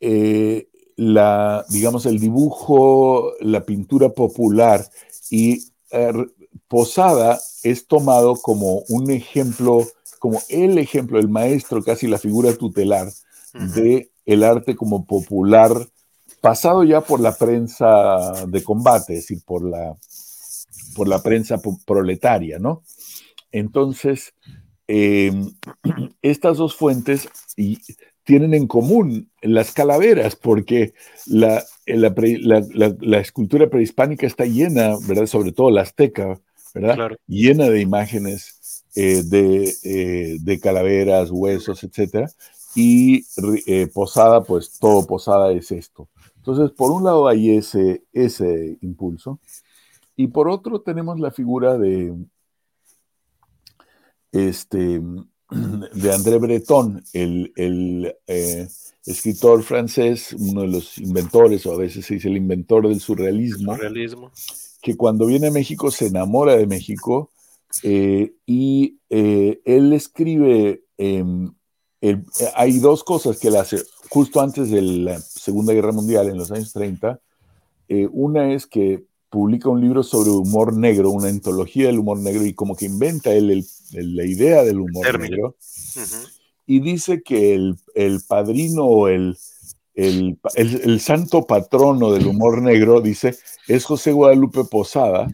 eh, 0.00 0.68
la, 0.96 1.64
digamos, 1.70 2.06
el 2.06 2.18
dibujo, 2.18 3.32
la 3.40 3.64
pintura 3.64 4.10
popular, 4.10 4.84
y 5.30 5.68
eh, 5.90 6.12
Posada 6.68 7.38
es 7.62 7.86
tomado 7.86 8.34
como 8.34 8.82
un 8.88 9.10
ejemplo, 9.10 9.86
como 10.18 10.40
el 10.48 10.78
ejemplo, 10.78 11.18
el 11.18 11.28
maestro, 11.28 11.82
casi 11.82 12.06
la 12.06 12.18
figura 12.18 12.54
tutelar 12.54 13.08
de 13.74 14.10
el 14.26 14.42
arte 14.42 14.76
como 14.76 15.06
popular, 15.06 15.72
pasado 16.40 16.84
ya 16.84 17.00
por 17.00 17.20
la 17.20 17.34
prensa 17.34 18.46
de 18.46 18.62
combate, 18.62 19.14
es 19.14 19.20
decir, 19.20 19.42
por 19.44 19.64
la, 19.64 19.96
por 20.94 21.08
la 21.08 21.22
prensa 21.22 21.60
proletaria, 21.86 22.58
¿no? 22.58 22.82
Entonces, 23.52 24.34
em, 24.86 25.52
estas 26.22 26.58
dos 26.58 26.74
fuentes 26.74 27.28
tienen 28.24 28.54
en 28.54 28.66
común 28.66 29.30
las 29.40 29.72
calaveras, 29.72 30.36
porque 30.36 30.92
la, 31.26 31.64
la, 31.86 33.20
escultura 33.20 33.70
prehispánica 33.70 34.26
está 34.26 34.44
llena, 34.44 34.96
¿verdad? 35.06 35.26
Sobre 35.26 35.52
todo 35.52 35.70
la 35.70 35.82
azteca, 35.82 36.40
¿verdad? 36.74 37.12
Llena 37.28 37.70
de 37.70 37.80
imágenes 37.80 38.55
eh, 38.96 39.22
de, 39.22 39.74
eh, 39.82 40.36
de, 40.40 40.58
calaveras, 40.58 41.30
huesos, 41.30 41.84
etcétera. 41.84 42.30
Y 42.74 43.24
eh, 43.66 43.86
Posada, 43.92 44.42
pues 44.42 44.78
todo 44.78 45.06
Posada 45.06 45.52
es 45.52 45.70
esto. 45.70 46.08
Entonces, 46.36 46.70
por 46.70 46.90
un 46.90 47.04
lado 47.04 47.28
hay 47.28 47.56
ese, 47.56 48.04
ese 48.12 48.78
impulso, 48.80 49.38
y 50.16 50.28
por 50.28 50.48
otro 50.48 50.80
tenemos 50.80 51.20
la 51.20 51.30
figura 51.30 51.76
de, 51.76 52.14
este, 54.32 55.00
de 55.94 56.14
André 56.14 56.38
Breton, 56.38 57.04
el, 57.12 58.14
eh, 58.26 58.66
escritor 59.04 59.62
francés, 59.62 60.34
uno 60.38 60.62
de 60.62 60.68
los 60.68 60.98
inventores, 60.98 61.66
o 61.66 61.74
a 61.74 61.76
veces 61.76 62.06
se 62.06 62.14
dice 62.14 62.28
el 62.28 62.38
inventor 62.38 62.88
del 62.88 63.00
surrealismo, 63.00 63.74
surrealismo. 63.74 64.32
que 64.80 64.96
cuando 64.96 65.26
viene 65.26 65.48
a 65.48 65.52
México 65.52 65.90
se 65.90 66.06
enamora 66.06 66.56
de 66.56 66.66
México 66.66 67.30
eh, 67.82 68.34
y 68.46 68.98
eh, 69.10 69.60
él 69.64 69.92
escribe, 69.92 70.82
em, 70.96 71.52
hay 72.54 72.78
dos 72.78 73.02
cosas 73.04 73.38
que 73.38 73.48
él 73.48 73.56
hace 73.56 73.82
justo 74.08 74.40
antes 74.40 74.70
de 74.70 74.82
la 74.82 75.20
Segunda 75.20 75.72
Guerra 75.72 75.92
Mundial, 75.92 76.28
en 76.28 76.38
los 76.38 76.50
años 76.52 76.72
30. 76.72 77.20
una 78.12 78.52
es 78.52 78.66
que 78.66 79.04
publica 79.28 79.68
un 79.68 79.80
libro 79.80 80.02
sobre 80.02 80.30
humor 80.30 80.76
negro, 80.76 81.10
una 81.10 81.28
antología 81.28 81.86
del 81.86 81.98
humor 81.98 82.18
negro, 82.18 82.44
y 82.46 82.54
como 82.54 82.76
que 82.76 82.86
inventa 82.86 83.32
él 83.32 83.66
la 83.92 84.24
idea 84.24 84.62
del 84.62 84.80
humor 84.80 85.18
negro. 85.18 85.56
Y 86.66 86.80
dice 86.80 87.22
que 87.22 87.54
el, 87.54 87.76
el 87.94 88.20
padrino 88.26 88.84
o 88.84 89.08
el, 89.08 89.36
el, 89.94 90.38
el, 90.54 91.00
santo 91.00 91.46
patrono 91.46 92.12
del 92.12 92.26
humor 92.26 92.60
negro, 92.60 93.00
dice, 93.00 93.36
es 93.68 93.84
José 93.84 94.12
Guadalupe 94.12 94.64
Posada. 94.64 95.28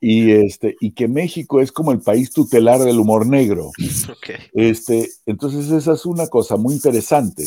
Y, 0.00 0.32
este, 0.32 0.76
y 0.80 0.92
que 0.92 1.08
México 1.08 1.60
es 1.60 1.72
como 1.72 1.92
el 1.92 2.00
país 2.00 2.30
tutelar 2.32 2.80
del 2.80 2.98
humor 2.98 3.26
negro. 3.26 3.70
Este, 4.52 5.08
entonces 5.26 5.70
esa 5.70 5.92
es 5.92 6.06
una 6.06 6.26
cosa 6.26 6.56
muy 6.56 6.74
interesante. 6.74 7.44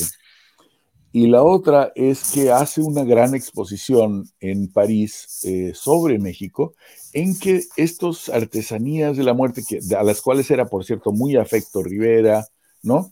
Y 1.12 1.28
la 1.28 1.44
otra 1.44 1.92
es 1.96 2.32
que 2.32 2.52
hace 2.52 2.82
una 2.82 3.04
gran 3.04 3.34
exposición 3.34 4.30
en 4.40 4.72
París 4.72 5.40
eh, 5.44 5.72
sobre 5.74 6.20
México, 6.20 6.76
en 7.14 7.38
que 7.38 7.64
estas 7.78 8.30
artesanías 8.30 9.18
de 9.18 9.24
la 9.24 9.34
muerte, 9.34 9.64
que, 9.68 9.80
a 9.96 10.04
las 10.04 10.22
cuales 10.22 10.52
era, 10.52 10.68
por 10.68 10.86
cierto, 10.86 11.12
muy 11.12 11.36
afecto 11.36 11.82
Rivera, 11.82 12.46
¿no? 12.84 13.12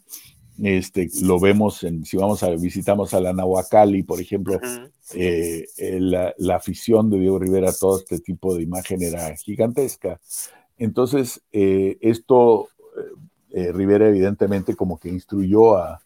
Este, 0.61 1.09
lo 1.21 1.39
vemos 1.39 1.83
en, 1.83 2.03
si 2.05 2.17
vamos 2.17 2.41
a 2.43 2.49
visitamos 2.49 3.13
a 3.13 3.21
la 3.21 3.33
Nahuacali, 3.33 4.03
por 4.03 4.19
ejemplo, 4.19 4.59
eh, 5.13 5.65
eh, 5.77 5.99
la, 5.99 6.55
afición 6.55 7.09
de 7.09 7.19
Diego 7.19 7.39
Rivera 7.39 7.69
a 7.69 7.73
todo 7.73 7.99
este 7.99 8.19
tipo 8.19 8.55
de 8.55 8.63
imagen 8.63 9.01
era 9.03 9.35
gigantesca. 9.35 10.19
Entonces, 10.77 11.41
esto, 11.51 12.69
Rivera 13.51 14.09
evidentemente 14.09 14.75
como 14.75 14.99
que 14.99 15.09
instruyó 15.09 15.77
a, 15.77 16.01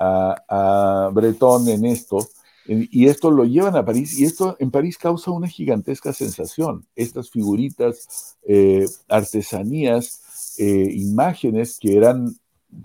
a, 0.00 1.10
Breton 1.12 1.68
en 1.68 1.84
esto, 1.84 2.28
y 2.66 3.08
esto 3.08 3.30
lo 3.30 3.44
llevan 3.44 3.74
a 3.74 3.84
París, 3.84 4.18
y 4.18 4.24
esto 4.24 4.56
en 4.60 4.70
París 4.70 4.96
causa 4.96 5.30
una 5.30 5.48
gigantesca 5.48 6.12
sensación. 6.12 6.86
Estas 6.94 7.30
figuritas, 7.30 8.36
eh, 8.46 8.86
artesanías, 9.08 10.54
eh, 10.58 10.88
imágenes 10.92 11.78
que 11.80 11.96
eran 11.96 12.36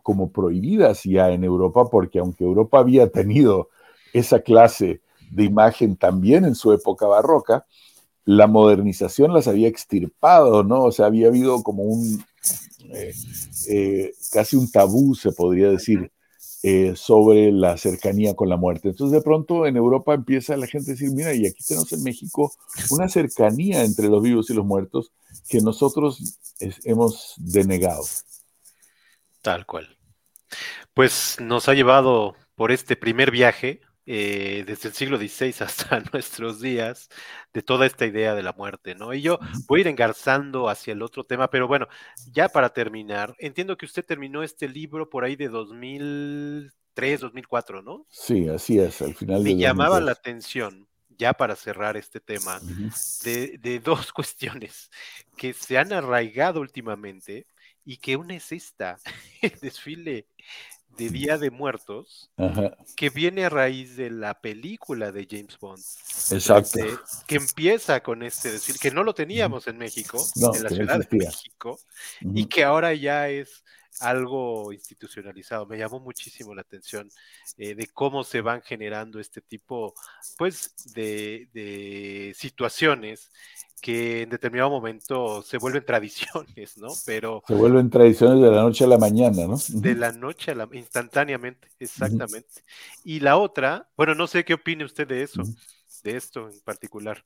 como 0.04 0.32
prohibidas 0.32 1.04
ya 1.04 1.32
en 1.32 1.44
Europa, 1.44 1.90
porque 1.90 2.20
aunque 2.20 2.44
Europa 2.44 2.80
había 2.80 3.10
tenido 3.10 3.70
esa 4.14 4.40
clase 4.40 5.02
de 5.32 5.44
imagen 5.44 5.96
también 5.96 6.46
en 6.46 6.56
su 6.56 6.72
época 6.72 7.08
barroca, 7.08 7.66
la 8.26 8.48
modernización 8.48 9.34
las 9.34 9.48
había 9.48 9.68
extirpado, 9.68 10.64
¿no? 10.64 10.84
O 10.84 10.92
sea, 10.92 11.06
había 11.06 11.28
habido 11.28 11.62
como 11.62 11.84
un, 11.84 12.24
eh, 13.70 14.14
casi 14.32 14.56
un 14.56 14.70
tabú, 14.72 15.16
se 15.16 15.32
podría 15.32 15.70
decir, 15.70 16.12
eh, 16.64 16.94
sobre 16.96 17.52
la 17.52 17.78
cercanía 17.78 18.36
con 18.36 18.50
la 18.50 18.58
muerte. 18.58 18.90
Entonces 18.90 19.14
de 19.14 19.22
pronto 19.22 19.68
en 19.68 19.78
Europa 19.78 20.16
empieza 20.16 20.58
la 20.58 20.66
gente 20.66 20.92
a 20.92 20.94
decir, 20.96 21.12
mira, 21.12 21.32
y 21.36 21.46
aquí 21.46 21.64
tenemos 21.64 21.94
en 21.94 22.02
México 22.02 22.52
una 22.90 23.08
cercanía 23.08 23.84
entre 23.84 24.10
los 24.10 24.24
vivos 24.24 24.50
y 24.50 24.56
los 24.56 24.66
muertos 24.66 25.12
que 25.48 25.62
nosotros 25.62 26.40
hemos 26.84 27.36
denegado. 27.38 28.04
Tal 29.46 29.68
cual. 29.68 29.96
Pues 30.96 31.38
nos 31.40 31.70
ha 31.70 31.76
llevado 31.76 32.36
por 32.56 32.72
este 32.72 32.96
primer 32.96 33.30
viaje 33.30 33.80
eh, 34.08 34.64
desde 34.66 34.90
el 34.90 34.96
siglo 34.96 35.20
XVI 35.20 35.54
hasta 35.60 36.00
nuestros 36.12 36.60
días, 36.60 37.10
de 37.54 37.62
toda 37.62 37.86
esta 37.86 38.08
idea 38.08 38.34
de 38.34 38.42
la 38.42 38.54
muerte, 38.54 38.96
¿no? 38.96 39.14
Y 39.14 39.22
yo 39.22 39.38
voy 39.68 39.80
a 39.80 39.82
ir 39.82 39.88
engarzando 39.88 40.68
hacia 40.68 40.94
el 40.94 41.04
otro 41.04 41.26
tema, 41.26 41.52
pero 41.52 41.68
bueno, 41.68 41.88
ya 42.32 42.50
para 42.50 42.70
terminar, 42.70 43.36
entiendo 43.38 43.78
que 43.78 43.86
usted 43.86 44.04
terminó 44.04 44.42
este 44.42 44.68
libro 44.68 45.12
por 45.12 45.24
ahí 45.24 45.36
de 45.36 45.50
2003, 45.50 47.20
2004, 47.20 47.84
¿no? 47.84 48.08
Sí, 48.10 48.50
así 48.50 48.80
es, 48.80 49.00
al 49.04 49.14
final. 49.14 49.44
Me 49.44 49.58
llamaba 49.58 50.00
la 50.00 50.14
atención, 50.14 50.88
ya 51.08 51.34
para 51.34 51.56
cerrar 51.56 51.98
este 51.98 52.20
tema, 52.20 52.60
de, 53.24 53.60
de 53.60 53.80
dos 53.80 54.12
cuestiones 54.12 54.90
que 55.38 55.54
se 55.54 55.78
han 55.78 55.94
arraigado 55.94 56.62
últimamente 56.62 57.46
y 57.86 57.98
que 57.98 58.16
una 58.16 58.36
es 58.36 58.52
esta, 58.52 58.98
el 59.42 59.58
desfile 59.62 60.28
de 60.98 61.10
Día 61.10 61.38
de 61.38 61.52
Muertos, 61.52 62.32
que 62.96 63.10
viene 63.10 63.46
a 63.46 63.50
raíz 63.50 63.98
de 63.98 64.10
la 64.10 64.40
película 64.40 65.12
de 65.12 65.28
James 65.30 65.58
Bond. 65.60 65.84
Exacto. 66.32 66.80
que 67.28 67.36
empieza 67.36 68.02
con 68.02 68.24
este 68.24 68.52
decir 68.52 68.78
que 68.80 68.92
no 68.92 69.04
lo 69.04 69.14
teníamos 69.14 69.68
en 69.68 69.78
México, 69.78 70.26
en 70.36 70.64
la 70.64 70.70
Ciudad 70.70 71.00
de 71.00 71.18
México, 71.18 71.80
y 72.22 72.46
que 72.46 72.64
ahora 72.64 72.94
ya 72.94 73.30
es 73.30 73.64
algo 74.00 74.72
institucionalizado. 74.74 75.66
Me 75.66 75.78
llamó 75.78 76.00
muchísimo 76.00 76.54
la 76.54 76.62
atención 76.62 77.10
eh, 77.58 77.76
de 77.76 77.88
cómo 77.88 78.24
se 78.24 78.42
van 78.42 78.62
generando 78.62 79.20
este 79.20 79.42
tipo, 79.42 79.94
pues, 80.38 80.74
de, 80.94 81.50
de 81.54 82.34
situaciones 82.36 83.32
que 83.82 84.24
en 84.24 84.30
determinado 84.30 84.70
momento 84.70 85.44
se 85.44 85.58
vuelven 85.58 85.86
tradiciones, 85.86 86.78
¿no? 86.78 86.88
Pero... 87.06 87.44
Se 87.48 87.54
vuelven 87.54 87.90
tradiciones 87.90 88.42
de 88.42 88.50
la 88.50 88.64
noche 88.64 88.84
a 88.84 88.88
la 88.88 88.98
mañana, 88.98 89.46
¿no? 89.46 89.58
De 89.70 89.94
la 89.94 90.12
noche 90.12 90.52
a 90.52 90.56
la... 90.56 90.68
instantáneamente, 90.72 91.68
exactamente. 91.78 92.64
Y 93.04 93.20
la 93.20 93.38
otra, 93.38 93.88
bueno, 93.96 94.16
no 94.16 94.26
sé 94.26 94.44
qué 94.44 94.56
opine 94.56 94.86
usted 94.86 95.08
de 95.08 95.22
eso, 95.22 95.44
de 96.04 96.18
esto 96.18 96.50
en 96.50 96.60
particular. 96.62 97.24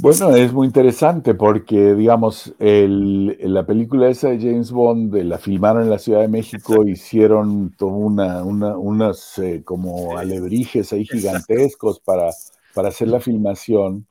Bueno, 0.00 0.34
es 0.34 0.52
muy 0.52 0.66
interesante 0.66 1.34
porque, 1.34 1.94
digamos, 1.94 2.54
el, 2.58 3.36
la 3.52 3.66
película 3.66 4.08
esa 4.08 4.30
de 4.30 4.38
James 4.38 4.70
Bond 4.70 5.14
la 5.14 5.38
filmaron 5.38 5.82
en 5.82 5.90
la 5.90 5.98
Ciudad 5.98 6.20
de 6.20 6.28
México, 6.28 6.86
hicieron 6.86 7.74
una, 7.80 8.42
una, 8.42 8.76
unas 8.76 9.38
eh, 9.38 9.62
como 9.64 10.16
alebrijes 10.16 10.92
ahí 10.92 11.04
gigantescos 11.04 12.00
para 12.00 12.30
para 12.74 12.88
hacer 12.88 13.08
la 13.08 13.20
filmación. 13.20 14.06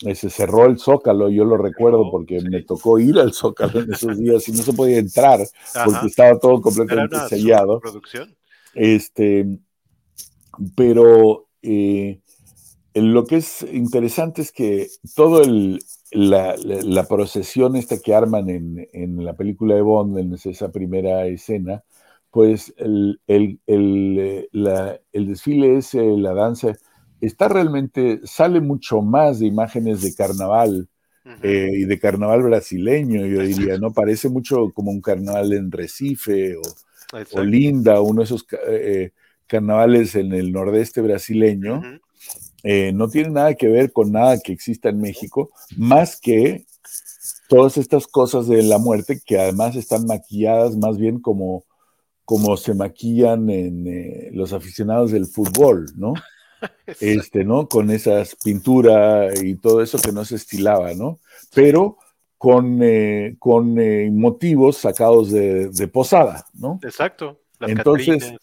Eh, 0.00 0.14
se 0.14 0.30
cerró 0.30 0.66
el 0.66 0.78
Zócalo, 0.78 1.28
yo 1.28 1.44
lo 1.44 1.56
recuerdo 1.56 2.08
porque 2.10 2.40
me 2.40 2.62
tocó 2.62 2.98
ir 2.98 3.18
al 3.18 3.32
Zócalo 3.32 3.80
en 3.80 3.92
esos 3.92 4.16
días 4.16 4.48
y 4.48 4.52
no 4.52 4.62
se 4.62 4.72
podía 4.72 4.98
entrar 4.98 5.40
porque 5.84 6.06
estaba 6.06 6.38
todo 6.38 6.60
completamente 6.60 7.16
sellado. 7.28 7.80
Producción. 7.80 8.34
Este, 8.74 9.58
pero 10.76 11.48
eh, 11.62 12.20
lo 12.94 13.24
que 13.24 13.36
es 13.36 13.66
interesante 13.72 14.42
es 14.42 14.52
que 14.52 14.88
todo 15.14 15.42
el, 15.42 15.80
la, 16.10 17.06
procesión 17.08 17.76
esta 17.76 17.98
que 17.98 18.14
arman 18.14 18.48
en, 18.48 19.24
la 19.24 19.34
película 19.34 19.74
de 19.74 19.82
Bond, 19.82 20.18
en 20.18 20.34
esa 20.34 20.70
primera 20.70 21.26
escena, 21.26 21.82
pues 22.30 22.74
el, 22.76 23.20
el, 23.26 23.60
el, 23.66 25.26
desfile 25.26 25.78
ese, 25.78 26.02
la 26.16 26.34
danza, 26.34 26.76
está 27.20 27.48
realmente, 27.48 28.20
sale 28.24 28.60
mucho 28.60 29.02
más 29.02 29.38
de 29.40 29.46
imágenes 29.46 30.02
de 30.02 30.14
carnaval 30.14 30.88
eh, 31.42 31.70
y 31.74 31.84
de 31.84 31.98
carnaval 31.98 32.42
brasileño, 32.42 33.26
yo 33.26 33.42
diría, 33.42 33.76
¿no? 33.78 33.92
Parece 33.92 34.30
mucho 34.30 34.72
como 34.72 34.90
un 34.90 35.02
carnaval 35.02 35.52
en 35.52 35.70
Recife 35.70 36.56
o, 36.56 37.42
Linda, 37.42 38.00
uno 38.00 38.20
de 38.20 38.24
esos 38.24 38.46
eh, 38.66 39.10
carnavales 39.46 40.14
en 40.14 40.32
el 40.32 40.52
nordeste 40.52 41.00
brasileño. 41.00 41.82
Eh, 42.62 42.92
no 42.92 43.08
tiene 43.08 43.30
nada 43.30 43.54
que 43.54 43.68
ver 43.68 43.92
con 43.92 44.12
nada 44.12 44.38
que 44.38 44.52
exista 44.52 44.88
en 44.88 45.00
México, 45.00 45.50
más 45.76 46.20
que 46.20 46.66
todas 47.48 47.76
estas 47.76 48.06
cosas 48.06 48.48
de 48.48 48.62
la 48.62 48.78
muerte 48.78 49.20
que 49.24 49.38
además 49.38 49.76
están 49.76 50.06
maquilladas 50.06 50.76
más 50.76 50.98
bien 50.98 51.20
como, 51.20 51.64
como 52.24 52.56
se 52.56 52.74
maquillan 52.74 53.48
en 53.50 53.86
eh, 53.86 54.30
los 54.32 54.52
aficionados 54.52 55.12
del 55.12 55.26
fútbol, 55.26 55.86
¿no? 55.96 56.14
Este, 57.00 57.44
¿no? 57.44 57.68
Con 57.68 57.88
esas 57.88 58.34
pinturas 58.42 59.40
y 59.40 59.54
todo 59.54 59.80
eso 59.80 59.96
que 59.96 60.10
no 60.10 60.24
se 60.24 60.34
estilaba, 60.34 60.92
¿no? 60.92 61.20
Pero 61.54 61.98
con, 62.36 62.80
eh, 62.82 63.36
con 63.38 63.76
motivos 64.16 64.78
sacados 64.78 65.30
de, 65.30 65.68
de 65.68 65.86
posada, 65.86 66.44
¿no? 66.54 66.80
Exacto. 66.82 67.38
Entonces 67.60 68.34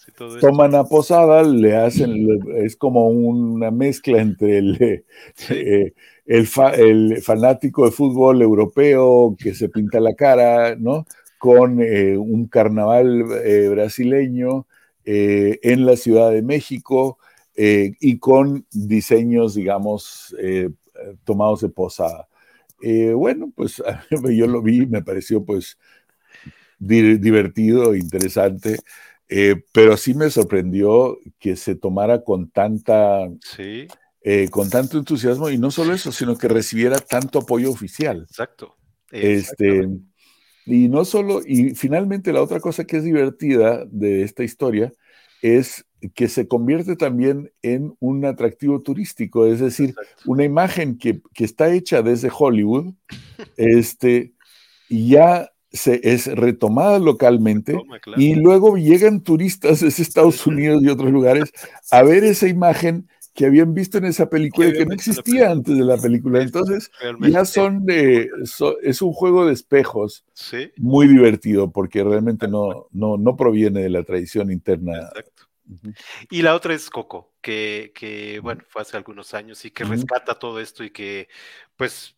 toman 0.42 0.76
a 0.76 0.84
Posada, 0.84 1.44
le 1.44 1.76
hacen, 1.76 2.28
es 2.56 2.76
como 2.76 3.08
una 3.08 3.72
mezcla 3.72 4.20
entre 4.20 4.58
el, 4.58 5.04
eh, 5.50 5.94
el, 6.26 7.22
fanático 7.22 7.86
de 7.86 7.92
fútbol 7.92 8.42
europeo 8.42 9.36
que 9.40 9.54
se 9.54 9.70
pinta 9.70 10.00
la 10.00 10.16
cara, 10.16 10.76
¿no? 10.76 11.06
Con 11.38 11.82
eh, 11.82 12.18
un 12.18 12.48
carnaval 12.48 13.26
eh, 13.44 13.70
brasileño 13.70 14.68
en 15.08 15.86
la 15.86 15.98
Ciudad 15.98 16.32
de 16.32 16.42
México 16.42 17.20
y 17.56 18.18
con 18.18 18.66
diseños, 18.72 19.54
digamos, 19.54 20.36
tomados 21.26 21.62
de 21.62 21.70
Posada. 21.70 22.28
bueno, 23.14 23.52
pues 23.56 23.84
yo 24.36 24.48
lo 24.48 24.64
vi, 24.64 24.88
me 24.88 25.04
pareció 25.04 25.46
pues 25.46 25.78
divertido, 26.80 27.96
interesante, 27.96 28.80
eh, 29.30 29.64
pero 29.72 29.98
sí 29.98 30.14
me 30.14 30.30
sorprendió 30.30 31.18
que 31.40 31.56
se 31.56 31.76
tomara 31.76 32.24
con 32.24 32.50
tanta... 32.50 33.28
Eh, 34.28 34.50
con 34.50 34.72
tanto 34.72 34.98
entusiasmo 34.98 35.52
y 35.52 35.60
no 35.60 35.70
solo 35.70 35.94
eso, 35.94 36.12
sino 36.12 36.36
que 36.36 36.48
recibiera 36.48 36.98
tanto 36.98 37.38
apoyo 37.38 37.70
oficial. 37.70 38.26
Exacto. 38.28 38.76
Este, 39.12 39.88
y 40.66 40.90
no 40.90 41.06
solo, 41.06 41.42
y 41.46 41.76
finalmente 41.76 42.34
la 42.34 42.42
otra 42.42 42.60
cosa 42.60 42.86
que 42.86 42.98
es 42.98 43.04
divertida 43.04 43.86
de 43.86 44.24
esta 44.24 44.44
historia 44.44 44.92
es 45.44 45.86
que 46.16 46.28
se 46.28 46.48
convierte 46.48 46.96
también 46.96 47.52
en 47.62 47.96
un 48.00 48.26
atractivo 48.26 48.82
turístico, 48.82 49.46
es 49.46 49.60
decir, 49.60 49.94
una 50.26 50.44
imagen 50.44 50.98
que, 50.98 51.22
que, 51.34 51.46
está 51.46 51.72
hecha 51.72 52.02
desde 52.02 52.32
Hollywood, 52.36 52.96
este, 53.58 54.34
y 54.90 55.10
ya 55.10 55.52
se, 55.76 56.00
es 56.04 56.28
retomada 56.28 57.00
localmente 57.00 57.78
y 58.18 58.36
luego 58.36 58.78
llegan 58.78 59.22
turistas 59.22 59.82
de 59.82 59.88
Estados 59.88 60.46
Unidos 60.48 60.82
y 60.84 60.90
otros 60.90 61.12
lugares 61.12 61.52
a 61.92 62.04
ver 62.04 62.24
esa 62.24 62.48
imagen 62.48 63.08
que 63.36 63.46
habían 63.46 63.74
visto 63.74 63.98
en 63.98 64.06
esa 64.06 64.30
película 64.30 64.70
y 64.70 64.74
que 64.74 64.86
no 64.86 64.94
existía 64.94 65.52
antes 65.52 65.78
de 65.78 65.84
la 65.84 65.98
película. 65.98 66.42
Entonces, 66.42 66.90
ya 67.20 67.44
son 67.44 67.86
de, 67.86 68.30
es 68.82 69.02
un 69.02 69.12
juego 69.12 69.46
de 69.46 69.54
espejos 69.54 70.24
muy 70.78 71.08
divertido 71.08 71.70
porque 71.70 72.02
realmente 72.02 72.48
no, 72.48 72.88
no, 72.92 73.18
no 73.18 73.36
proviene 73.36 73.82
de 73.82 73.90
la 73.90 74.04
tradición 74.04 74.52
interna. 74.52 75.12
Y 76.30 76.44
la 76.44 76.56
otra 76.56 76.74
es 76.74 76.90
Coco, 76.90 77.34
que, 77.42 77.92
que, 77.94 78.40
bueno, 78.40 78.64
fue 78.70 78.84
hace 78.84 78.96
algunos 78.96 79.34
años 79.34 79.66
y 79.66 79.72
que 79.72 79.84
rescata 79.84 80.40
todo 80.40 80.62
esto 80.62 80.86
y 80.86 80.92
que, 80.92 81.28
pues, 81.76 82.15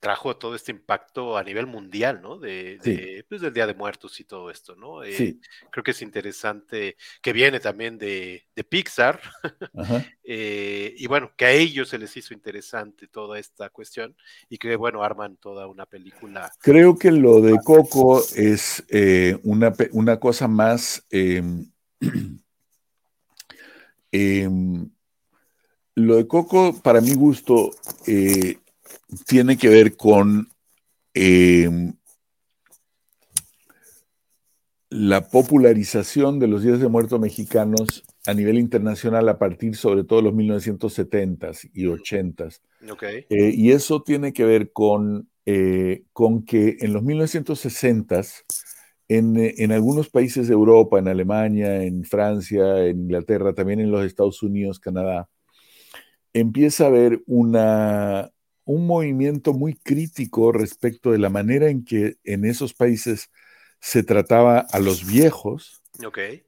trajo 0.00 0.36
todo 0.36 0.54
este 0.54 0.72
impacto 0.72 1.36
a 1.36 1.42
nivel 1.42 1.66
mundial, 1.66 2.20
¿no? 2.22 2.38
De, 2.38 3.24
pues, 3.28 3.40
del 3.40 3.52
Día 3.52 3.66
de 3.66 3.74
Muertos 3.74 4.20
y 4.20 4.24
todo 4.24 4.50
esto, 4.50 4.76
¿no? 4.76 5.02
Eh, 5.02 5.38
creo 5.70 5.82
que 5.82 5.92
es 5.92 6.02
interesante 6.02 6.96
que 7.22 7.32
viene 7.32 7.60
también 7.60 7.98
de, 7.98 8.44
Pixar 8.68 9.20
eh, 10.24 10.94
y 10.96 11.06
bueno, 11.06 11.32
que 11.36 11.46
a 11.46 11.52
ellos 11.52 11.88
se 11.88 11.98
les 11.98 12.16
hizo 12.16 12.34
interesante 12.34 13.06
toda 13.06 13.38
esta 13.38 13.70
cuestión 13.70 14.16
y 14.48 14.58
que 14.58 14.76
bueno, 14.76 15.02
arman 15.02 15.36
toda 15.36 15.66
una 15.66 15.86
película. 15.86 16.52
Creo 16.60 16.96
que 16.96 17.10
lo 17.10 17.40
de 17.40 17.58
Coco 17.64 18.22
es 18.34 18.84
eh, 18.88 19.38
una, 19.44 19.72
una, 19.92 20.18
cosa 20.18 20.48
más... 20.48 21.04
Em, 21.10 21.70
em, 24.12 24.90
lo 25.94 26.16
de 26.16 26.26
Coco, 26.26 26.78
para 26.82 27.00
mi 27.00 27.14
gusto, 27.14 27.70
tiene 29.26 29.56
que 29.56 29.68
ver 29.68 29.96
con 29.96 30.48
em, 31.14 31.94
la 34.88 35.28
popularización 35.28 36.38
de 36.38 36.46
los 36.46 36.62
días 36.62 36.80
de 36.80 36.88
muertos 36.88 37.20
mexicanos 37.20 38.04
a 38.26 38.34
nivel 38.34 38.58
internacional 38.58 39.28
a 39.28 39.38
partir 39.38 39.76
sobre 39.76 40.04
todo 40.04 40.20
de 40.20 40.30
los 40.30 40.34
1970s 40.34 41.70
y 41.74 41.84
80s. 41.84 42.60
Eh, 43.28 43.52
y 43.54 43.72
eso 43.72 44.02
tiene 44.02 44.32
que 44.32 44.44
ver 44.44 44.72
con, 44.72 45.28
eh, 45.44 46.04
con 46.12 46.44
que 46.44 46.76
en 46.80 46.92
los 46.92 47.02
1960s, 47.02 48.44
en, 49.08 49.36
en, 49.36 49.72
algunos 49.72 50.08
países 50.08 50.48
de 50.48 50.54
Europa, 50.54 50.98
en 50.98 51.08
Alemania, 51.08 51.82
en 51.84 52.02
Francia, 52.04 52.84
en 52.86 53.02
Inglaterra, 53.02 53.54
también 53.54 53.78
en 53.80 53.90
los 53.90 54.04
Estados 54.04 54.42
Unidos, 54.42 54.80
Canadá, 54.80 55.28
empieza 56.32 56.84
a 56.84 56.88
haber 56.88 57.22
una, 57.26 58.32
un 58.66 58.86
movimiento 58.86 59.54
muy 59.54 59.74
crítico 59.74 60.52
respecto 60.52 61.12
de 61.12 61.18
la 61.18 61.30
manera 61.30 61.70
en 61.70 61.84
que 61.84 62.16
en 62.24 62.44
esos 62.44 62.74
países 62.74 63.30
se 63.80 64.02
trataba 64.02 64.58
a 64.58 64.78
los 64.80 65.06
viejos 65.06 65.82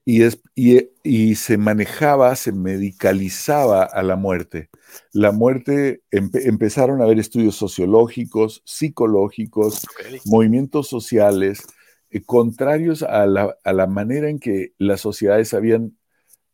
y, 0.05 0.23
es, 0.23 0.43
y, 0.55 1.35
se 1.37 1.57
manejaba, 1.57 2.35
se 2.37 2.53
medicalizaba 2.53 3.85
a 3.85 4.03
la 4.03 4.17
muerte. 4.17 4.69
La 5.13 5.33
muerte, 5.33 6.03
empezaron 6.11 7.01
a 7.01 7.05
haber 7.05 7.19
estudios 7.19 7.57
sociológicos, 7.57 8.63
psicológicos, 8.67 9.87
movimientos 10.27 10.89
sociales, 10.89 11.63
eh, 12.11 12.23
contrarios 12.23 13.03
a 13.03 13.27
la, 13.27 13.57
a 13.65 13.73
la, 13.73 13.87
manera 13.87 14.29
en 14.29 14.39
que 14.39 14.73
las 14.79 15.01
sociedades 15.01 15.55
habían 15.55 15.97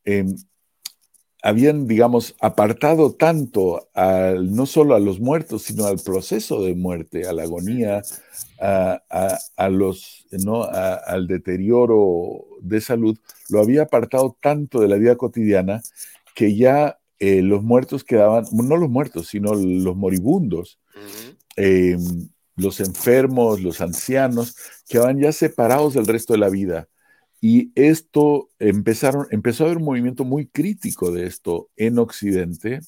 em, 0.05 0.37
habían, 1.45 1.87
digamos, 1.87 2.35
apartado 2.41 3.13
tanto 3.13 3.87
no 3.95 4.65
solo 4.65 4.95
a 4.95 4.99
los 4.99 5.21
muertos, 5.21 5.65
sino 5.65 5.85
al 5.85 5.99
proceso 5.99 6.63
de 6.63 6.75
muerte, 6.75 7.29
a 7.29 7.35
la 7.35 7.43
agonía, 7.43 8.01
a, 8.59 9.69
los, 9.69 10.27
¿no? 10.33 10.65
al 10.65 11.27
deterioro 11.27 12.47
de 12.63 12.81
salud, 12.81 13.19
lo 13.51 13.61
había 13.61 13.83
apartado 13.83 14.39
tanto 14.41 14.81
de 14.81 14.89
la 14.89 14.97
vida 14.97 15.17
cotidiana 15.17 15.83
que 16.35 16.57
ya 16.57 16.99
eh, 17.19 17.43
los 17.43 17.63
muertos 17.63 18.05
quedaban, 18.05 18.47
no 18.51 18.79
los 18.79 18.89
muertos, 18.89 19.29
sino 19.29 19.53
los 19.53 19.97
moribundos, 19.97 20.81
em, 21.57 22.31
los 22.57 22.81
enfermos, 22.81 23.61
los 23.61 23.83
ancianos, 23.83 24.57
quedaban 24.89 25.21
ya 25.21 25.31
separados 25.31 25.93
del 25.93 26.07
resto 26.07 26.33
de 26.33 26.39
la 26.39 26.49
vida. 26.49 26.89
Y 27.47 27.73
esto 27.75 28.49
empezaron, 28.59 29.27
empezó 29.31 29.65
a 29.65 29.67
haber 29.67 29.77
un 29.77 29.85
movimiento 29.85 30.25
muy 30.25 30.47
crítico 30.47 31.11
de 31.11 31.27
esto 31.27 31.69
en 31.77 31.99
Occidente, 31.99 32.81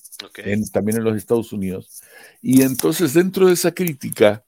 también 0.73 0.97
en 0.97 1.05
los 1.05 1.15
Estados 1.15 1.53
Unidos. 1.53 2.03
Y 2.41 2.63
entonces 2.63 3.13
dentro 3.13 3.49
de 3.49 3.53
esa 3.53 3.73
crítica 3.73 4.47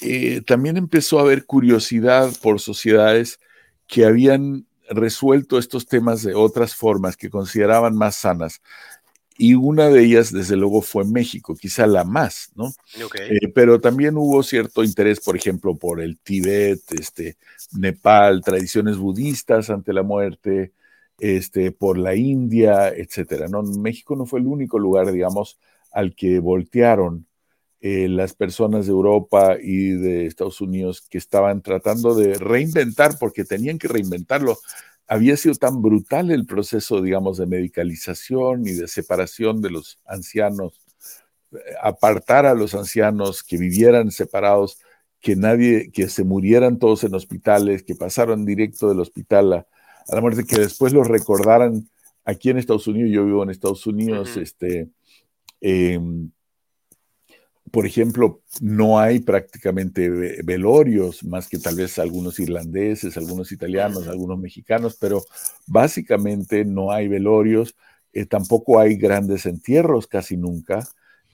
eh, 0.00 0.40
también 0.40 0.78
empezó 0.78 1.18
a 1.18 1.22
haber 1.24 1.44
curiosidad 1.44 2.30
por 2.40 2.60
sociedades 2.60 3.40
que 3.86 4.06
habían 4.06 4.64
resuelto 4.88 5.58
estos 5.58 5.84
temas 5.84 6.22
de 6.22 6.34
otras 6.34 6.74
formas 6.74 7.18
que 7.18 7.28
consideraban 7.28 7.94
más 7.94 8.16
sanas 8.16 8.62
y 9.42 9.54
una 9.54 9.88
de 9.88 10.04
ellas, 10.04 10.30
desde 10.32 10.54
luego, 10.54 10.82
fue 10.82 11.04
México, 11.04 11.56
quizá 11.56 11.88
la 11.88 12.04
más, 12.04 12.52
¿no? 12.54 12.72
Eh, 13.28 13.48
pero 13.52 13.80
también 13.80 14.16
hubo 14.16 14.40
cierto 14.44 14.84
interés, 14.84 15.18
por 15.18 15.36
ejemplo, 15.36 15.74
por 15.74 16.00
el 16.00 16.16
Tíbet, 16.16 16.80
este, 16.92 17.38
Nepal, 17.72 18.40
tradiciones 18.44 18.98
budistas 18.98 19.68
ante 19.68 19.92
la 19.92 20.04
muerte, 20.04 20.70
este, 21.18 21.72
por 21.72 21.98
la 21.98 22.14
India, 22.14 22.90
etcétera. 22.90 23.48
¿no? 23.48 23.64
México 23.64 24.14
no 24.14 24.26
fue 24.26 24.38
el 24.38 24.46
único 24.46 24.78
lugar, 24.78 25.10
digamos, 25.10 25.58
al 25.90 26.14
que 26.14 26.38
voltearon 26.38 27.26
eh, 27.80 28.06
las 28.08 28.34
personas 28.34 28.86
de 28.86 28.92
Europa 28.92 29.56
y 29.60 29.88
de 29.90 30.26
Estados 30.26 30.60
Unidos 30.60 31.00
que 31.10 31.18
estaban 31.18 31.62
tratando 31.62 32.14
de 32.14 32.34
reinventar, 32.34 33.18
porque 33.18 33.44
tenían 33.44 33.76
que 33.76 33.88
reinventarlo 33.88 34.56
había 35.06 35.36
sido 35.36 35.54
tan 35.56 35.82
brutal 35.82 36.30
el 36.30 36.46
proceso, 36.46 37.02
digamos, 37.02 37.38
de 37.38 37.46
medicalización 37.46 38.66
y 38.66 38.72
de 38.72 38.88
separación 38.88 39.60
de 39.60 39.70
los 39.70 39.98
ancianos 40.06 40.82
apartar 41.80 42.46
a 42.46 42.54
los 42.54 42.74
ancianos, 42.74 43.42
que 43.42 43.56
vivieran 43.56 44.10
separados, 44.10 44.78
que 45.20 45.36
nadie, 45.36 45.90
que 45.92 46.08
se 46.08 46.24
murieran 46.24 46.78
todos 46.78 47.04
en 47.04 47.14
hospitales, 47.14 47.82
que 47.82 47.94
pasaron 47.94 48.44
directo 48.44 48.88
del 48.88 49.00
hospital 49.00 49.52
a, 49.52 49.66
la 50.08 50.20
muerte, 50.20 50.44
que 50.44 50.58
después 50.58 50.92
los 50.92 51.08
recordaran 51.08 51.88
aquí 52.24 52.50
en 52.50 52.58
Estados 52.58 52.86
Unidos, 52.86 53.10
yo 53.12 53.24
vivo 53.24 53.42
en 53.42 53.50
Estados 53.50 53.86
Unidos, 53.86 54.36
este, 54.36 54.88
em, 55.60 56.30
por 57.72 57.86
ejemplo, 57.86 58.42
no 58.60 59.00
hay 59.00 59.20
prácticamente 59.20 60.10
velorios, 60.44 61.24
más 61.24 61.48
que 61.48 61.58
tal 61.58 61.74
vez 61.74 61.98
algunos 61.98 62.38
irlandeses, 62.38 63.16
algunos 63.16 63.50
italianos, 63.50 64.08
algunos 64.08 64.38
mexicanos, 64.38 64.98
pero 65.00 65.24
básicamente 65.66 66.66
no 66.66 66.92
hay 66.92 67.08
velorios, 67.08 67.74
eh, 68.12 68.26
tampoco 68.26 68.78
hay 68.78 68.96
grandes 68.96 69.46
entierros 69.46 70.06
casi 70.06 70.36
nunca, 70.36 70.86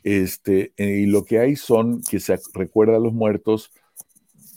este, 0.04 0.72
eh, 0.76 1.00
y 1.00 1.06
lo 1.06 1.24
que 1.24 1.40
hay 1.40 1.56
son 1.56 2.02
que 2.02 2.20
se 2.20 2.38
recuerda 2.54 2.96
a 2.96 3.00
los 3.00 3.12
muertos 3.12 3.72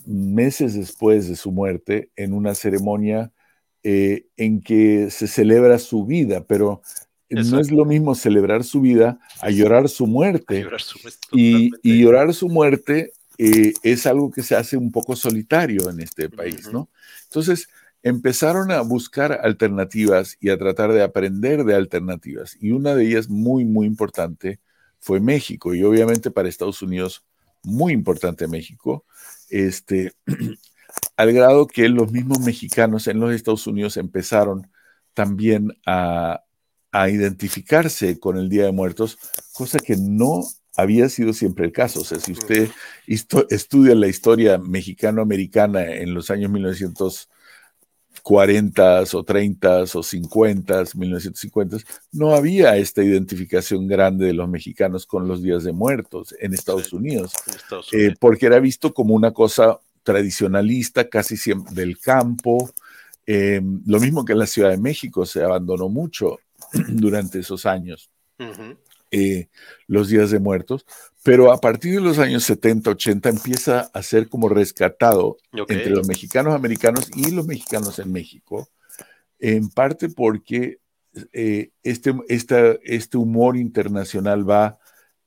meses 0.06 0.76
después 0.76 1.28
de 1.28 1.36
su 1.36 1.52
muerte 1.52 2.12
en 2.16 2.34
una 2.34 2.54
ceremonia 2.54 3.32
eh, 3.84 4.28
en 4.38 4.62
que 4.62 5.10
se 5.10 5.28
celebra 5.28 5.80
su 5.80 6.06
vida, 6.06 6.46
pero 6.46 6.84
no 7.32 7.60
es 7.60 7.72
lo 7.72 7.86
mismo 7.86 8.16
celebrar 8.16 8.64
su 8.64 8.82
vida 8.82 9.20
a 9.42 9.50
llorar 9.50 9.90
su 9.90 10.08
muerte. 10.08 10.66
y, 11.32 11.72
llorar 11.84 12.34
su 12.34 12.50
muerte 12.50 13.14
eh, 13.38 13.74
es 13.84 14.06
algo 14.06 14.32
que 14.32 14.44
se 14.44 14.56
hace 14.56 14.78
un 14.78 14.92
poco 14.92 15.16
solitario 15.16 15.90
en 15.90 16.02
este 16.02 16.30
país, 16.30 16.72
¿no? 16.72 16.90
Entonces 17.26 17.70
empezaron 18.04 18.72
a 18.72 18.82
buscar 18.82 19.40
alternativas 19.44 20.38
y 20.40 20.50
a 20.50 20.58
tratar 20.58 20.92
de 20.92 21.04
aprender 21.04 21.64
de 21.64 21.76
alternativas. 21.76 22.58
Y 22.60 22.72
una 22.72 22.96
de 22.96 23.06
ellas 23.06 23.30
muy, 23.30 23.66
muy 23.66 23.88
importante 23.88 24.60
fue 25.00 25.20
México. 25.20 25.74
Y 25.74 25.84
obviamente 25.84 26.32
para 26.32 26.50
Estados 26.50 26.82
Unidos, 26.82 27.24
muy 27.64 27.94
importante 27.94 28.48
México. 28.48 29.06
Este, 29.50 30.14
al 31.18 31.34
grado 31.34 31.68
que 31.68 31.90
los 31.90 32.12
mismos 32.12 32.40
mexicanos 32.40 33.08
en 33.08 33.20
los 33.20 33.34
Estados 33.34 33.68
Unidos 33.68 33.98
empezaron 33.98 34.70
también 35.14 35.78
a, 35.86 36.44
a 36.92 37.10
identificarse 37.10 38.20
con 38.20 38.38
el 38.38 38.50
Día 38.50 38.66
de 38.66 38.72
Muertos, 38.72 39.18
cosa 39.54 39.80
que 39.80 39.96
no 39.98 40.44
había 40.76 41.10
sido 41.10 41.34
siempre 41.34 41.66
el 41.66 41.72
caso. 41.72 42.02
O 42.02 42.04
sea, 42.04 42.20
si 42.20 42.34
usted 42.34 42.70
estudia 43.50 43.96
la 43.96 44.08
historia 44.08 44.58
mexicano-americana 44.58 45.86
en 45.86 46.14
los 46.14 46.30
años 46.32 46.52
1940 46.52 49.04
o 49.14 49.24
30 49.24 49.84
o 49.94 50.04
50, 50.04 50.84
1950, 50.96 51.78
no 52.12 52.36
había 52.36 52.76
esta 52.78 53.04
identificación 53.04 53.88
grande 53.88 54.28
de 54.28 54.34
los 54.34 54.50
mexicanos 54.50 55.06
con 55.06 55.28
los 55.28 55.42
días 55.42 55.64
de 55.64 55.74
muertos 55.74 56.36
en 56.40 56.54
Estados 56.54 56.94
Unidos, 56.94 57.34
eh, 57.92 58.14
porque 58.20 58.46
era 58.48 58.60
visto 58.60 58.94
como 58.94 59.14
una 59.14 59.32
cosa 59.32 59.80
tradicionalista, 60.04 61.10
casi 61.10 61.38
siempre 61.38 61.74
del 61.74 62.00
campo. 62.00 62.72
Eh, 63.28 63.62
lo 63.86 64.00
mismo 64.00 64.26
que 64.26 64.34
en 64.34 64.40
la 64.40 64.48
Ciudad 64.48 64.72
de 64.72 64.78
México 64.78 65.26
se 65.26 65.44
abandonó 65.44 65.90
mucho 65.90 66.40
durante 66.90 67.40
esos 67.40 67.66
años, 67.66 68.12
eh, 69.12 69.50
los 69.88 70.08
días 70.08 70.32
de 70.32 70.40
muertos, 70.40 70.86
pero 71.24 71.52
a 71.52 71.60
partir 71.60 71.96
de 71.96 72.02
los 72.02 72.18
años 72.18 72.44
70, 72.44 72.92
80 72.92 73.30
empieza 73.30 73.92
a 73.94 74.02
ser 74.02 74.30
como 74.30 74.50
rescatado 74.50 75.38
entre 75.52 75.90
los 75.90 76.08
mexicanos 76.08 76.56
americanos 76.56 77.10
y 77.16 77.32
los 77.32 77.46
mexicanos 77.46 78.00
en 78.00 78.12
México, 78.12 78.70
en 79.40 79.70
parte 79.70 80.10
porque 80.10 80.80
eh, 81.34 81.72
este, 81.84 82.14
este 82.28 83.18
humor 83.18 83.58
internacional 83.58 84.50
va 84.50 84.80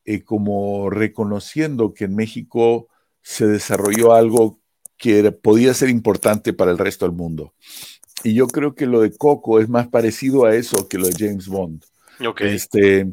eh, 0.06 0.22
como 0.22 0.90
reconociendo 0.90 1.94
que 1.94 2.04
en 2.04 2.14
México 2.14 2.88
se 3.22 3.46
desarrolló 3.46 4.14
algo 4.14 4.60
que 4.96 5.30
podía 5.32 5.74
ser 5.74 5.88
importante 5.88 6.52
para 6.52 6.70
el 6.70 6.78
resto 6.78 7.06
del 7.06 7.14
mundo. 7.14 7.54
Y 8.22 8.34
yo 8.34 8.46
creo 8.46 8.74
que 8.74 8.86
lo 8.86 9.00
de 9.00 9.12
Coco 9.12 9.60
es 9.60 9.68
más 9.68 9.88
parecido 9.88 10.44
a 10.44 10.54
eso 10.54 10.88
que 10.88 10.98
lo 10.98 11.08
de 11.08 11.14
James 11.18 11.48
Bond. 11.48 11.84
Este, 12.40 13.06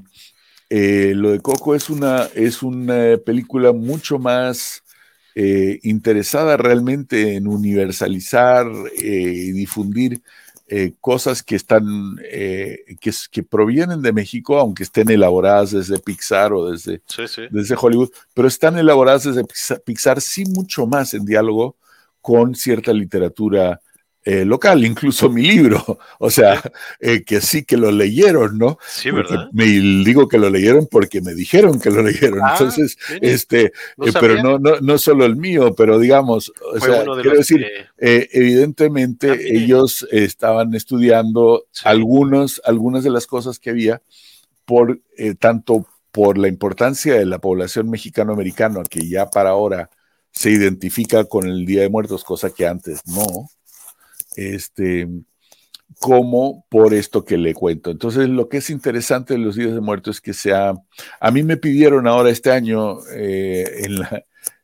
eh, 0.70 1.14
lo 1.16 1.32
de 1.32 1.40
Coco 1.40 1.76
es 1.76 1.90
una, 1.90 2.30
es 2.36 2.64
una 2.64 3.18
película 3.18 3.74
mucho 3.74 4.20
más 4.20 4.84
eh, 5.36 5.80
interesada 5.84 6.56
realmente 6.58 7.36
en 7.36 7.48
universalizar 7.48 8.68
eh, 8.98 9.34
y 9.36 9.52
difundir 9.52 10.22
cosas 11.02 11.44
que 11.44 11.58
están, 11.58 11.84
que, 12.22 13.12
que, 13.30 13.44
provienen 13.44 14.02
de 14.02 14.14
México, 14.14 14.58
aunque 14.58 14.84
estén 14.84 15.10
elaboradas 15.10 15.72
desde 15.72 16.00
Pixar 16.00 16.54
o 16.54 16.72
desde, 16.72 17.02
desde 17.52 17.76
Hollywood, 17.78 18.10
pero 18.34 18.48
están 18.48 18.78
elaboradas 18.78 19.26
desde 19.26 19.44
Pixar, 19.84 20.22
sí 20.22 20.46
mucho 20.46 20.88
más 20.88 21.14
en 21.14 21.26
diálogo 21.26 21.76
con 22.22 22.56
cierta 22.56 22.94
literatura 22.94 23.82
eh, 24.24 24.46
local, 24.46 24.86
incluso 24.86 25.30
mi 25.30 25.42
libro, 25.42 25.98
o 26.20 26.30
sea, 26.30 26.62
eh, 27.00 27.24
que 27.24 27.42
sí 27.42 27.64
que 27.64 27.76
lo 27.76 27.92
leyeron, 27.92 28.56
¿no? 28.56 28.78
Sí, 28.88 29.10
¿verdad? 29.10 29.50
Me 29.52 29.66
digo 29.66 30.28
que 30.28 30.38
lo 30.38 30.48
leyeron 30.48 30.88
porque 30.92 31.22
me 31.22 31.34
dijeron 31.34 31.80
que 31.80 31.90
lo 31.90 32.04
leyeron, 32.04 32.40
ah, 32.44 32.52
entonces, 32.52 33.00
este, 33.20 33.66
eh, 33.66 34.12
pero 34.20 34.44
no, 34.44 34.60
no, 34.60 34.80
no 34.80 34.98
solo 35.00 35.26
el 35.26 35.38
mío, 35.38 35.74
pero 35.74 35.98
digamos, 35.98 36.54
o 36.72 36.80
sea, 36.80 37.04
quiero 37.04 37.38
decir, 37.38 37.66
evidentemente 37.98 39.32
ah, 39.32 39.38
ellos 39.40 40.08
estaban 40.12 40.76
estudiando 40.76 41.66
algunos, 41.84 42.62
algunas 42.64 43.04
de 43.04 43.10
las 43.10 43.26
cosas 43.26 43.58
que 43.58 43.72
había 43.72 44.04
por 44.66 45.02
tanto 45.40 45.88
por 46.12 46.38
la 46.38 46.48
importancia 46.48 47.16
de 47.16 47.26
la 47.26 47.40
población 47.40 47.90
mexicano-americana, 47.90 48.84
que 48.88 49.08
ya 49.08 49.32
para 49.32 49.50
ahora 49.50 49.90
se 50.32 50.52
identifica 50.52 51.26
con 51.26 51.48
el 51.48 51.66
Día 51.66 51.82
de 51.82 51.90
Muertos, 51.90 52.24
cosa 52.24 52.52
que 52.52 52.68
antes 52.68 53.02
no, 53.08 53.50
este, 54.36 55.08
como 56.00 56.66
por 56.70 56.94
esto 56.94 57.24
que 57.24 57.38
le 57.38 57.54
cuento. 57.54 57.92
Entonces, 57.92 58.28
lo 58.28 58.50
que 58.50 58.58
es 58.58 58.70
interesante 58.70 59.36
de 59.36 59.40
los 59.40 59.56
días 59.56 59.74
de 59.74 59.82
muertos 59.82 60.18
es 60.18 60.22
que 60.22 60.34
sea, 60.34 60.74
a 61.20 61.32
mí 61.32 61.44
me 61.44 61.58
pidieron 61.58 62.08
ahora 62.08 62.32
este 62.32 62.52
año 62.52 62.98
eh, 63.14 63.84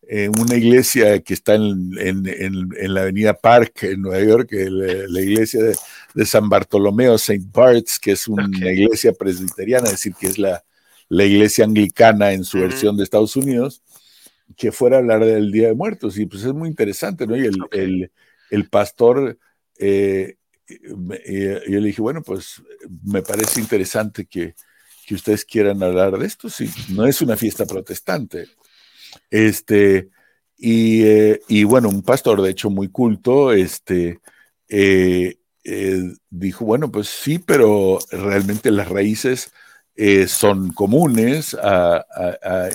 en, 0.09 0.31
una 0.39 0.55
iglesia 0.55 1.21
que 1.21 1.33
está 1.33 1.53
en, 1.53 1.91
la 1.93 3.01
avenida 3.01 3.33
Park 3.35 3.83
en 3.83 4.01
Nueva 4.01 4.23
York, 4.23 4.49
la, 4.51 5.21
iglesia 5.21 5.61
de, 5.61 6.25
San 6.25 6.49
Bartolomeo, 6.49 7.15
St. 7.15 7.45
Bart's, 7.51 7.99
que 7.99 8.13
es 8.13 8.27
una 8.27 8.47
iglesia 8.71 9.13
presbiteriana, 9.13 9.85
es 9.85 9.91
decir, 9.91 10.13
que 10.19 10.27
es 10.27 10.39
la, 10.39 10.63
iglesia 11.09 11.65
anglicana 11.65 12.31
en 12.31 12.45
su 12.45 12.59
versión 12.59 12.97
de 12.97 13.03
Estados 13.03 13.35
Unidos, 13.35 13.83
que 14.55 14.71
fuera 14.71 14.95
a 14.95 14.99
hablar 14.99 15.23
del 15.23 15.51
Día 15.51 15.67
de 15.67 15.75
Muertos. 15.75 16.17
Y 16.17 16.25
pues 16.25 16.43
es 16.43 16.53
muy 16.53 16.69
interesante, 16.69 17.27
¿no? 17.27 17.35
Y 17.35 17.49
el, 17.71 18.11
el 18.49 18.69
pastor 18.69 19.37
eh, 19.79 20.37
yo 21.67 21.79
le 21.79 21.87
dije, 21.87 22.01
bueno, 22.01 22.21
pues 22.21 22.61
me 23.03 23.21
parece 23.21 23.59
interesante 23.59 24.25
que, 24.25 24.55
que 25.05 25.15
ustedes 25.15 25.45
quieran 25.45 25.81
hablar 25.81 26.17
de 26.17 26.25
esto, 26.25 26.49
si 26.49 26.69
no 26.89 27.05
es 27.05 27.21
una 27.21 27.37
fiesta 27.37 27.65
protestante. 27.65 28.47
Este, 29.29 30.09
y, 30.57 31.03
eh, 31.03 31.41
y, 31.47 31.63
bueno, 31.63 31.89
un 31.89 32.01
pastor, 32.01 32.41
de 32.41 32.51
hecho, 32.51 32.69
muy 32.69 32.89
culto, 32.89 33.53
este, 33.53 34.19
eh, 34.67 35.37
dijo, 36.29 36.65
bueno, 36.65 36.91
pues 36.91 37.07
sí, 37.07 37.39
pero 37.39 37.99
realmente 38.11 38.71
las 38.71 38.89
raíces 38.89 39.51
son 40.27 40.73
comunes 40.73 41.57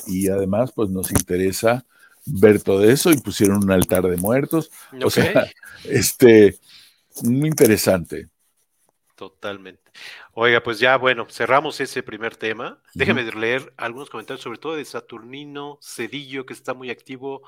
y 0.08 0.28
además, 0.28 0.72
pues 0.74 0.90
nos 0.90 1.12
interesa 1.12 1.84
ver 2.24 2.60
todo 2.60 2.84
eso 2.84 3.10
y 3.10 3.18
pusieron 3.18 3.64
un 3.64 3.70
altar 3.70 4.04
de 4.04 4.16
muertos. 4.16 4.70
O 5.04 5.10
sea, 5.10 5.46
este, 5.84 6.58
muy 7.22 7.48
interesante. 7.48 8.28
Totalmente. 9.14 9.92
Oiga, 10.32 10.62
pues 10.62 10.78
ya, 10.78 10.96
bueno, 10.96 11.26
cerramos 11.30 11.80
ese 11.80 12.02
primer 12.02 12.36
tema. 12.36 12.82
Déjeme 12.94 13.22
leer 13.22 13.72
algunos 13.76 14.10
comentarios, 14.10 14.42
sobre 14.42 14.58
todo 14.58 14.74
de 14.74 14.84
Saturnino 14.84 15.78
Cedillo, 15.82 16.46
que 16.46 16.54
está 16.54 16.74
muy 16.74 16.90
activo 16.90 17.42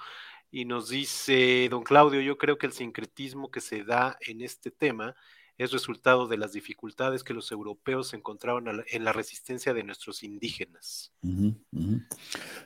y 0.50 0.66
nos 0.66 0.88
dice, 0.88 1.66
don 1.68 1.82
Claudio, 1.82 2.20
yo 2.20 2.38
creo 2.38 2.58
que 2.58 2.66
el 2.66 2.72
sincretismo 2.72 3.50
que 3.50 3.60
se 3.60 3.82
da 3.82 4.16
en 4.20 4.40
este 4.40 4.70
tema 4.70 5.16
es 5.58 5.72
resultado 5.72 6.28
de 6.28 6.36
las 6.36 6.52
dificultades 6.52 7.24
que 7.24 7.34
los 7.34 7.50
europeos 7.50 8.14
encontraron 8.14 8.84
en 8.86 9.04
la 9.04 9.12
resistencia 9.12 9.74
de 9.74 9.82
nuestros 9.82 10.22
indígenas. 10.22 11.12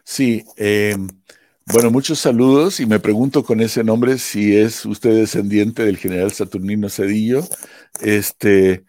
Sí, 0.05 0.44
eh, 0.57 0.96
bueno, 1.72 1.90
muchos 1.90 2.18
saludos 2.18 2.80
y 2.80 2.86
me 2.86 2.98
pregunto 2.98 3.44
con 3.44 3.60
ese 3.60 3.84
nombre 3.84 4.18
si 4.18 4.56
es 4.56 4.86
usted 4.86 5.14
descendiente 5.14 5.84
del 5.84 5.98
general 5.98 6.32
Saturnino 6.32 6.88
Cedillo, 6.88 7.46
este, 8.00 8.84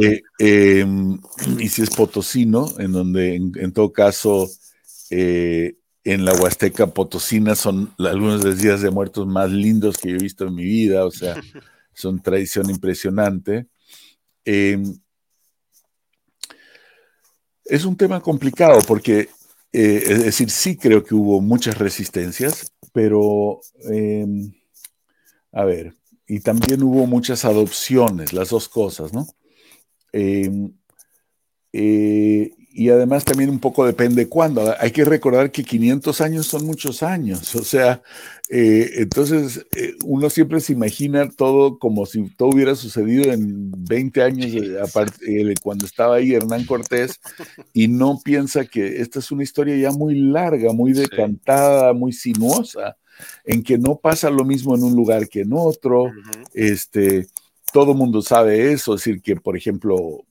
eh, 0.00 0.22
em, 0.38 1.18
y 1.58 1.68
si 1.68 1.82
es 1.82 1.90
potosino, 1.90 2.66
en 2.78 2.92
donde 2.92 3.36
en, 3.36 3.72
todo 3.72 3.92
caso 3.92 4.48
eh, 5.10 5.76
en 6.04 6.24
la 6.24 6.34
Huasteca 6.34 6.88
Potosina 6.88 7.54
son 7.54 7.94
algunos 7.98 8.42
de 8.42 8.50
los 8.50 8.58
días 8.60 8.80
de 8.80 8.90
muertos 8.90 9.26
más 9.26 9.50
lindos 9.50 9.98
que 9.98 10.10
yo 10.10 10.16
he 10.16 10.20
visto 10.20 10.46
en 10.46 10.54
mi 10.54 10.64
vida, 10.64 11.04
o 11.04 11.10
sea, 11.10 11.34
son 11.94 12.20
tradición 12.20 12.70
impresionante. 12.70 13.66
Em, 14.44 14.98
es 17.64 17.84
un 17.84 17.96
tema 17.96 18.20
complicado 18.20 18.80
porque 18.86 19.28
eh, 19.78 20.02
es 20.06 20.24
decir, 20.24 20.50
sí 20.50 20.76
creo 20.78 21.04
que 21.04 21.14
hubo 21.14 21.42
muchas 21.42 21.76
resistencias, 21.76 22.72
pero, 22.94 23.60
em, 23.90 24.54
a 25.52 25.64
ver, 25.64 25.94
y 26.26 26.40
también 26.40 26.82
hubo 26.82 27.06
muchas 27.06 27.44
adopciones, 27.44 28.32
las 28.32 28.48
dos 28.48 28.70
cosas, 28.70 29.12
¿no? 29.12 29.26
Em, 30.12 30.72
eh, 31.74 32.52
y 32.76 32.90
además 32.90 33.24
también 33.24 33.48
un 33.48 33.58
poco 33.58 33.86
depende 33.86 34.28
cuándo. 34.28 34.74
Hay 34.78 34.90
que 34.90 35.06
recordar 35.06 35.50
que 35.50 35.64
500 35.64 36.20
años 36.20 36.46
son 36.46 36.66
muchos 36.66 37.02
años, 37.02 37.54
o 37.54 37.64
sea, 37.64 38.02
eh, 38.50 38.90
entonces 38.96 39.66
eh, 39.74 39.94
uno 40.04 40.28
siempre 40.28 40.60
se 40.60 40.74
imagina 40.74 41.30
todo 41.30 41.78
como 41.78 42.04
si 42.04 42.28
todo 42.36 42.50
hubiera 42.50 42.74
sucedido 42.74 43.32
en 43.32 43.72
20 43.72 44.22
años 44.22 44.52
de, 44.52 45.54
cuando 45.62 45.86
estaba 45.86 46.16
ahí 46.16 46.34
Hernán 46.34 46.64
Cortés 46.66 47.18
y 47.72 47.88
no 47.88 48.20
piensa 48.22 48.66
que 48.66 49.00
esta 49.00 49.20
es 49.20 49.32
una 49.32 49.42
historia 49.42 49.74
ya 49.76 49.90
muy 49.90 50.14
larga, 50.14 50.74
muy 50.74 50.92
decantada, 50.92 51.94
muy 51.94 52.12
sinuosa, 52.12 52.98
en 53.46 53.62
que 53.62 53.78
no 53.78 53.96
pasa 53.96 54.28
lo 54.28 54.44
mismo 54.44 54.76
en 54.76 54.84
un 54.84 54.94
lugar 54.94 55.28
que 55.28 55.40
en 55.40 55.54
otro. 55.54 56.12
este, 56.52 57.26
todo 57.72 57.94
mundo 57.94 58.20
sabe 58.20 58.72
eso, 58.72 58.94
es 58.94 59.00
decir, 59.00 59.22
que 59.22 59.36
por 59.36 59.56
ejemplo 59.56 60.24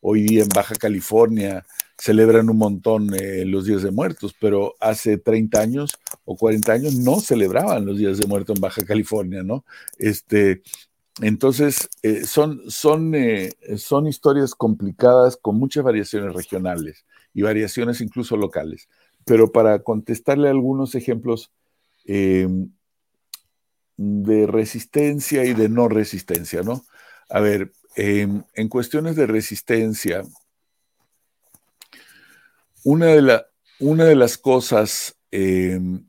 Hoy 0.00 0.22
día 0.22 0.42
en 0.42 0.48
Baja 0.48 0.74
California 0.74 1.66
celebran 1.98 2.48
un 2.48 2.56
montón 2.56 3.14
eh, 3.14 3.44
los 3.44 3.66
días 3.66 3.82
de 3.82 3.90
muertos, 3.90 4.34
pero 4.40 4.74
hace 4.80 5.18
30 5.18 5.60
años 5.60 5.90
o 6.24 6.36
40 6.36 6.72
años 6.72 6.94
no 6.94 7.20
celebraban 7.20 7.84
los 7.84 7.98
días 7.98 8.18
de 8.18 8.26
muertos 8.26 8.56
en 8.56 8.62
Baja 8.62 8.84
California, 8.86 9.42
¿no? 9.42 9.64
Este, 9.98 10.62
entonces, 11.20 11.90
eh, 12.02 12.24
son, 12.24 12.70
son, 12.70 13.14
eh, 13.14 13.52
son 13.76 14.06
historias 14.06 14.54
complicadas 14.54 15.36
con 15.36 15.56
muchas 15.56 15.84
variaciones 15.84 16.34
regionales 16.34 17.04
y 17.34 17.42
variaciones 17.42 18.00
incluso 18.00 18.36
locales. 18.36 18.88
Pero 19.26 19.52
para 19.52 19.80
contestarle 19.82 20.48
algunos 20.48 20.94
ejemplos 20.94 21.52
em, 22.06 22.70
de 23.98 24.46
resistencia 24.46 25.44
y 25.44 25.52
de 25.52 25.68
no 25.68 25.88
resistencia, 25.88 26.62
¿no? 26.62 26.84
A 27.28 27.40
ver, 27.40 27.72
Em, 27.96 28.42
en 28.54 28.68
cuestiones 28.68 29.16
de 29.16 29.26
resistencia, 29.26 30.22
una 32.84 33.06
de, 33.06 34.14
las 34.14 34.38
cosas 34.38 35.16
em, 35.30 36.06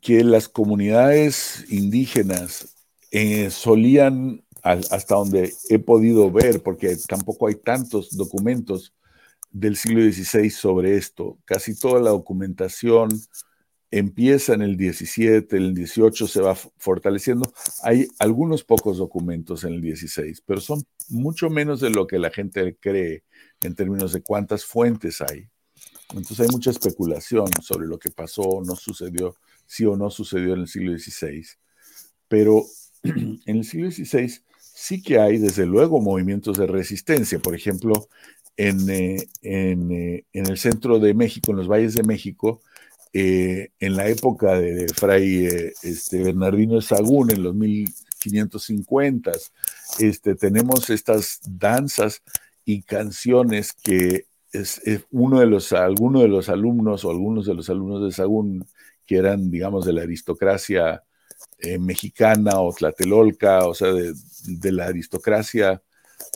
que 0.00 0.22
las 0.22 0.48
comunidades 0.48 1.64
indígenas 1.70 2.74
eh, 3.10 3.50
solían, 3.50 4.44
hasta 4.62 5.14
donde 5.14 5.54
he 5.70 5.78
podido 5.78 6.30
ver, 6.30 6.62
porque 6.62 6.96
tampoco 7.08 7.46
hay 7.46 7.54
tantos 7.54 8.14
documentos 8.16 8.92
del 9.50 9.76
siglo 9.76 10.02
XVI 10.02 10.50
sobre 10.50 10.96
esto, 10.96 11.38
casi 11.46 11.74
toda 11.74 12.00
la 12.00 12.10
documentación 12.10 13.08
empieza 13.90 14.54
en 14.54 14.62
el 14.62 14.76
17, 14.76 15.56
el 15.56 15.74
18 15.74 16.26
se 16.26 16.40
va 16.40 16.54
fortaleciendo. 16.54 17.50
Hay 17.82 18.06
algunos 18.18 18.64
pocos 18.64 18.98
documentos 18.98 19.64
en 19.64 19.74
el 19.74 19.80
16, 19.80 20.42
pero 20.44 20.60
son 20.60 20.84
mucho 21.08 21.48
menos 21.48 21.80
de 21.80 21.90
lo 21.90 22.06
que 22.06 22.18
la 22.18 22.30
gente 22.30 22.76
cree 22.80 23.24
en 23.62 23.74
términos 23.74 24.12
de 24.12 24.22
cuántas 24.22 24.64
fuentes 24.64 25.20
hay. 25.20 25.48
Entonces 26.10 26.40
hay 26.40 26.48
mucha 26.48 26.70
especulación 26.70 27.48
sobre 27.62 27.86
lo 27.86 27.98
que 27.98 28.10
pasó 28.10 28.42
o 28.42 28.64
no 28.64 28.76
sucedió, 28.76 29.36
sí 29.66 29.84
o 29.84 29.96
no 29.96 30.10
sucedió 30.10 30.54
en 30.54 30.60
el 30.60 30.68
siglo 30.68 30.96
XVI. 30.96 31.46
Pero 32.28 32.64
en 33.02 33.56
el 33.56 33.64
siglo 33.64 33.90
XVI 33.90 34.42
sí 34.58 35.02
que 35.02 35.18
hay, 35.18 35.38
desde 35.38 35.66
luego, 35.66 36.00
movimientos 36.00 36.58
de 36.58 36.66
resistencia. 36.66 37.38
Por 37.38 37.54
ejemplo, 37.54 38.08
en, 38.56 38.88
eh, 38.90 39.28
eh, 39.42 40.24
en 40.32 40.46
el 40.46 40.58
centro 40.58 40.98
de 40.98 41.14
México, 41.14 41.50
en 41.50 41.58
los 41.58 41.68
valles 41.68 41.94
de 41.94 42.02
México, 42.02 42.60
eh, 43.12 43.70
en 43.80 43.96
la 43.96 44.08
época 44.08 44.58
de 44.58 44.86
Fray 44.94 45.46
eh, 45.46 45.72
este, 45.82 46.22
Bernardino 46.22 46.76
de 46.76 46.82
Sagún, 46.82 47.30
en 47.30 47.42
los 47.42 47.54
1550, 47.54 49.32
este, 49.98 50.34
tenemos 50.34 50.90
estas 50.90 51.40
danzas 51.48 52.22
y 52.64 52.82
canciones 52.82 53.72
que 53.72 54.26
es, 54.52 54.80
uno 55.10 55.40
de 55.40 55.46
los, 55.46 55.72
algunos 55.72 56.22
de 56.22 56.28
los 56.28 56.48
alumnos 56.48 57.04
o 57.04 57.10
algunos 57.10 57.46
de 57.46 57.54
los 57.54 57.68
alumnos 57.70 58.04
de 58.04 58.12
Sagún, 58.12 58.66
que 59.06 59.16
eran, 59.16 59.50
digamos, 59.50 59.86
de 59.86 59.92
la 59.94 60.02
aristocracia 60.02 61.02
eh, 61.58 61.78
mexicana 61.78 62.60
o 62.60 62.72
tlatelolca, 62.72 63.66
o 63.66 63.74
sea, 63.74 63.92
de 63.92 64.72
la 64.72 64.86
aristocracia 64.86 65.82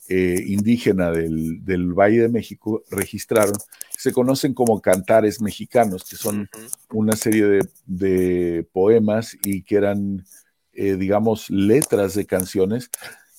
eh, 0.09 0.43
indígena 0.47 1.11
del, 1.11 1.93
Valle 1.95 2.23
de 2.23 2.29
México 2.29 2.83
registraron, 2.91 3.55
se 3.97 4.13
conocen 4.13 4.53
como 4.53 4.81
cantares 4.81 5.41
mexicanos, 5.41 6.05
que 6.05 6.17
son 6.17 6.49
una 6.91 7.17
serie 7.17 7.61
de, 7.87 8.67
poemas 8.73 9.37
y 9.45 9.63
que 9.63 9.77
eran, 9.77 10.25
eh, 10.73 10.97
digamos, 10.97 11.51
letras 11.51 12.15
de 12.15 12.27
canciones 12.27 12.91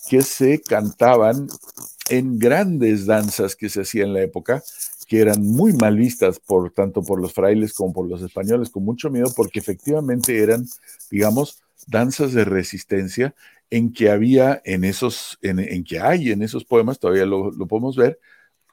que 0.10 0.22
se 0.22 0.62
cantaban 0.62 1.48
en 2.10 2.40
grandes 2.40 3.06
danzas 3.06 3.56
que 3.56 3.70
se 3.70 3.82
hacían 3.82 4.08
en 4.08 4.14
la 4.14 4.22
época, 4.22 4.64
que 5.08 5.20
eran 5.20 5.42
muy 5.44 5.74
mal 5.74 5.98
vistas 5.98 6.40
por 6.40 6.72
tanto 6.72 7.04
por 7.04 7.22
los 7.22 7.34
frailes 7.34 7.74
como 7.74 7.94
por 7.94 8.08
los 8.08 8.22
españoles, 8.22 8.70
con 8.70 8.84
mucho 8.84 9.10
miedo, 9.10 9.32
porque 9.36 9.60
efectivamente 9.60 10.42
eran, 10.42 10.68
digamos, 11.12 11.62
danzas 11.88 12.34
de 12.34 12.46
resistencia 12.46 13.36
en 13.74 13.92
que 13.92 14.12
había 14.12 14.62
en 14.66 14.84
esos, 14.84 15.40
en, 15.42 15.84
que 15.84 16.00
hay 16.00 16.30
en 16.30 16.44
esos 16.44 16.64
poemas, 16.64 17.00
todavía 17.00 17.26
lo, 17.26 17.52
podemos 17.68 17.96
ver, 17.96 18.20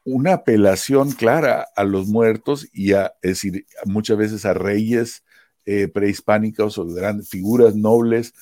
una 0.04 0.34
apelación 0.34 1.12
clara 1.12 1.66
a 1.74 1.84
los 1.84 2.06
muertos 2.06 2.68
y 2.70 2.92
a, 2.92 3.14
es 3.22 3.30
decir, 3.30 3.64
muchas 3.86 4.18
veces 4.18 4.44
a 4.44 4.52
reyes 4.52 5.24
eh, 5.64 5.88
prehispánicos 5.88 6.76
o 6.76 6.84
grandes 6.84 7.30
figuras 7.30 7.74
nobles 7.74 8.34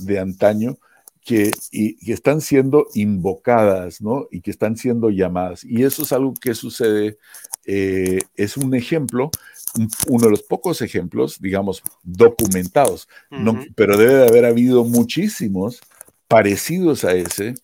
de 0.00 0.18
antaño 0.18 0.76
que, 1.24 1.50
y, 1.70 2.12
están 2.12 2.42
siendo 2.42 2.88
invocadas, 2.92 4.02
¿no? 4.02 4.28
Y 4.30 4.42
que 4.42 4.50
están 4.50 4.76
siendo 4.76 5.08
llamadas. 5.08 5.64
Y 5.64 5.82
eso 5.82 6.02
es 6.02 6.12
algo 6.12 6.34
que 6.34 6.52
sucede, 6.54 7.16
eh, 7.64 8.18
es 8.36 8.58
un 8.58 8.74
ejemplo, 8.74 9.30
uno 10.08 10.26
de 10.26 10.30
los 10.30 10.42
pocos 10.42 10.82
ejemplos, 10.82 11.40
digamos, 11.40 11.82
documentados, 12.02 13.08
pero 13.74 13.96
debe 13.96 14.12
de 14.12 14.28
haber 14.28 14.44
habido 14.44 14.84
muchísimos 14.84 15.80
parecidos 16.32 17.04
a 17.04 17.12
ese 17.12 17.56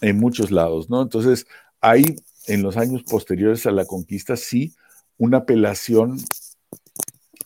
en 0.00 0.18
muchos 0.18 0.50
lados, 0.50 0.88
¿no? 0.88 1.02
Entonces, 1.02 1.46
hay 1.82 2.16
en 2.46 2.62
los 2.62 2.78
años 2.78 3.02
posteriores 3.02 3.66
a 3.66 3.72
la 3.72 3.84
conquista, 3.84 4.38
sí, 4.38 4.74
una 5.18 5.38
apelación 5.38 6.16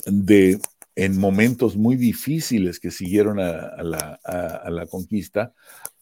de, 0.07 0.61
en 0.95 1.19
momentos 1.19 1.77
muy 1.77 1.97
difíciles 1.97 2.79
que 2.79 2.93
siguieron 2.93 3.41
a, 3.41 3.83
la, 3.83 4.87
conquista, 4.89 5.55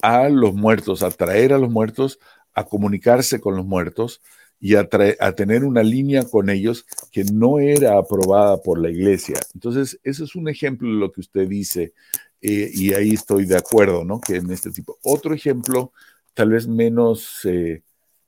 a 0.02 0.28
los 0.28 0.52
muertos, 0.52 1.02
a 1.02 1.10
traer 1.12 1.54
a 1.54 1.58
los 1.58 1.70
muertos, 1.70 2.18
a 2.52 2.64
comunicarse 2.64 3.40
con 3.40 3.56
los 3.56 3.64
muertos 3.64 4.20
y 4.60 4.74
a, 4.74 4.86
a, 5.20 5.32
tener 5.32 5.64
una 5.64 5.82
línea 5.82 6.24
con 6.24 6.50
ellos 6.50 6.84
que 7.10 7.24
no 7.24 7.58
era 7.58 7.96
aprobada 7.96 8.60
por 8.60 8.78
la 8.78 8.90
iglesia. 8.90 9.36
Entonces, 9.54 9.98
eso 10.04 10.24
es 10.24 10.34
un 10.34 10.46
ejemplo 10.50 10.90
de 10.90 10.96
lo 10.96 11.10
que 11.10 11.22
usted 11.22 11.48
dice 11.48 11.94
eh, 12.40 12.70
y 12.72 12.94
ahí 12.94 13.14
estoy 13.14 13.46
de 13.46 13.56
acuerdo, 13.56 14.04
¿no? 14.04 14.20
Que 14.20 14.36
en 14.36 14.50
este 14.50 14.70
tipo. 14.70 14.98
Otro 15.02 15.34
ejemplo, 15.34 15.92
tal 16.34 16.50
vez 16.50 16.68
menos, 16.68 17.40
eh, 17.44 17.82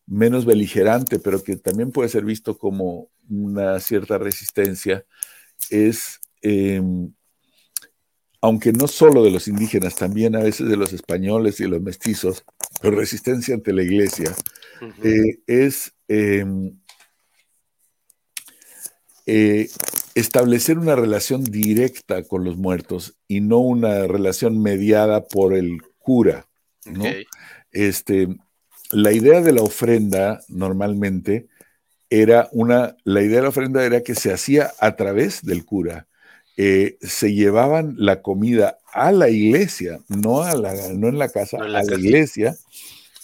menos 0.06 0.44
beligerante, 0.44 1.18
pero 1.18 1.42
que 1.42 1.56
también 1.56 1.92
puede 1.92 2.08
ser 2.08 2.24
visto 2.24 2.58
como 2.58 3.08
una 3.28 3.78
cierta 3.78 4.18
resistencia, 4.18 5.04
es, 5.70 6.20
em, 6.42 7.12
aunque 8.40 8.72
no 8.72 8.88
solo 8.88 9.22
de 9.22 9.30
los 9.30 9.46
indígenas, 9.46 9.94
también 9.94 10.34
a 10.34 10.40
veces 10.40 10.68
de 10.68 10.76
los 10.76 10.92
españoles 10.92 11.60
y 11.60 11.66
los 11.66 11.80
mestizos, 11.82 12.44
pero 12.80 12.96
resistencia 12.96 13.54
ante 13.54 13.72
la 13.72 13.82
iglesia, 13.82 14.34
eh, 15.04 15.38
es 15.46 15.92
em, 16.08 16.72
establecer 20.14 20.78
una 20.78 20.96
relación 20.96 21.44
directa 21.44 22.22
con 22.24 22.44
los 22.44 22.56
muertos 22.56 23.14
y 23.28 23.40
no 23.40 23.58
una 23.58 24.06
relación 24.06 24.60
mediada 24.62 25.24
por 25.24 25.54
el 25.54 25.82
cura. 25.98 26.46
¿no? 26.84 27.04
Este, 27.72 28.28
la 28.90 29.12
idea 29.12 29.40
de 29.40 29.52
la 29.52 29.62
ofrenda 29.62 30.40
normalmente 30.48 31.46
era 32.08 32.48
una, 32.52 32.96
la 33.04 33.22
idea 33.22 33.36
de 33.36 33.42
la 33.42 33.48
ofrenda 33.50 33.84
era 33.84 34.02
que 34.02 34.14
se 34.14 34.32
hacía 34.32 34.72
a 34.80 34.96
través 34.96 35.44
del 35.44 35.64
cura. 35.64 36.06
Eh, 36.56 36.98
se 37.00 37.32
llevaban 37.32 37.94
la 37.96 38.20
comida 38.20 38.78
a 38.92 39.12
la 39.12 39.30
iglesia, 39.30 40.00
no, 40.08 40.42
a 40.42 40.54
la, 40.56 40.74
no 40.92 41.08
en 41.08 41.18
la 41.18 41.28
casa, 41.28 41.58
a 41.58 41.68
la 41.68 41.82
iglesia. 41.84 42.56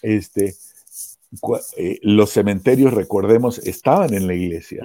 Este, 0.00 0.54
eh, 1.76 1.98
los 2.02 2.30
cementerios, 2.30 2.94
recordemos, 2.94 3.58
estaban 3.58 4.14
en 4.14 4.28
la 4.28 4.34
iglesia 4.34 4.82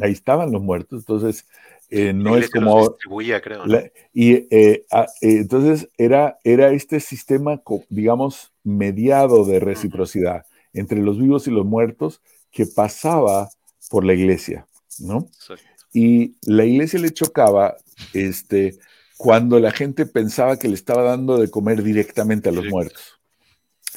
ahí 0.00 0.12
estaban 0.12 0.52
los 0.52 0.62
muertos, 0.62 1.00
entonces 1.00 1.46
eh, 1.90 2.12
no 2.12 2.36
es 2.36 2.50
como... 2.50 2.96
creo. 3.40 3.64
y 4.12 4.32
eh, 4.32 4.48
eh, 4.50 4.86
entonces 5.20 5.88
era, 5.98 6.38
era 6.44 6.72
este 6.72 7.00
sistema, 7.00 7.62
digamos, 7.88 8.52
mediado 8.64 9.44
de 9.44 9.60
reciprocidad 9.60 10.46
entre 10.72 11.00
los 11.00 11.18
vivos 11.18 11.46
y 11.46 11.50
los 11.50 11.66
muertos 11.66 12.22
que 12.50 12.66
pasaba 12.66 13.50
por 13.90 14.04
la 14.04 14.14
iglesia. 14.14 14.66
¿no? 15.00 15.28
Y 15.92 16.36
la 16.42 16.64
iglesia 16.64 16.98
le 16.98 17.10
chocaba 17.10 17.76
este, 18.14 18.78
cuando 19.16 19.58
la 19.60 19.70
gente 19.70 20.06
pensaba 20.06 20.58
que 20.58 20.68
le 20.68 20.74
estaba 20.74 21.02
dando 21.02 21.38
de 21.38 21.50
comer 21.50 21.82
directamente 21.82 22.48
a 22.48 22.52
los 22.52 22.66
muertos. 22.66 23.20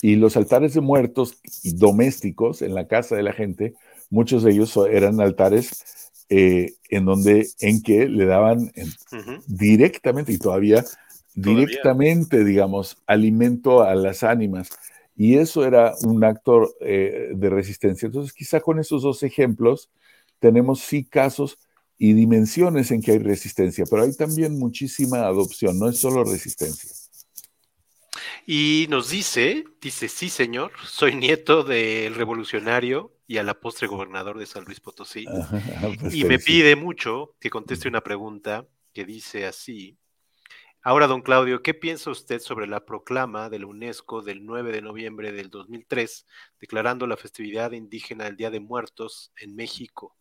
Y 0.02 0.18
los 0.18 0.36
altares 0.36 0.74
de 0.74 0.82
muertos 0.82 1.40
domésticos 1.64 2.62
en 2.62 2.76
la 2.76 2.88
casa 2.88 3.16
de 3.16 3.24
la 3.24 3.32
gente, 3.32 3.76
muchos 4.10 4.44
de 4.44 4.52
ellos 4.52 4.78
eran 4.90 5.20
altares 5.22 6.12
eh, 6.30 6.74
en 6.90 7.06
donde, 7.06 7.48
en 7.60 7.84
que 7.84 8.08
le 8.08 8.26
daban 8.26 8.72
directamente 9.46 10.34
y 10.34 10.38
todavía, 10.38 10.84
directamente, 11.36 12.44
digamos, 12.44 12.98
alimento 13.06 13.84
a 13.84 13.94
las 13.96 14.24
ánimas. 14.24 14.70
Y 15.16 15.38
eso 15.38 15.66
era 15.66 15.94
un 16.04 16.24
acto 16.24 16.76
eh, 16.82 17.32
de 17.34 17.50
resistencia. 17.50 18.08
Entonces, 18.08 18.34
quizá 18.34 18.60
con 18.60 18.80
esos 18.80 19.04
dos 19.04 19.24
ejemplos 19.24 19.90
tenemos 20.40 20.82
sí 20.82 21.06
casos 21.06 21.58
y 21.98 22.14
dimensiones 22.14 22.92
en 22.92 23.02
que 23.02 23.12
hay 23.12 23.20
resistencia, 23.20 23.86
pero 23.90 24.04
hay 24.04 24.14
también 24.14 24.60
muchísima 24.60 25.20
adopción, 25.20 25.80
no 25.80 25.90
es 25.90 25.98
solo 25.98 26.24
resistencia. 26.24 26.90
Y 28.46 28.88
nos 28.90 29.10
dice, 29.10 29.64
dice, 29.82 30.08
sí 30.08 30.30
señor, 30.30 30.72
soy 30.86 31.16
nieto 31.16 31.64
del 31.64 32.16
revolucionario 32.16 33.15
y 33.28 33.38
a 33.38 33.44
la 33.44 33.60
postre 33.60 33.88
gobernador 33.88 34.38
de 34.38 34.46
San 34.46 34.66
Luis 34.66 34.80
Potosí. 34.80 35.26
Pues 36.00 36.14
y 36.14 36.24
me 36.24 36.40
pide 36.40 36.76
mucho 36.76 37.36
que 37.40 37.50
conteste 37.50 37.88
una 37.88 38.02
pregunta 38.02 38.68
que 38.94 39.06
dice 39.06 39.46
así. 39.46 39.98
Ahora, 40.82 41.08
don 41.08 41.22
Claudio, 41.22 41.64
¿qué 41.64 41.74
piensa 41.74 42.12
usted 42.12 42.40
sobre 42.40 42.68
la 42.68 42.86
proclama 42.86 43.50
de 43.50 43.60
la 43.60 43.66
UNESCO 43.66 44.22
del 44.22 44.46
9 44.46 44.72
de 44.72 44.82
noviembre 44.82 45.32
del 45.32 45.50
2003, 45.50 46.28
declarando 46.60 47.08
la 47.08 47.18
festividad 47.18 47.72
indígena 47.72 48.26
del 48.26 48.38
Día 48.38 48.52
de 48.52 48.60
Muertos 48.60 49.32
en 49.38 49.56
México? 49.56 50.16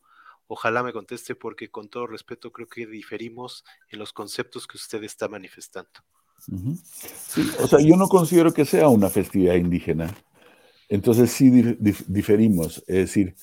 Ojalá 0.47 0.83
me 0.83 0.93
conteste 0.93 1.35
porque 1.35 1.71
con 1.71 1.89
todo 1.89 2.07
respeto 2.07 2.51
creo 2.51 2.69
que 2.69 2.87
diferimos 2.87 3.65
en 3.91 3.99
los 3.99 4.13
conceptos 4.13 4.67
que 4.67 4.79
usted 4.79 5.05
está 5.05 5.29
manifestando 5.29 6.01
o 7.63 7.67
sea, 7.67 7.81
yo 7.81 7.97
no 7.97 8.09
considero 8.09 8.53
que 8.53 8.65
sea 8.65 8.89
una 8.89 9.09
festividad 9.09 9.55
indígena. 9.55 10.15
Entonces 10.89 11.31
sí 11.31 11.51
diferimos. 12.07 12.85
Es 12.87 12.97
decir, 12.97 13.35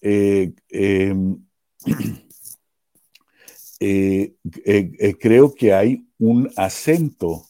eh, 0.00 0.52
em, 0.70 1.38
eh, 3.80 4.34
eh, 4.64 5.14
creo 5.18 5.54
que 5.54 5.72
hay 5.72 6.06
un 6.18 6.50
acento 6.56 7.46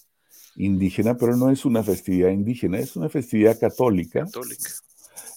indígena, 0.56 1.16
pero 1.16 1.36
no 1.36 1.50
es 1.50 1.64
una 1.64 1.82
festividad 1.82 2.30
indígena, 2.30 2.78
es 2.78 2.96
una 2.96 3.08
festividad 3.08 3.58
católica. 3.58 4.24
Católica. 4.24 4.70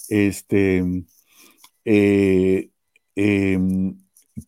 Este, 0.10 0.84
em, 3.16 3.98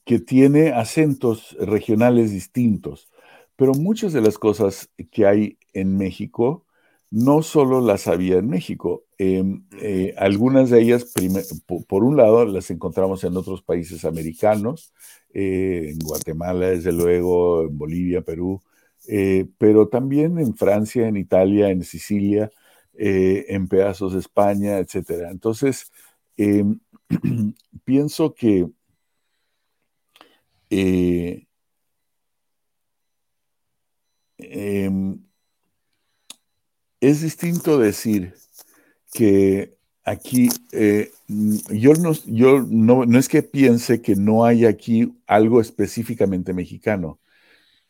que 0.05 0.20
tiene 0.20 0.72
acentos 0.72 1.55
regionales 1.59 2.32
distintos. 2.32 3.09
Pero 3.55 3.74
muchas 3.74 4.14
de 4.14 4.22
las 4.22 4.38
cosas 4.38 4.89
que 5.11 5.26
hay 5.26 5.57
en 5.74 5.95
México 5.95 6.62
no 7.14 7.43
solo 7.43 7.80
las 7.80 8.07
había 8.07 8.39
en 8.39 8.49
México. 8.49 9.05
Em, 9.20 9.66
eh, 9.80 10.16
algunas 10.18 10.72
de 10.72 10.82
ellas, 10.82 11.14
por 11.88 12.03
un 12.03 12.18
lado, 12.18 12.43
las 12.45 12.72
encontramos 12.72 13.24
en 13.24 13.38
otros 13.38 13.61
países 13.61 14.03
americanos, 14.03 14.93
eh, 15.32 15.91
en 15.91 15.99
Guatemala, 15.99 16.70
desde 16.70 16.91
luego, 16.91 17.64
en 17.64 17.78
Bolivia, 17.78 18.22
Perú, 18.24 18.64
eh, 19.07 19.45
pero 19.59 19.88
también 19.89 20.39
en 20.39 20.55
Francia, 20.55 21.07
en 21.07 21.18
Italia, 21.18 21.70
en 21.70 21.84
Sicilia, 21.84 22.51
en 22.95 23.68
pedazos 23.68 24.14
de 24.14 24.20
España, 24.20 24.80
etc. 24.80 25.30
Entonces, 25.32 25.91
em, 26.38 26.80
pienso 27.86 28.34
que 28.34 28.68
Em, 34.38 35.24
es 37.03 37.21
distinto 37.21 37.77
decir 37.77 38.33
que 39.13 39.75
aquí, 40.05 40.49
eh, 40.71 41.11
yo, 41.27 41.93
no, 41.95 42.13
yo 42.25 42.65
no, 42.67 43.05
no, 43.05 43.19
es 43.19 43.27
que 43.27 43.43
piense 43.43 44.01
que 44.01 44.15
no 44.15 44.45
hay 44.45 44.65
aquí 44.65 45.13
algo 45.27 45.59
específicamente 45.59 46.53
mexicano. 46.53 47.19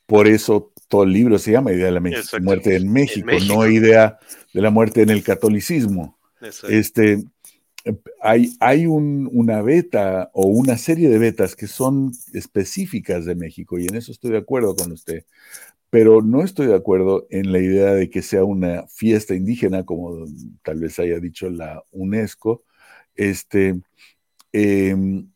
Por 0.07 0.28
eso 0.28 0.74
todo 0.88 1.03
el 1.03 1.14
libro 1.14 1.38
se 1.38 1.51
llama 1.51 1.72
Idea 1.72 1.86
de 1.86 1.91
la 1.91 2.01
muerte 2.41 2.76
en 2.76 2.91
México, 2.91 3.30
no 3.47 3.68
idea 3.68 4.20
de 4.51 4.61
la 4.61 4.72
muerte 4.72 5.03
en 5.03 5.11
el 5.11 5.24
catolicismo. 5.24 6.18
Este, 6.68 7.24
hay, 8.20 8.55
hay 8.59 8.88
una 8.88 9.61
beta 9.61 10.32
o 10.34 10.47
una 10.47 10.78
serie 10.78 11.07
de 11.07 11.20
betas 11.20 11.55
que 11.55 11.68
son 11.68 12.11
específicas 12.34 13.26
de 13.26 13.36
México 13.36 13.78
y 13.78 13.86
en 13.86 13.95
eso 13.95 14.11
estoy 14.11 14.32
de 14.32 14.39
acuerdo 14.39 14.76
con 14.76 14.91
usted 14.91 15.24
pero 15.94 16.24
no 16.24 16.41
estoy 16.41 16.66
de 16.66 16.74
acuerdo 16.74 17.28
en 17.30 17.52
la 17.52 17.60
idea 17.60 17.94
de 17.94 18.10
que 18.10 18.24
sea 18.24 18.44
una 18.44 18.88
fiesta 18.88 19.36
indígena, 19.36 19.86
como 19.86 20.26
tal 20.64 20.80
vez 20.80 20.98
haya 20.98 21.20
dicho 21.20 21.52
la 21.52 21.84
UNESCO. 21.91 22.64
Este, 23.14 23.80
em, 24.54 25.30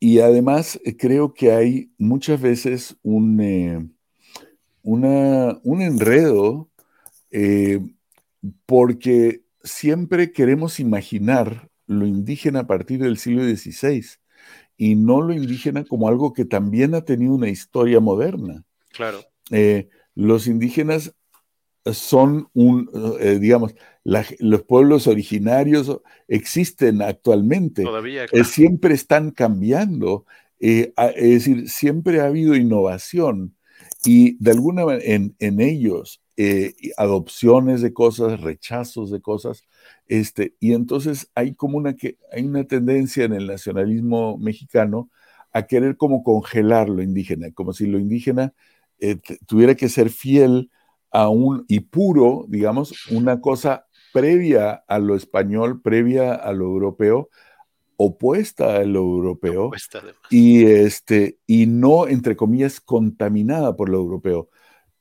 y 0.00 0.20
además 0.20 0.80
eh, 0.82 0.96
creo 0.96 1.34
que 1.34 1.52
hay 1.52 1.92
muchas 1.98 2.40
veces 2.40 2.96
un, 3.02 3.38
eh, 3.42 3.86
un 4.82 5.82
enredo 5.82 6.70
eh, 7.30 7.80
porque 8.64 9.42
siempre 9.62 10.32
queremos 10.32 10.80
imaginar 10.80 11.68
lo 11.86 12.06
indígena 12.06 12.60
a 12.60 12.66
partir 12.66 13.00
del 13.00 13.18
siglo 13.18 13.42
XVI 13.44 14.06
y 14.78 14.94
no 14.94 15.20
lo 15.20 15.34
indígena 15.34 15.84
como 15.84 16.08
algo 16.08 16.32
que 16.32 16.46
también 16.46 16.94
ha 16.94 17.02
tenido 17.02 17.34
una 17.34 17.50
historia 17.50 18.00
moderna. 18.00 18.64
Claro. 18.96 19.20
Eh, 19.50 19.88
los 20.14 20.46
indígenas 20.46 21.14
son 21.84 22.48
un, 22.52 22.90
eh, 23.20 23.38
digamos, 23.38 23.74
los 24.02 24.62
pueblos 24.62 25.06
originarios 25.06 26.00
existen 26.26 27.02
actualmente. 27.02 27.82
Todavía, 27.82 28.24
eh, 28.24 28.44
siempre 28.44 28.94
están 28.94 29.30
cambiando. 29.30 30.24
es 30.58 30.94
decir, 31.14 31.68
siempre 31.68 32.20
ha 32.20 32.26
habido 32.26 32.56
innovación 32.56 33.54
y 34.04 34.42
de 34.42 34.52
alguna 34.52 34.86
manera 34.86 35.04
en, 35.38 35.60
ellos 35.60 36.22
adopciones 36.96 37.82
de 37.82 37.92
cosas, 37.92 38.40
rechazos 38.40 39.10
de 39.10 39.20
cosas, 39.20 39.64
este, 40.06 40.54
y 40.60 40.72
entonces 40.72 41.30
hay 41.34 41.54
como 41.54 41.76
una, 41.76 41.94
que, 41.94 42.16
hay 42.32 42.44
una 42.44 42.64
tendencia 42.64 43.24
en 43.24 43.34
el 43.34 43.46
nacionalismo 43.46 44.38
mexicano 44.38 45.10
a 45.52 45.66
querer 45.66 45.96
como 45.96 46.22
congelar 46.22 46.88
lo 46.88 47.02
indígena, 47.02 47.50
como 47.52 47.72
si 47.72 47.86
lo 47.86 47.98
indígena 47.98 48.54
eh, 49.00 49.18
tuviera 49.46 49.74
que 49.74 49.88
ser 49.88 50.10
fiel 50.10 50.70
a 51.10 51.28
un, 51.28 51.64
y 51.68 51.80
puro, 51.80 52.44
digamos, 52.48 52.94
una 53.10 53.40
cosa 53.40 53.86
previa 54.12 54.84
a 54.86 54.98
lo 54.98 55.14
español, 55.14 55.80
previa 55.82 56.34
a 56.34 56.52
lo 56.52 56.64
europeo, 56.64 57.28
opuesta 57.96 58.76
a 58.76 58.84
lo 58.84 59.00
europeo, 59.00 59.70
y, 60.30 60.66
este, 60.66 61.38
y 61.46 61.66
no, 61.66 62.08
entre 62.08 62.36
comillas, 62.36 62.80
contaminada 62.80 63.76
por 63.76 63.88
lo 63.88 63.98
europeo. 63.98 64.50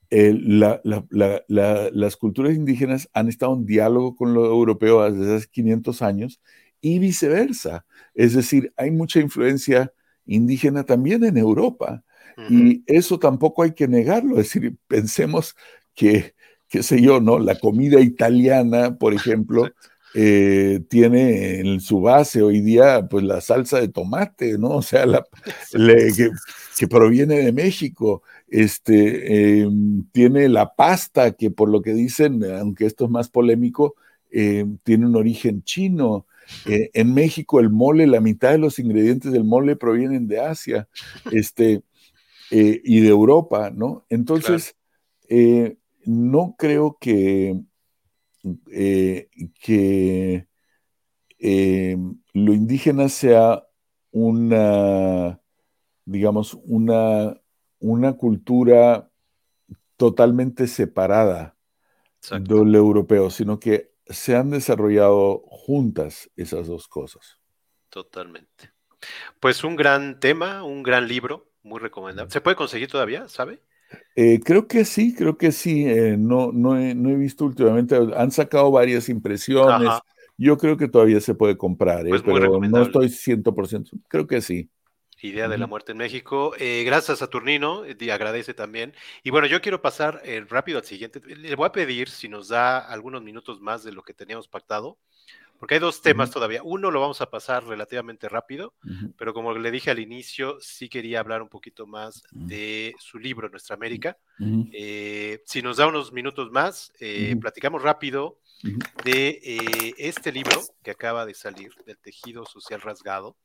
las 0.09 2.15
culturas 2.15 2.55
indígenas 2.55 3.09
han 3.13 3.27
estado 3.27 3.55
en 3.55 3.65
diálogo 3.65 4.15
con 4.15 4.33
lo 4.33 4.45
europeo 4.45 5.09
desde 5.11 5.35
hace 5.35 5.47
500 5.51 6.01
años 6.01 6.41
y 6.79 6.99
viceversa. 6.99 7.85
Es 8.13 8.33
decir, 8.33 8.71
hay 8.77 8.91
mucha 8.91 9.19
influencia 9.19 9.91
indígena 10.25 10.83
también 10.83 11.23
en 11.23 11.37
Europa. 11.37 12.03
Y 12.49 12.83
eso 12.85 13.17
tampoco 13.17 13.63
hay 13.63 13.73
que 13.73 13.87
negarlo, 13.87 14.39
es 14.39 14.53
decir, 14.53 14.75
pensemos 14.87 15.55
que, 15.93 16.35
qué 16.67 16.83
sé 16.83 17.01
yo, 17.01 17.21
¿no? 17.21 17.39
La 17.39 17.57
comida 17.57 18.01
italiana, 18.01 18.97
por 18.97 19.13
ejemplo, 19.13 19.71
eh, 20.17 20.79
tiene 20.87 21.59
en 21.59 21.81
su 21.81 21.99
base 21.99 22.41
hoy 22.41 22.61
día, 22.61 23.05
pues 23.09 23.25
la 23.25 23.41
salsa 23.41 23.81
de 23.81 23.89
tomate, 23.89 24.57
¿no? 24.57 24.69
O 24.69 24.81
sea, 24.81 25.05
la, 25.05 25.25
que, 25.71 26.87
proviene 26.87 27.39
de 27.39 27.51
México. 27.51 28.23
Este, 28.47 29.59
em, 29.61 30.05
tiene 30.13 30.47
la 30.47 30.73
pasta, 30.73 31.31
que 31.31 31.51
por 31.51 31.69
lo 31.69 31.81
que 31.81 31.93
dicen, 31.93 32.41
aunque 32.45 32.85
esto 32.85 33.05
es 33.05 33.11
más 33.11 33.27
polémico, 33.27 33.95
em, 34.31 34.77
tiene 34.83 35.05
un 35.05 35.17
origen 35.17 35.63
chino. 35.63 36.25
Eh, 36.65 36.91
en 36.93 37.13
México 37.13 37.59
el 37.59 37.69
mole, 37.69 38.07
la 38.07 38.21
mitad 38.21 38.51
de 38.51 38.59
los 38.59 38.79
ingredientes 38.79 39.33
del 39.33 39.43
mole 39.43 39.75
provienen 39.75 40.27
de 40.27 40.39
Asia. 40.39 40.87
Este, 41.31 41.81
eh, 42.51 42.81
y 42.83 43.01
de 43.01 43.09
Europa, 43.09 43.71
¿no? 43.71 44.05
Entonces, 44.09 44.75
eh, 45.27 45.77
no 46.05 46.55
creo 46.57 46.97
que, 46.99 47.59
eh, 48.71 49.29
que 49.59 50.47
lo 51.39 52.53
indígena 52.53 53.09
sea 53.09 53.65
una, 54.11 55.39
digamos, 56.05 56.57
una, 56.63 57.39
una 57.79 58.13
cultura 58.13 59.09
totalmente 59.97 60.67
separada 60.67 61.55
de 62.31 62.65
lo 62.65 62.77
europeo, 62.77 63.29
sino 63.29 63.59
que 63.59 63.93
se 64.07 64.35
han 64.35 64.49
desarrollado 64.49 65.43
juntas 65.47 66.29
esas 66.35 66.67
dos 66.67 66.87
cosas. 66.87 67.39
Totalmente. 67.89 68.71
Pues 69.39 69.63
un 69.63 69.75
gran 69.75 70.19
tema, 70.19 70.63
un 70.63 70.83
gran 70.83 71.07
libro, 71.07 71.51
muy 71.65 71.79
recomendable. 71.79 72.31
¿Se 72.31 72.41
puede 72.41 72.55
conseguir 72.55 72.89
todavía, 72.89 73.27
sabe? 73.27 73.59
Eh, 74.15 74.39
creo 74.43 74.67
que 74.67 74.85
sí, 74.85 75.13
creo 75.13 75.37
que 75.37 75.51
sí. 75.51 75.85
Eh, 75.85 76.15
no, 76.17 76.51
no 76.53 76.77
he, 76.77 76.95
no, 76.95 77.09
he, 77.09 77.15
visto 77.15 77.45
últimamente, 77.45 77.97
han 78.15 78.31
sacado 78.31 78.71
varias 78.71 79.09
impresiones. 79.09 79.89
Ajá. 79.89 80.03
Yo 80.37 80.57
creo 80.57 80.77
que 80.77 80.87
todavía 80.87 81.21
se 81.21 81.33
puede 81.33 81.57
comprar, 81.57 82.05
¿eh? 82.05 82.09
pues 82.09 82.21
pero 82.21 82.59
no 82.59 82.81
estoy 82.81 83.07
100%. 83.07 83.89
Creo 84.09 84.27
que 84.27 84.41
sí. 84.41 84.69
Idea 85.21 85.47
de 85.47 85.57
la 85.57 85.65
muerte 85.65 85.93
en 85.93 85.97
México. 85.97 86.53
Eh, 86.59 86.83
gracias 86.85 87.21
a 87.21 87.29
Turnino, 87.29 87.83
te 87.97 88.11
agradece 88.11 88.53
también. 88.53 88.93
Y 89.23 89.31
bueno, 89.31 89.47
yo 89.47 89.61
quiero 89.61 89.81
pasar 89.81 90.21
eh, 90.25 90.45
rápido 90.47 90.77
al 90.77 90.83
siguiente. 90.83 91.21
Le 91.25 91.55
voy 91.55 91.65
a 91.65 91.71
pedir 91.71 92.09
si 92.09 92.27
nos 92.27 92.49
da 92.49 92.79
algunos 92.79 93.23
minutos 93.23 93.61
más 93.61 93.83
de 93.83 93.93
lo 93.93 94.03
que 94.03 94.13
teníamos 94.13 94.47
pactado, 94.47 94.97
porque 95.59 95.75
hay 95.75 95.79
dos 95.79 96.01
temas 96.01 96.29
uh 96.29 96.31
-huh. 96.31 96.33
todavía. 96.33 96.61
Uno 96.63 96.91
lo 96.91 97.01
vamos 97.01 97.21
a 97.21 97.29
pasar 97.29 97.65
relativamente 97.65 98.29
rápido, 98.29 98.73
uh 98.83 98.87
-huh. 98.87 99.13
pero 99.17 99.33
como 99.33 99.53
le 99.53 99.71
dije 99.71 99.91
al 99.91 99.99
inicio, 99.99 100.57
sí 100.59 100.89
quería 100.89 101.19
hablar 101.19 101.41
un 101.41 101.49
poquito 101.49 101.87
más 101.87 102.23
de 102.31 102.93
su 102.99 103.19
libro, 103.19 103.49
Nuestra 103.49 103.75
América. 103.75 104.17
Eh, 104.73 105.41
si 105.45 105.61
nos 105.61 105.77
da 105.77 105.87
unos 105.87 106.11
minutos 106.11 106.51
más, 106.51 106.91
eh, 106.99 107.35
platicamos 107.39 107.81
rápido 107.81 108.39
de 109.03 109.39
eh, 109.43 109.93
este 109.97 110.31
libro 110.31 110.61
que 110.83 110.91
acaba 110.91 111.25
de 111.25 111.33
salir, 111.33 111.71
del 111.85 111.97
tejido 111.97 112.45
social 112.45 112.81
rasgado, 112.81 113.37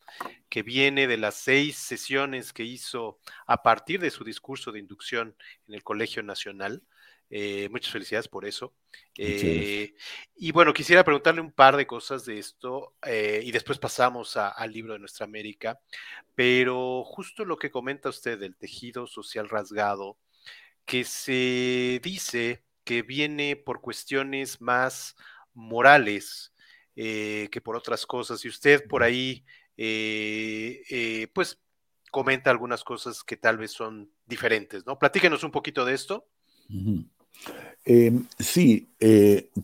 que 0.48 0.62
viene 0.62 1.06
de 1.06 1.16
las 1.16 1.34
seis 1.34 1.76
sesiones 1.76 2.52
que 2.52 2.64
hizo 2.64 3.18
a 3.46 3.62
partir 3.62 4.00
de 4.00 4.10
su 4.10 4.24
discurso 4.24 4.72
de 4.72 4.78
inducción 4.78 5.34
en 5.68 5.74
el 5.74 5.82
Colegio 5.82 6.22
Nacional. 6.22 6.82
Eh, 7.32 7.68
muchas 7.70 7.92
felicidades 7.92 8.26
por 8.26 8.44
eso. 8.44 8.74
Eh, 9.16 9.94
y 10.36 10.50
bueno, 10.50 10.72
quisiera 10.72 11.04
preguntarle 11.04 11.40
un 11.40 11.52
par 11.52 11.76
de 11.76 11.86
cosas 11.86 12.24
de 12.24 12.38
esto 12.38 12.94
eh, 13.06 13.40
y 13.44 13.52
después 13.52 13.78
pasamos 13.78 14.36
a, 14.36 14.48
al 14.48 14.72
libro 14.72 14.94
de 14.94 14.98
Nuestra 14.98 15.26
América, 15.26 15.78
pero 16.34 17.04
justo 17.04 17.44
lo 17.44 17.56
que 17.56 17.70
comenta 17.70 18.08
usted 18.08 18.36
del 18.38 18.56
tejido 18.56 19.06
social 19.06 19.48
rasgado, 19.48 20.18
que 20.84 21.04
se 21.04 22.00
dice 22.02 22.64
que 22.82 23.02
viene 23.02 23.54
por 23.54 23.80
cuestiones 23.80 24.60
más 24.60 25.14
morales 25.54 26.52
que 26.96 27.60
por 27.64 27.76
otras 27.76 28.04
cosas. 28.04 28.44
Y 28.44 28.48
usted 28.48 28.86
por 28.86 29.02
ahí, 29.02 29.44
pues, 31.32 31.58
comenta 32.10 32.50
algunas 32.50 32.84
cosas 32.84 33.22
que 33.22 33.36
tal 33.38 33.56
vez 33.56 33.70
son 33.70 34.10
diferentes, 34.26 34.84
¿no? 34.84 34.98
Platíquenos 34.98 35.44
un 35.44 35.50
poquito 35.50 35.84
de 35.86 35.94
esto. 35.94 36.26
-huh. 37.86 38.24
sí, 38.38 38.88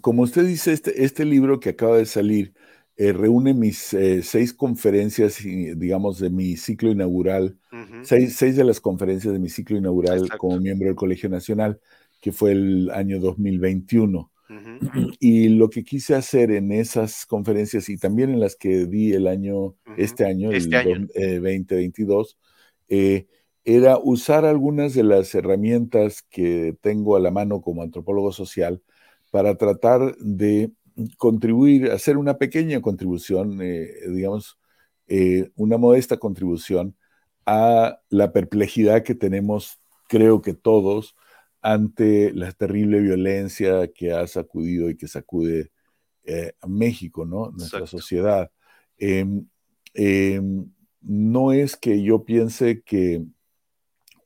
como 0.00 0.22
usted 0.22 0.46
dice, 0.46 0.72
este, 0.72 1.04
este, 1.04 1.24
libro 1.24 1.60
que 1.60 1.70
acaba 1.70 1.98
de 1.98 2.06
salir 2.06 2.54
reúne 2.98 3.52
mis 3.52 3.94
seis 4.22 4.54
conferencias, 4.54 5.38
digamos, 5.42 6.18
de 6.18 6.30
mi 6.30 6.56
ciclo 6.56 6.90
inaugural, 6.90 7.58
uh 7.72 7.76
-huh. 7.76 8.04
seis, 8.04 8.36
seis, 8.36 8.56
de 8.56 8.64
las 8.64 8.80
conferencias 8.80 9.34
de 9.34 9.38
mi 9.38 9.50
ciclo 9.50 9.76
inaugural 9.76 10.18
Exacto. 10.20 10.38
como 10.38 10.58
miembro 10.60 10.86
del 10.88 10.96
Colegio 10.96 11.28
Nacional 11.28 11.78
que 12.26 12.32
fue 12.32 12.52
el 12.52 12.90
año 12.90 13.20
2021. 13.20 14.32
Uh 14.48 14.52
-huh. 14.52 15.16
Y 15.20 15.48
lo 15.48 15.70
que 15.70 15.84
quise 15.84 16.16
hacer 16.16 16.50
en 16.50 16.72
esas 16.72 17.26
conferencias 17.26 17.88
y 17.88 17.98
también 17.98 18.30
en 18.30 18.40
las 18.40 18.56
que 18.56 18.86
di 18.86 19.12
el 19.12 19.26
año, 19.26 19.56
uh 19.56 19.74
-huh. 19.84 19.94
este 19.96 20.24
año, 20.24 20.50
este 20.50 20.68
el 20.70 20.74
año. 20.74 21.06
Eh, 21.14 21.38
2022, 21.38 22.36
eh, 22.88 23.26
era 23.66 23.98
usar 23.98 24.46
algunas 24.46 24.94
de 24.94 25.02
las 25.02 25.34
herramientas 25.34 26.22
que 26.30 26.76
tengo 26.80 27.16
a 27.16 27.20
la 27.20 27.32
mano 27.32 27.60
como 27.60 27.82
antropólogo 27.82 28.32
social 28.32 28.82
para 29.30 29.56
tratar 29.56 30.16
de 30.18 30.72
contribuir, 31.18 31.90
hacer 31.90 32.16
una 32.16 32.38
pequeña 32.38 32.80
contribución, 32.80 33.60
eh, 33.60 33.90
digamos, 34.08 34.58
eh, 35.08 35.50
una 35.56 35.78
modesta 35.78 36.16
contribución 36.16 36.96
a 37.44 38.00
la 38.08 38.32
perplejidad 38.32 39.02
que 39.02 39.14
tenemos, 39.14 39.80
creo 40.08 40.42
que 40.42 40.54
todos, 40.54 41.16
ante 41.60 42.32
la 42.32 42.52
terrible 42.52 43.00
violencia 43.00 43.88
que 43.92 44.12
ha 44.12 44.26
sacudido 44.28 44.88
y 44.88 44.96
que 44.96 45.08
sacude 45.08 45.72
eh, 46.24 46.52
a 46.60 46.68
México, 46.68 47.24
¿no? 47.24 47.50
Nuestra 47.50 47.80
Exacto. 47.80 47.98
sociedad. 47.98 48.50
Eh, 48.98 49.26
eh, 49.94 50.40
no 51.00 51.52
es 51.52 51.76
que 51.76 52.02
yo 52.02 52.24
piense 52.24 52.82
que 52.82 53.24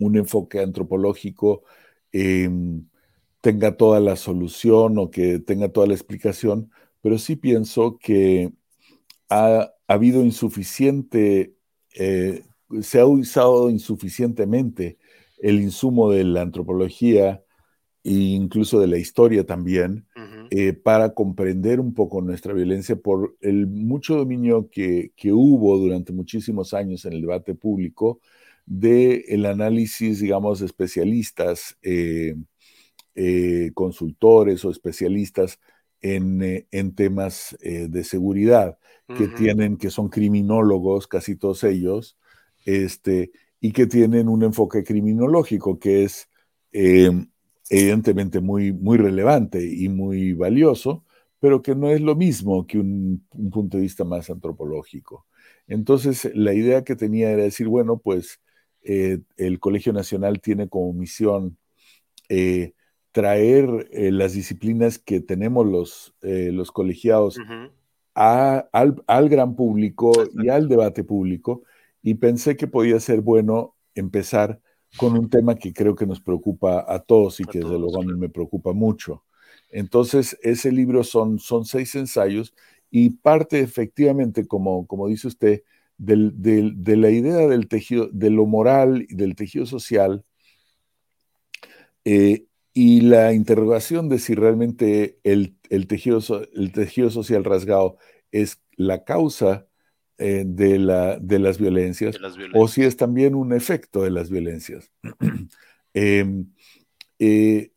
un 0.00 0.16
enfoque 0.16 0.60
antropológico 0.60 1.62
tenga 3.40 3.76
toda 3.76 4.00
la 4.00 4.16
solución 4.16 4.98
o 4.98 5.10
que 5.10 5.38
tenga 5.38 5.70
toda 5.70 5.86
la 5.86 5.94
explicación, 5.94 6.70
pero 7.00 7.18
sí 7.18 7.36
pienso 7.36 7.98
que 7.98 8.52
ha, 9.28 9.72
ha 9.86 9.94
habido 9.94 10.22
insuficiente, 10.24 11.54
eh, 11.94 12.42
se 12.82 13.00
ha 13.00 13.06
usado 13.06 13.70
insuficientemente 13.70 14.98
el 15.38 15.60
insumo 15.60 16.10
de 16.10 16.24
la 16.24 16.42
antropología 16.42 17.42
e 18.04 18.12
incluso 18.12 18.80
de 18.80 18.86
la 18.86 18.98
historia 18.98 19.44
también, 19.44 20.06
uh 20.16 20.20
-huh. 20.20 20.48
eh, 20.50 20.72
para 20.72 21.14
comprender 21.14 21.80
un 21.80 21.94
poco 21.94 22.22
nuestra 22.22 22.52
violencia 22.54 22.96
por 22.96 23.36
el 23.40 23.66
mucho 23.66 24.16
dominio 24.16 24.68
que, 24.70 25.12
que, 25.16 25.32
hubo 25.32 25.78
durante 25.78 26.12
muchísimos 26.12 26.72
años 26.74 27.04
en 27.04 27.14
el 27.14 27.20
debate 27.22 27.54
público 27.54 28.20
del 28.70 29.24
el 29.26 29.46
análisis, 29.46 30.20
digamos, 30.20 30.60
de 30.60 30.66
especialistas, 30.66 31.76
eh, 31.82 32.36
eh, 33.16 33.72
consultores 33.74 34.64
o 34.64 34.70
especialistas 34.70 35.58
en, 36.00 36.40
eh, 36.42 36.68
en 36.70 36.94
temas 36.94 37.56
de 37.60 38.04
seguridad, 38.04 38.78
uh 39.08 39.12
-huh. 39.14 39.18
que 39.18 39.28
tienen, 39.28 39.76
que 39.76 39.90
son 39.90 40.08
criminólogos, 40.08 41.08
casi 41.08 41.36
todos 41.36 41.64
ellos, 41.64 42.16
este, 42.64 43.32
y 43.60 43.72
que 43.72 43.86
tienen 43.86 44.28
un 44.28 44.44
enfoque 44.44 44.84
criminológico 44.84 45.78
que 45.80 46.04
es 46.04 46.28
eh, 46.72 47.10
evidentemente 47.70 48.40
muy, 48.40 48.72
muy 48.72 48.98
relevante 48.98 49.64
y 49.64 49.88
muy 49.88 50.32
valioso, 50.32 51.04
pero 51.40 51.62
que 51.62 51.74
no 51.74 51.90
es 51.90 52.00
lo 52.00 52.14
mismo 52.14 52.66
que 52.66 52.78
un, 52.78 53.26
un, 53.32 53.50
punto 53.50 53.76
de 53.78 53.82
vista 53.84 54.04
más 54.04 54.30
antropológico. 54.30 55.26
Entonces, 55.66 56.30
la 56.34 56.54
idea 56.54 56.84
que 56.84 56.96
tenía 56.96 57.30
era 57.30 57.42
decir, 57.42 57.68
bueno, 57.68 57.98
pues 57.98 58.40
eh, 58.82 59.20
el 59.36 59.60
Colegio 59.60 59.92
Nacional 59.92 60.40
tiene 60.40 60.68
como 60.68 60.92
misión 60.92 61.58
eh, 62.28 62.74
traer 63.12 63.88
eh, 63.92 64.10
las 64.10 64.32
disciplinas 64.32 64.98
que 64.98 65.20
tenemos 65.20 65.66
los, 65.66 66.14
los 66.22 66.70
colegiados 66.70 67.38
uh 67.38 67.42
-huh. 67.42 67.70
a, 68.14 68.68
al, 68.72 69.02
al, 69.06 69.28
gran 69.28 69.56
público 69.56 70.12
y 70.34 70.48
al 70.48 70.68
debate 70.68 71.02
público 71.04 71.62
y 72.02 72.14
pensé 72.14 72.56
que 72.56 72.66
podía 72.66 73.00
ser 73.00 73.20
bueno 73.20 73.74
empezar 73.94 74.60
con 74.96 75.16
un 75.16 75.28
tema 75.28 75.54
que 75.54 75.72
creo 75.72 75.94
que 75.94 76.06
nos 76.06 76.20
preocupa 76.20 76.84
a 76.88 77.00
todos 77.00 77.40
y 77.40 77.44
a 77.44 77.46
que 77.46 77.60
todos, 77.60 77.72
desde 77.72 77.80
luego 77.80 78.00
a 78.00 78.04
mí 78.04 78.18
me 78.18 78.28
preocupa 78.28 78.72
mucho. 78.72 79.24
Entonces, 79.68 80.36
ese 80.42 80.72
libro 80.72 81.04
son, 81.04 81.38
son 81.38 81.64
seis 81.64 81.94
ensayos 81.94 82.54
y 82.90 83.10
parte 83.10 83.60
efectivamente, 83.60 84.46
como, 84.46 84.86
como 84.86 85.06
dice 85.06 85.28
usted, 85.28 85.62
del, 86.00 86.32
del, 86.40 86.82
de 86.82 86.96
la 86.96 87.10
idea 87.10 87.46
del 87.46 87.68
tejido, 87.68 88.08
de 88.10 88.30
lo 88.30 88.46
moral 88.46 89.06
y 89.08 89.14
del 89.14 89.36
tejido 89.36 89.66
social 89.66 90.24
eh, 92.04 92.46
y 92.72 93.02
la 93.02 93.34
interrogación 93.34 94.08
de 94.08 94.18
si 94.18 94.34
realmente 94.34 95.18
el, 95.24 95.56
el, 95.68 95.86
tejido, 95.86 96.20
el 96.54 96.72
tejido 96.72 97.10
social 97.10 97.44
rasgado 97.44 97.98
es 98.32 98.62
la 98.76 99.04
causa 99.04 99.66
eh, 100.16 100.44
de, 100.46 100.78
la, 100.78 101.18
de, 101.18 101.38
las 101.38 101.58
violencias, 101.58 102.14
de, 102.14 102.20
las 102.20 102.36
violencias, 102.36 102.62
o 102.62 102.68
si 102.68 102.82
es 102.82 102.96
también 102.96 103.34
un 103.34 103.52
efecto 103.52 104.02
de 104.02 104.10
las 104.10 104.30
violencias. 104.30 104.90
eh, 105.92 106.24
eh, 107.18 107.72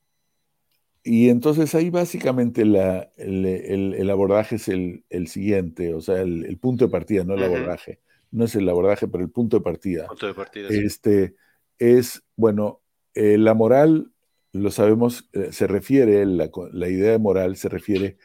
y 1.06 1.28
entonces 1.28 1.76
ahí 1.76 1.90
básicamente 1.90 2.64
la, 2.64 3.12
el, 3.18 3.46
el, 3.46 3.94
el, 3.96 4.10
abordaje 4.10 4.56
es 4.56 4.70
el, 4.70 5.04
siguiente, 5.28 5.94
o 5.94 6.00
sea, 6.00 6.22
el, 6.22 6.58
punto 6.60 6.86
de 6.86 6.92
partida, 6.92 7.26
no 7.26 7.34
el 7.34 7.42
uh 7.42 7.44
-huh. 7.44 7.58
abordaje. 7.58 8.00
No 8.34 8.46
es 8.46 8.56
el 8.56 8.68
abordaje, 8.68 9.08
pero 9.08 9.24
el 9.24 9.30
punto 9.30 9.58
de 9.58 9.64
partida. 9.64 10.08
Punto 10.08 10.28
de 10.28 10.34
partida 10.34 10.68
este, 10.70 11.28
sí. 11.30 11.36
Es, 11.78 12.24
bueno, 12.36 12.82
eh, 13.14 13.38
la 13.38 13.54
moral, 13.54 14.12
lo 14.52 14.72
sabemos, 14.72 15.30
eh, 15.34 15.52
se 15.52 15.68
refiere, 15.68 16.26
la, 16.26 16.50
la 16.72 16.90
idea 16.90 17.12
de 17.12 17.20
moral 17.20 17.56
se 17.56 17.70
refiere 17.70 18.18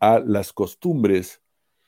a 0.00 0.18
las 0.18 0.52
costumbres 0.52 1.40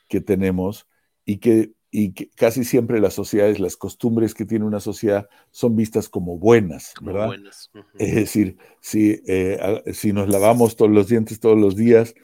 que 0.08 0.20
tenemos 0.20 0.88
y 1.24 1.38
que 1.38 1.76
y 1.98 2.12
que 2.12 2.28
casi 2.30 2.64
siempre 2.64 3.00
las 3.00 3.14
sociedades, 3.14 3.58
las 3.58 3.76
costumbres 3.76 4.34
que 4.34 4.44
tiene 4.44 4.66
una 4.66 4.80
sociedad 4.80 5.30
son 5.50 5.76
vistas 5.76 6.10
como 6.10 6.36
buenas, 6.36 6.92
¿verdad? 7.00 7.20
Como 7.20 7.28
buenas. 7.28 7.70
Uh 7.74 7.78
-huh. 7.78 7.84
Es 7.98 8.14
decir, 8.14 8.58
si, 8.82 9.22
eh, 9.26 9.82
si 9.94 10.12
nos 10.12 10.28
lavamos 10.28 10.76
todos 10.76 10.90
los 10.90 11.08
dientes 11.08 11.40
todos 11.40 11.58
los 11.58 11.74
días, 11.74 12.14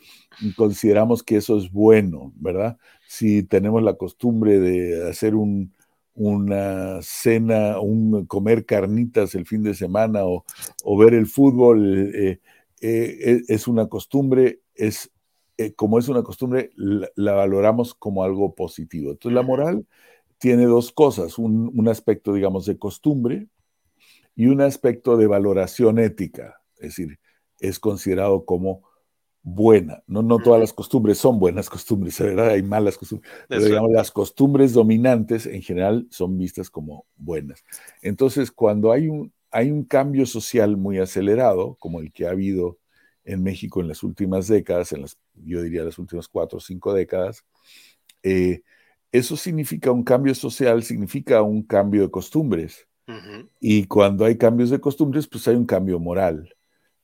consideramos 0.56 1.22
que 1.22 1.36
eso 1.36 1.56
es 1.56 1.70
bueno, 1.70 2.34
¿verdad? 2.36 2.76
Si 3.12 3.42
tenemos 3.42 3.82
la 3.82 3.92
costumbre 3.92 4.58
de 4.58 5.06
hacer 5.10 5.34
un, 5.34 5.74
una 6.14 7.02
cena, 7.02 7.78
un 7.78 8.24
comer 8.24 8.64
carnitas 8.64 9.34
el 9.34 9.44
fin 9.44 9.62
de 9.62 9.74
semana 9.74 10.24
o, 10.24 10.46
o 10.82 10.96
ver 10.96 11.12
el 11.12 11.26
fútbol, 11.26 12.10
eh, 12.14 12.40
eh, 12.80 13.42
es 13.48 13.68
una 13.68 13.86
costumbre, 13.88 14.60
es 14.74 15.12
eh, 15.58 15.74
como 15.74 15.98
es 15.98 16.08
una 16.08 16.22
costumbre, 16.22 16.70
la, 16.74 17.10
la, 17.14 17.32
valoramos 17.34 17.92
como 17.92 18.24
algo 18.24 18.54
positivo. 18.54 19.10
Entonces, 19.10 19.34
la 19.34 19.42
moral 19.42 19.86
tiene 20.38 20.64
dos 20.64 20.90
cosas, 20.90 21.36
un, 21.36 21.88
aspecto, 21.88 22.32
digamos, 22.32 22.64
de 22.64 22.78
costumbre 22.78 23.46
y 24.34 24.46
un 24.46 24.62
aspecto 24.62 25.18
de 25.18 25.26
valoración 25.26 25.98
ética, 25.98 26.62
es 26.76 26.96
decir, 26.96 27.18
es 27.60 27.78
considerado 27.78 28.46
como 28.46 28.84
buena. 29.42 30.02
No, 30.06 30.22
no 30.22 30.38
todas 30.38 30.60
las 30.60 30.72
costumbres 30.72 31.18
son 31.18 31.38
buenas 31.38 31.68
costumbres, 31.68 32.18
¿verdad? 32.18 32.50
Hay 32.50 32.62
malas 32.62 32.96
costumbres. 32.96 33.30
Pero 33.48 33.64
digamos, 33.64 33.90
las 33.92 34.10
costumbres 34.10 34.72
dominantes 34.72 35.46
en 35.46 35.62
general 35.62 36.06
son 36.10 36.38
vistas 36.38 36.70
como 36.70 37.06
buenas. 37.16 37.64
Entonces, 38.00 38.50
cuando 38.50 38.92
hay 38.92 39.08
un, 39.08 39.32
hay 39.50 39.70
un 39.70 39.84
cambio 39.84 40.26
social 40.26 40.76
muy 40.76 40.98
acelerado, 40.98 41.76
como 41.80 42.00
el 42.00 42.12
que 42.12 42.26
ha 42.26 42.30
habido 42.30 42.78
en 43.24 43.42
México 43.42 43.80
en 43.80 43.88
las 43.88 44.02
últimas 44.02 44.48
décadas, 44.48 44.92
en 44.92 45.02
las, 45.02 45.18
yo 45.34 45.62
diría 45.62 45.84
las 45.84 45.98
últimas 45.98 46.28
cuatro 46.28 46.58
o 46.58 46.60
cinco 46.60 46.92
décadas, 46.92 47.44
eh, 48.22 48.62
eso 49.10 49.36
significa 49.36 49.90
un 49.90 50.04
cambio 50.04 50.34
social, 50.34 50.82
significa 50.82 51.42
un 51.42 51.62
cambio 51.62 52.02
de 52.02 52.10
costumbres. 52.10 52.86
Y 53.60 53.84
cuando 53.86 54.24
hay 54.24 54.38
cambios 54.38 54.70
de 54.70 54.80
costumbres, 54.80 55.26
pues 55.26 55.46
hay 55.46 55.54
un 55.54 55.66
cambio 55.66 55.98
moral, 55.98 56.54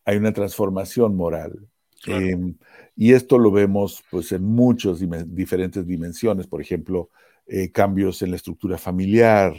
hay 0.06 0.16
una 0.16 0.32
transformación 0.32 1.14
moral. 1.14 1.68
Em, 2.06 2.56
y 2.96 3.12
esto 3.12 3.38
lo 3.38 3.50
vemos 3.50 4.02
pues 4.10 4.32
en 4.32 4.44
muchas 4.44 5.00
diferentes 5.26 5.86
dimensiones, 5.86 6.46
por 6.46 6.60
ejemplo, 6.60 7.10
eh, 7.46 7.70
cambios 7.72 8.22
en 8.22 8.30
la 8.30 8.36
estructura 8.36 8.78
familiar, 8.78 9.54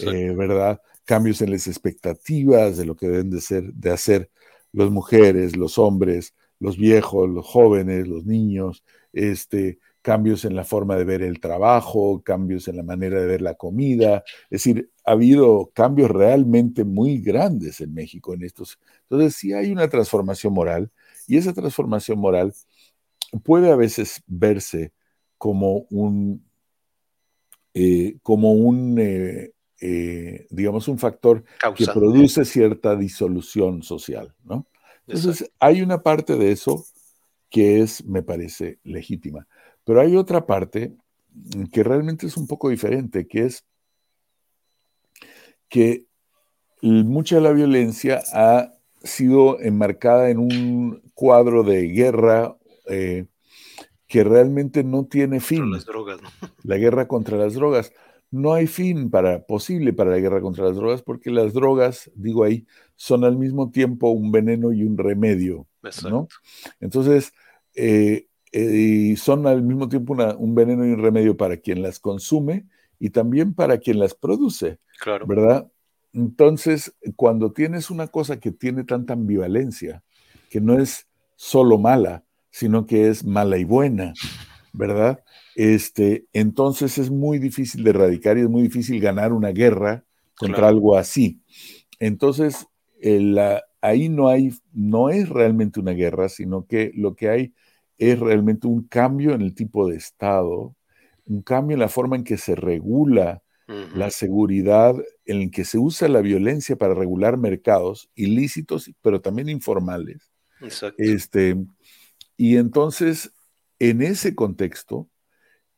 eh, 0.00 0.34
¿verdad? 0.36 0.80
Cambios 1.04 1.40
en 1.42 1.50
las 1.50 1.66
expectativas 1.66 2.76
de 2.76 2.86
lo 2.86 2.96
que 2.96 3.08
deben 3.08 3.30
de, 3.30 3.40
ser, 3.40 3.72
de 3.72 3.90
hacer 3.90 4.30
las 4.72 4.90
mujeres, 4.90 5.56
los 5.56 5.78
hombres, 5.78 6.34
los 6.60 6.76
viejos, 6.76 7.28
los 7.28 7.46
jóvenes, 7.46 8.08
los 8.08 8.24
niños, 8.26 8.84
este, 9.12 9.78
cambios 10.02 10.44
en 10.44 10.56
la 10.56 10.64
forma 10.64 10.96
de 10.96 11.04
ver 11.04 11.22
el 11.22 11.40
trabajo, 11.40 12.22
cambios 12.22 12.68
en 12.68 12.76
la 12.76 12.82
manera 12.82 13.20
de 13.20 13.26
ver 13.26 13.42
la 13.42 13.54
comida. 13.54 14.24
Es 14.44 14.62
decir, 14.62 14.90
ha 15.04 15.12
habido 15.12 15.70
cambios 15.74 16.10
realmente 16.10 16.84
muy 16.84 17.20
grandes 17.20 17.80
en 17.80 17.94
México 17.94 18.34
en 18.34 18.42
estos. 18.42 18.78
Entonces, 19.02 19.36
sí 19.36 19.52
hay 19.52 19.70
una 19.70 19.88
transformación 19.88 20.52
moral 20.52 20.90
y 21.28 21.36
esa 21.36 21.52
transformación 21.52 22.18
moral 22.18 22.54
puede 23.44 23.70
a 23.70 23.76
veces 23.76 24.22
verse 24.26 24.92
como 25.36 25.86
un, 25.90 26.42
eh, 27.74 28.16
como 28.22 28.52
un, 28.52 28.98
eh, 28.98 29.52
eh, 29.80 30.46
digamos, 30.50 30.88
un 30.88 30.98
factor 30.98 31.44
que 31.76 31.86
produce 31.86 32.46
cierta 32.46 32.96
disolución 32.96 33.82
social, 33.82 34.34
¿no? 34.42 34.66
Entonces, 35.06 35.50
hay 35.60 35.82
una 35.82 36.02
parte 36.02 36.36
de 36.36 36.50
eso 36.50 36.84
que 37.50 37.80
es, 37.80 38.04
me 38.04 38.22
parece, 38.22 38.78
legítima. 38.82 39.46
Pero 39.84 40.00
hay 40.00 40.16
otra 40.16 40.46
parte 40.46 40.96
que 41.70 41.82
realmente 41.82 42.26
es 42.26 42.36
un 42.36 42.46
poco 42.46 42.70
diferente, 42.70 43.26
que 43.26 43.44
es 43.44 43.64
que 45.68 46.06
mucha 46.80 47.36
de 47.36 47.42
la 47.42 47.52
violencia 47.52 48.22
ha 48.32 48.72
sido 49.02 49.60
enmarcada 49.60 50.30
en 50.30 50.38
un 50.38 51.07
cuadro 51.18 51.64
de 51.64 51.88
guerra 51.88 52.56
eh, 52.86 53.26
que 54.06 54.22
realmente 54.22 54.84
no 54.84 55.06
tiene 55.06 55.40
fin. 55.40 55.68
Las 55.68 55.84
drogas, 55.84 56.20
La 56.62 56.76
guerra 56.76 57.08
contra 57.08 57.36
las 57.36 57.54
drogas. 57.54 57.92
No 58.30 58.54
hay 58.54 58.68
fin 58.68 59.10
para, 59.10 59.44
posible 59.44 59.92
para 59.92 60.12
la 60.12 60.20
guerra 60.20 60.40
contra 60.40 60.66
las 60.66 60.76
drogas 60.76 61.02
porque 61.02 61.32
las 61.32 61.54
drogas, 61.54 62.08
digo 62.14 62.44
ahí, 62.44 62.68
son 62.94 63.24
al 63.24 63.36
mismo 63.36 63.72
tiempo 63.72 64.10
un 64.10 64.30
veneno 64.30 64.72
y 64.72 64.84
un 64.84 64.96
remedio. 64.96 65.66
¿no? 66.08 66.28
Entonces, 66.78 67.32
eh, 67.74 68.28
eh, 68.52 69.16
son 69.16 69.48
al 69.48 69.62
mismo 69.62 69.88
tiempo 69.88 70.14
un 70.38 70.54
veneno 70.54 70.86
y 70.86 70.92
un 70.92 71.02
remedio 71.02 71.36
para 71.36 71.56
quien 71.56 71.82
las 71.82 71.98
consume 71.98 72.68
y 73.00 73.10
también 73.10 73.54
para 73.54 73.78
quien 73.78 73.98
las 73.98 74.14
produce. 74.14 74.78
Claro. 75.00 75.26
¿Verdad? 75.26 75.68
Entonces, 76.12 76.94
cuando 77.16 77.50
tienes 77.50 77.90
una 77.90 78.06
cosa 78.06 78.38
que 78.38 78.52
tiene 78.52 78.84
tanta 78.84 79.14
ambivalencia, 79.14 80.04
que 80.48 80.60
no 80.60 80.78
es 80.78 81.07
solo 81.38 81.78
mala, 81.78 82.24
sino 82.50 82.84
que 82.84 83.08
es 83.08 83.24
mala 83.24 83.58
y 83.58 83.64
buena, 83.64 84.12
¿verdad? 84.72 85.22
Este, 85.54 86.26
entonces 86.32 86.98
es 86.98 87.10
muy 87.10 87.38
difícil 87.38 87.84
de 87.84 87.90
erradicar 87.90 88.36
y 88.36 88.40
es 88.40 88.48
muy 88.48 88.62
difícil 88.62 89.00
ganar 89.00 89.32
una 89.32 89.50
guerra 89.50 90.04
contra 90.36 90.66
algo 90.66 90.96
así. 90.96 91.40
Entonces, 92.00 92.66
ahí 93.80 94.08
no 94.08 94.28
hay, 94.28 94.50
no 94.72 95.10
es 95.10 95.28
realmente 95.28 95.78
una 95.78 95.92
guerra, 95.92 96.28
sino 96.28 96.66
que 96.66 96.90
lo 96.96 97.14
que 97.14 97.28
hay 97.28 97.54
es 97.98 98.18
realmente 98.18 98.66
un 98.66 98.88
cambio 98.88 99.32
en 99.32 99.42
el 99.42 99.54
tipo 99.54 99.88
de 99.88 99.96
Estado, 99.96 100.74
un 101.24 101.42
cambio 101.42 101.74
en 101.74 101.80
la 101.80 101.88
forma 101.88 102.16
en 102.16 102.24
que 102.24 102.36
se 102.36 102.56
regula 102.56 103.42
la 103.94 104.10
seguridad, 104.10 104.96
en 105.24 105.50
que 105.50 105.64
se 105.64 105.78
usa 105.78 106.08
la 106.08 106.20
violencia 106.20 106.74
para 106.76 106.94
regular 106.94 107.36
mercados 107.36 108.10
ilícitos, 108.16 108.90
pero 109.02 109.20
también 109.20 109.48
informales. 109.48 110.32
Este, 110.96 111.56
y 112.36 112.56
entonces, 112.56 113.32
en 113.78 114.02
ese 114.02 114.34
contexto, 114.34 115.08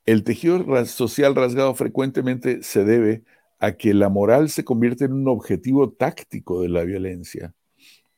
el 0.06 0.24
tejido 0.24 0.84
social 0.86 1.34
rasgado 1.34 1.74
frecuentemente 1.74 2.62
se 2.62 2.84
debe 2.84 3.24
a 3.58 3.72
que 3.72 3.94
la 3.94 4.08
moral 4.08 4.48
se 4.48 4.64
convierte 4.64 5.04
en 5.04 5.12
un 5.12 5.28
objetivo 5.28 5.92
táctico 5.92 6.62
de 6.62 6.68
la 6.68 6.82
violencia. 6.84 7.54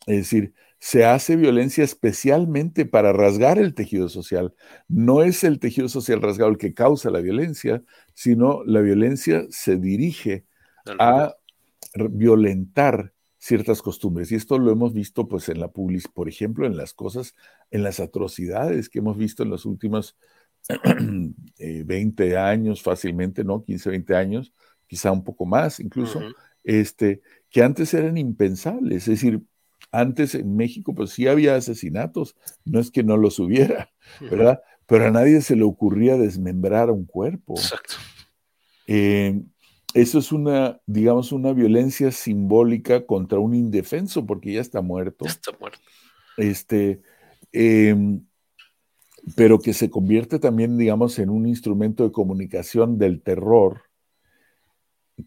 Es 0.06 0.16
decir, 0.16 0.54
se 0.78 1.04
hace 1.04 1.36
violencia 1.36 1.84
especialmente 1.84 2.86
para 2.86 3.12
rasgar 3.12 3.58
el 3.58 3.74
tejido 3.74 4.08
social. 4.08 4.54
No 4.88 5.22
es 5.22 5.44
el 5.44 5.60
tejido 5.60 5.88
social 5.88 6.20
rasgado 6.20 6.50
el 6.50 6.58
que 6.58 6.74
causa 6.74 7.10
la 7.10 7.20
violencia, 7.20 7.84
sino 8.14 8.64
la 8.64 8.80
violencia 8.80 9.44
se 9.50 9.76
dirige 9.76 10.44
a 10.98 11.36
violentar 11.94 13.11
ciertas 13.42 13.82
costumbres. 13.82 14.30
Y 14.30 14.36
esto 14.36 14.56
lo 14.56 14.70
hemos 14.70 14.94
visto 14.94 15.26
pues 15.26 15.48
en 15.48 15.58
la 15.58 15.66
publicidad, 15.66 16.12
por 16.14 16.28
ejemplo, 16.28 16.64
en 16.64 16.76
las 16.76 16.94
cosas, 16.94 17.34
en 17.72 17.82
las 17.82 17.98
atrocidades 17.98 18.88
que 18.88 19.00
hemos 19.00 19.18
visto 19.18 19.42
en 19.42 19.50
los 19.50 19.66
últimos 19.66 20.16
20 20.68 22.24
eh, 22.28 22.36
años 22.36 22.82
fácilmente, 22.82 23.42
¿no? 23.42 23.64
15, 23.64 23.90
20 23.90 24.14
años, 24.14 24.52
quizá 24.86 25.10
un 25.10 25.24
poco 25.24 25.44
más 25.44 25.80
incluso, 25.80 26.20
este, 26.62 27.20
que 27.50 27.64
antes 27.64 27.92
eran 27.94 28.16
impensables. 28.16 29.08
Es 29.08 29.20
decir, 29.20 29.42
antes 29.90 30.36
en 30.36 30.54
México, 30.54 30.94
pues 30.94 31.10
sí 31.10 31.26
había 31.26 31.56
asesinatos, 31.56 32.36
no 32.64 32.78
es 32.78 32.92
que 32.92 33.02
no 33.02 33.16
los 33.16 33.40
hubiera, 33.40 33.90
¿verdad? 34.20 34.62
Pero 34.86 35.06
a 35.06 35.10
nadie 35.10 35.40
se 35.40 35.56
le 35.56 35.64
ocurría 35.64 36.16
desmembrar 36.16 36.92
un 36.92 37.06
cuerpo. 37.06 37.54
Exacto. 37.54 37.94
Eh, 38.86 39.42
eso 39.94 40.18
es 40.18 40.32
una, 40.32 40.80
digamos, 40.86 41.32
una 41.32 41.52
violencia 41.52 42.10
simbólica 42.10 43.06
contra 43.06 43.38
un 43.38 43.54
indefenso, 43.54 44.24
porque 44.24 44.54
ya 44.54 44.60
está 44.60 44.80
muerto. 44.80 45.26
Está 45.26 45.52
muerto. 45.58 45.78
Este, 46.36 47.02
em, 47.52 48.24
pero 49.36 49.58
que 49.58 49.74
se 49.74 49.90
convierte 49.90 50.38
también, 50.38 50.78
digamos, 50.78 51.18
en 51.18 51.30
un 51.30 51.46
instrumento 51.46 52.04
de 52.04 52.12
comunicación 52.12 52.98
del 52.98 53.22
terror, 53.22 53.82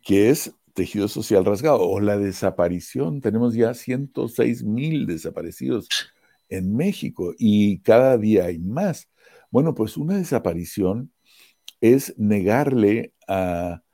que 0.02 0.30
es 0.30 0.54
tejido 0.74 1.08
social 1.08 1.46
rasgado 1.46 1.82
o 1.82 2.00
la 2.00 2.18
desaparición. 2.18 3.22
Tenemos 3.22 3.54
ya 3.54 3.74
106 3.74 4.64
mil 4.64 5.06
desaparecidos 5.06 5.88
en 6.50 6.76
México 6.76 7.34
y 7.38 7.80
cada 7.80 8.18
día 8.18 8.46
hay 8.46 8.60
más. 8.60 9.10
Bueno, 9.52 9.74
pues 9.74 9.96
una 9.96 10.18
desaparición 10.18 11.14
es 11.80 12.14
negarle 12.18 13.14
a, 13.28 13.85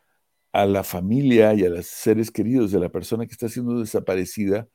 la 0.53 0.83
familia 0.83 1.53
y 1.53 1.63
a 1.63 1.69
los 1.69 1.87
seres 1.87 2.31
queridos 2.31 2.71
de 2.71 2.79
la 2.79 2.89
persona 2.89 3.25
que 3.25 3.31
está 3.31 3.47
siendo 3.47 3.79
desaparecida 3.79 4.67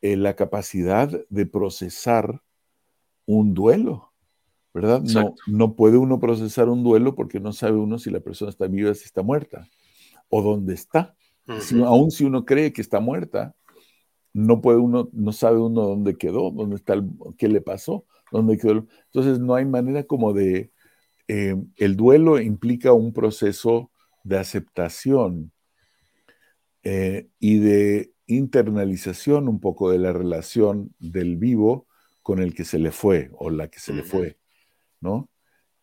eh, 0.00 0.16
la 0.16 0.34
capacidad 0.34 1.10
de 1.28 1.46
procesar 1.46 2.42
un 3.24 3.54
duelo, 3.54 4.12
¿verdad? 4.74 5.00
No, 5.02 5.34
no 5.46 5.76
puede 5.76 5.96
uno 5.96 6.18
procesar 6.18 6.68
un 6.68 6.82
duelo 6.82 7.14
porque 7.14 7.38
no 7.38 7.52
sabe 7.52 7.76
uno 7.78 7.98
si 7.98 8.10
la 8.10 8.20
persona 8.20 8.50
está 8.50 8.66
viva, 8.66 8.94
si 8.94 9.04
está 9.04 9.22
muerta 9.22 9.68
o 10.28 10.42
dónde 10.42 10.74
está 10.74 11.14
aún 11.84 12.10
si 12.10 12.24
uno 12.24 12.44
cree 12.44 12.72
que 12.72 12.82
está 12.82 13.00
muerta, 13.00 13.54
no 14.32 14.60
puede 14.60 14.78
uno, 14.78 15.08
no 15.12 15.32
sabe 15.32 15.58
uno 15.58 15.82
dónde 15.82 16.16
quedó, 16.16 16.50
dónde 16.50 16.76
está, 16.76 16.94
qué 17.36 17.48
le 17.48 17.60
pasó, 17.60 18.06
dónde 18.30 18.56
quedó. 18.56 18.86
Entonces 19.06 19.38
no 19.38 19.54
hay 19.54 19.64
manera 19.66 20.04
como 20.04 20.32
de, 20.32 20.70
eh, 21.28 21.56
el 21.76 21.96
duelo 21.96 22.40
implica 22.40 22.92
un 22.92 23.12
proceso 23.12 23.90
de 24.24 24.38
aceptación 24.38 25.52
eh, 26.82 27.28
y 27.38 27.58
de 27.58 28.12
internalización 28.26 29.48
un 29.48 29.60
poco 29.60 29.90
de 29.90 29.98
la 29.98 30.12
relación 30.12 30.94
del 30.98 31.36
vivo 31.36 31.86
con 32.22 32.40
el 32.40 32.54
que 32.54 32.64
se 32.64 32.78
le 32.78 32.92
fue 32.92 33.30
o 33.34 33.50
la 33.50 33.68
que 33.68 33.80
se 33.80 33.92
le 33.92 34.02
fue, 34.02 34.38
¿no? 35.00 35.28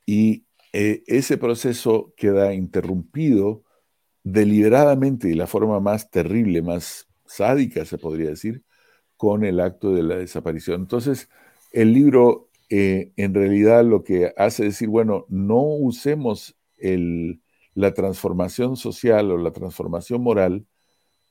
Y 0.05 0.45
eh, 0.73 1.03
ese 1.07 1.37
proceso 1.37 2.13
queda 2.15 2.53
interrumpido 2.53 3.63
deliberadamente 4.23 5.29
y 5.29 5.33
la 5.33 5.47
forma 5.47 5.79
más 5.79 6.09
terrible, 6.09 6.61
más 6.61 7.07
sádica, 7.25 7.85
se 7.85 7.97
podría 7.97 8.29
decir, 8.29 8.63
con 9.17 9.43
el 9.43 9.59
acto 9.59 9.93
de 9.93 10.03
la 10.03 10.15
desaparición. 10.15 10.81
Entonces, 10.81 11.29
el 11.71 11.93
libro 11.93 12.49
eh, 12.69 13.13
en 13.15 13.33
realidad 13.33 13.83
lo 13.83 14.03
que 14.03 14.31
hace 14.37 14.67
es 14.67 14.75
decir, 14.75 14.89
bueno, 14.89 15.25
no 15.27 15.61
usemos 15.61 16.55
la 17.79 17.93
transformación 17.93 18.75
social 18.75 19.31
o 19.31 19.37
la 19.37 19.51
transformación 19.51 20.21
moral 20.21 20.65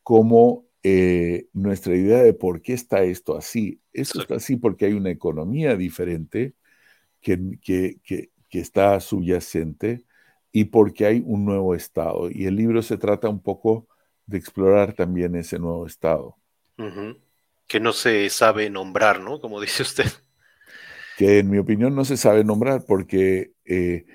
como 0.03 0.65
eh, 0.83 1.49
nuestra 1.53 1.95
idea 1.95 2.23
de 2.23 2.33
por 2.33 2.63
qué 2.63 2.73
está 2.73 3.03
esto 3.03 3.37
así. 3.37 3.83
Esto 3.93 4.23
está 4.23 4.37
así 4.37 4.57
porque 4.57 4.87
hay 4.87 4.95
una 4.95 5.11
economía 5.11 5.77
diferente 5.77 6.55
que, 7.21 7.59
que, 7.63 8.31
está 8.51 8.99
subyacente 8.99 10.07
y 10.51 10.65
porque 10.65 11.05
hay 11.05 11.23
un 11.23 11.45
nuevo 11.45 11.75
Estado. 11.75 12.31
Y 12.31 12.47
el 12.47 12.57
libro 12.57 12.81
se 12.81 12.97
trata 12.97 13.29
un 13.29 13.43
poco 13.43 13.87
de 14.25 14.39
explorar 14.39 14.95
también 14.95 15.37
ese 15.37 15.59
nuevo 15.59 15.87
Estado. 15.87 16.35
Que 17.67 17.79
no 17.79 17.93
se 17.93 18.31
sabe 18.31 18.71
nombrar, 18.71 19.21
¿no? 19.21 19.39
Como 19.39 19.61
dice 19.61 19.83
usted. 19.83 20.07
Que 21.19 21.41
en 21.41 21.51
mi 21.51 21.59
opinión 21.59 21.95
no 21.95 22.07
se 22.07 22.17
sabe 22.17 22.43
nombrar 22.43 22.87
porque 22.87 23.53
eh, 23.67 24.07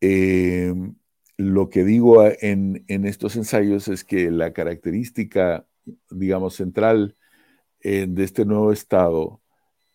em, 0.00 0.96
lo 1.36 1.68
que 1.68 1.84
digo 1.84 2.24
en, 2.40 2.84
estos 2.88 3.36
ensayos 3.36 3.88
es 3.88 4.04
que 4.04 4.30
la 4.30 4.52
característica, 4.52 5.66
digamos, 6.10 6.54
central 6.54 7.16
eh, 7.80 8.06
de 8.08 8.24
este 8.24 8.44
nuevo 8.44 8.72
Estado 8.72 9.40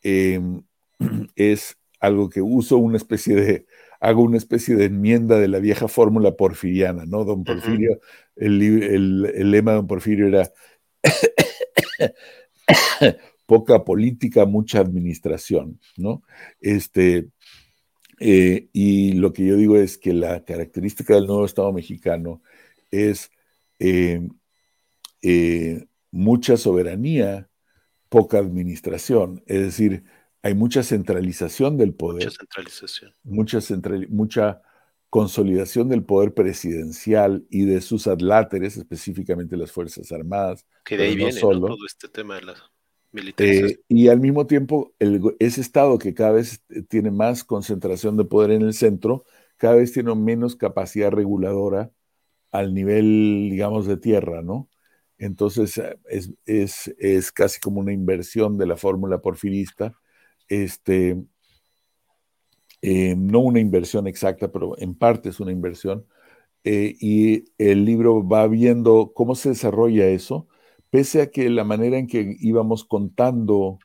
em, 0.04 0.64
es 1.36 1.78
algo 2.00 2.30
que 2.30 2.42
uso 2.42 2.78
una 2.78 2.98
especie 2.98 3.36
de, 3.36 3.66
hago 4.00 4.24
una 4.24 4.38
especie 4.38 4.76
de 4.76 4.86
enmienda 4.86 5.40
de 5.40 5.48
la 5.48 5.60
vieja 5.60 5.88
fórmula 5.88 6.36
porfiriana, 6.36 7.06
¿no? 7.06 7.24
Don 7.24 7.44
Porfirio, 7.44 8.00
el, 8.36 9.52
lema 9.52 9.72
de 9.72 9.78
Don 9.78 9.88
Porfirio 9.88 10.28
era 10.28 10.52
poca 13.46 13.84
política, 13.84 14.46
mucha 14.46 14.80
administración, 14.80 15.80
¿no? 15.98 16.24
Este, 16.60 17.28
eh, 18.24 18.70
y 18.72 19.14
lo 19.14 19.34
que 19.34 19.44
yo 19.44 19.56
digo 19.56 19.78
es 19.78 19.98
que 19.98 20.14
la 20.14 20.46
característica 20.46 21.16
del 21.16 21.26
nuevo 21.26 21.44
Estado 21.44 21.74
mexicano 21.74 22.44
es 22.92 23.32
eh, 23.80 24.30
eh, 25.24 25.88
mucha 26.12 26.56
soberanía, 26.56 27.50
poca 28.10 28.38
administración. 28.38 29.44
Es 29.48 29.62
decir, 29.62 30.04
hay 30.44 30.54
mucha 30.54 30.84
centralización 30.84 31.80
del 31.80 31.96
poder. 31.96 32.26
Mucha 32.26 32.38
centralización. 32.38 33.16
Mucha, 33.24 33.60
mucha 34.10 34.62
consolidación 35.10 35.90
del 35.90 36.04
poder 36.04 36.36
presidencial 36.36 37.48
y 37.50 37.66
de 37.66 37.82
sus 37.82 38.06
adláteres, 38.06 38.78
específicamente 38.78 39.58
las 39.58 39.72
Fuerzas 39.72 40.12
Armadas. 40.12 40.68
Que 40.86 40.96
de 40.96 41.06
ahí 41.06 41.16
viene 41.16 41.34
todo 41.40 41.76
este 41.88 42.08
tema 42.08 42.36
de 42.36 42.44
la 42.44 42.71
eh, 43.14 43.80
y 43.90 44.08
al 44.08 44.20
mismo 44.20 44.48
tiempo, 44.48 44.94
ese 45.40 45.62
Estado 45.62 45.98
que 45.98 46.14
cada 46.14 46.32
vez 46.32 46.64
tiene 46.88 47.12
más 47.12 47.44
concentración 47.44 48.16
de 48.16 48.26
poder 48.26 48.52
en 48.52 48.62
el 48.62 48.74
centro, 48.74 49.26
cada 49.58 49.76
vez 49.76 49.92
tiene 49.92 50.16
menos 50.16 50.56
capacidad 50.56 51.12
reguladora 51.12 51.92
al 52.52 52.74
nivel, 52.74 53.50
digamos, 53.52 53.86
de 53.86 53.98
tierra, 53.98 54.42
¿no? 54.42 54.70
Entonces 55.18 55.78
eh, 55.78 55.98
es, 56.46 57.32
casi 57.32 57.60
como 57.60 57.80
una 57.80 57.94
inversión 57.94 58.58
de 58.58 58.66
la 58.66 58.78
fórmula 58.78 59.22
porfirista, 59.22 59.94
este, 60.48 61.22
eh, 62.82 63.16
no 63.16 63.40
una 63.40 63.60
inversión 63.60 64.08
exacta, 64.08 64.52
pero 64.52 64.78
en 64.80 64.96
parte 64.96 65.30
es 65.30 65.40
una 65.40 65.52
inversión, 65.52 66.06
y 66.64 67.46
el 67.58 67.86
libro 67.86 68.28
va 68.28 68.48
viendo 68.48 69.14
cómo 69.16 69.34
se 69.34 69.50
desarrolla 69.50 70.08
eso, 70.08 70.48
pese 70.92 71.22
a 71.24 71.32
que 71.32 71.50
la 71.50 71.64
manera 71.64 71.98
en 71.98 72.06
que 72.06 72.36
íbamos 72.40 72.86
contando 72.86 73.80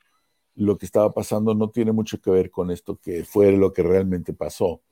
lo 0.53 0.77
que 0.77 0.85
estaba 0.85 1.13
pasando 1.13 1.55
no 1.55 1.71
tiene 1.71 1.91
mucho 1.91 2.19
que 2.19 2.29
ver 2.29 2.51
con 2.51 2.69
esto 2.69 2.99
que 2.99 3.23
fue 3.23 3.51
lo 3.53 3.73
que 3.73 3.83
realmente 3.83 4.33
pasó. 4.33 4.83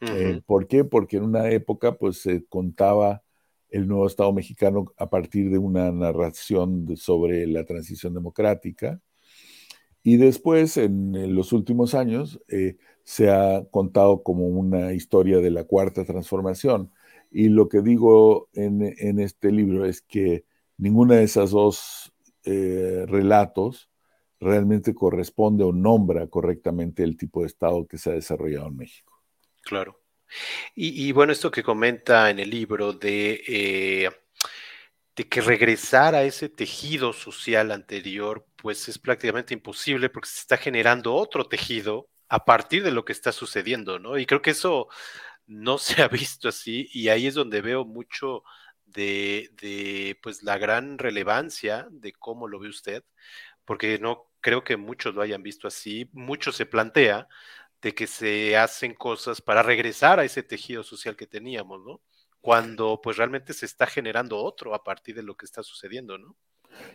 Eh, 0.00 0.40
¿Por 0.46 0.66
qué? 0.66 0.84
Porque 0.84 1.16
en 1.16 1.24
una 1.24 1.50
época 1.50 1.96
pues 1.96 2.18
se 2.18 2.44
contaba 2.46 3.22
el 3.70 3.88
nuevo 3.88 4.06
Estado 4.06 4.32
mexicano 4.32 4.86
a 4.98 5.10
partir 5.10 5.50
de 5.50 5.58
una 5.58 5.90
narración 5.90 6.96
sobre 6.96 7.46
la 7.46 7.64
transición 7.64 8.14
democrática 8.14 9.00
y 10.02 10.18
después 10.18 10.76
en, 10.76 11.34
los 11.34 11.52
últimos 11.52 11.94
años 11.94 12.40
eh, 12.48 12.76
se 13.02 13.30
ha 13.30 13.64
contado 13.70 14.22
como 14.22 14.46
una 14.46 14.92
historia 14.92 15.38
de 15.38 15.50
la 15.50 15.64
cuarta 15.64 16.04
transformación. 16.04 16.92
Y 17.30 17.48
lo 17.48 17.68
que 17.68 17.80
digo 17.80 18.48
en, 18.52 18.94
en 18.98 19.18
este 19.18 19.50
libro 19.50 19.86
es 19.86 20.02
que 20.02 20.44
ninguna 20.76 21.16
de 21.16 21.24
esas 21.24 21.50
dos 21.50 22.12
eh, 22.44 23.04
relatos 23.08 23.90
realmente 24.40 24.94
corresponde 24.94 25.64
o 25.64 25.72
nombra 25.72 26.26
correctamente 26.26 27.02
el 27.02 27.16
tipo 27.16 27.40
de 27.40 27.46
Estado 27.46 27.86
que 27.86 27.98
se 27.98 28.10
ha 28.10 28.14
desarrollado 28.14 28.68
en 28.68 28.76
México. 28.76 29.22
Claro. 29.62 30.00
Y, 30.74 31.12
bueno, 31.12 31.32
esto 31.32 31.50
que 31.50 31.62
comenta 31.62 32.28
en 32.28 32.40
el 32.40 32.50
libro 32.50 32.92
de, 32.92 33.42
eh, 33.46 34.10
de 35.14 35.28
que 35.28 35.40
regresar 35.40 36.14
a 36.14 36.24
ese 36.24 36.48
tejido 36.48 37.12
social 37.12 37.70
anterior, 37.70 38.44
pues 38.56 38.88
es 38.88 38.98
prácticamente 38.98 39.54
imposible 39.54 40.10
porque 40.10 40.28
se 40.28 40.40
está 40.40 40.56
generando 40.56 41.14
otro 41.14 41.44
tejido 41.44 42.08
a 42.28 42.44
partir 42.44 42.82
de 42.82 42.90
lo 42.90 43.04
que 43.04 43.12
está 43.12 43.30
sucediendo, 43.30 43.98
¿no? 43.98 44.18
Y 44.18 44.26
creo 44.26 44.42
que 44.42 44.50
eso 44.50 44.88
no 45.46 45.78
se 45.78 46.02
ha 46.02 46.08
visto 46.08 46.48
así 46.48 46.88
y 46.92 47.08
ahí 47.08 47.26
es 47.26 47.34
donde 47.34 47.60
veo 47.60 47.84
mucho 47.84 48.42
de, 48.94 50.18
pues 50.22 50.42
la 50.42 50.58
gran 50.58 50.98
relevancia 50.98 51.86
de 51.90 52.12
cómo 52.12 52.48
lo 52.48 52.58
ve 52.60 52.68
usted, 52.68 53.04
porque 53.64 53.98
no 53.98 54.30
creo 54.40 54.64
que 54.64 54.76
muchos 54.76 55.14
lo 55.14 55.22
hayan 55.22 55.42
visto 55.42 55.68
así, 55.68 56.08
mucho 56.12 56.52
se 56.52 56.66
plantea 56.66 57.28
de 57.82 57.94
que 57.94 58.06
se 58.06 58.56
hacen 58.56 58.94
cosas 58.94 59.40
para 59.40 59.62
regresar 59.62 60.18
a 60.20 60.24
ese 60.24 60.42
tejido 60.42 60.82
social 60.82 61.16
que 61.16 61.26
teníamos, 61.26 61.82
¿no? 61.84 62.00
Cuando 62.40 63.00
pues 63.02 63.16
realmente 63.16 63.52
se 63.52 63.66
está 63.66 63.86
generando 63.86 64.38
otro 64.38 64.74
a 64.74 64.84
partir 64.84 65.14
de 65.14 65.22
lo 65.22 65.36
que 65.36 65.46
está 65.46 65.62
sucediendo, 65.62 66.18
¿no? 66.18 66.36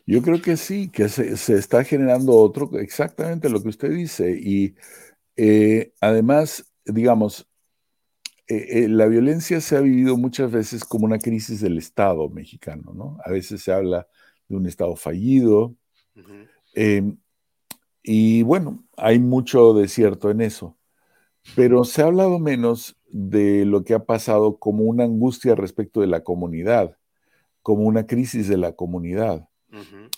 Yo 0.05 0.21
creo 0.21 0.41
que 0.41 0.57
sí, 0.57 0.89
que 0.89 1.09
se, 1.09 1.31
está 1.31 1.83
generando 1.83 2.33
otro, 2.33 2.69
exactamente 2.79 3.49
lo 3.49 3.61
que 3.61 3.69
usted 3.69 3.91
dice. 3.91 4.37
Y 4.39 4.75
eh, 5.35 5.93
además, 6.01 6.71
digamos, 6.85 7.48
eh, 8.49 8.83
eh, 8.83 8.89
la 8.89 9.05
violencia 9.05 9.61
se 9.61 9.77
ha 9.77 9.81
vivido 9.81 10.17
muchas 10.17 10.51
veces 10.51 10.83
como 10.83 11.05
una 11.05 11.19
crisis 11.19 11.61
del 11.61 11.77
Estado 11.77 12.27
mexicano, 12.29 12.91
¿no? 12.95 13.17
A 13.23 13.29
veces 13.29 13.61
se 13.61 13.71
habla 13.71 14.07
de 14.47 14.55
un 14.55 14.65
Estado 14.65 14.95
fallido. 14.95 15.75
Em, 16.73 17.17
y 18.01 18.41
bueno, 18.41 18.83
hay 18.97 19.19
mucho 19.19 19.73
de 19.75 19.87
cierto 19.87 20.31
en 20.31 20.41
eso. 20.41 20.75
Pero 21.55 21.83
se 21.83 22.01
ha 22.01 22.05
hablado 22.05 22.39
menos 22.39 22.97
de 23.07 23.65
lo 23.65 23.83
que 23.83 23.93
ha 23.93 24.05
pasado 24.05 24.57
como 24.57 24.83
una 24.83 25.03
angustia 25.03 25.53
respecto 25.53 26.01
de 26.01 26.07
la 26.07 26.23
comunidad, 26.23 26.97
como 27.61 27.83
una 27.83 28.07
crisis 28.07 28.47
de 28.47 28.57
la 28.57 28.73
comunidad. 28.73 29.47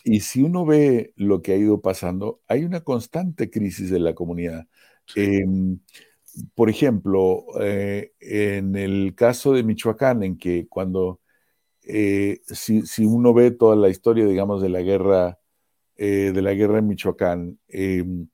Y 0.06 0.22
si 0.22 0.42
uno 0.42 0.66
ve 0.66 1.12
lo 1.18 1.42
que 1.42 1.52
ha 1.52 1.58
ido 1.58 1.82
pasando, 1.82 2.42
hay 2.48 2.64
una 2.64 2.80
constante 2.82 3.50
crisis 3.50 3.90
de 3.90 4.00
la 4.00 4.14
comunidad. 4.14 4.68
Em, 5.16 5.80
por 6.56 6.70
ejemplo, 6.70 7.46
eh, 7.62 8.14
en 8.20 8.76
el 8.76 9.14
caso 9.16 9.54
de 9.54 9.64
Michoacán, 9.64 10.24
en 10.24 10.38
que 10.38 10.68
cuando, 10.68 11.20
eh, 11.84 12.42
si, 12.46 13.06
uno 13.06 13.34
ve 13.34 13.52
toda 13.52 13.76
la 13.76 13.90
historia, 13.90 14.26
digamos, 14.26 14.62
de 14.62 14.70
la 14.70 14.82
guerra, 14.82 15.40
eh, 15.98 16.32
de 16.34 16.42
la 16.42 16.54
guerra 16.54 16.80
en 16.80 16.88
Michoacán, 16.88 17.60
em, 17.68 18.28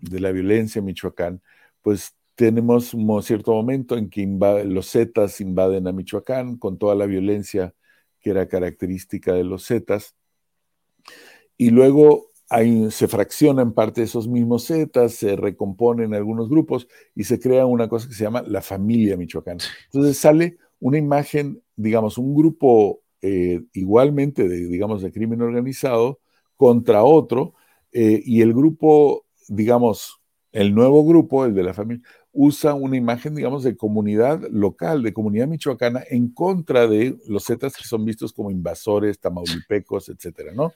de 0.00 0.20
la 0.20 0.32
violencia 0.32 0.80
en 0.80 0.86
Michoacán, 0.86 1.42
pues 1.82 2.16
tenemos 2.34 2.94
un 2.94 3.22
cierto 3.22 3.52
momento 3.52 3.96
en 3.96 4.10
que 4.10 4.26
los 4.66 4.90
Zetas 4.90 5.40
invaden 5.40 5.88
a 5.88 5.92
Michoacán 5.92 6.56
con 6.58 6.78
toda 6.78 6.94
la 6.94 7.06
violencia 7.06 7.74
que 8.20 8.30
era 8.30 8.48
característica 8.48 9.32
de 9.32 9.44
los 9.44 9.66
Zetas. 9.66 10.16
Y 11.56 11.70
luego 11.70 12.25
se 12.90 13.08
fraccionan 13.08 13.72
parte 13.72 14.00
de 14.00 14.06
esos 14.06 14.28
mismos 14.28 14.66
zetas, 14.66 15.14
se 15.14 15.34
recomponen 15.36 16.14
algunos 16.14 16.48
grupos 16.48 16.86
y 17.14 17.24
se 17.24 17.40
crea 17.40 17.66
una 17.66 17.88
cosa 17.88 18.08
que 18.08 18.14
se 18.14 18.24
llama 18.24 18.42
la 18.42 18.62
familia 18.62 19.16
michoacana. 19.16 19.62
Entonces 19.86 20.16
sale 20.18 20.58
una 20.78 20.98
imagen, 20.98 21.62
digamos, 21.74 22.18
un 22.18 22.34
grupo 22.34 23.00
eh, 23.22 23.62
igualmente 23.72 24.48
de, 24.48 24.66
digamos, 24.68 25.02
de 25.02 25.10
crimen 25.10 25.42
organizado 25.42 26.20
contra 26.56 27.02
otro, 27.02 27.54
eh, 27.92 28.22
y 28.24 28.42
el 28.42 28.52
grupo, 28.52 29.24
digamos, 29.48 30.20
el 30.52 30.74
nuevo 30.74 31.04
grupo, 31.04 31.44
el 31.44 31.54
de 31.54 31.62
la 31.62 31.74
familia, 31.74 32.06
usa 32.32 32.74
una 32.74 32.96
imagen, 32.96 33.34
digamos, 33.34 33.64
de 33.64 33.76
comunidad 33.76 34.42
local, 34.50 35.02
de 35.02 35.12
comunidad 35.12 35.48
michoacana, 35.48 36.02
en 36.08 36.28
contra 36.28 36.86
de 36.86 37.16
los 37.26 37.44
zetas 37.44 37.76
que 37.76 37.84
son 37.84 38.04
vistos 38.04 38.32
como 38.32 38.50
invasores, 38.50 39.18
tamaulipecos, 39.18 40.08
etcétera, 40.10 40.52
¿no? 40.54 40.72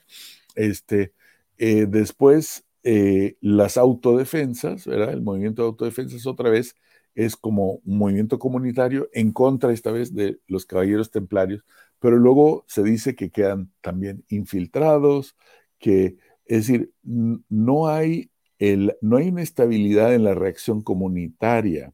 Este, 0.55 1.13
eh, 1.63 1.85
después, 1.87 2.65
eh, 2.83 3.37
las 3.39 3.77
autodefensas, 3.77 4.87
¿verdad? 4.87 5.13
El 5.13 5.21
movimiento 5.21 5.61
de 5.61 5.67
autodefensas 5.67 6.25
otra 6.25 6.49
vez 6.49 6.75
es 7.13 7.35
como 7.35 7.81
un 7.85 7.99
movimiento 7.99 8.39
comunitario 8.39 9.09
en 9.13 9.31
contra 9.31 9.71
esta 9.71 9.91
vez 9.91 10.15
de 10.15 10.39
los 10.47 10.65
caballeros 10.65 11.11
templarios, 11.11 11.63
pero 11.99 12.17
luego 12.17 12.65
se 12.67 12.81
dice 12.83 13.15
que 13.15 13.29
quedan 13.29 13.71
también 13.81 14.25
infiltrados, 14.29 15.35
que 15.77 16.17
es 16.45 16.67
decir, 16.67 16.91
no 17.03 17.87
hay, 17.87 18.31
el, 18.57 18.97
no 19.01 19.17
hay 19.17 19.29
una 19.29 19.43
estabilidad 19.43 20.15
en 20.15 20.23
la 20.23 20.33
reacción 20.33 20.81
comunitaria, 20.81 21.93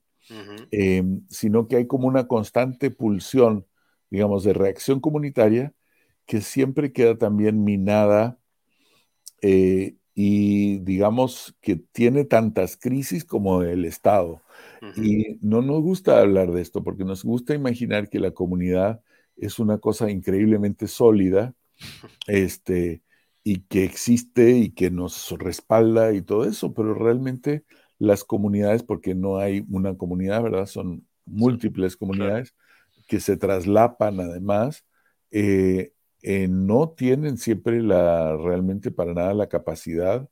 em, 0.71 1.25
sino 1.29 1.67
que 1.67 1.75
hay 1.77 1.87
como 1.87 2.07
una 2.07 2.27
constante 2.27 2.89
pulsión 2.91 3.65
digamos, 4.09 4.43
de 4.45 4.53
reacción 4.53 4.99
comunitaria 5.01 5.73
que 6.25 6.41
siempre 6.41 6.93
queda 6.93 7.17
también 7.17 7.63
minada 7.63 8.39
eh, 9.41 9.95
y 10.13 10.79
digamos 10.79 11.55
que 11.61 11.75
tiene 11.75 12.25
tantas 12.25 12.77
crisis 12.77 13.23
como 13.23 13.61
el 13.63 13.85
Estado. 13.85 14.41
Y 14.95 15.37
no 15.41 15.61
nos 15.61 15.81
gusta 15.81 16.19
hablar 16.19 16.51
de 16.51 16.61
esto 16.61 16.83
porque 16.83 17.03
nos 17.03 17.23
gusta 17.23 17.53
imaginar 17.53 18.09
que 18.09 18.19
la 18.19 18.31
comunidad 18.31 19.01
es 19.35 19.59
una 19.59 19.77
cosa 19.77 20.09
increíblemente 20.09 20.87
sólida 20.87 21.53
este, 22.27 23.03
y 23.43 23.59
que 23.61 23.83
existe 23.83 24.51
y 24.51 24.71
que 24.71 24.89
nos 24.91 25.31
respalda 25.37 26.13
y 26.13 26.21
todo 26.21 26.45
eso, 26.45 26.73
pero 26.73 26.93
realmente 26.93 27.63
las 27.99 28.23
comunidades, 28.23 28.83
porque 28.83 29.15
no 29.15 29.37
hay 29.37 29.63
una 29.69 29.95
comunidad, 29.95 30.43
¿verdad? 30.43 30.65
Son 30.65 31.07
múltiples 31.25 31.95
comunidades 31.95 32.55
que 33.07 33.19
se 33.19 33.37
traslapan 33.37 34.19
además, 34.19 34.85
eh, 35.31 35.93
eh, 36.21 36.47
no 36.47 36.89
tienen 36.89 37.37
siempre 37.37 37.81
la, 37.81 38.35
realmente 38.37 38.91
para 38.91 39.13
nada 39.13 39.33
la 39.33 39.47
capacidad 39.47 40.27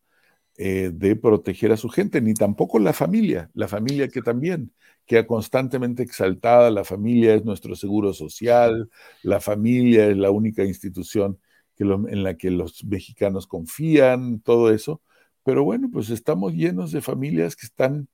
eh, 0.57 0.91
de 0.93 1.15
proteger 1.17 1.71
a 1.73 1.77
su 1.77 1.89
gente, 1.89 2.21
ni 2.21 2.33
tampoco 2.33 2.79
la 2.79 2.93
familia, 2.93 3.49
la 3.53 3.67
familia 3.67 4.07
que 4.09 4.21
también 4.21 4.71
queda 5.05 5.27
constantemente 5.27 6.03
exaltada, 6.03 6.71
la 6.71 6.83
familia 6.85 7.35
es 7.35 7.45
nuestro 7.45 7.75
seguro 7.75 8.13
social, 8.13 8.89
la 9.23 9.41
familia 9.41 10.07
es 10.07 10.17
la 10.17 10.31
única 10.31 10.63
institución 10.63 11.39
que 11.75 11.83
en 11.83 12.23
la 12.23 12.37
que 12.37 12.51
los 12.51 12.85
mexicanos 12.85 13.47
confían, 13.47 14.39
todo 14.41 14.71
eso, 14.71 15.01
pero 15.43 15.63
bueno, 15.63 15.89
pues 15.91 16.09
estamos 16.09 16.53
llenos 16.53 16.91
de 16.91 17.01
familias 17.01 17.55
que 17.55 17.65
están 17.65 18.07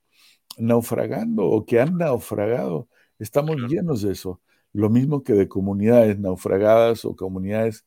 naufragando 0.58 1.46
o 1.46 1.64
que 1.64 1.80
han 1.80 1.96
naufragado, 1.98 2.88
estamos 3.18 3.56
llenos 3.68 4.02
de 4.02 4.12
eso. 4.12 4.40
Lo 4.72 4.90
mismo 4.90 5.22
que 5.22 5.34
de 5.34 5.48
comunidades 5.48 6.18
naufragadas 6.18 7.04
o 7.04 7.16
comunidades 7.16 7.84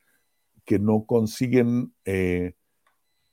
que 0.66 0.80
no 0.80 1.06
consiguen 1.06 1.94
eh, 2.06 2.54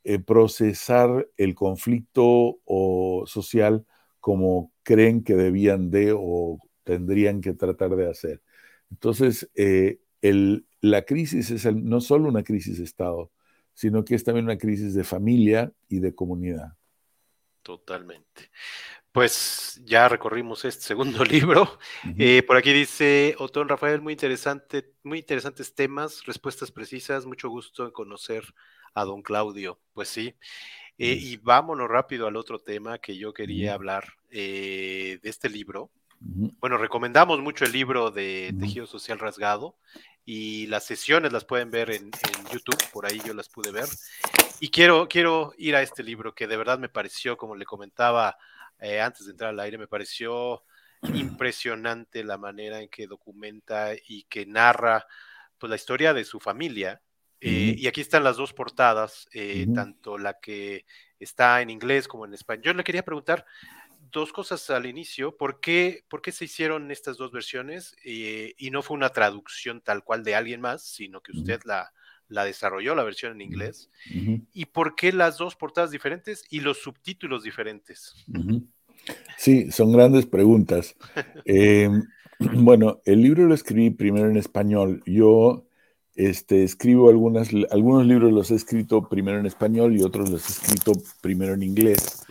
eh, 0.05 0.19
procesar 0.19 1.29
el 1.37 1.55
conflicto 1.55 2.61
o 2.65 3.25
social 3.27 3.87
como 4.21 4.73
creen 4.83 5.25
que 5.25 5.35
debían 5.35 5.91
de 5.91 6.15
o 6.17 6.59
tendrían 6.85 7.41
que 7.41 7.55
tratar 7.55 7.97
de 7.97 8.09
hacer. 8.09 8.43
Entonces, 8.91 9.51
eh, 9.55 10.01
la 10.81 11.03
crisis 11.03 11.51
es 11.51 11.65
no 11.75 12.01
solo 12.01 12.29
una 12.29 12.43
crisis 12.43 12.79
de 12.79 12.85
Estado, 12.85 13.31
sino 13.75 14.05
que 14.05 14.15
es 14.15 14.25
también 14.25 14.47
una 14.47 14.59
crisis 14.59 14.95
de 14.95 15.05
familia 15.05 15.73
y 15.89 16.01
de 16.01 16.15
comunidad. 16.15 16.75
Totalmente. 17.63 18.51
Pues 19.13 19.81
ya 19.85 20.09
recorrimos 20.09 20.65
este 20.65 20.83
segundo 20.85 21.23
libro. 21.25 21.79
Eh, 22.19 22.43
por 22.43 22.57
aquí 22.57 22.73
dice 22.73 23.37
Otón 23.39 23.69
Rafael, 23.69 24.01
muy 24.01 24.15
interesante, 24.15 24.95
muy 25.03 25.19
interesantes 25.19 25.75
temas, 25.75 26.25
respuestas 26.25 26.73
precisas, 26.73 27.27
mucho 27.27 27.51
gusto 27.51 27.85
en 27.85 27.91
conocer 27.91 28.43
a 28.95 29.05
don 29.05 29.23
Claudio. 29.23 29.79
Pues 29.93 30.09
sí. 30.09 30.35
Eh, 30.99 31.19
y 31.21 31.37
vámonos 31.37 31.89
rápido 31.89 32.27
al 32.27 32.37
otro 32.37 32.59
tema 32.59 32.99
que 32.99 33.17
yo 33.17 33.35
quería 33.35 33.75
hablar 33.75 34.15
eh, 34.31 35.19
de 35.23 35.31
este 35.31 35.51
libro. 35.51 35.91
Bueno, 36.21 36.79
recomendamos 36.79 37.41
mucho 37.41 37.65
el 37.65 37.73
libro 37.73 38.13
de 38.13 38.55
Tejido 38.61 38.87
Social 38.87 39.19
Rasgado 39.19 39.77
y 40.25 40.69
las 40.69 40.85
sesiones 40.85 41.33
las 41.33 41.45
pueden 41.45 41.71
ver 41.73 41.91
en, 41.91 42.13
YouTube, 42.53 42.79
por 42.93 43.07
ahí 43.07 43.21
yo 43.27 43.35
las 43.35 43.49
pude 43.49 43.73
ver. 43.73 43.87
Y 44.61 44.71
quiero, 44.71 45.09
quiero 45.09 45.53
ir 45.59 45.75
a 45.75 45.83
este 45.83 46.05
libro 46.05 46.35
que 46.35 46.47
de 46.47 46.57
verdad 46.57 46.79
me 46.79 46.89
pareció, 46.89 47.37
como 47.37 47.57
le 47.57 47.65
comentaba 47.65 48.39
eh, 48.83 49.01
antes 49.01 49.27
de 49.27 49.33
entrar 49.33 49.51
al 49.51 49.61
aire, 49.61 49.79
me 49.79 49.87
pareció 49.87 50.65
impresionante 51.15 52.25
la 52.25 52.37
manera 52.37 52.81
en 52.81 52.89
que 52.89 53.07
documenta 53.07 53.93
y 53.95 54.25
que 54.25 54.45
narra 54.45 55.07
pues, 55.57 55.71
la 55.71 55.77
historia 55.77 56.13
de 56.13 56.25
su 56.25 56.41
familia. 56.41 57.01
Eh, 57.41 57.75
y 57.77 57.87
aquí 57.87 58.01
están 58.01 58.25
las 58.25 58.37
dos 58.37 58.53
portadas, 58.53 59.29
eh, 59.33 59.67
tanto 59.75 60.19
la 60.19 60.39
que 60.39 60.85
está 61.19 61.61
en 61.61 61.71
inglés 61.71 62.07
como 62.07 62.25
en 62.25 62.35
español. 62.35 62.65
Yo 62.65 62.75
le 62.75 62.85
quería 62.85 63.05
preguntar 63.05 63.47
dos 64.13 64.33
cosas 64.33 64.69
al 64.71 64.87
inicio. 64.87 65.37
¿Por 65.37 65.61
qué, 65.61 66.05
por 66.09 66.21
qué 66.21 66.33
se 66.33 66.45
hicieron 66.45 66.91
estas 66.91 67.17
dos 67.17 67.33
versiones 67.33 67.97
y 68.05 68.71
no 68.71 68.83
fue 68.83 68.97
una 68.97 69.11
traducción 69.11 69.81
tal 69.81 70.05
cual 70.05 70.23
de 70.23 70.35
alguien 70.35 70.61
más, 70.61 70.85
sino 70.85 71.21
que 71.21 71.33
usted 71.33 71.61
la, 71.65 71.93
la 72.33 72.45
desarrolló 72.45 72.95
la 72.95 73.05
versión 73.05 73.33
en 73.33 73.43
inglés. 73.43 73.91
¿Y 74.53 74.67
por 74.67 74.95
qué 74.95 75.13
las 75.13 75.37
dos 75.37 75.55
portadas 75.55 75.91
diferentes 75.91 76.45
y 76.51 76.61
los 76.61 76.79
subtítulos 76.79 77.43
diferentes? 77.43 78.15
Sí, 79.37 79.71
son 79.71 79.93
grandes 79.93 80.27
preguntas. 80.27 80.97
Em, 81.45 82.05
bueno, 82.39 83.01
el 83.05 83.23
libro 83.23 83.47
lo 83.47 83.55
escribí 83.55 83.91
primero 83.91 84.31
en 84.31 84.37
español. 84.37 85.03
Yo 85.07 85.67
este, 86.15 86.65
escribo 86.65 87.11
algunas, 87.11 87.51
algunos 87.71 88.07
libros 88.07 88.33
los 88.33 88.51
he 88.51 88.55
escrito 88.55 89.09
primero 89.09 89.39
en 89.39 89.47
español 89.47 89.97
y 89.97 90.03
otros 90.03 90.31
los 90.31 90.49
he 90.49 90.53
escrito 90.53 90.93
primero 91.21 91.55
en 91.55 91.63
inglés. 91.63 92.25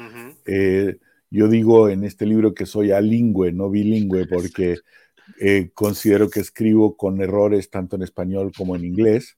Eh, 0.45 0.97
yo 1.29 1.47
digo 1.47 1.89
en 1.89 2.03
este 2.03 2.25
libro 2.25 2.53
que 2.53 2.65
soy 2.65 2.91
alingüe, 2.91 3.51
no 3.51 3.69
bilingüe, 3.69 4.25
porque 4.25 4.77
eh, 5.39 5.69
considero 5.73 6.29
que 6.29 6.39
escribo 6.39 6.97
con 6.97 7.21
errores 7.21 7.69
tanto 7.69 7.95
en 7.95 8.01
español 8.01 8.51
como 8.55 8.75
en 8.75 8.83
inglés 8.85 9.37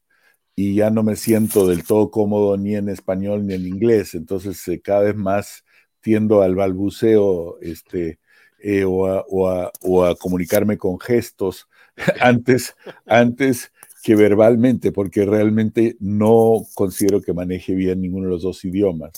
y 0.55 0.75
ya 0.75 0.89
no 0.89 1.03
me 1.03 1.15
siento 1.15 1.67
del 1.67 1.83
todo 1.83 2.11
cómodo 2.11 2.57
ni 2.57 2.75
en 2.75 2.89
español 2.89 3.45
ni 3.45 3.55
en 3.55 3.67
inglés, 3.67 4.13
entonces 4.13 4.67
eh, 4.67 4.81
cada 4.81 5.01
vez 5.01 5.15
más 5.15 5.63
tiendo 6.01 6.41
al 6.41 6.55
balbuceo 6.55 7.57
este, 7.61 8.19
eh, 8.59 8.83
o, 8.85 9.07
a, 9.47 10.15
comunicarme 10.19 10.77
con 10.77 10.99
gestos 10.99 11.67
antes, 12.19 12.75
antes 13.05 13.71
que 14.03 14.15
verbalmente, 14.15 14.91
porque 14.91 15.25
realmente 15.25 15.95
no 15.99 16.65
considero 16.75 17.21
que 17.21 17.33
maneje 17.33 17.73
bien 17.73 18.01
ninguno 18.01 18.25
de 18.25 18.31
los 18.33 18.43
dos 18.43 18.63
idiomas, 18.65 19.11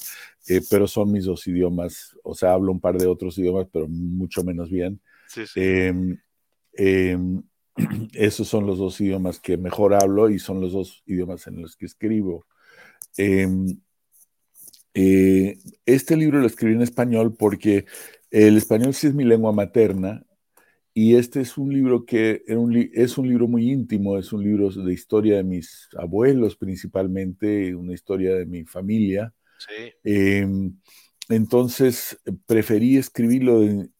eh, 0.47 0.61
pero 0.69 0.87
son 0.87 1.11
mis 1.11 1.25
dos 1.25 1.47
idiomas, 1.47 2.15
o 2.23 2.35
sea, 2.35 2.53
hablo 2.53 2.71
un 2.71 2.79
par 2.79 2.97
de 2.97 3.07
otros 3.07 3.37
idiomas, 3.39 3.67
pero 3.71 3.87
mucho 3.87 4.43
menos 4.43 4.69
bien. 4.69 5.01
Sí, 5.27 5.41
sí. 5.47 5.59
Esos 8.13 8.47
son 8.47 8.65
los 8.65 8.77
dos 8.77 8.99
idiomas 9.01 9.39
que 9.39 9.57
mejor 9.57 9.93
hablo 9.93 10.29
y 10.29 10.39
son 10.39 10.61
los 10.61 10.73
dos 10.73 11.03
idiomas 11.05 11.47
en 11.47 11.61
los 11.61 11.75
que 11.75 11.85
escribo. 11.85 12.45
Em, 13.17 13.79
eh, 14.93 15.57
este 15.85 16.15
libro 16.15 16.39
lo 16.39 16.47
escribí 16.47 16.73
en 16.73 16.81
español 16.81 17.35
porque 17.37 17.85
el 18.31 18.57
español 18.57 18.93
sí 18.93 19.07
es 19.07 19.13
mi 19.13 19.25
lengua 19.25 19.51
materna 19.51 20.25
y 20.93 21.15
este 21.15 21.41
es 21.41 21.57
un 21.57 21.73
libro 21.73 22.05
que 22.05 22.43
es 22.47 23.17
un 23.17 23.27
libro 23.27 23.47
muy 23.49 23.69
íntimo, 23.69 24.17
es 24.17 24.31
un 24.31 24.43
libro 24.43 24.69
de 24.69 24.93
historia 24.93 25.35
de 25.37 25.43
mis 25.43 25.89
abuelos 25.97 26.55
principalmente, 26.55 27.75
una 27.75 27.93
historia 27.93 28.35
de 28.35 28.45
mi 28.45 28.63
familia. 28.63 29.33
Em, 30.03 30.77
entonces 31.27 32.17
preferí 32.45 32.97
escribirlo 32.97 33.63
en, 33.63 33.93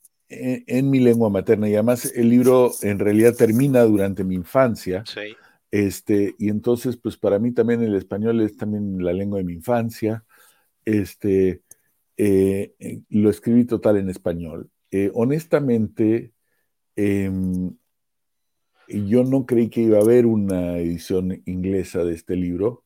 en, 0.68 0.90
mi 0.90 1.00
lengua 1.00 1.30
materna 1.30 1.70
y 1.70 1.74
además 1.74 2.12
el 2.16 2.30
libro 2.30 2.72
en 2.82 3.00
realidad 3.00 3.36
termina 3.36 3.84
durante 3.84 4.24
mi 4.24 4.36
infancia. 4.36 5.04
Este, 5.72 6.36
y 6.38 6.50
entonces, 6.50 6.98
pues 6.98 7.18
para 7.18 7.40
mí 7.40 7.52
también 7.52 7.82
el 7.84 7.96
español 7.96 8.42
es 8.42 8.56
también 8.56 9.04
la 9.04 9.14
lengua 9.14 9.40
de 9.40 9.44
mi 9.44 9.54
infancia. 9.54 10.24
Este, 10.86 11.64
eh, 12.18 12.76
eh, 12.80 13.02
lo 13.10 13.30
escribí 13.30 13.66
total 13.66 13.98
en 13.98 14.10
español. 14.10 14.70
Eh, 14.92 15.12
honestamente, 15.14 16.34
em, 16.96 17.76
yo 18.88 19.24
no 19.24 19.46
creí 19.46 19.70
que 19.70 19.82
iba 19.82 19.98
a 19.98 20.02
haber 20.02 20.26
una 20.26 20.78
edición 20.78 21.42
inglesa 21.46 22.04
de 22.04 22.14
este 22.14 22.36
libro, 22.36 22.84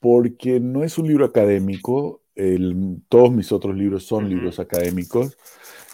porque 0.00 0.60
no 0.60 0.84
es 0.84 0.98
un 0.98 1.08
libro 1.08 1.24
académico. 1.26 2.22
todos 3.08 3.32
mis 3.32 3.52
otros 3.52 3.76
libros 3.76 4.04
son 4.04 4.28
libros 4.28 4.58
académicos. 4.58 5.36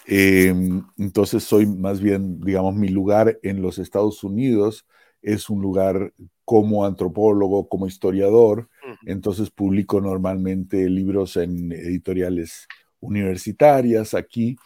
Em, 0.07 0.83
entonces 0.97 1.45
soy 1.45 1.67
más 1.67 2.01
bien, 2.01 2.41
digamos, 2.41 2.75
mi 2.75 2.89
lugar 2.89 3.39
en 3.43 3.61
los 3.61 3.79
Estados 3.79 4.23
Unidos 4.23 4.87
es 5.21 5.51
un 5.51 5.61
lugar 5.61 6.13
como 6.45 6.85
antropólogo, 6.85 7.69
como 7.69 7.89
historiador, 7.89 8.69
entonces 9.05 9.51
publico 9.51 10.01
normalmente 10.01 10.89
libros 10.89 11.37
en 11.37 11.73
editoriales 11.73 12.69
universitarias 13.01 14.15
aquí, 14.15 14.57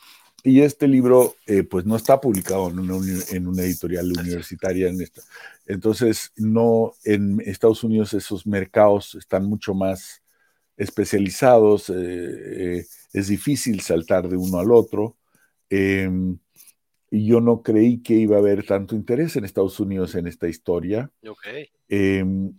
y 0.43 0.61
este 0.61 0.89
libro 0.89 1.35
eh, 1.47 1.65
pues 1.65 1.85
no 1.85 1.97
está 1.97 2.21
publicado 2.21 2.71
en 2.71 2.79
una, 2.79 3.63
editorial 3.63 4.07
universitaria. 4.07 4.89
En 4.89 5.01
esta. 5.01 5.23
Entonces, 5.67 6.33
no, 6.37 6.93
en 7.05 7.41
Estados 7.45 7.85
Unidos 7.85 8.15
esos 8.15 8.47
mercados 8.47 9.15
están 9.17 9.45
mucho 9.45 9.75
más 9.75 10.23
especializados, 10.77 11.91
eh, 11.91 11.95
eh, 11.97 12.87
es 13.13 13.29
difícil 13.29 13.81
saltar 13.81 14.29
de 14.29 14.37
uno 14.37 14.59
al 14.59 14.73
otro. 14.73 15.17
Y 15.71 17.27
yo 17.27 17.41
no 17.41 17.63
creí 17.63 18.03
que 18.03 18.15
iba 18.15 18.37
a 18.37 18.39
haber 18.39 18.65
tanto 18.65 18.95
interés 18.95 19.35
en 19.37 19.45
Estados 19.45 19.81
Unidos 19.81 20.15
en 20.15 20.27
esta 20.29 20.49
historia. 20.49 21.11
Em, 21.89 22.53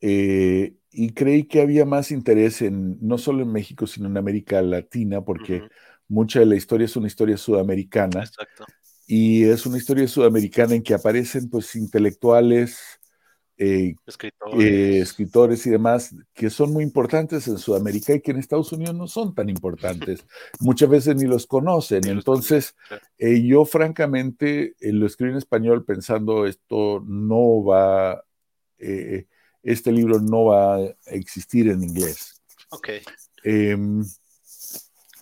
eh, 0.00 0.74
y 0.90 1.10
creí 1.10 1.44
que 1.44 1.62
había 1.62 1.86
más 1.86 2.10
interés 2.10 2.60
en, 2.60 2.98
no 3.00 3.16
solo 3.16 3.42
en 3.42 3.52
México, 3.52 3.86
sino 3.86 4.08
en 4.08 4.16
América 4.18 4.60
Latina, 4.60 5.24
porque 5.24 5.62
mucha 6.06 6.40
de 6.40 6.46
la 6.46 6.56
historia 6.56 6.84
es 6.84 6.96
una 6.96 7.06
historia 7.06 7.36
sudamericana. 7.36 8.30
y 9.06 9.44
es 9.44 9.64
una 9.64 9.78
historia 9.78 10.06
sudamericana 10.06 10.74
en 10.74 10.82
que 10.82 10.92
aparecen 10.92 11.48
pues 11.48 11.74
intelectuales, 11.74 12.97
eh, 13.58 13.94
escritores. 15.00 15.66
y 15.66 15.70
demás 15.70 16.14
que 16.32 16.48
son 16.48 16.72
muy 16.72 16.84
importantes 16.84 17.48
en 17.48 17.58
Sudamérica 17.58 18.14
y 18.14 18.20
que 18.20 18.30
en 18.30 18.38
Estados 18.38 18.72
Unidos 18.72 18.94
no 18.94 19.06
son 19.06 19.34
tan 19.34 19.48
importantes. 19.48 20.24
Muchas 20.60 20.88
veces 20.88 21.16
ni 21.16 21.24
los 21.24 21.46
conocen. 21.46 22.06
Entonces, 22.06 22.74
yo 23.18 23.64
francamente 23.64 24.74
lo 24.80 25.06
escribí 25.06 25.32
en 25.32 25.38
español 25.38 25.84
pensando 25.84 26.46
esto 26.46 27.02
no 27.06 27.64
va, 27.64 28.24
este 28.78 29.92
libro 29.92 30.20
no 30.20 30.46
va 30.46 30.76
a 30.76 30.94
existir 31.06 31.68
en 31.68 31.82
inglés. 31.82 32.40
Ok. 32.70 32.88
Em, 33.44 34.04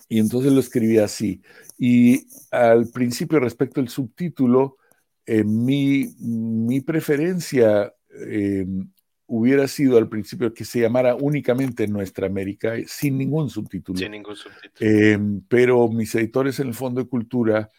y 0.09 0.19
entonces 0.19 0.51
lo 0.51 0.59
escribí 0.59 0.97
así. 0.97 1.41
Y 1.77 2.27
al 2.51 2.87
principio, 2.87 3.39
respecto 3.39 3.81
al 3.81 3.89
subtítulo, 3.89 4.77
eh, 5.25 5.43
mi, 5.43 6.15
mi, 6.19 6.81
preferencia 6.81 7.93
em, 8.19 8.89
hubiera 9.27 9.67
sido 9.67 9.97
al 9.97 10.09
principio 10.09 10.53
que 10.53 10.65
se 10.65 10.79
llamara 10.79 11.15
únicamente 11.15 11.87
Nuestra 11.87 12.27
América, 12.27 12.73
sin 12.87 13.17
ningún 13.17 13.49
subtítulo. 13.49 13.99
Sin 13.99 14.11
ningún 14.11 14.35
subtítulo. 14.35 14.89
Em, 14.89 15.41
pero 15.47 15.87
mis 15.89 16.13
editores 16.15 16.59
en 16.59 16.67
el 16.67 16.73
Fondo 16.73 17.01
de 17.01 17.09
Cultura 17.09 17.69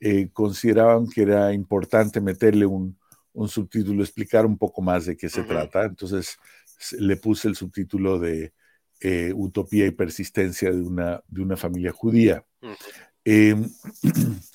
eh, 0.00 0.28
consideraban 0.32 1.06
que 1.06 1.22
era 1.22 1.52
importante 1.52 2.20
meterle 2.20 2.66
un, 2.66 2.98
un, 3.32 3.48
subtítulo, 3.48 4.02
explicar 4.02 4.46
un 4.46 4.56
poco 4.56 4.82
más 4.82 5.06
de 5.06 5.16
qué 5.16 5.28
se 5.28 5.42
trata. 5.42 5.84
Entonces 5.84 6.38
le 6.98 7.16
puse 7.16 7.48
el 7.48 7.54
subtítulo 7.54 8.18
de 8.18 8.52
eh, 9.00 9.32
utopía 9.34 9.86
y 9.86 9.90
persistencia 9.90 10.70
de 10.70 10.80
una, 10.80 11.22
de 11.28 11.42
una 11.42 11.56
familia 11.56 11.92
judía. 11.92 12.44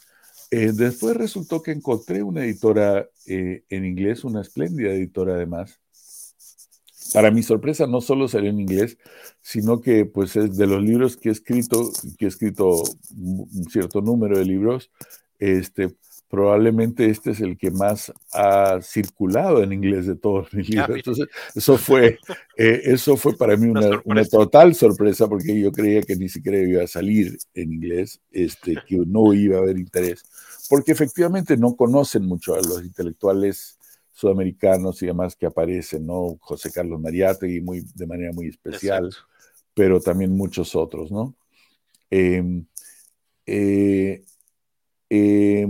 eh, 0.51 0.71
después 0.73 1.15
resultó 1.15 1.61
que 1.61 1.71
encontré 1.71 2.23
una 2.23 2.43
editora 2.43 3.07
eh, 3.27 3.63
en 3.69 3.85
inglés, 3.85 4.23
una 4.23 4.41
espléndida 4.41 4.91
editora 4.91 5.35
además. 5.35 5.79
Para 7.13 7.31
mi 7.31 7.41
sorpresa, 7.41 7.87
no 7.87 8.01
solo 8.01 8.27
salió 8.27 8.49
en 8.49 8.59
inglés, 8.59 8.97
sino 9.41 9.81
que 9.81 10.05
pues 10.05 10.35
es 10.35 10.57
de 10.57 10.67
los 10.67 10.81
libros 10.81 11.17
que 11.17 11.29
he 11.29 11.31
escrito, 11.31 11.91
que 12.17 12.25
he 12.25 12.27
escrito 12.27 12.83
un 13.15 13.65
cierto 13.71 14.01
número 14.01 14.37
de 14.37 14.45
libros, 14.45 14.91
este, 15.39 15.95
probablemente 16.29 17.09
este 17.09 17.31
es 17.31 17.41
el 17.41 17.57
que 17.57 17.71
más 17.71 18.13
ha 18.31 18.79
circulado 18.81 19.63
en 19.63 19.73
inglés 19.73 20.05
de 20.05 20.15
todos 20.15 20.53
mis 20.53 20.69
ah, 20.69 20.81
libros. 20.81 20.97
Entonces, 20.97 21.27
eso 21.55 21.77
fue, 21.77 22.19
eh, 22.57 22.81
eso 22.85 23.17
fue 23.17 23.35
para 23.35 23.57
mí 23.57 23.67
una, 23.67 24.01
una, 24.05 24.23
total 24.23 24.75
sorpresa 24.75 25.27
porque 25.27 25.59
yo 25.59 25.71
creía 25.71 26.01
que 26.01 26.15
ni 26.15 26.29
siquiera 26.29 26.59
iba 26.59 26.83
a 26.83 26.87
salir 26.87 27.35
en 27.55 27.73
inglés, 27.73 28.21
este, 28.31 28.75
que 28.87 28.97
no 29.07 29.33
iba 29.33 29.57
a 29.57 29.61
haber 29.61 29.79
interés, 29.79 30.23
porque 30.69 30.91
efectivamente 30.91 31.57
no 31.57 31.75
conocen 31.75 32.25
mucho 32.25 32.53
a 32.53 32.57
los 32.57 32.83
intelectuales 32.83 33.77
sudamericanos 34.11 35.01
y 35.01 35.07
demás 35.07 35.35
que 35.35 35.45
aparecen, 35.45 36.05
¿no? 36.05 36.37
José 36.39 36.71
Carlos 36.71 36.99
Mariátegui 36.99 37.61
muy, 37.61 37.83
de 37.95 38.05
manera 38.05 38.31
muy 38.33 38.47
especial, 38.47 39.09
pero 39.73 39.99
también 39.99 40.35
muchos 40.35 40.75
otros, 40.75 41.11
¿no? 41.11 41.35
Em, 42.09 42.65
eh, 43.45 44.23
eh, 45.09 45.67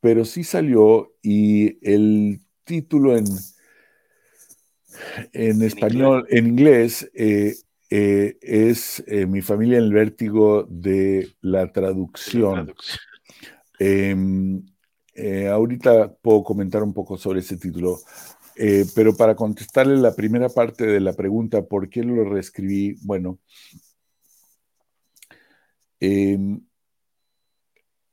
pero 0.00 0.24
sí 0.24 0.42
salió 0.42 1.12
y 1.22 1.78
el 1.86 2.40
título 2.64 3.16
en, 3.16 3.26
en 5.32 5.62
español, 5.62 6.26
en 6.30 6.46
inglés, 6.46 7.10
eh, 7.12 7.54
eh, 7.90 8.38
es 8.40 9.04
Mi 9.28 9.42
familia 9.42 9.78
en 9.78 9.84
el 9.84 9.92
vértigo 9.92 10.66
de 10.68 11.34
la 11.42 11.70
traducción. 11.72 12.74
Em, 13.78 14.64
ahorita 15.50 16.14
puedo 16.20 16.42
comentar 16.42 16.82
un 16.82 16.92
poco 16.92 17.16
sobre 17.16 17.40
ese 17.40 17.56
título, 17.56 17.98
pero 18.94 19.16
para 19.16 19.34
contestarle 19.34 19.96
la 19.96 20.14
primera 20.14 20.48
parte 20.48 20.86
de 20.86 21.00
la 21.00 21.12
pregunta, 21.12 21.62
¿por 21.62 21.88
qué 21.88 22.02
lo 22.02 22.24
reescribí? 22.24 22.96
Bueno, 23.02 23.38
em, 26.00 26.60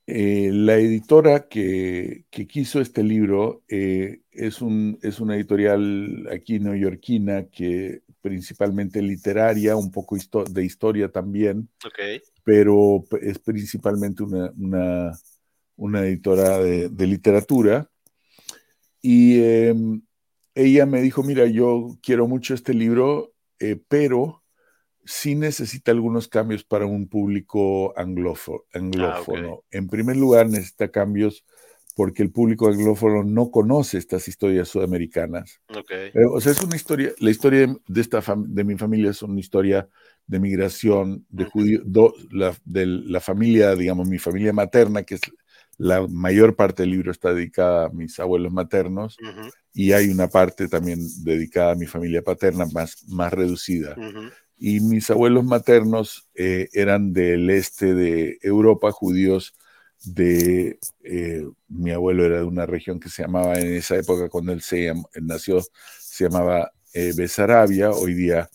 eh, 0.05 0.49
la 0.51 0.75
editora 0.75 1.47
que, 1.47 2.25
quiso 2.29 2.81
este 2.81 3.03
libro 3.03 3.63
eh, 3.69 4.21
es, 4.31 4.61
un, 4.61 4.99
es 5.01 5.21
una 5.21 5.35
editorial 5.35 6.27
aquí 6.29 6.59
neoyorquina 6.59 7.45
que 7.45 8.01
principalmente 8.21 9.01
literaria, 9.01 9.77
un 9.77 9.91
poco 9.91 10.17
de 10.49 10.65
historia 10.65 11.09
también, 11.09 11.69
pero 12.43 13.05
es 13.21 13.39
principalmente 13.39 14.23
una, 14.23 14.51
una, 14.57 15.11
editora 15.77 16.59
de, 16.59 17.07
literatura. 17.07 17.89
Y 19.01 19.41
em, 19.41 20.01
ella 20.55 20.85
me 20.85 21.01
dijo, 21.01 21.23
mira, 21.23 21.45
yo 21.45 21.97
quiero 22.01 22.27
mucho 22.27 22.53
este 22.53 22.73
libro, 22.73 23.33
eh, 23.59 23.81
pero 23.87 24.43
sí 25.05 25.35
necesita 25.35 25.91
algunos 25.91 26.27
cambios 26.27 26.63
para 26.63 26.85
un 26.85 27.07
público 27.07 27.93
anglófono. 27.97 28.63
Ah, 28.73 29.59
en 29.71 29.87
primer 29.87 30.15
lugar, 30.17 30.47
necesita 30.47 30.89
cambios 30.89 31.43
porque 31.95 32.23
el 32.23 32.31
público 32.31 32.67
anglófono 32.67 33.23
no 33.23 33.51
conoce 33.51 33.97
estas 33.97 34.27
historias 34.27 34.67
sudamericanas. 34.67 35.61
Eh, 35.89 36.11
o 36.31 36.41
sea, 36.41 36.51
es 36.51 36.61
una 36.61 36.75
historia, 36.75 37.11
la 37.19 37.29
historia 37.29 37.67
de, 37.87 38.01
esta 38.01 38.23
de 38.35 38.63
mi 38.63 38.77
familia 38.77 39.11
es 39.11 39.21
una 39.21 39.39
historia 39.39 39.87
de 40.25 40.39
migración 40.39 41.25
de 41.29 41.45
judíos, 41.45 41.83
de 42.65 42.85
la 42.85 43.19
familia, 43.19 43.75
digamos, 43.75 44.07
mi 44.07 44.17
familia 44.17 44.53
materna, 44.53 45.03
que 45.03 45.15
es 45.15 45.21
la 45.83 46.07
mayor 46.07 46.55
parte 46.55 46.83
del 46.83 46.91
libro 46.91 47.11
está 47.11 47.33
dedicada 47.33 47.87
a 47.87 47.89
mis 47.89 48.17
abuelos 48.17 48.53
maternos 48.53 49.17
y 49.73 49.91
hay 49.91 50.07
una 50.07 50.29
parte 50.29 50.69
también 50.69 50.99
dedicada 51.25 51.73
a 51.73 51.75
mi 51.75 51.87
familia 51.87 52.21
paterna 52.21 52.65
más, 52.71 53.03
más 53.09 53.33
reducida. 53.33 53.93
Y 54.57 54.79
mis 54.79 55.09
abuelos 55.09 55.43
maternos 55.43 56.29
eh, 56.35 56.69
eran 56.71 57.11
del 57.11 57.49
este 57.49 57.93
de 57.93 58.37
Europa, 58.41 58.93
judíos 58.93 59.55
de, 60.05 60.79
eh, 61.03 61.45
mi 61.67 61.91
abuelo 61.91 62.23
era 62.23 62.37
de 62.37 62.45
una 62.45 62.65
región 62.65 62.97
que 62.97 63.09
se 63.09 63.23
llamaba 63.23 63.59
en 63.59 63.73
esa 63.73 63.97
época 63.97 64.29
cuando 64.29 64.53
él, 64.53 64.61
se, 64.61 64.93
nació, 65.21 65.59
se 65.99 66.23
llamaba 66.23 66.71
eh, 66.93 67.11
Besarabia, 67.13 67.91
hoy 67.91 68.13
día 68.13 68.49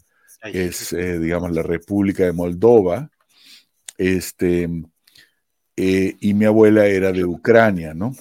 es, 0.44 0.96
digamos, 0.96 1.50
la 1.50 1.62
República 1.62 2.24
de 2.24 2.32
Moldova, 2.32 3.10
este, 3.98 4.66
y 6.20 6.34
mi 6.34 6.44
abuela 6.44 6.86
era 6.86 7.12
de 7.12 7.24
Ucrania, 7.24 7.94
¿no? 7.94 8.14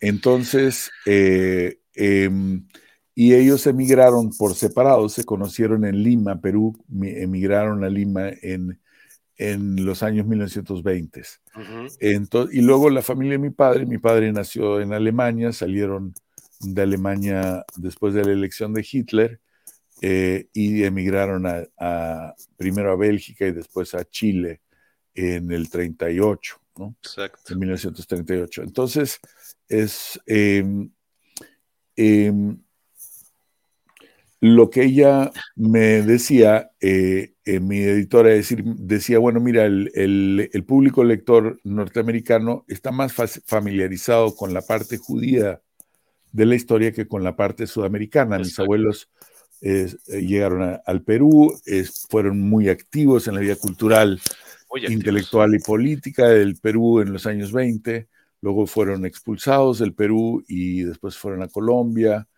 Entonces, 0.00 0.90
em, 1.04 2.66
y 3.14 3.34
ellos 3.34 3.66
emigraron 3.66 4.30
por 4.30 4.54
separado, 4.54 5.08
se 5.08 5.24
conocieron 5.24 5.84
en 5.84 6.02
Lima, 6.02 6.40
Perú, 6.40 6.76
emigraron 7.02 7.84
a 7.84 7.88
Lima 7.88 8.30
en, 8.42 8.78
en 9.38 9.84
los 9.84 10.02
años 10.02 10.26
1920. 10.26 11.22
y 12.52 12.60
luego 12.60 12.90
la 12.90 13.02
familia 13.02 13.32
de 13.32 13.38
mi 13.38 13.50
padre, 13.50 13.86
mi 13.86 13.98
padre 13.98 14.32
nació 14.32 14.80
en 14.80 14.92
Alemania, 14.92 15.52
salieron 15.52 16.14
de 16.60 16.82
Alemania 16.82 17.64
después 17.76 18.14
de 18.14 18.24
la 18.24 18.32
elección 18.32 18.74
de 18.74 18.86
Hitler 18.90 19.40
eh, 20.02 20.48
y 20.52 20.82
emigraron 20.82 21.44
a, 21.46 22.34
primero 22.56 22.92
a 22.92 22.96
Bélgica 22.96 23.46
y 23.46 23.52
después 23.52 23.94
a 23.94 24.04
Chile 24.04 24.60
en 25.14 25.50
el 25.52 25.70
38, 25.70 26.60
¿no? 26.78 26.96
Exacto. 27.02 27.52
En 27.52 27.58
1938. 27.58 28.62
Entonces, 28.62 29.20
es... 29.68 30.20
Em, 30.26 30.90
em, 31.96 32.58
lo 34.40 34.70
que 34.70 34.84
ella 34.84 35.32
me 35.56 36.02
decía, 36.02 36.70
eh, 36.80 37.32
mi 37.60 37.78
editora 37.78 38.30
decir, 38.30 38.62
decía, 38.64 39.18
bueno, 39.18 39.40
mira, 39.40 39.64
el, 39.64 40.64
público 40.66 41.02
lector 41.02 41.58
norteamericano 41.64 42.64
está 42.68 42.92
más 42.92 43.12
familiarizado 43.46 44.36
con 44.36 44.54
la 44.54 44.62
parte 44.62 44.96
judía 44.96 45.60
de 46.30 46.46
la 46.46 46.54
historia 46.54 46.92
que 46.92 47.08
con 47.08 47.24
la 47.24 47.34
parte 47.34 47.66
sudamericana. 47.66 48.38
Mis 48.38 48.58
abuelos 48.60 49.10
eh, 49.60 49.92
llegaron 50.06 50.78
al 50.84 51.02
Perú, 51.02 51.52
fueron 52.08 52.40
muy 52.40 52.68
activos 52.68 53.26
en 53.26 53.34
la 53.34 53.40
vida 53.40 53.56
cultural, 53.56 54.20
intelectual 54.88 55.54
y 55.54 55.58
política 55.58 56.28
del 56.28 56.56
Perú 56.56 57.00
en 57.00 57.12
los 57.12 57.26
años 57.26 57.52
20, 57.52 58.08
luego 58.40 58.66
fueron 58.66 59.06
expulsados 59.06 59.78
del 59.78 59.94
Perú 59.94 60.44
y 60.46 60.82
después 60.82 61.16
fueron 61.16 61.42
a 61.42 61.48
Colombia 61.48 62.28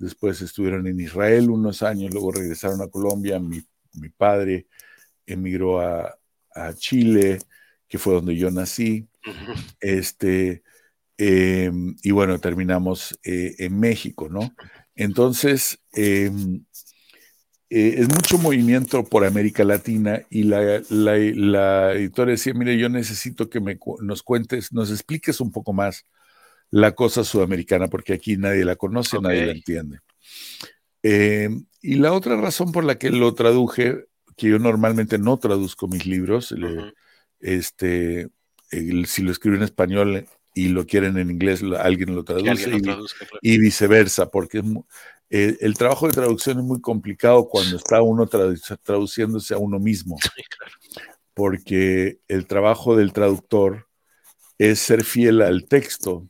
después 0.00 0.40
estuvieron 0.40 0.86
en 0.86 0.98
Israel 0.98 1.50
unos 1.50 1.82
años, 1.82 2.12
luego 2.12 2.32
regresaron 2.32 2.80
a 2.80 2.88
Colombia, 2.88 3.38
mi, 3.38 3.62
padre 4.16 4.66
emigró 5.26 5.80
a, 5.80 6.16
Chile, 6.74 7.38
que 7.86 7.98
fue 7.98 8.14
donde 8.14 8.36
yo 8.36 8.50
nací, 8.50 9.08
este, 9.80 10.62
em, 11.16 11.94
y 12.02 12.10
bueno, 12.10 12.38
terminamos 12.38 13.18
eh, 13.22 13.54
en 13.58 13.78
México, 13.78 14.28
¿no? 14.28 14.54
Entonces, 14.94 15.80
em, 15.92 16.64
eh, 17.72 17.94
es 17.98 18.08
mucho 18.08 18.36
movimiento 18.36 19.04
por 19.04 19.24
América 19.24 19.62
Latina 19.62 20.22
y 20.28 20.42
la, 20.42 20.82
la, 20.88 21.92
editora 21.94 22.32
decía, 22.32 22.52
mire, 22.52 22.76
yo 22.76 22.88
necesito 22.88 23.48
que 23.48 23.60
me, 23.60 23.78
nos 24.00 24.24
cuentes, 24.24 24.72
nos 24.72 24.90
expliques 24.90 25.40
un 25.40 25.52
poco 25.52 25.72
más 25.72 26.04
la 26.70 26.96
cosa 26.96 27.22
sudamericana, 27.22 27.86
porque 27.86 28.12
aquí 28.12 28.36
nadie 28.36 28.64
la 28.64 28.74
conoce, 28.74 29.20
nadie 29.20 29.46
la 29.46 29.52
entiende. 29.52 30.00
Eh, 31.04 31.48
y 31.80 31.94
la 31.94 32.12
otra 32.12 32.36
razón 32.40 32.72
por 32.72 32.82
la 32.82 32.98
que 32.98 33.10
lo 33.10 33.34
traduje, 33.34 34.06
que 34.36 34.48
yo 34.48 34.58
normalmente 34.58 35.18
no 35.18 35.38
traduzco 35.38 35.86
mis 35.86 36.06
libros, 36.06 36.52
este, 37.38 38.28
si 38.70 39.22
lo 39.22 39.30
escribo 39.30 39.56
en 39.56 39.62
español 39.62 40.26
y 40.54 40.68
lo 40.68 40.86
quieren 40.86 41.18
en 41.18 41.30
inglés, 41.30 41.62
alguien 41.78 42.16
lo 42.16 42.24
traduce, 42.24 42.68
y, 43.42 43.58
viceversa, 43.58 44.28
porque 44.28 44.60
eh, 45.30 45.56
el 45.60 45.74
trabajo 45.74 46.08
de 46.08 46.12
traducción 46.12 46.58
es 46.58 46.64
muy 46.64 46.80
complicado 46.80 47.48
cuando 47.48 47.76
está 47.76 48.02
uno 48.02 48.26
traduciéndose 48.26 49.54
a 49.54 49.58
uno 49.58 49.78
mismo, 49.78 50.18
porque 51.34 52.18
el 52.26 52.46
trabajo 52.46 52.96
del 52.96 53.12
traductor 53.12 53.86
es 54.58 54.80
ser 54.80 55.04
fiel 55.04 55.40
al 55.40 55.66
texto, 55.68 56.26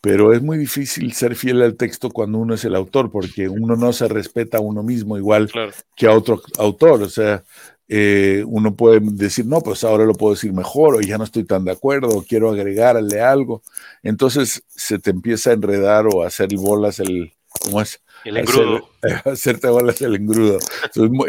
pero 0.00 0.32
es 0.32 0.40
muy 0.40 0.56
difícil 0.56 1.12
ser 1.12 1.36
fiel 1.36 1.60
al 1.60 1.76
texto 1.76 2.10
cuando 2.10 2.38
uno 2.38 2.54
es 2.54 2.64
el 2.64 2.74
autor, 2.74 3.10
porque 3.10 3.46
uno 3.46 3.76
no 3.76 3.92
se 3.92 4.08
respeta 4.08 4.56
a 4.56 4.62
uno 4.62 4.82
mismo 4.82 5.18
igual 5.18 5.50
que 5.94 6.06
a 6.06 6.12
otro 6.12 6.40
autor, 6.56 7.02
o 7.02 7.10
sea, 7.10 7.44
eh, 7.88 8.42
uno 8.46 8.74
puede 8.74 9.00
decir, 9.02 9.44
no, 9.44 9.60
pues 9.60 9.84
ahora 9.84 10.06
lo 10.06 10.14
puedo 10.14 10.34
decir 10.34 10.52
mejor, 10.52 10.96
o 10.96 11.00
ya 11.02 11.18
no 11.18 11.24
estoy 11.24 11.44
tan 11.44 11.64
de 11.64 11.72
acuerdo, 11.72 12.08
o 12.08 12.22
quiero 12.22 12.50
agregarle 12.50 13.20
algo. 13.20 13.62
Entonces 14.02 14.62
se 14.68 14.98
te 14.98 15.10
empieza 15.10 15.50
a 15.50 15.54
enredar 15.54 16.06
o 16.06 16.22
a 16.22 16.28
hacer 16.28 16.48
bolas 16.56 16.98
el, 17.00 17.35
¿Cómo 17.62 17.80
es? 17.80 18.02
El 18.24 18.38
engrudo. 18.38 18.90
hacerte 19.24 19.68
bolas 19.68 20.00
el 20.02 20.14
engrudo. 20.14 20.58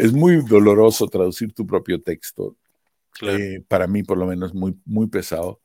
es, 0.00 0.12
muy, 0.12 0.42
doloroso 0.44 1.06
traducir 1.08 1.52
tu 1.52 1.66
propio 1.66 2.00
texto. 2.02 2.56
Eh, 3.22 3.62
para 3.66 3.86
mí, 3.86 4.02
por 4.02 4.18
lo 4.18 4.26
menos, 4.26 4.54
muy, 4.54 4.76
muy 4.84 5.08
pesado. 5.08 5.60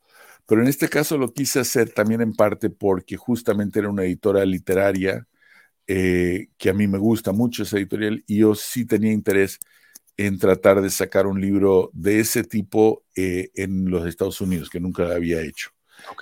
Pero 0.46 0.62
en 0.62 0.68
este 0.68 0.90
caso 0.90 1.18
lo 1.18 1.32
quise 1.32 1.60
hacer 1.60 1.90
también 1.90 2.22
en 2.22 2.34
parte 2.34 2.70
porque 2.70 3.16
justamente 3.16 3.80
era 3.80 3.90
una 3.90 4.04
editora 4.04 4.46
literaria 4.46 5.28
eh, 5.88 6.48
que 6.58 6.70
a 6.70 6.74
mí 6.74 6.88
me 6.88 6.98
gusta 6.98 7.32
mucho 7.32 7.64
esa 7.64 7.78
editorial 7.78 8.24
y 8.28 8.40
yo 8.40 8.56
sí 8.56 8.86
tenía 8.86 9.12
interés 9.12 9.60
en 10.18 10.38
tratar 10.38 10.82
de 10.82 10.90
sacar 10.90 11.28
un 11.28 11.42
libro 11.42 11.90
de 11.94 12.20
ese 12.20 12.44
tipo 12.44 13.04
eh, 13.16 13.52
en 13.56 13.90
los 13.90 14.06
Estados 14.08 14.40
Unidos, 14.42 14.70
que 14.70 14.80
nunca 14.80 15.14
había 15.14 15.42
hecho. 15.42 15.72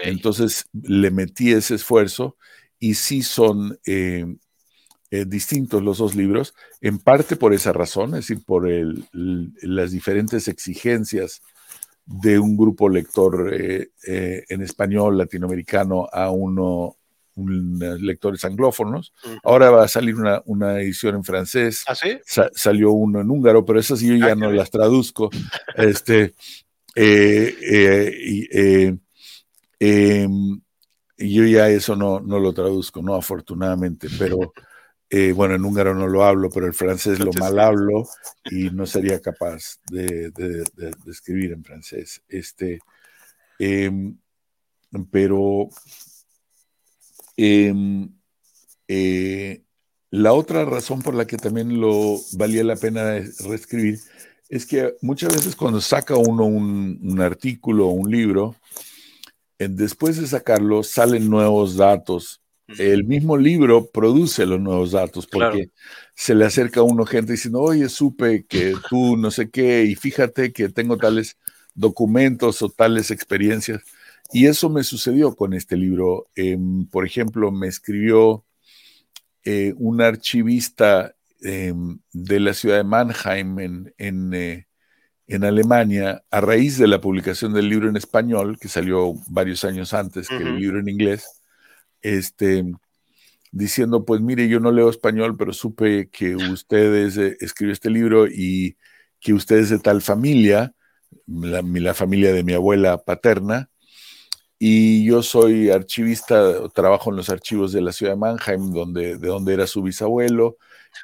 Entonces 0.04 0.68
le 0.74 1.12
metí 1.12 1.52
ese 1.52 1.76
esfuerzo 1.76 2.38
y 2.82 2.96
sí 2.96 3.22
son 3.22 3.80
eh, 3.86 4.26
eh, 5.12 5.26
distintos 5.26 5.84
los 5.84 6.00
dos 6.00 6.16
libros, 6.16 6.56
en 6.82 6.98
parte 6.98 7.36
por 7.36 7.54
esa 7.54 7.72
razón, 7.72 8.16
es 8.16 8.28
decir, 8.28 8.44
por 8.44 8.68
las 9.14 9.92
diferentes 9.92 10.48
exigencias 10.48 11.42
de 12.06 12.40
un 12.40 12.58
grupo 12.58 12.90
lector 12.90 13.54
eh, 13.54 13.92
en 14.50 14.62
español 14.64 15.18
latinoamericano 15.20 16.10
a 16.12 16.32
uno 16.32 16.98
lectores 17.36 18.44
anglófonos. 18.46 19.14
Ahora 19.44 19.70
va 19.70 19.86
a 19.86 19.88
salir 19.88 20.16
una, 20.46 20.82
edición 20.82 21.16
en 21.16 21.24
francés. 21.24 21.84
¿Ah, 21.88 21.96
sí? 21.96 22.18
salió 22.26 22.92
uno 22.92 23.22
en 23.22 23.30
húngaro, 23.30 23.64
pero 23.64 23.80
esas 23.80 24.02
yo 24.02 24.16
ya 24.16 24.32
ah, 24.32 24.36
no 24.36 24.52
las 24.52 24.72
traduzco. 24.72 25.30
este, 25.76 26.34
y, 26.96 28.48
yo 31.30 31.46
ya 31.46 31.70
eso 31.70 31.96
no, 31.96 32.20
no 32.20 32.40
lo 32.40 32.54
traduzco, 32.54 33.02
no, 33.02 33.16
afortunadamente, 33.16 34.08
pero 34.18 34.54
eh, 35.14 35.34
bueno, 35.34 35.56
en 35.56 35.66
húngaro 35.66 35.94
no 35.94 36.08
lo 36.08 36.24
hablo, 36.24 36.50
pero 36.50 36.68
el 36.68 36.74
francés 36.74 37.20
lo 37.20 37.34
mal 37.34 37.60
hablo 37.60 38.08
y 38.50 38.70
no 38.70 38.86
sería 38.86 39.20
capaz 39.20 39.78
de, 39.90 40.32
escribir 41.06 41.52
en 41.52 41.66
francés. 41.66 42.22
Este, 42.30 42.80
em, 43.60 44.18
pero 45.12 45.68
em, 47.36 48.10
eh, 48.88 49.64
la 50.12 50.32
otra 50.32 50.64
razón 50.64 51.02
por 51.02 51.14
la 51.14 51.28
que 51.28 51.36
también 51.36 51.82
lo 51.82 52.18
valía 52.34 52.64
la 52.64 52.78
pena 52.78 53.20
reescribir 53.40 54.00
es 54.48 54.66
que 54.66 54.96
muchas 55.02 55.34
veces 55.34 55.58
cuando 55.58 55.82
saca 55.82 56.16
uno 56.16 56.46
un, 56.46 57.00
un 57.04 57.20
artículo 57.20 57.88
o 57.88 57.92
un 57.92 58.10
libro, 58.10 58.56
después 59.70 60.18
de 60.20 60.28
sacarlo 60.28 60.84
salen 60.84 61.30
nuevos 61.30 61.76
datos. 61.76 62.42
El 62.78 63.04
mismo 63.04 63.38
libro 63.38 63.90
produce 63.92 64.46
los 64.46 64.60
nuevos 64.60 64.92
datos 64.92 65.28
porque 65.28 65.72
se 66.16 66.34
le 66.34 66.46
acerca 66.46 66.80
a 66.80 66.84
uno 66.84 67.06
gente 67.06 67.34
diciendo, 67.34 67.60
oye, 67.60 67.90
supe 67.90 68.46
que 68.46 68.76
tú 68.90 69.18
no 69.18 69.30
sé 69.30 69.50
qué 69.50 69.84
y 69.84 69.96
fíjate 69.96 70.54
que 70.54 70.70
tengo 70.70 70.98
tales 70.98 71.38
documentos 71.74 72.62
o 72.62 72.70
tales 72.70 73.12
experiencias. 73.12 73.82
Y 74.32 74.46
eso 74.46 74.70
me 74.70 74.84
sucedió 74.84 75.36
con 75.36 75.54
este 75.54 75.76
libro. 75.76 76.28
Em, 76.36 76.86
por 76.88 77.06
ejemplo, 77.06 77.52
me 77.52 77.68
escribió 77.68 78.46
eh, 79.44 79.74
un 79.78 80.02
archivista 80.02 81.16
em, 81.42 82.00
de 82.14 82.40
la 82.40 82.54
ciudad 82.54 82.78
de 82.78 82.84
Mannheim 82.84 83.60
en, 83.98 84.34
eh, 84.34 84.68
en 85.32 85.46
Alemania, 85.46 86.24
a 86.30 86.42
raíz 86.42 86.78
de 86.78 86.88
la 86.88 87.00
publicación 87.00 87.54
del 87.54 87.70
libro 87.70 87.88
en 87.88 87.96
español, 87.96 88.58
que 88.60 88.68
salió 88.68 89.14
varios 89.30 89.64
años 89.64 89.94
antes 89.94 90.28
que 90.28 90.36
el 90.36 90.58
libro 90.58 90.80
en 90.80 90.90
inglés, 90.90 91.42
este, 92.02 92.66
diciendo, 93.52 94.04
pues 94.04 94.20
mire, 94.20 94.50
yo 94.50 94.60
no 94.60 94.72
leo 94.72 94.90
español, 94.90 95.38
pero 95.38 95.54
supe 95.54 96.10
que 96.10 96.36
usted 96.36 97.18
eh, 97.18 97.38
escribió 97.40 97.72
este 97.72 97.90
libro 97.90 98.28
y 98.28 98.76
que 99.22 99.34
usted 99.34 99.58
es 99.58 99.70
de 99.70 99.80
tal 99.80 100.02
familia, 100.02 100.74
la, 101.28 101.62
la, 101.62 101.94
familia 101.94 102.34
de 102.34 102.44
mi 102.44 102.52
abuela 102.52 102.98
paterna, 102.98 103.70
y 104.60 105.06
yo 105.06 105.24
soy 105.24 105.70
archivista, 105.70 106.68
trabajo 106.70 107.10
en 107.10 107.16
los 107.16 107.30
archivos 107.30 107.72
de 107.72 107.82
la 107.82 107.94
ciudad 107.94 108.14
de 108.14 108.20
Mannheim, 108.20 108.72
donde, 108.72 109.18
de 109.18 109.28
donde 109.30 109.54
era 109.54 109.66
su 109.66 109.82
bisabuelo, 109.82 110.58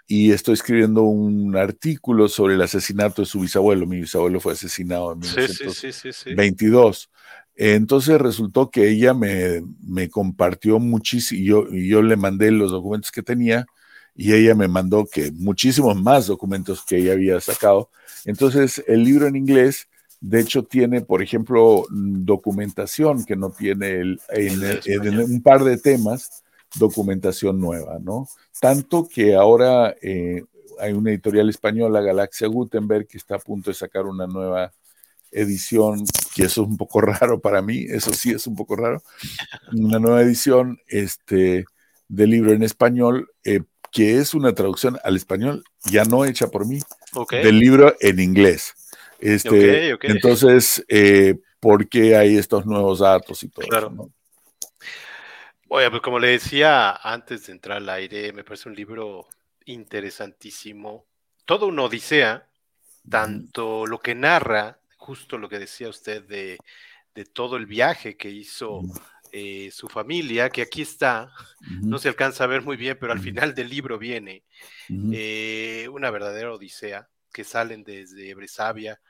y 0.07 0.31
estoy 0.31 0.53
escribiendo 0.53 1.03
un 1.03 1.55
artículo 1.55 2.27
sobre 2.29 2.55
el 2.55 2.61
asesinato 2.61 3.21
de 3.21 3.25
su 3.25 3.41
bisabuelo. 3.41 3.85
Mi 3.85 4.01
bisabuelo 4.01 4.39
fue 4.39 4.53
asesinado 4.53 5.13
en 5.13 5.19
1922. 5.19 7.09
Entonces 7.55 8.21
resultó 8.21 8.69
que 8.69 8.89
ella 8.89 9.13
me, 9.13 9.63
me 9.81 10.09
compartió 10.09 10.79
muchísimo, 10.79 11.41
y 11.41 11.45
yo, 11.45 11.69
yo 11.71 12.01
le 12.01 12.15
mandé 12.15 12.51
los 12.51 12.71
documentos 12.71 13.11
que 13.11 13.23
tenía, 13.23 13.65
y 14.15 14.33
ella 14.33 14.55
me 14.55 14.67
mandó 14.67 15.05
que 15.05 15.31
muchísimos 15.31 15.99
más 16.01 16.27
documentos 16.27 16.83
que 16.85 16.97
ella 16.97 17.13
había 17.13 17.39
sacado. 17.39 17.89
Entonces 18.25 18.83
el 18.87 19.03
libro 19.03 19.27
en 19.27 19.35
inglés, 19.35 19.87
de 20.19 20.39
hecho, 20.39 20.63
tiene, 20.63 21.01
por 21.01 21.21
ejemplo, 21.21 21.85
documentación 21.91 23.23
que 23.23 23.35
no 23.35 23.51
tiene 23.51 23.91
el, 23.99 24.19
en 24.29 25.19
un 25.19 25.41
par 25.41 25.63
de 25.63 25.77
temas 25.77 26.43
documentación 26.77 27.59
nueva, 27.59 27.97
¿no? 28.01 28.27
Tanto 28.59 29.07
que 29.07 29.35
ahora 29.35 29.95
eh, 30.01 30.43
hay 30.79 30.93
una 30.93 31.11
editorial 31.11 31.49
española, 31.49 32.01
Galaxia 32.01 32.47
Gutenberg, 32.47 33.07
que 33.07 33.17
está 33.17 33.35
a 33.35 33.39
punto 33.39 33.69
de 33.69 33.75
sacar 33.75 34.05
una 34.05 34.27
nueva 34.27 34.73
edición, 35.31 36.05
que 36.35 36.43
eso 36.43 36.61
es 36.61 36.67
un 36.67 36.77
poco 36.77 37.01
raro 37.01 37.39
para 37.39 37.61
mí, 37.61 37.85
eso 37.87 38.13
sí 38.13 38.31
es 38.31 38.47
un 38.47 38.55
poco 38.55 38.75
raro, 38.75 39.01
una 39.73 39.99
nueva 39.99 40.21
edición 40.21 40.79
este, 40.87 41.65
del 42.07 42.29
libro 42.29 42.51
en 42.53 42.63
español, 42.63 43.29
eh, 43.43 43.61
que 43.91 44.17
es 44.17 44.33
una 44.33 44.53
traducción 44.53 44.97
al 45.03 45.15
español 45.15 45.63
ya 45.85 46.03
no 46.03 46.25
hecha 46.25 46.47
por 46.47 46.67
mí, 46.67 46.79
del 47.31 47.59
libro 47.59 47.95
en 47.99 48.19
inglés. 48.19 48.73
Este, 49.19 49.97
Entonces, 50.03 50.83
eh, 50.87 51.35
¿por 51.59 51.87
qué 51.87 52.15
hay 52.15 52.37
estos 52.37 52.65
nuevos 52.65 52.99
datos 52.99 53.41
y 53.43 53.49
todo 53.49 53.65
claro. 53.65 53.91
eso? 53.93 54.11
Oye, 55.69 55.89
pues 55.89 56.01
como 56.01 56.17
le 56.17 56.29
decía 56.29 56.91
antes 56.95 57.47
de 57.47 57.53
entrar 57.53 57.77
al 57.77 57.89
aire, 57.89 58.31
me 58.31 58.45
parece 58.45 58.69
un 58.69 58.75
libro 58.75 59.27
interesantísimo. 59.65 61.05
Todo 61.45 61.67
una 61.67 61.83
odisea, 61.83 62.47
tanto 63.09 63.85
lo 63.85 63.99
que 63.99 64.15
narra, 64.15 64.79
justo 64.95 65.37
lo 65.37 65.49
que 65.49 65.59
decía 65.59 65.89
usted 65.89 66.23
de, 66.23 66.57
todo 67.33 67.57
el 67.57 67.65
viaje 67.65 68.15
que 68.15 68.29
hizo 68.29 68.81
eh, 69.31 69.69
su 69.71 69.89
familia, 69.89 70.49
que 70.49 70.61
aquí 70.61 70.83
está, 70.83 71.33
no 71.81 71.97
se 71.97 72.09
alcanza 72.09 72.45
a 72.45 72.47
ver 72.47 72.61
muy 72.61 72.77
bien, 72.77 72.97
pero 72.99 73.11
al 73.11 73.19
final 73.19 73.53
del 73.55 73.69
libro 73.69 73.97
viene 73.97 74.43
eh, 75.11 75.89
una 75.91 76.11
verdadera 76.11 76.53
odisea, 76.53 77.09
que 77.33 77.43
salen 77.43 77.83
desde 77.83 78.33
Bresavia. 78.35 79.01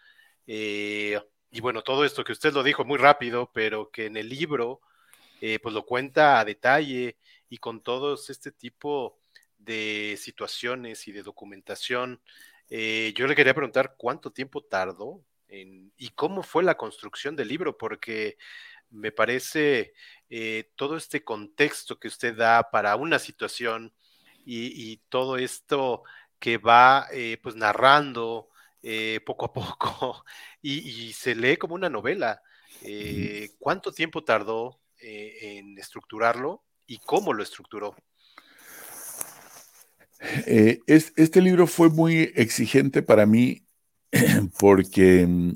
Eh, 0.47 1.19
y 1.51 1.61
bueno, 1.61 1.83
todo 1.83 2.03
esto 2.03 2.23
que 2.23 2.31
usted 2.31 2.53
lo 2.53 2.63
dijo 2.63 2.83
muy 2.83 2.97
rápido, 2.97 3.51
pero 3.53 3.91
que 3.91 4.05
en 4.07 4.17
el 4.17 4.29
libro 4.29 4.81
eh, 5.41 5.59
pues 5.59 5.73
lo 5.73 5.85
cuenta 5.85 6.39
a 6.39 6.45
detalle 6.45 7.17
y 7.49 7.57
con 7.57 7.81
todos 7.81 8.29
este 8.29 8.51
tipo 8.51 9.19
de 9.57 10.17
situaciones 10.19 11.07
y 11.07 11.11
de 11.11 11.23
documentación. 11.23 12.21
Eh, 12.69 13.13
yo 13.15 13.27
le 13.27 13.35
quería 13.35 13.53
preguntar 13.53 13.95
cuánto 13.97 14.31
tiempo 14.31 14.63
tardó 14.63 15.23
y 15.49 16.09
cómo 16.09 16.43
fue 16.43 16.61
la 16.63 16.75
construcción 16.75 17.35
del 17.37 17.47
libro, 17.47 17.77
porque 17.77 18.37
me 18.89 19.13
parece 19.13 19.93
eh, 20.29 20.71
todo 20.75 20.97
este 20.97 21.23
contexto 21.23 21.99
que 21.99 22.09
usted 22.09 22.35
da 22.35 22.69
para 22.69 22.95
una 22.97 23.17
situación 23.17 23.93
y, 24.45 24.97
todo 25.09 25.37
esto 25.37 26.03
que 26.39 26.57
va 26.57 27.07
eh, 27.11 27.37
pues 27.41 27.55
narrando 27.55 28.49
poco 29.25 29.45
a 29.45 29.53
poco 29.53 30.25
y, 30.61 31.11
se 31.13 31.35
lee 31.35 31.57
como 31.57 31.75
una 31.75 31.89
novela. 31.89 32.41
¿Cuánto 33.59 33.91
tiempo 33.93 34.23
tardó 34.23 34.79
en 34.99 35.77
estructurarlo 35.77 36.63
y 36.85 36.97
cómo 36.99 37.33
lo 37.33 37.43
estructuró? 37.43 37.95
este 40.17 41.41
libro 41.41 41.67
fue 41.67 41.89
muy 41.89 42.31
exigente 42.35 43.03
para 43.03 43.27
mí 43.27 43.67
porque 44.59 45.27
mm, 45.27 45.51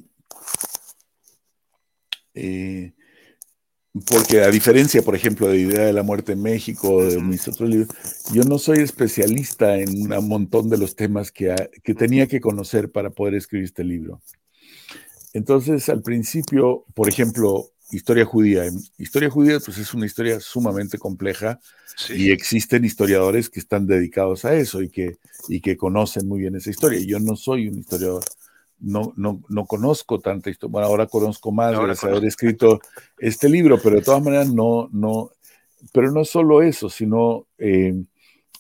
porque 4.10 4.42
a 4.42 4.50
diferencia, 4.50 5.02
por 5.02 5.16
ejemplo, 5.16 5.50
de 5.50 5.60
Idea 5.60 5.86
de 5.86 5.94
la 5.94 6.04
Muerte 6.04 6.32
en 6.32 6.42
México, 6.42 7.04
de 7.04 7.22
mis 7.22 7.46
otros 7.48 7.70
libros, 7.70 7.90
yo 8.34 8.44
no 8.44 8.58
soy 8.58 8.80
especialista 8.80 9.78
en 9.78 10.12
un 10.12 10.28
montón 10.30 10.70
de 10.70 10.78
los 10.78 10.96
temas 10.96 11.32
que, 11.32 11.54
que 11.84 11.94
tenía 11.94 12.28
que 12.28 12.40
conocer 12.40 12.90
para 12.92 13.10
poder 13.10 13.36
escribir 13.36 13.66
este 13.66 13.84
libro. 13.84 14.22
Entonces, 15.34 15.90
al 15.90 16.02
principio, 16.02 16.86
por 16.94 17.10
ejemplo, 17.10 17.72
historia 17.92 18.26
judía. 18.26 18.64
Historia 18.98 19.30
judía, 19.30 19.60
pues 19.60 19.78
es 19.78 19.94
una 19.94 20.06
historia 20.06 20.40
sumamente 20.40 20.98
compleja 20.98 21.60
y 22.10 22.32
existen 22.32 22.86
historiadores 22.86 23.50
que 23.50 23.60
están 23.60 23.88
dedicados 23.88 24.46
a 24.46 24.56
eso 24.56 24.82
y 24.82 24.90
que, 24.90 25.18
y 25.48 25.62
que 25.62 25.78
conocen 25.78 26.28
muy 26.28 26.40
bien 26.42 26.56
esa 26.56 26.70
historia. 26.70 27.00
Yo 27.06 27.20
no 27.20 27.36
soy 27.36 27.68
un 27.68 27.78
historiador 27.78 28.24
no, 28.82 29.14
no, 29.16 29.42
no 29.48 29.66
conozco 29.66 30.20
tanta 30.20 30.50
historia. 30.50 30.72
Bueno, 30.72 30.88
ahora 30.88 31.08
conozco 31.08 31.52
más 31.52 31.74
gracias 31.74 32.04
a 32.04 32.08
haber 32.08 32.26
escrito 32.26 32.80
este 33.20 33.48
libro, 33.48 33.80
pero 33.82 33.98
de 33.98 34.02
todas 34.02 34.24
maneras 34.24 34.52
no, 34.52 34.90
no, 34.92 35.30
pero 35.94 36.12
no 36.12 36.26
solo 36.26 36.62
eso, 36.62 36.90
sino 36.90 37.48
eh, 37.58 37.94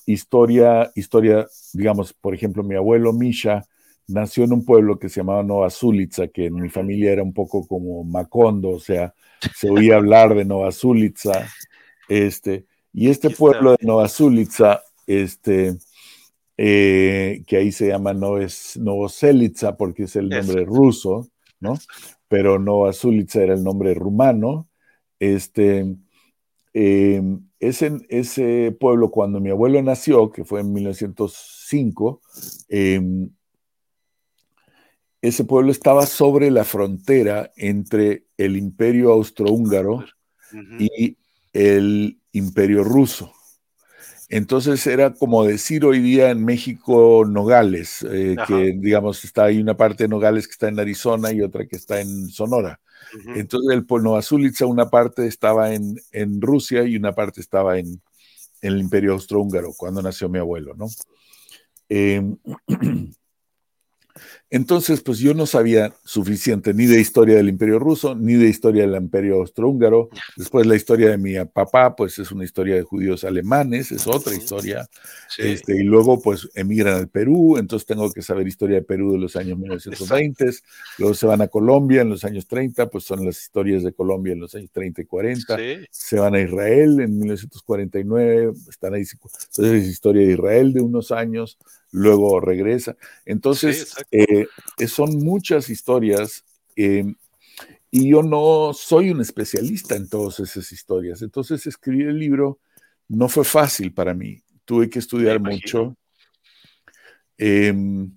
historia, 0.06 0.92
historia, 0.96 1.48
digamos, 1.74 2.14
por 2.14 2.36
ejemplo, 2.36 2.64
mi 2.64 2.76
abuelo 2.76 3.14
Misha 3.14 3.66
nació 4.12 4.44
en 4.44 4.54
un 4.54 4.66
pueblo 4.66 5.00
que 5.00 5.10
se 5.10 5.22
llamaba 5.22 5.44
Nova 5.44 5.70
Zulitza, 5.70 6.28
que 6.28 6.46
en 6.48 6.56
mi 6.56 6.70
familia 6.70 7.12
era 7.12 7.24
un 7.24 7.34
poco 7.34 7.68
como 7.68 8.04
Macondo, 8.04 8.70
o 8.70 8.80
sea, 8.80 9.14
se 9.56 9.70
oía 9.70 9.96
hablar 9.96 10.36
de 10.36 10.46
Nova 10.46 10.72
Zulitza, 10.72 11.48
este, 12.08 12.66
y 12.94 13.10
este 13.10 13.30
pueblo 13.30 13.72
de 13.72 13.86
Nova 13.86 14.08
Zulitza, 14.08 14.82
este, 15.08 15.78
eh, 16.64 17.44
que 17.48 17.58
ahí 17.58 17.72
se 17.72 17.88
llama 17.88 18.14
Novoselitsa 18.14 19.78
porque 19.78 20.04
es 20.04 20.16
el 20.16 20.30
nombre 20.30 20.64
ruso, 20.64 21.28
¿no? 21.60 21.76
Pero 22.28 22.60
Novosulitsa 22.60 23.42
era 23.42 23.56
el 23.56 23.64
nombre 23.64 23.96
rumano. 23.96 24.70
Este, 25.20 25.96
em, 26.74 27.48
ese, 27.60 28.00
ese, 28.10 28.78
pueblo, 28.80 29.10
cuando 29.10 29.40
mi 29.40 29.50
abuelo 29.50 29.82
nació, 29.82 30.32
que 30.32 30.46
fue 30.46 30.62
en 30.62 30.72
1905, 30.72 32.22
em, 32.70 33.32
ese 35.22 35.44
pueblo 35.44 35.72
estaba 35.72 36.06
sobre 36.06 36.50
la 36.50 36.64
frontera 36.64 37.52
entre 37.56 38.26
el 38.38 38.58
imperio 38.58 39.12
austrohúngaro 39.12 40.06
y 40.80 41.18
el 41.54 42.20
imperio 42.32 42.84
ruso. 42.84 43.32
Entonces 44.30 44.88
era 44.88 45.14
como 45.14 45.44
decir 45.44 45.84
hoy 45.84 46.00
día 46.00 46.30
en 46.32 46.44
México 46.46 47.26
Nogales, 47.28 48.02
eh, 48.10 48.38
que 48.48 48.74
digamos 48.78 49.26
está 49.26 49.44
ahí 49.44 49.60
una 49.60 49.76
parte 49.76 50.06
de 50.06 50.08
Nogales 50.08 50.48
que 50.48 50.54
está 50.54 50.70
en 50.70 50.80
Arizona 50.80 51.34
y 51.34 51.42
otra 51.42 51.68
que 51.68 51.76
está 51.76 52.00
en 52.00 52.30
Sonora. 52.30 52.80
Entonces 53.36 53.76
el 53.76 53.86
Polno 53.86 54.16
Azulitza, 54.16 54.66
una 54.66 54.90
parte 54.90 55.28
estaba 55.28 55.74
en, 55.74 56.00
en, 56.14 56.40
Rusia 56.40 56.84
y 56.84 56.96
una 56.96 57.14
parte 57.14 57.42
estaba 57.42 57.78
en, 57.78 58.02
en 58.62 58.74
el 58.74 58.80
Imperio 58.80 59.12
Austrohúngaro, 59.12 59.74
cuando 59.76 60.02
nació 60.02 60.30
mi 60.30 60.40
abuelo, 60.40 60.76
¿no? 60.76 60.88
Em, 61.90 62.38
Entonces, 64.54 65.02
pues 65.02 65.20
yo 65.20 65.34
no 65.34 65.46
sabía 65.46 65.94
suficiente 66.04 66.74
ni 66.74 66.86
de 66.86 67.00
historia 67.00 67.38
del 67.38 67.48
Imperio 67.48 67.80
Ruso, 67.80 68.16
ni 68.16 68.34
de 68.34 68.50
historia 68.50 68.86
del 68.86 69.02
Imperio 69.02 69.36
Austrohúngaro. 69.36 70.10
Después 70.36 70.68
la 70.68 70.76
historia 70.76 71.10
de 71.10 71.18
mi 71.18 71.34
papá, 71.46 71.96
pues 71.96 72.20
es 72.20 72.34
una 72.34 72.44
historia 72.44 72.76
de 72.76 72.84
judíos 72.84 73.24
alemanes, 73.24 73.94
es 73.94 74.06
otra 74.08 74.36
historia. 74.36 74.90
Este, 75.38 75.78
y 75.78 75.84
luego, 75.84 76.22
pues 76.22 76.50
emigran 76.54 76.96
al 76.96 77.08
Perú, 77.08 77.58
entonces 77.58 77.86
tengo 77.86 78.12
que 78.12 78.22
saber 78.22 78.46
historia 78.46 78.76
de 78.76 78.82
Perú 78.82 79.14
de 79.14 79.20
los 79.20 79.38
años 79.38 79.58
1920. 79.58 80.52
Luego 80.98 81.14
se 81.14 81.28
van 81.28 81.42
a 81.42 81.48
Colombia 81.48 82.02
en 82.02 82.10
los 82.10 82.26
años 82.26 82.46
30, 82.46 82.90
pues 82.90 83.06
son 83.06 83.26
las 83.26 83.42
historias 83.42 83.84
de 83.84 83.94
Colombia 83.94 84.34
en 84.34 84.42
los 84.42 84.54
años 84.54 84.70
30 84.74 85.02
y 85.02 85.06
40. 85.06 85.58
Se 85.90 86.20
van 86.20 86.36
a 86.36 86.42
Israel 86.42 87.00
en 87.00 87.18
1949, 87.18 88.52
están 88.70 88.96
ahí. 88.96 89.04
Entonces 89.04 89.84
es 89.84 89.88
historia 89.88 90.28
de 90.28 90.34
Israel 90.34 90.74
de 90.74 90.82
unos 90.82 91.14
años 91.14 91.58
luego 91.92 92.40
regresa. 92.40 92.96
Entonces, 93.26 93.94
eh, 94.12 94.41
son 94.88 95.20
muchas 95.20 95.70
historias 95.70 96.44
em, 96.76 97.16
y 97.90 98.10
yo 98.10 98.24
no 98.24 98.72
soy 98.74 99.12
un 99.12 99.22
especialista 99.22 99.96
en 99.96 100.08
todas 100.08 100.40
esas 100.40 100.72
historias. 100.72 101.22
Entonces, 101.22 101.68
escribir 101.68 102.08
el 102.08 102.20
libro 102.20 102.60
no 103.08 103.28
fue 103.28 103.44
fácil 103.44 103.94
para 103.94 104.14
mí. 104.14 104.42
Tuve 104.66 104.90
que 104.90 105.00
estudiar 105.00 105.40
mucho. 105.40 105.98
Em, 107.38 108.16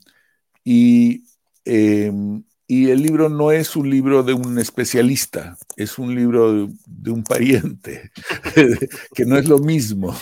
y 0.63 1.25
em, 1.65 2.45
y 2.67 2.91
el 2.91 3.03
libro 3.03 3.29
no 3.29 3.53
es 3.53 3.77
un 3.77 3.91
libro 3.91 4.23
de 4.23 4.33
un 4.33 4.59
especialista, 4.59 5.59
es 5.77 5.99
un 5.99 6.15
libro 6.15 6.69
de, 6.87 7.11
un 7.11 7.23
pariente, 7.23 8.11
que 9.15 9.27
no 9.27 9.37
es 9.37 9.49
lo 9.49 9.59
mismo, 9.59 10.17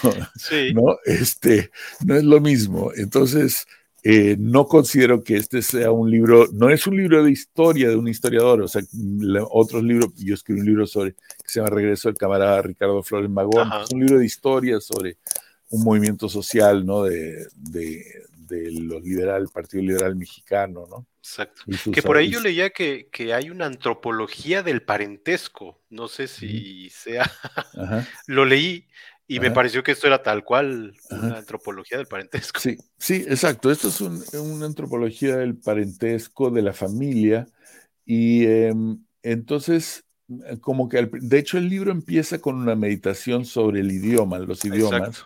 ¿no? 0.75 0.97
Este, 1.05 1.71
no 2.05 2.17
es 2.17 2.25
lo 2.25 2.41
mismo. 2.41 2.91
Entonces, 2.97 3.67
eh, 4.03 4.37
no 4.39 4.67
considero 4.67 5.23
que 5.23 5.37
este 5.37 5.63
sea 5.63 5.93
un 5.93 6.11
libro, 6.11 6.49
no 6.53 6.71
es 6.71 6.87
un 6.87 6.97
libro 6.97 7.23
de 7.23 7.31
historia 7.31 7.89
de 7.89 7.97
un 7.97 8.09
historiador, 8.09 8.63
o 8.63 8.69
sea, 8.69 8.83
otros 9.51 9.83
libros, 9.83 10.13
yo 10.17 10.35
escribí 10.35 10.61
un 10.61 10.67
libro 10.67 10.87
sobre, 10.87 11.13
que 11.15 11.47
se 11.47 11.61
llama 11.61 11.71
Regreso 11.71 12.09
del 12.09 12.19
camarada 12.19 12.63
Ricardo 12.63 13.03
Flores 13.03 13.31
Magón, 13.31 13.71
es 13.85 13.93
un 13.93 14.01
libro 14.01 14.19
de 14.19 14.27
historia 14.27 14.81
sobre 14.81 15.19
un 15.71 15.85
movimiento 15.85 16.29
social, 16.29 16.85
¿no? 16.85 17.05
De, 17.05 17.47
de, 17.55 18.05
de 18.53 18.71
los 18.73 19.03
liberal, 19.03 19.49
Partido 19.53 19.83
Liberal 19.83 20.17
Mexicano, 20.17 20.87
¿no? 20.89 21.07
Exacto. 21.19 21.63
Que 21.93 22.03
por 22.03 22.17
ahí 22.17 22.31
yo 22.31 22.41
leía 22.41 22.71
que, 22.71 23.09
hay 23.33 23.51
una 23.51 23.67
antropología 23.67 24.63
del 24.63 24.83
parentesco. 24.83 25.81
No 25.89 26.09
sé 26.09 26.27
si 26.27 26.91
sea. 26.91 27.31
Lo 28.27 28.45
leí 28.45 28.89
y 29.27 29.41
me 29.41 29.51
pareció 29.51 29.83
que 29.83 29.93
esto 29.93 30.07
era 30.07 30.23
tal 30.23 30.45
cual 30.45 30.95
una 31.11 31.39
antropología 31.39 31.97
del 31.97 32.07
parentesco. 32.07 32.61
Sí, 32.61 32.77
sí, 32.99 33.25
exacto. 33.27 33.71
Esto 33.71 33.89
es 33.89 34.01
una 34.01 34.67
antropología 34.67 35.37
del 35.37 35.57
parentesco, 35.57 36.51
de 36.51 36.63
la 36.63 36.73
familia. 36.73 37.47
Y 38.05 38.45
em, 38.47 38.99
entonces, 39.23 40.05
como 40.61 40.89
que, 40.89 41.09
de 41.11 41.39
hecho, 41.39 41.57
el 41.57 41.69
libro 41.69 41.93
empieza 41.93 42.41
con 42.41 42.57
una 42.57 42.75
meditación 42.75 43.45
sobre 43.45 43.81
el 43.81 43.91
idioma, 43.91 44.39
los 44.39 44.65
idiomas, 44.65 45.25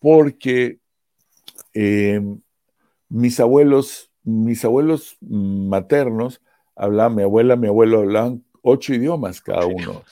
porque 0.00 0.78
em, 1.74 2.40
mis 3.08 3.40
abuelos 3.40 4.08
mis 4.28 4.62
abuelos 4.64 5.16
maternos 5.20 6.42
hablaban, 6.76 7.14
mi 7.16 7.22
abuela, 7.22 7.56
mi 7.56 7.68
abuelo 7.68 8.00
hablaban 8.00 8.44
ocho 8.60 8.92
idiomas 8.92 9.40
cada 9.40 9.66
uno. 9.66 10.04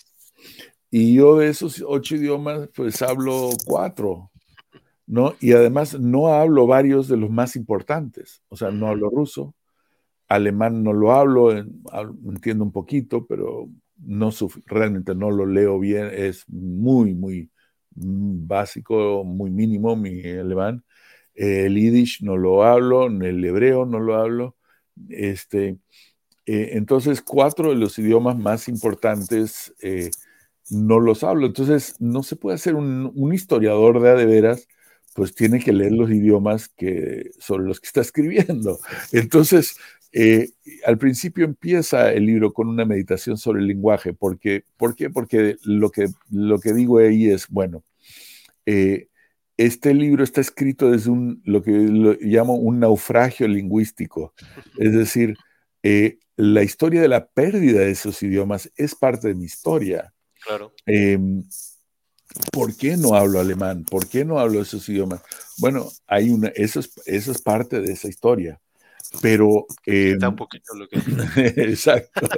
Y 0.90 1.14
yo 1.14 1.36
de 1.36 1.48
esos 1.48 1.82
ocho 1.86 2.16
idiomas, 2.16 2.68
pues 2.74 3.02
hablo 3.02 3.50
cuatro, 3.66 4.30
¿no? 5.06 5.34
Y 5.40 5.52
además 5.52 5.98
no 5.98 6.28
hablo 6.28 6.66
varios 6.66 7.08
de 7.08 7.16
los 7.16 7.30
más 7.30 7.56
importantes. 7.56 8.42
O 8.48 8.56
sea, 8.56 8.70
no 8.70 8.88
hablo 8.88 9.10
ruso, 9.10 9.54
alemán 10.28 10.82
no 10.82 10.92
lo 10.92 11.12
hablo, 11.12 11.52
entiendo 11.52 12.64
un 12.64 12.72
poquito, 12.72 13.26
pero 13.26 13.68
no 13.98 14.30
realmente 14.66 15.14
no 15.14 15.30
lo 15.30 15.46
leo 15.46 15.78
bien, 15.78 16.10
es 16.12 16.44
muy, 16.48 17.14
muy 17.14 17.50
básico, 17.94 19.24
muy 19.24 19.50
mínimo 19.50 19.96
mi 19.96 20.22
alemán 20.22 20.84
el 21.36 21.74
yiddish 21.76 22.22
no 22.22 22.36
lo 22.36 22.64
hablo, 22.64 23.06
el 23.06 23.44
hebreo 23.44 23.84
no 23.84 24.00
lo 24.00 24.16
hablo. 24.16 24.56
Este, 25.08 25.78
eh, 26.46 26.70
entonces, 26.72 27.22
cuatro 27.22 27.70
de 27.70 27.76
los 27.76 27.98
idiomas 27.98 28.36
más 28.36 28.68
importantes 28.68 29.74
eh, 29.82 30.10
no 30.70 31.00
los 31.00 31.24
hablo. 31.24 31.46
Entonces, 31.46 31.96
no 32.00 32.22
se 32.22 32.36
puede 32.36 32.56
hacer 32.56 32.74
un, 32.74 33.32
historiador 33.32 34.00
de 34.00 34.10
a 34.10 34.14
de 34.14 34.26
veras, 34.26 34.68
pues 35.14 35.34
tiene 35.34 35.60
que 35.60 35.72
leer 35.72 35.92
los 35.92 36.10
idiomas 36.10 36.68
que, 36.68 37.30
sobre 37.38 37.64
los 37.64 37.80
que 37.80 37.86
está 37.86 38.00
escribiendo. 38.00 38.78
Entonces, 39.12 39.76
eh, 40.12 40.50
al 40.84 40.98
principio 40.98 41.44
empieza 41.44 42.12
el 42.12 42.26
libro 42.26 42.52
con 42.52 42.68
una 42.68 42.84
meditación 42.84 43.36
sobre 43.38 43.60
el 43.60 43.66
lenguaje. 43.66 44.12
Porque, 44.12 44.64
¿Por 44.76 44.94
qué? 44.94 45.10
Porque 45.10 45.56
lo 45.62 45.90
que, 45.90 46.08
lo 46.30 46.58
que 46.60 46.72
digo 46.72 46.98
ahí 46.98 47.30
es, 47.30 47.48
bueno, 47.48 47.84
este 49.56 49.94
libro 49.94 50.22
está 50.22 50.40
escrito 50.40 50.90
desde 50.90 51.10
un, 51.10 51.40
lo 51.44 51.62
que 51.62 51.70
llamo 51.72 52.54
un 52.54 52.80
naufragio 52.80 53.48
lingüístico. 53.48 54.34
Es 54.78 54.92
decir, 54.92 55.34
eh, 55.82 56.18
la 56.36 56.62
historia 56.62 57.00
de 57.00 57.08
la 57.08 57.26
pérdida 57.28 57.80
de 57.80 57.90
esos 57.90 58.22
idiomas 58.22 58.70
es 58.76 58.94
parte 58.94 59.28
de 59.28 59.34
mi 59.34 59.44
historia. 59.44 60.12
Claro. 60.46 60.72
Em, 60.86 61.42
¿por 62.52 62.76
qué 62.76 62.96
no 62.96 63.14
hablo 63.14 63.40
alemán? 63.40 63.84
¿Por 63.84 64.08
qué 64.08 64.24
no 64.24 64.38
hablo 64.38 64.60
esos 64.62 64.88
idiomas? 64.88 65.22
Bueno, 65.58 65.88
hay 66.06 66.30
una, 66.30 66.48
eso 66.48 66.80
es, 66.80 66.90
eso 67.06 67.32
es 67.32 67.42
parte 67.42 67.80
de 67.80 67.92
esa 67.92 68.08
historia. 68.08 68.60
Pero. 69.22 69.66
Está 69.86 70.28
un 70.28 70.34
em, 70.34 70.36
poquito 70.36 70.74
lo 70.74 70.88
que. 70.88 70.98
exacto. 71.62 72.28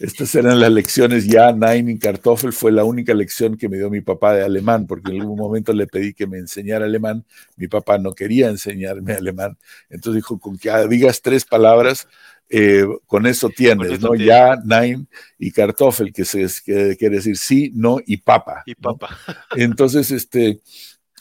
Estas 0.00 0.34
eran 0.34 0.60
las 0.60 0.70
lecciones 0.70 1.26
ya. 1.26 1.52
Nine 1.52 1.92
in 1.92 1.98
Kartoffel 1.98 2.52
fue 2.52 2.72
la 2.72 2.84
única 2.84 3.14
lección 3.14 3.56
que 3.56 3.68
me 3.68 3.78
dio 3.78 3.90
mi 3.90 4.00
papá 4.02 4.34
de 4.34 4.44
alemán, 4.44 4.86
porque 4.86 5.12
en 5.12 5.22
algún 5.22 5.38
momento 5.38 5.72
le 5.72 5.86
pedí 5.86 6.14
que 6.14 6.26
me 6.26 6.38
enseñara 6.38 6.84
alemán. 6.84 7.24
Mi 7.56 7.68
papá 7.68 7.98
no 7.98 8.12
quería 8.14 8.48
enseñarme 8.48 9.14
alemán. 9.14 9.58
Entonces 9.90 10.16
dijo: 10.16 10.38
con 10.38 10.58
que 10.58 10.70
digas 10.88 11.22
tres 11.22 11.44
palabras, 11.44 12.06
eh, 12.48 12.86
con 13.06 13.26
eso 13.26 13.50
tienes, 13.50 14.00
¿no? 14.00 14.14
Ya, 14.14 14.56
Nine 14.64 15.06
y 15.38 15.50
Kartoffel, 15.50 16.12
que, 16.12 16.24
se, 16.24 16.46
que 16.64 16.96
quiere 16.96 17.16
decir 17.16 17.36
sí, 17.36 17.72
no 17.74 17.98
y 18.04 18.18
papa. 18.18 18.62
Y 18.66 18.74
papa. 18.74 19.16
Entonces, 19.56 20.10
este. 20.10 20.60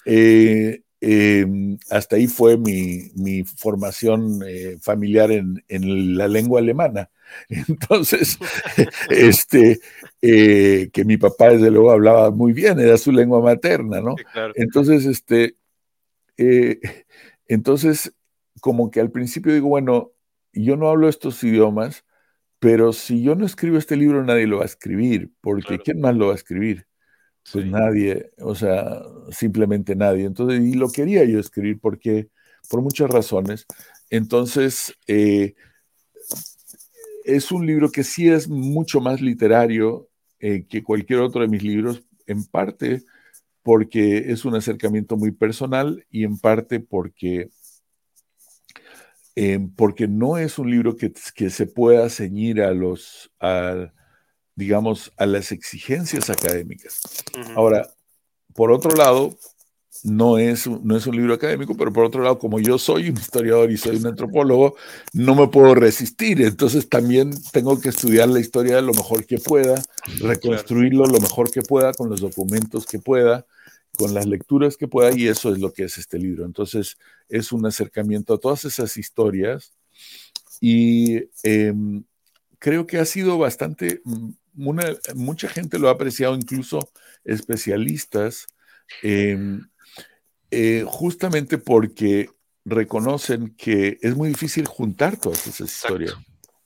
Eh, 0.06 0.82
Em, 1.00 1.78
hasta 1.92 2.16
ahí 2.16 2.26
fue 2.26 2.58
mi, 2.58 3.44
formación 3.44 4.42
eh, 4.48 4.78
familiar 4.82 5.32
en, 5.32 5.64
la 6.18 6.28
lengua 6.28 6.60
alemana. 6.60 7.10
Entonces, 7.50 8.40
este, 9.10 9.80
que 10.22 11.06
mi 11.06 11.18
papá 11.18 11.50
desde 11.50 11.70
luego 11.70 11.92
hablaba 11.92 12.32
muy 12.32 12.54
bien, 12.54 12.80
era 12.80 12.98
su 12.98 13.12
lengua 13.12 13.42
materna, 13.42 14.02
¿no? 14.02 14.16
Entonces, 14.56 15.06
este, 15.06 15.56
entonces, 17.48 18.14
como 18.60 18.90
que 18.90 19.00
al 19.00 19.12
principio 19.12 19.54
digo, 19.54 19.70
bueno, 19.70 20.12
yo 20.64 20.76
no 20.76 20.90
hablo 20.90 21.10
estos 21.10 21.44
idiomas, 21.44 22.06
pero 22.60 22.94
si 22.94 23.22
yo 23.22 23.36
no 23.36 23.46
escribo 23.46 23.78
este 23.78 23.96
libro, 23.96 24.24
nadie 24.24 24.48
lo 24.48 24.58
va 24.58 24.64
a 24.64 24.68
escribir, 24.68 25.32
porque 25.42 25.80
¿quién 25.80 26.02
más 26.02 26.16
lo 26.16 26.28
va 26.28 26.34
a 26.34 26.36
escribir? 26.36 26.88
Pues 27.52 27.66
nadie, 27.66 28.32
o 28.40 28.56
sea, 28.56 29.02
simplemente 29.30 29.96
nadie. 29.96 30.26
Entonces, 30.26 30.62
y 30.62 30.74
lo 30.74 30.90
quería 30.90 31.24
yo 31.24 31.40
escribir 31.40 31.80
porque, 31.80 32.30
por 32.70 32.82
muchas 32.82 33.10
razones. 33.10 33.66
Entonces, 34.10 34.94
eh, 35.08 35.56
es 37.24 37.52
un 37.52 37.66
libro 37.66 37.90
que 37.92 38.04
sí 38.04 38.30
es 38.30 38.50
mucho 38.50 39.00
más 39.00 39.22
literario 39.22 40.10
eh, 40.40 40.66
que 40.68 40.84
cualquier 40.84 41.20
otro 41.20 41.42
de 41.42 41.48
mis 41.48 41.64
libros, 41.64 42.04
en 42.26 42.44
parte 42.46 43.04
porque 43.68 44.32
es 44.32 44.46
un 44.46 44.56
acercamiento 44.56 45.18
muy 45.18 45.32
personal 45.32 46.06
y 46.10 46.24
en 46.24 46.38
parte 46.40 46.80
porque, 46.80 47.50
eh, 49.40 49.60
porque 49.76 50.08
no 50.08 50.40
es 50.40 50.58
un 50.58 50.72
libro 50.72 50.98
que, 50.98 51.14
que 51.36 51.52
se 51.52 51.68
pueda 51.68 52.10
ceñir 52.10 52.60
a 52.60 52.72
los, 52.72 53.30
a, 53.40 53.94
digamos, 54.56 55.14
a 55.16 55.28
las 55.28 55.52
exigencias 55.52 56.32
académicas. 56.32 57.02
Ahora, 57.56 57.88
por 58.56 58.72
otro 58.72 58.96
lado, 58.96 59.38
no 60.04 60.40
es, 60.40 60.66
no 60.66 60.98
es 60.98 61.06
un 61.06 61.18
libro 61.18 61.36
académico, 61.36 61.78
pero 61.78 61.94
por 61.94 62.06
otro 62.06 62.24
lado, 62.24 62.40
como 62.40 62.60
yo 62.60 62.80
soy 62.80 63.10
un 63.10 63.18
historiador 63.18 63.70
y 63.70 63.78
soy 63.78 63.98
un 63.98 64.08
antropólogo, 64.08 64.76
no 65.14 65.36
me 65.36 65.48
puedo 65.50 65.76
resistir. 65.76 66.42
Entonces 66.42 66.90
también 66.90 67.32
tengo 67.52 67.80
que 67.80 67.90
estudiar 67.90 68.30
la 68.30 68.40
historia 68.40 68.82
lo 68.82 68.94
mejor 68.94 69.28
que 69.28 69.38
pueda, 69.38 69.80
reconstruirlo 70.20 71.06
lo 71.06 71.20
mejor 71.20 71.52
que 71.52 71.62
pueda, 71.62 71.94
con 71.94 72.10
los 72.10 72.22
documentos 72.22 72.88
que 72.88 72.98
pueda, 72.98 73.46
con 73.98 74.14
las 74.14 74.26
lecturas 74.26 74.78
que 74.78 74.88
pueda, 74.88 75.12
y 75.18 75.28
eso 75.28 75.52
es 75.52 75.60
lo 75.60 75.74
que 75.74 75.84
es 75.84 75.98
este 75.98 76.20
libro. 76.20 76.46
Entonces 76.46 76.98
es 77.30 77.52
un 77.52 77.66
acercamiento 77.66 78.34
a 78.34 78.40
todas 78.40 78.66
esas 78.66 78.96
historias 78.98 79.74
y 80.62 81.24
em, 81.44 82.04
creo 82.60 82.88
que 82.88 83.00
ha 83.00 83.06
sido 83.06 83.38
bastante 83.38 84.02
mm, 84.04 84.30
mucha 85.16 85.48
gente 85.48 85.80
lo 85.80 85.88
ha 85.88 85.92
apreciado, 85.92 86.36
incluso 86.36 86.80
especialistas, 87.24 88.48
em, 89.04 89.62
eh, 90.50 90.84
justamente 90.88 91.58
porque 91.58 92.30
reconocen 92.66 93.56
que 93.56 93.98
es 94.02 94.16
muy 94.16 94.30
difícil 94.30 94.66
juntar 94.66 95.18
todas 95.18 95.46
esas 95.48 95.72
historias. 95.72 96.16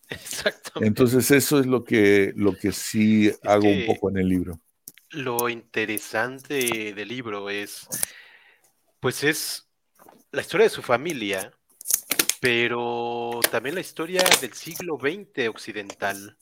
Exacto. 0.09 0.71
Entonces 0.81 1.29
eso 1.31 1.59
es 1.59 1.65
lo 1.65 1.83
que, 1.83 2.33
lo 2.35 2.57
que 2.57 2.71
sí 2.71 3.31
hago 3.43 3.67
un 3.67 3.85
poco 3.85 4.09
en 4.09 4.17
el 4.17 4.29
libro. 4.29 4.59
Lo 5.11 5.49
interesante 5.49 6.93
del 6.93 7.07
libro 7.07 7.49
es, 7.49 7.87
pues 8.99 9.23
es 9.23 9.69
la 10.31 10.41
historia 10.41 10.65
de 10.65 10.69
su 10.69 10.81
familia, 10.81 11.51
pero 12.39 13.39
también 13.51 13.75
la 13.75 13.81
historia 13.81 14.23
del 14.39 14.53
siglo 14.53 14.97
XX 14.97 15.49
occidental, 15.49 16.37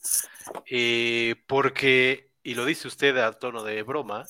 eh, 0.66 1.34
porque, 1.46 2.30
y 2.42 2.54
lo 2.54 2.64
dice 2.64 2.88
usted 2.88 3.16
a 3.18 3.32
tono 3.32 3.64
de 3.64 3.82
broma, 3.82 4.24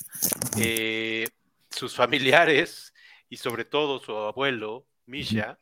eh, 0.58 1.28
sus 1.70 1.94
familiares 1.94 2.92
y 3.28 3.36
sobre 3.36 3.64
todo 3.64 4.00
su 4.00 4.16
abuelo, 4.16 4.86
Misha, 5.06 5.58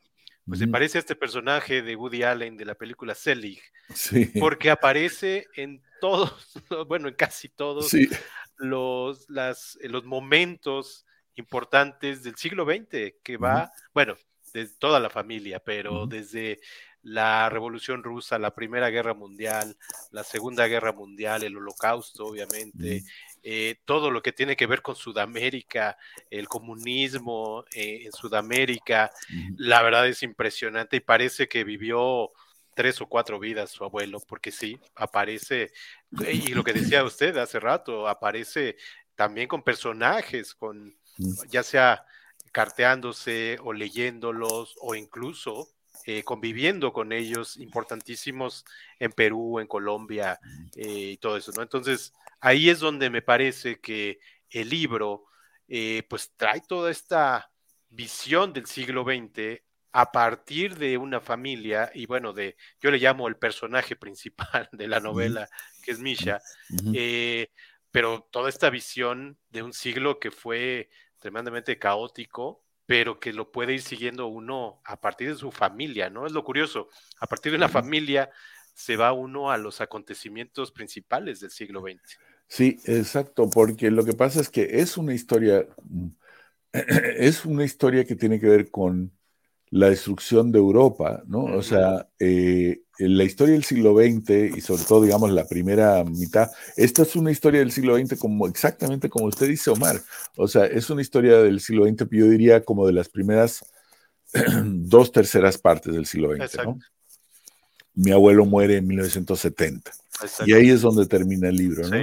pues 0.47 0.59
se 0.59 0.67
parece 0.67 0.97
a 0.97 1.01
este 1.01 1.15
personaje 1.15 1.81
de 1.81 1.95
Woody 1.95 2.23
Allen 2.23 2.57
de 2.57 2.65
la 2.65 2.75
película 2.75 3.13
Selig, 3.13 3.61
porque 4.39 4.71
aparece 4.71 5.47
en 5.55 5.81
todos, 5.99 6.33
bueno, 6.87 7.07
en 7.07 7.15
casi 7.15 7.49
todos 7.49 7.91
los, 8.57 9.29
las, 9.29 9.77
los 9.81 10.05
momentos 10.05 11.05
importantes 11.35 12.23
del 12.23 12.35
siglo 12.35 12.65
XX, 12.65 13.13
que 13.23 13.37
va, 13.37 13.71
bueno, 13.93 14.15
de 14.53 14.67
toda 14.67 14.99
la 14.99 15.09
familia, 15.09 15.59
pero 15.59 16.05
desde 16.05 16.59
la 17.01 17.49
Revolución 17.49 18.03
Rusa, 18.03 18.37
la 18.37 18.53
Primera 18.53 18.89
Guerra 18.89 19.13
Mundial, 19.13 19.77
la 20.11 20.23
Segunda 20.23 20.67
Guerra 20.67 20.91
Mundial, 20.91 21.43
el 21.43 21.57
Holocausto, 21.57 22.25
obviamente, 22.25 23.03
eh, 23.41 23.77
todo 23.85 24.11
lo 24.11 24.21
que 24.21 24.33
tiene 24.33 24.55
que 24.55 24.67
ver 24.67 24.81
con 24.81 24.95
Sudamérica, 24.95 25.97
el 26.29 26.47
comunismo 26.47 27.63
eh, 27.73 28.01
en 28.05 28.11
Sudamérica, 28.11 29.11
la 29.55 29.81
verdad 29.81 30.07
es 30.07 30.23
impresionante 30.23 30.97
y 30.97 31.01
parece 31.01 31.47
que 31.47 31.63
vivió 31.63 32.31
tres 32.79 33.01
o 33.01 33.07
cuatro 33.07 33.41
vidas 33.41 33.71
su 33.71 33.83
abuelo, 33.83 34.21
porque 34.25 34.53
sí, 34.53 34.79
aparece, 34.95 35.69
y 36.31 36.53
lo 36.53 36.63
que 36.63 36.71
decía 36.71 37.03
usted 37.03 37.35
hace 37.35 37.59
rato, 37.59 38.07
aparece 38.07 38.77
también 39.15 39.49
con 39.49 39.63
personajes, 39.63 40.55
con 40.55 40.97
ya 41.49 41.61
sea 41.61 42.05
carteándose 42.53 43.57
o 43.61 43.73
leyéndolos 43.73 44.77
o 44.79 44.95
incluso 44.95 45.67
eh, 46.05 46.23
conviviendo 46.23 46.93
con 46.93 47.11
ellos 47.11 47.57
importantísimos 47.57 48.63
en 48.97 49.11
Perú, 49.11 49.59
en 49.59 49.67
Colombia 49.67 50.39
eh, 50.77 51.11
y 51.11 51.17
todo 51.17 51.35
eso, 51.35 51.51
¿no? 51.57 51.61
Entonces, 51.61 52.13
ahí 52.39 52.69
es 52.69 52.79
donde 52.79 53.09
me 53.09 53.21
parece 53.21 53.81
que 53.81 54.21
el 54.51 54.69
libro, 54.69 55.25
eh, 55.67 56.03
pues 56.09 56.31
trae 56.37 56.61
toda 56.61 56.91
esta 56.91 57.51
visión 57.89 58.53
del 58.53 58.67
siglo 58.67 59.03
XX 59.03 59.68
a 59.91 60.11
partir 60.11 60.77
de 60.77 60.97
una 60.97 61.19
familia 61.19 61.91
y 61.93 62.05
bueno, 62.05 62.33
de, 62.33 62.55
yo 62.79 62.91
le 62.91 62.99
llamo 62.99 63.27
el 63.27 63.37
personaje 63.37 63.95
principal 63.95 64.69
de 64.71 64.87
la 64.87 64.99
novela, 64.99 65.49
que 65.83 65.91
es 65.91 65.99
Misha, 65.99 66.41
pero 67.91 68.27
toda 68.31 68.49
esta 68.49 68.69
visión 68.69 69.37
de 69.49 69.63
un 69.63 69.73
siglo 69.73 70.19
que 70.19 70.31
fue 70.31 70.89
tremendamente 71.19 71.79
caótico, 71.79 72.63
pero 72.85 73.19
que 73.19 73.33
lo 73.33 73.51
puede 73.51 73.73
ir 73.73 73.81
siguiendo 73.81 74.27
uno 74.27 74.81
a 74.85 74.99
partir 74.99 75.29
de 75.29 75.35
su 75.35 75.51
familia, 75.51 76.09
¿no? 76.09 76.25
Es 76.25 76.31
lo 76.31 76.43
curioso, 76.43 76.89
a 77.19 77.27
partir 77.27 77.51
de 77.51 77.57
una 77.57 77.69
familia 77.69 78.29
se 78.73 78.95
va 78.95 79.11
uno 79.11 79.51
a 79.51 79.57
los 79.57 79.81
acontecimientos 79.81 80.71
principales 80.71 81.39
del 81.39 81.51
siglo 81.51 81.81
XX. 81.81 81.99
Sí, 82.47 82.79
exacto, 82.85 83.49
porque 83.49 83.91
lo 83.91 84.05
que 84.05 84.13
pasa 84.13 84.39
es 84.39 84.49
que 84.49 84.79
es 84.79 84.97
una 84.97 85.13
historia, 85.13 85.67
es 86.71 87.45
una 87.45 87.63
historia 87.63 88.05
que 88.05 88.15
tiene 88.15 88.39
que 88.39 88.47
ver 88.47 88.71
con 88.71 89.11
la 89.71 89.89
destrucción 89.89 90.51
de 90.51 90.59
Europa, 90.59 91.23
¿no? 91.27 91.43
O 91.43 91.61
sea, 91.61 92.07
eh, 92.19 92.81
la 92.97 93.23
historia 93.23 93.53
del 93.53 93.63
siglo 93.63 93.95
XX 93.95 94.57
y 94.57 94.61
sobre 94.61 94.83
todo, 94.83 95.03
digamos, 95.03 95.31
la 95.31 95.47
primera 95.47 96.03
mitad, 96.03 96.49
esta 96.75 97.03
es 97.03 97.15
una 97.15 97.31
historia 97.31 97.59
del 97.59 97.71
siglo 97.71 97.97
XX 97.97 98.17
como 98.17 98.47
exactamente 98.47 99.09
como 99.09 99.25
usted 99.25 99.47
dice, 99.47 99.69
Omar. 99.69 100.01
O 100.37 100.47
sea, 100.47 100.65
es 100.65 100.89
una 100.89 101.01
historia 101.01 101.37
del 101.37 101.59
siglo 101.59 101.85
XX, 101.85 102.07
yo 102.11 102.27
diría 102.29 102.63
como 102.63 102.87
de 102.87 102.93
las 102.93 103.09
primeras 103.09 103.63
dos 104.65 105.11
terceras 105.11 105.57
partes 105.57 105.93
del 105.93 106.05
siglo 106.05 106.33
XX, 106.35 106.65
¿no? 106.65 106.79
Mi 107.93 108.11
abuelo 108.11 108.45
muere 108.45 108.77
en 108.77 108.87
1970 108.87 109.91
y 110.45 110.53
ahí 110.53 110.69
es 110.69 110.81
donde 110.81 111.05
termina 111.05 111.49
el 111.49 111.55
libro, 111.55 111.87
¿no? 111.87 111.97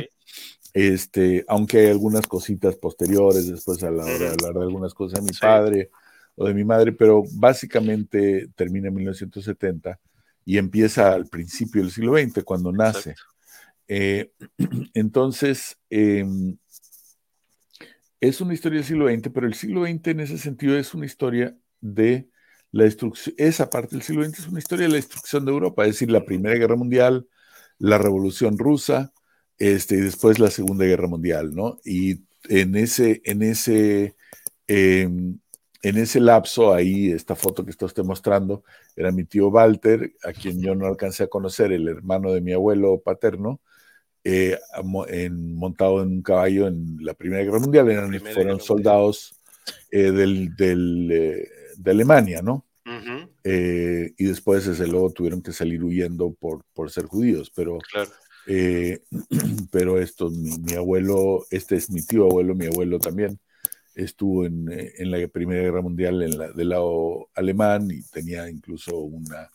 Este, 0.73 1.45
aunque 1.49 1.79
hay 1.79 1.87
algunas 1.87 2.27
cositas 2.27 2.77
posteriores, 2.77 3.49
después 3.49 3.83
a 3.83 3.91
la 3.91 4.05
hora 4.05 4.19
de 4.19 4.29
hablar 4.29 4.55
de 4.55 4.63
algunas 4.63 4.93
cosas 4.93 5.21
de 5.21 5.25
mi 5.25 5.39
padre 5.39 5.91
o 6.37 6.47
de 6.47 6.55
mi 6.55 6.65
madre, 6.65 6.93
pero 6.93 7.25
básicamente 7.33 8.49
termina 8.55 8.89
en 8.89 8.95
1970 8.95 9.99
y 10.45 10.59
empieza 10.59 11.13
al 11.13 11.27
principio 11.27 11.83
del 11.83 11.91
siglo 11.91 12.17
XX, 12.17 12.45
cuando 12.45 12.71
nace. 12.73 13.15
Eh, 13.89 14.31
entonces, 14.95 15.79
em, 15.91 16.57
es 18.21 18.41
una 18.41 18.55
historia 18.55 18.79
del 18.79 18.87
siglo 18.87 19.09
XX, 19.09 19.31
pero 19.33 19.47
el 19.47 19.55
siglo 19.55 19.85
XX 19.85 20.09
en 20.09 20.21
ese 20.21 20.39
sentido 20.39 20.79
es 20.79 20.95
una 20.95 21.07
historia 21.07 21.57
de 21.81 22.29
la 22.73 22.85
destrucción, 22.85 23.35
esa 23.39 23.71
parte 23.71 23.97
del 23.97 24.03
siglo 24.03 24.25
XX 24.25 24.39
es 24.41 24.49
una 24.49 24.59
historia 24.59 24.85
de 24.85 24.91
la 24.91 24.97
destrucción 24.97 25.45
de 25.45 25.53
Europa, 25.53 25.85
es 25.85 25.93
decir, 25.93 26.11
la 26.11 26.25
Primera 26.25 26.57
Guerra 26.57 26.77
Mundial, 26.77 27.27
la 27.79 27.99
Revolución 27.99 28.59
Rusa, 28.59 29.13
este, 29.59 29.97
y 29.97 30.01
después 30.01 30.39
la 30.39 30.51
Segunda 30.51 30.85
Guerra 30.85 31.09
Mundial, 31.09 31.55
¿no? 31.55 31.79
Y 31.85 32.25
en 32.49 32.77
ese, 32.77 33.23
en 33.25 33.43
ese, 33.43 34.17
em, 34.67 35.39
en 35.89 35.99
ese 35.99 36.19
lapso, 36.19 36.75
ahí, 36.75 37.13
esta 37.13 37.37
foto 37.37 37.65
que 37.65 37.71
está 37.71 37.87
usted 37.87 38.03
mostrando, 38.03 38.65
era 38.97 39.13
mi 39.13 39.25
tío 39.25 39.49
Walter, 39.49 40.15
a 40.25 40.33
quien 40.33 40.61
yo 40.61 40.75
no 40.75 40.87
alcancé 40.87 41.23
a 41.25 41.29
conocer, 41.29 41.71
el 41.71 41.87
hermano 41.87 42.33
de 42.33 42.41
mi 42.41 42.53
abuelo 42.53 43.01
paterno, 43.01 43.61
eh, 44.25 44.59
en, 45.07 45.55
montado 45.55 46.03
en 46.03 46.09
un 46.09 46.23
caballo 46.23 46.67
en 46.67 46.97
la 47.01 47.15
Primera 47.15 47.45
Guerra 47.45 47.61
Mundial, 47.61 47.89
eran, 47.89 48.21
fueron 48.21 48.59
soldados 48.59 49.37
eh, 49.93 50.11
del, 50.11 50.53
eh, 51.13 51.49
de 51.77 51.91
Alemania, 51.91 52.43
¿no? 52.43 52.65
y 53.45 54.25
después, 54.25 54.67
desde 54.67 54.89
luego, 54.89 55.13
tuvieron 55.13 55.41
que 55.41 55.53
salir 55.53 55.85
huyendo 55.85 56.33
por, 56.33 56.65
por 56.75 56.91
ser 56.91 57.05
judíos, 57.05 57.53
pero, 57.55 57.79
pero 59.71 60.01
esto, 60.01 60.31
mi, 60.31 60.75
abuelo, 60.75 61.47
este 61.53 61.77
es 61.77 61.89
mi 61.91 62.03
tío 62.03 62.25
abuelo, 62.25 62.57
mi 62.57 62.67
abuelo 62.67 62.99
también, 62.99 63.39
estuvo 63.97 64.47
en, 64.47 64.69
en 64.71 65.11
la 65.11 65.27
Primera 65.27 65.63
Guerra 65.63 65.83
Mundial 65.83 66.23
en 66.23 66.39
la, 66.39 66.53
del 66.53 66.69
lado 66.69 67.29
alemán 67.35 67.91
y 67.91 68.03
tenía 68.03 68.49
incluso 68.49 68.97
una 68.99 69.51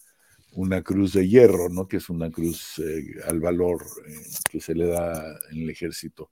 una 0.53 0.81
cruz 0.81 1.13
de 1.13 1.27
hierro, 1.27 1.69
¿no? 1.69 1.88
que 1.88 1.97
es 1.97 2.09
una 2.09 2.30
cruz 2.30 2.80
eh, 2.80 3.15
al 3.27 3.39
valor 3.39 3.84
eh, 4.07 4.13
que 4.49 4.59
se 4.59 4.76
le 4.76 4.88
da 4.88 5.39
en 5.51 5.63
el 5.63 5.69
ejército. 5.69 6.31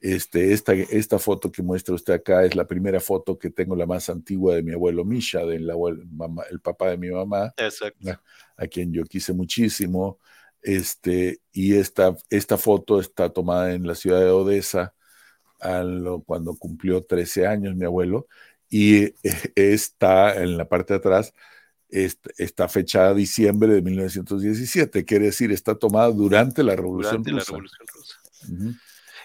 Este, 0.00 0.52
esta, 0.52 0.74
esta 0.74 1.18
foto 1.18 1.50
que 1.50 1.62
muestra 1.62 1.94
usted 1.94 2.14
acá 2.14 2.44
es 2.44 2.54
la 2.54 2.66
primera 2.66 3.00
foto 3.00 3.36
que 3.36 3.50
tengo, 3.50 3.74
la 3.74 3.86
más 3.86 4.08
antigua 4.08 4.54
de 4.54 4.62
mi 4.62 4.72
abuelo 4.72 5.04
Misha, 5.04 5.44
del 5.44 5.68
abuelo, 5.68 6.04
el 6.50 6.60
papá 6.60 6.90
de 6.90 6.98
mi 6.98 7.10
mamá, 7.10 7.52
A, 8.56 8.66
quien 8.68 8.92
yo 8.92 9.02
quise 9.04 9.32
muchísimo. 9.32 10.18
Este, 10.62 11.40
y 11.52 11.74
esta, 11.74 12.16
esta 12.30 12.58
foto 12.58 13.00
está 13.00 13.28
tomada 13.30 13.74
en 13.74 13.86
la 13.86 13.94
ciudad 13.94 14.20
de 14.20 14.30
Odessa 14.30 14.94
cuando 15.58 16.56
cumplió 16.56 17.04
13 17.04 17.46
años 17.46 17.76
mi 17.76 17.84
abuelo, 17.84 18.26
y 18.68 19.04
eh, 19.04 19.14
está 19.54 20.42
en 20.42 20.56
la 20.56 20.68
parte 20.68 20.94
de 20.94 20.98
atrás 20.98 21.34
está 21.90 22.68
fechada 22.68 23.14
diciembre 23.14 23.72
de 23.72 23.82
1917, 23.82 25.04
quiere 25.04 25.26
decir, 25.26 25.50
está 25.52 25.74
tomada 25.74 26.10
durante 26.10 26.62
la 26.62 26.76
Revolución 26.76 27.24
Rusa. 27.24 27.56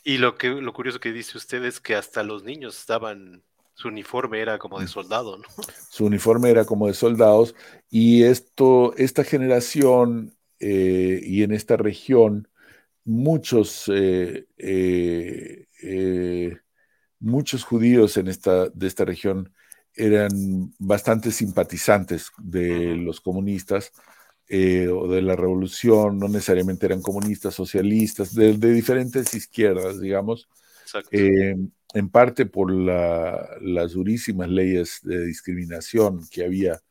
Y 0.04 0.18
lo, 0.18 0.36
que, 0.36 0.50
lo 0.50 0.74
curioso 0.74 1.00
que 1.00 1.12
dice 1.12 1.38
usted 1.38 1.64
es 1.64 1.80
que 1.80 1.96
hasta 1.96 2.24
los 2.24 2.44
niños 2.44 2.78
estaban, 2.78 3.42
su 3.74 3.88
uniforme 3.88 4.42
era 4.42 4.58
como 4.60 4.80
de 4.80 4.86
mm. 4.86 4.90
soldado, 4.90 5.38
¿no? 5.38 5.46
Su 5.90 6.06
uniforme 6.06 6.50
era 6.50 6.66
como 6.66 6.88
de 6.88 6.94
soldados 6.94 7.56
y 7.90 8.24
esto, 8.24 8.94
esta 8.98 9.24
generación 9.24 10.36
eh, 10.60 11.22
y 11.24 11.44
en 11.44 11.54
esta 11.54 11.78
región, 11.78 12.50
muchos, 13.06 13.90
eh, 13.94 14.46
eh, 14.58 15.68
muchos 17.20 17.64
judíos 17.64 18.18
en 18.18 18.28
esta, 18.28 18.70
de 18.70 18.88
esta 18.88 19.06
región 19.06 19.54
eran 19.96 20.74
bastante 20.80 21.32
simpatizantes 21.32 22.32
de 22.38 22.96
los 22.96 23.22
comunistas 23.22 23.92
eh, 24.50 24.88
o 24.88 25.08
de 25.08 25.22
la 25.22 25.36
revolución, 25.36 26.20
no 26.20 26.28
necesariamente 26.28 26.86
eran 26.86 27.02
comunistas, 27.02 27.54
socialistas, 27.54 28.34
de, 28.36 28.54
diferentes 28.54 29.34
izquierdas, 29.34 30.02
digamos, 30.02 30.50
eh, 31.12 31.56
en 31.94 32.10
parte 32.10 32.46
por 32.46 32.72
las 32.72 33.94
durísimas 33.94 34.50
leyes 34.50 35.00
de 35.04 35.26
discriminación 35.26 36.28
que 36.30 36.44
había 36.44 36.82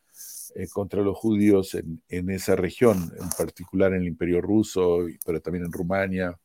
eh, 0.55 0.67
contra 0.69 1.03
los 1.03 1.17
judíos 1.17 1.77
en, 2.09 2.31
esa 2.31 2.57
región, 2.57 3.13
en 3.21 3.29
particular 3.37 3.93
en 3.93 4.03
el 4.03 4.09
Imperio 4.09 4.41
Ruso, 4.41 5.07
pero 5.25 5.41
también 5.41 5.65
en 5.67 5.73
Rumania, 5.73 6.39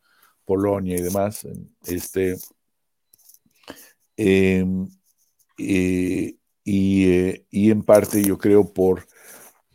Polonia 0.47 0.97
y 0.97 1.01
demás. 1.01 1.45
Este, 1.85 2.37
em, 4.15 4.87
eh, 5.59 6.35
y, 6.63 7.69
en 7.71 7.83
parte 7.83 8.23
yo 8.23 8.37
creo 8.37 8.73
por 8.73 9.05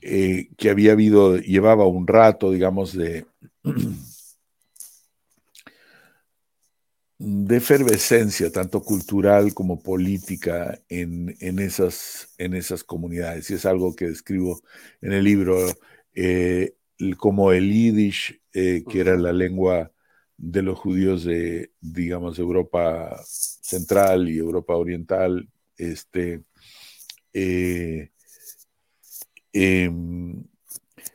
eh, 0.01 0.49
que 0.57 0.71
había 0.71 0.93
habido, 0.93 1.37
llevaba 1.39 1.87
un 1.87 2.07
rato, 2.07 2.51
digamos, 2.51 2.95
de, 2.95 3.27
de 7.19 7.57
efervescencia, 7.57 8.51
tanto 8.51 8.83
cultural 8.83 9.55
como 9.55 9.81
política, 9.83 10.81
en, 10.89 11.59
esas, 11.59 12.29
en 12.39 12.55
esas 12.55 12.85
comunidades. 12.85 13.51
Y 13.51 13.55
es 13.55 13.67
algo 13.67 13.95
que 13.95 14.09
describo 14.09 14.61
en 15.03 15.13
el 15.13 15.25
libro, 15.25 15.57
eh, 16.15 16.75
como 17.19 17.53
el 17.53 17.71
yiddish, 17.73 18.41
que 18.53 19.01
era 19.01 19.17
la 19.17 19.33
lengua 19.33 19.92
de 20.43 20.61
los 20.61 20.77
judíos 20.77 21.23
de, 21.23 21.71
digamos, 21.81 22.37
Europa 22.37 23.17
Central 23.25 24.29
y 24.29 24.39
Europa 24.39 24.75
Oriental, 24.75 25.49
este, 25.77 26.43
eh, 27.33 28.11
em, 29.53 30.43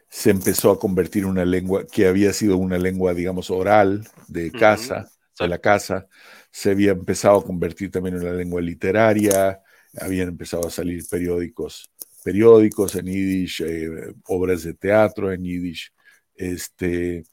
se 0.09 0.29
empezó 0.29 0.71
a 0.71 0.79
convertir 0.79 1.23
en 1.23 1.29
una 1.29 1.43
lengua 1.43 1.85
que 1.85 2.07
había 2.07 2.31
sido 2.31 2.55
una 2.55 2.77
lengua, 2.77 3.13
digamos, 3.13 3.51
oral 3.51 4.07
de 4.29 4.49
casa, 4.49 5.11
de 5.37 5.47
la 5.49 5.59
casa, 5.59 6.07
se 6.49 6.71
había 6.71 6.91
empezado 6.91 7.39
a 7.39 7.45
convertir 7.45 7.91
también 7.91 8.15
en 8.15 8.21
una 8.21 8.33
lengua 8.33 8.61
literaria, 8.61 9.61
habían 9.99 10.29
empezado 10.29 10.67
a 10.67 10.71
salir 10.71 11.03
periódicos, 11.09 11.91
periódicos 12.23 12.95
en 12.95 13.07
yiddish, 13.07 13.61
eh, 13.61 14.13
obras 14.27 14.63
de 14.63 14.73
teatro 14.73 15.33
en 15.33 15.43
yiddish, 15.43 15.91
este, 16.33 17.25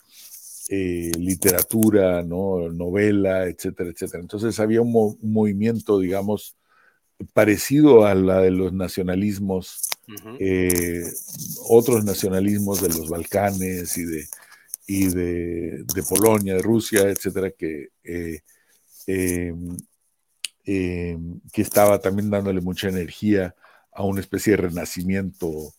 eh, 0.70 1.12
literatura, 1.18 2.22
¿no? 2.22 2.70
novela, 2.70 3.46
etcétera, 3.46 3.90
etcétera. 3.90 4.22
Entonces 4.22 4.58
había 4.58 4.80
un 4.80 5.18
movimiento, 5.20 5.98
digamos, 5.98 6.56
parecido 7.34 8.06
a 8.06 8.14
la 8.14 8.40
de 8.40 8.50
los 8.50 8.72
nacionalismos, 8.72 9.82
eh, 10.40 11.04
otros 11.68 12.04
nacionalismos 12.04 12.80
de 12.80 12.88
los 12.88 13.10
Balcanes 13.10 13.96
y 13.98 14.04
de, 14.04 14.26
y 14.86 15.06
de, 15.08 15.84
Polonia, 16.08 16.54
de 16.54 16.62
Rusia, 16.62 17.10
etcétera, 17.10 17.50
que, 17.50 17.88
eh, 18.02 18.40
em, 19.06 19.76
em, 20.64 21.40
que 21.52 21.62
estaba 21.62 22.00
también 22.00 22.30
dándole 22.30 22.60
mucha 22.62 22.88
energía 22.88 23.54
a 23.92 24.02
una 24.04 24.20
especie 24.20 24.52
de 24.52 24.62
renacimiento 24.68 25.74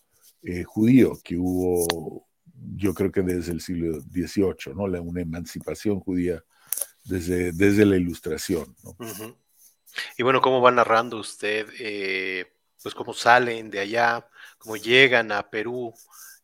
judío 0.67 1.19
que 1.23 1.37
hubo, 1.37 2.27
yo 2.75 2.93
creo 2.93 3.11
que 3.11 3.21
desde 3.21 3.51
el 3.51 3.61
siglo 3.61 3.99
XVIII, 4.01 4.73
¿no? 4.75 4.83
una 4.83 5.21
emancipación 5.21 5.99
judía 5.99 6.43
desde, 7.03 7.51
desde 7.51 7.85
la 7.85 7.97
ilustración. 7.97 8.75
¿no? 8.83 8.95
Y 10.17 10.23
bueno, 10.23 10.41
¿cómo 10.41 10.61
va 10.61 10.71
narrando 10.71 11.17
usted, 11.17 11.67
eh, 11.79 12.51
pues 12.81 12.93
cómo 12.93 13.13
salen 13.13 13.69
de 13.69 13.79
allá, 13.79 14.27
cómo 14.57 14.75
llegan 14.75 15.31
a 15.31 15.49
Perú 15.49 15.93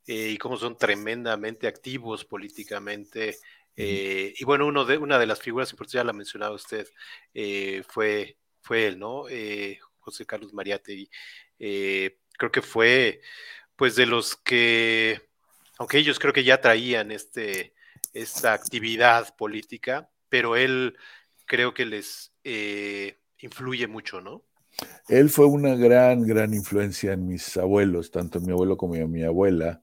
eh, 0.07 0.29
y 0.29 0.37
cómo 0.37 0.57
son 0.57 0.77
tremendamente 0.77 1.67
activos 1.67 2.25
políticamente? 2.25 3.37
Eh, 3.75 4.33
y 4.37 4.43
bueno, 4.45 4.67
uno 4.67 4.85
de, 4.85 4.97
una 4.97 5.17
de 5.17 5.25
las 5.25 5.39
figuras 5.39 5.71
importantes, 5.71 5.93
ya 5.93 6.03
la 6.03 6.13
mencionaba 6.13 6.55
usted, 6.55 6.87
fue, 7.87 8.37
fue 8.61 8.87
él, 8.87 8.99
¿no? 8.99 9.25
José 9.99 10.25
Carlos 10.25 10.53
Mariátegui. 10.53 11.09
creo 11.57 12.51
que 12.51 12.61
fue, 12.61 13.21
pues, 13.75 13.95
de 13.95 14.05
los 14.05 14.35
que, 14.35 15.30
aunque 15.81 15.97
ellos 15.97 16.19
creo 16.19 16.31
que 16.31 16.43
ya 16.43 16.61
traían 16.61 17.09
este, 17.09 17.73
esta 18.13 18.53
actividad 18.53 19.35
política, 19.35 20.11
pero 20.29 20.55
él 20.55 20.95
creo 21.47 21.73
que 21.73 21.87
les 21.87 22.31
influye 23.39 23.87
mucho, 23.87 24.21
¿no? 24.21 24.43
Él 25.09 25.31
fue 25.31 25.47
una 25.47 25.73
gran, 25.73 26.21
gran 26.21 26.53
influencia 26.53 27.13
en 27.13 27.25
mis 27.25 27.57
abuelos, 27.57 28.11
tanto 28.11 28.39
mi 28.39 28.51
abuelo 28.51 28.77
como 28.77 28.93
mi 29.07 29.23
abuela. 29.23 29.81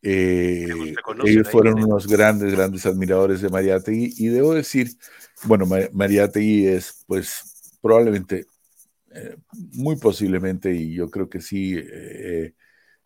Eh, 0.00 0.94
ellos 1.26 1.50
fueron 1.50 1.84
unos 1.84 2.06
grandes, 2.06 2.54
grandes 2.54 2.86
admiradores 2.86 3.42
de 3.42 3.50
Mariátegui 3.50 4.14
y 4.16 4.28
debo 4.28 4.54
decir, 4.54 4.92
bueno, 5.42 5.66
Mariátegui 5.92 6.68
es 6.68 7.04
pues 7.06 7.76
probablemente, 7.82 8.46
eh, 9.14 9.36
muy 9.74 9.96
posiblemente, 9.96 10.72
y 10.72 10.94
yo 10.94 11.10
creo 11.10 11.28
que 11.28 11.42
sí, 11.42 11.76
eh, 11.76 12.54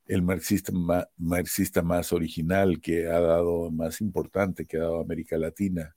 el 0.08 0.22
marxista, 0.22 1.82
más 1.82 2.12
original 2.12 2.80
que 2.80 3.06
ha 3.06 3.20
dado, 3.20 3.70
más 3.70 4.00
importante 4.00 4.66
que 4.66 4.78
ha 4.78 4.80
dado 4.80 5.00
América 5.00 5.38
Latina. 5.38 5.94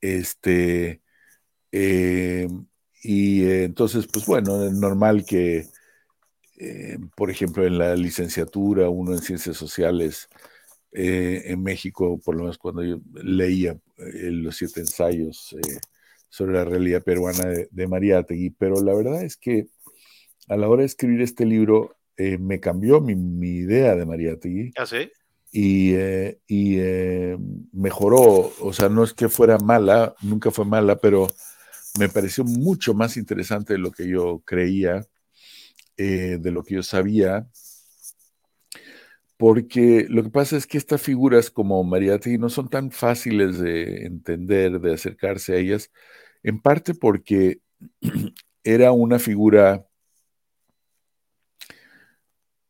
Este, 0.00 1.02
y 3.04 3.44
eh, 3.44 3.64
entonces, 3.64 4.06
pues 4.12 4.26
bueno, 4.26 4.64
es 4.64 4.72
normal 4.72 5.26
que, 5.26 5.66
eh, 6.58 6.98
por 7.16 7.30
ejemplo, 7.30 7.66
en 7.66 7.78
la 7.78 7.94
licenciatura, 7.96 8.88
uno 8.88 9.12
en 9.12 9.18
ciencias 9.20 9.56
sociales, 9.58 10.28
eh, 10.92 11.42
en 11.46 11.62
México, 11.62 12.18
por 12.24 12.36
lo 12.36 12.42
menos 12.44 12.58
cuando 12.58 12.82
yo 12.82 13.00
leía 13.14 13.78
los 13.96 14.56
siete 14.56 14.80
ensayos 14.80 15.54
sobre 16.28 16.54
la 16.54 16.64
realidad 16.64 17.02
peruana 17.02 17.46
de, 17.46 17.68
de 17.70 17.86
Mariátegui, 17.88 18.50
pero 18.50 18.82
la 18.82 18.94
verdad 18.94 19.22
es 19.22 19.36
que 19.36 19.68
a 20.48 20.56
la 20.56 20.68
hora 20.68 20.80
de 20.80 20.86
escribir 20.86 21.20
este 21.20 21.44
libro 21.44 21.96
me 22.16 22.60
cambió 22.60 23.00
mi, 23.00 23.14
mi, 23.14 23.56
idea 23.56 23.94
de 23.94 24.06
Mariátegui. 24.06 24.72
¿Ah, 24.76 24.86
sí? 24.86 25.10
Y, 25.52 25.94
y 26.48 26.78
mejoró, 27.72 28.52
o 28.60 28.72
sea, 28.72 28.88
no 28.88 29.04
es 29.04 29.12
que 29.14 29.28
fuera 29.28 29.58
mala, 29.58 30.14
nunca 30.22 30.50
fue 30.50 30.64
mala, 30.64 30.96
pero 30.96 31.28
me 31.98 32.08
pareció 32.08 32.44
mucho 32.44 32.94
más 32.94 33.16
interesante 33.16 33.74
de 33.74 33.78
lo 33.78 33.92
que 33.92 34.08
yo 34.08 34.42
creía, 34.44 35.06
eh, 35.96 36.38
de 36.40 36.50
lo 36.50 36.64
que 36.64 36.74
yo 36.74 36.82
sabía, 36.82 37.48
porque 39.36 40.06
lo 40.08 40.22
que 40.22 40.30
pasa 40.30 40.56
es 40.56 40.66
que 40.66 40.78
estas 40.78 41.02
figuras 41.02 41.50
como 41.50 41.82
Mariátegui 41.84 42.38
no 42.38 42.48
son 42.48 42.68
tan 42.68 42.90
fáciles 42.90 43.58
de 43.58 44.06
entender, 44.06 44.80
de 44.80 44.94
acercarse 44.94 45.54
a 45.54 45.56
ellas, 45.56 45.90
en 46.42 46.60
parte 46.60 46.94
porque 46.94 47.60
era 48.64 48.92
una 48.92 49.18
figura 49.18 49.86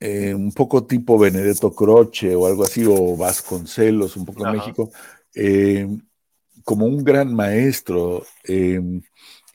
eh, 0.01 0.35
un 0.35 0.53
poco 0.53 0.85
tipo 0.87 1.19
Benedetto 1.19 1.75
Croce 1.75 2.35
o 2.35 2.47
algo 2.47 2.65
así, 2.65 2.85
o 2.87 3.17
Vasconcelos, 3.17 4.17
un 4.17 4.25
poco 4.25 4.47
en 4.47 4.53
México, 4.53 4.91
eh, 5.35 5.89
como 6.65 6.87
un 6.87 7.03
gran 7.03 7.35
maestro. 7.35 8.25
Eh, 8.47 8.81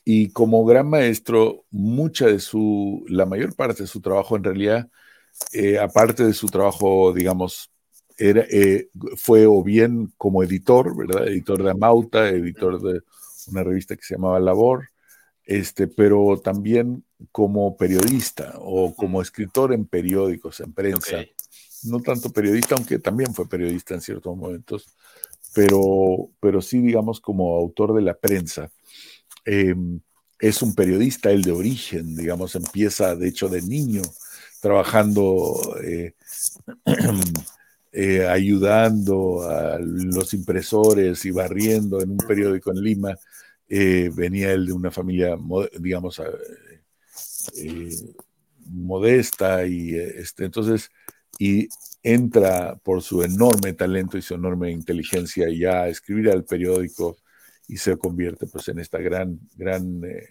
y 0.05 0.29
como 0.29 0.65
gran 0.65 0.89
maestro, 0.89 1.65
mucha 1.69 2.25
de 2.25 2.39
su, 2.39 3.05
la 3.09 3.25
mayor 3.25 3.55
parte 3.55 3.83
de 3.83 3.87
su 3.87 4.01
trabajo 4.01 4.35
en 4.35 4.43
realidad, 4.43 4.89
aparte 5.79 6.25
de 6.25 6.33
su 6.33 6.47
trabajo, 6.47 7.13
digamos, 7.13 7.71
era, 8.17 8.45
fue 9.17 9.45
o 9.45 9.61
bien 9.61 10.11
como 10.17 10.41
editor, 10.41 10.97
¿verdad? 10.97 11.27
Editor 11.27 11.61
de 11.63 11.71
Amauta, 11.71 12.27
editor 12.29 12.81
de 12.81 13.01
una 13.51 13.63
revista 13.63 13.95
que 13.95 14.01
se 14.01 14.15
llamaba 14.15 14.39
Labor, 14.39 14.89
este, 15.43 15.87
pero 15.87 16.39
también 16.43 17.03
como 17.31 17.75
periodista 17.75 18.53
o 18.57 18.93
como 18.95 19.21
escritor 19.21 19.73
en 19.73 19.85
periódicos, 19.85 20.59
en 20.59 20.73
prensa. 20.73 21.25
No 21.83 21.99
tanto 22.01 22.31
periodista, 22.31 22.75
aunque 22.75 22.99
también 22.99 23.33
fue 23.33 23.47
periodista 23.47 23.93
en 23.93 24.01
ciertos 24.01 24.35
momentos, 24.35 24.87
pero, 25.53 26.29
pero 26.39 26.61
sí, 26.61 26.79
digamos, 26.79 27.19
como 27.19 27.55
autor 27.57 27.93
de 27.93 28.01
la 28.01 28.13
prensa. 28.13 28.71
Em, 29.45 29.99
es 30.39 30.61
un 30.61 30.73
periodista, 30.73 31.31
el 31.31 31.41
de 31.41 31.51
origen, 31.51 32.15
digamos, 32.15 32.55
empieza 32.55 33.15
de 33.15 33.27
hecho 33.27 33.49
de 33.49 33.61
niño 33.61 34.01
trabajando, 34.61 35.75
eh, 35.83 36.13
eh, 37.91 38.27
ayudando 38.27 39.41
a 39.49 39.79
los 39.79 40.33
impresores 40.33 41.25
y 41.25 41.31
barriendo 41.31 42.01
en 42.01 42.11
un 42.11 42.17
periódico 42.17 42.71
en 42.71 42.83
Lima 42.83 43.17
eh, 43.67 44.09
venía 44.13 44.51
él 44.51 44.65
de 44.65 44.73
una 44.73 44.91
familia, 44.91 45.37
digamos, 45.79 46.21
eh, 47.55 47.89
modesta 48.65 49.65
y 49.65 49.95
este, 49.95 50.45
entonces, 50.45 50.89
y 51.37 51.67
entra 52.03 52.75
por 52.83 53.01
su 53.01 53.23
enorme 53.23 53.73
talento 53.73 54.17
y 54.17 54.21
su 54.21 54.35
enorme 54.35 54.71
inteligencia 54.71 55.49
ya 55.49 55.83
a 55.83 55.87
escribir 55.89 56.29
al 56.29 56.45
periódico 56.45 57.17
y 57.67 57.77
se 57.77 57.97
convierte 57.97 58.47
pues 58.47 58.67
en 58.69 58.79
esta 58.79 58.99
gran, 58.99 59.39
gran, 59.55 60.03
eh, 60.03 60.27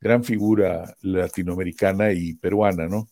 gran 0.00 0.22
figura 0.22 0.94
latinoamericana 1.02 2.12
y 2.12 2.34
peruana, 2.34 2.86
¿no? 2.86 3.08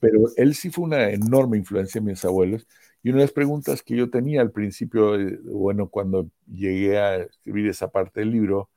Pero 0.00 0.28
él 0.36 0.54
sí 0.54 0.70
fue 0.70 0.84
una 0.84 1.10
enorme 1.10 1.56
influencia 1.56 1.98
en 1.98 2.06
mis 2.06 2.24
abuelos 2.24 2.66
y 3.02 3.10
una 3.10 3.18
de 3.18 3.24
las 3.24 3.32
preguntas 3.32 3.82
que 3.82 3.96
yo 3.96 4.10
tenía 4.10 4.40
al 4.40 4.52
principio, 4.52 5.16
bueno, 5.44 5.88
cuando 5.88 6.28
llegué 6.46 6.98
a 6.98 7.16
escribir 7.16 7.68
esa 7.68 7.90
parte 7.90 8.20
del 8.20 8.30
libro, 8.30 8.70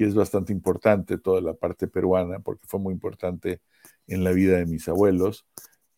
que 0.00 0.06
es 0.06 0.14
bastante 0.14 0.50
importante, 0.50 1.18
toda 1.18 1.42
la 1.42 1.52
parte 1.52 1.86
peruana, 1.86 2.38
porque 2.38 2.66
fue 2.66 2.80
muy 2.80 2.94
importante 2.94 3.60
en 4.06 4.24
la 4.24 4.32
vida 4.32 4.56
de 4.56 4.64
mis 4.64 4.88
abuelos. 4.88 5.44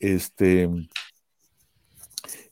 Este, 0.01 0.69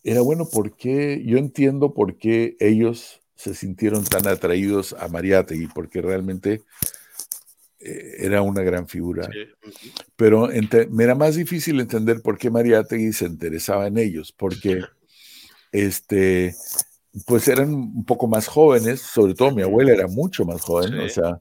era 0.04 0.20
bueno 0.20 0.46
porque 0.48 1.20
yo 1.26 1.38
entiendo 1.38 1.92
por 1.92 2.18
qué 2.18 2.56
ellos 2.60 3.20
se 3.34 3.56
sintieron 3.56 4.04
tan 4.04 4.28
atraídos 4.28 4.92
a 4.92 5.08
Mariátegui, 5.08 5.66
porque 5.66 6.00
realmente 6.00 6.62
eh, 7.80 8.12
era 8.18 8.42
una 8.42 8.62
gran 8.62 8.86
figura. 8.86 9.28
Pero 10.14 10.50
me 10.90 11.02
era 11.02 11.16
más 11.16 11.34
difícil 11.34 11.80
entender 11.80 12.22
por 12.22 12.38
qué 12.38 12.48
Mariátegui 12.48 13.12
se 13.12 13.24
interesaba 13.24 13.88
en 13.88 13.98
ellos, 13.98 14.30
porque 14.30 14.84
este, 15.72 16.54
pues 17.26 17.48
eran 17.48 17.74
un 17.74 18.04
poco 18.04 18.26
más 18.28 18.46
jóvenes, 18.46 19.00
sobre 19.00 19.34
todo 19.34 19.50
mi 19.50 19.62
abuela 19.62 19.92
era 19.92 20.06
mucho 20.06 20.44
más 20.44 20.60
joven, 20.60 20.98
o 21.00 21.08
sea, 21.08 21.40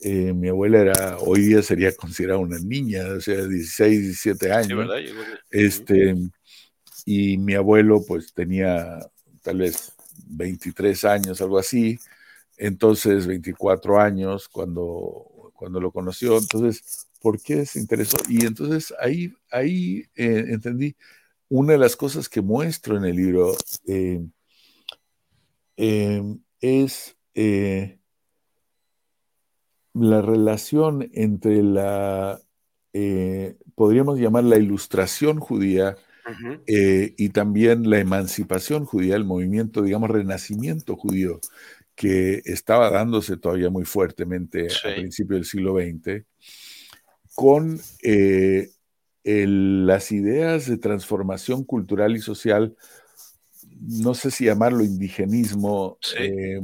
eh, 0.00 0.32
mi 0.32 0.48
abuela 0.48 0.80
era, 0.80 1.18
hoy 1.18 1.40
día 1.40 1.62
sería 1.62 1.94
considerada 1.94 2.38
una 2.38 2.58
niña, 2.58 3.04
o 3.16 3.20
sea, 3.20 3.44
16, 3.44 4.00
17 4.00 4.52
años. 4.52 4.88
Este, 5.50 6.14
y 7.04 7.36
mi 7.38 7.54
abuelo 7.54 8.04
pues 8.06 8.32
tenía 8.32 8.98
tal 9.42 9.58
vez 9.58 9.92
23 10.26 11.04
años, 11.04 11.40
algo 11.40 11.58
así, 11.58 11.98
entonces 12.56 13.26
24 13.26 14.00
años 14.00 14.48
cuando, 14.48 15.52
cuando 15.54 15.80
lo 15.80 15.90
conoció, 15.90 16.38
entonces, 16.38 17.08
¿por 17.20 17.40
qué 17.40 17.66
se 17.66 17.80
interesó? 17.80 18.18
Y 18.28 18.46
entonces 18.46 18.94
ahí, 19.00 19.32
ahí 19.50 20.04
eh, 20.14 20.44
entendí 20.48 20.94
una 21.48 21.72
de 21.72 21.78
las 21.78 21.96
cosas 21.96 22.28
que 22.28 22.40
muestro 22.40 22.96
en 22.96 23.04
el 23.04 23.16
libro. 23.16 23.56
Eh, 23.86 24.20
Em, 25.80 26.40
es 26.60 27.16
eh, 27.34 28.00
la 29.94 30.20
relación 30.20 31.08
entre 31.14 31.62
la, 31.62 32.40
eh, 32.92 33.56
podríamos 33.76 34.18
llamar 34.18 34.42
la 34.42 34.56
ilustración 34.56 35.38
judía 35.38 35.96
eh, 36.66 37.14
y 37.16 37.28
también 37.28 37.88
la 37.88 38.00
emancipación 38.00 38.86
judía, 38.86 39.14
el 39.14 39.24
movimiento, 39.24 39.82
digamos, 39.82 40.10
renacimiento 40.10 40.96
judío, 40.96 41.40
que 41.94 42.42
estaba 42.44 42.90
dándose 42.90 43.36
todavía 43.36 43.70
muy 43.70 43.84
fuertemente 43.84 44.66
a 44.84 44.94
principios 44.96 45.38
del 45.38 45.44
siglo 45.44 45.76
XX, 45.76 46.24
con 47.36 47.80
las 49.22 50.12
ideas 50.12 50.66
de 50.66 50.76
transformación 50.76 51.62
cultural 51.62 52.16
y 52.16 52.20
social 52.20 52.74
no 53.80 54.14
sé 54.14 54.30
si 54.30 54.44
llamarlo 54.44 54.84
indigenismo, 54.84 55.98
eh, 56.18 56.60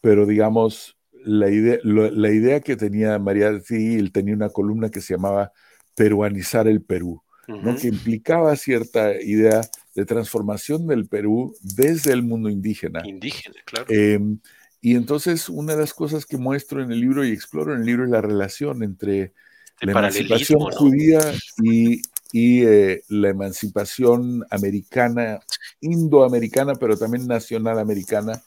pero 0.00 0.26
digamos, 0.26 0.96
la 1.24 1.50
idea, 1.50 1.78
la 1.82 2.30
idea 2.30 2.60
que 2.60 2.76
tenía 2.76 3.18
María 3.18 3.48
él 3.48 4.12
tenía 4.12 4.34
una 4.34 4.50
columna 4.50 4.90
que 4.90 5.00
se 5.00 5.14
llamaba 5.14 5.52
Peruanizar 5.94 6.68
el 6.68 6.82
Perú, 6.82 7.22
¿no? 7.48 7.76
que 7.76 7.88
implicaba 7.88 8.54
cierta 8.56 9.20
idea 9.20 9.62
de 9.94 10.04
transformación 10.04 10.86
del 10.86 11.06
Perú 11.06 11.54
desde 11.62 12.12
el 12.12 12.22
mundo 12.22 12.50
indígena. 12.50 13.02
Indígena, 13.04 13.56
claro. 13.64 13.86
Em, 13.88 14.38
y 14.80 14.96
entonces 14.96 15.48
una 15.48 15.74
de 15.74 15.80
las 15.80 15.94
cosas 15.94 16.26
que 16.26 16.36
muestro 16.36 16.82
en 16.82 16.92
el 16.92 17.00
libro 17.00 17.24
y 17.24 17.30
exploro 17.30 17.74
en 17.74 17.80
el 17.80 17.86
libro 17.86 18.04
es 18.04 18.10
la 18.10 18.20
relación 18.20 18.82
entre 18.82 19.32
la 19.80 19.92
emancipación 19.92 20.60
judía 20.60 21.20
y, 21.62 22.02
y 22.32 22.64
eh, 22.64 23.02
la 23.08 23.28
emancipación 23.30 24.44
americana, 24.50 25.40
indoamericana, 25.80 26.74
pero 26.74 26.96
también 26.96 27.26
nacional 27.26 27.78
americana. 27.78 28.42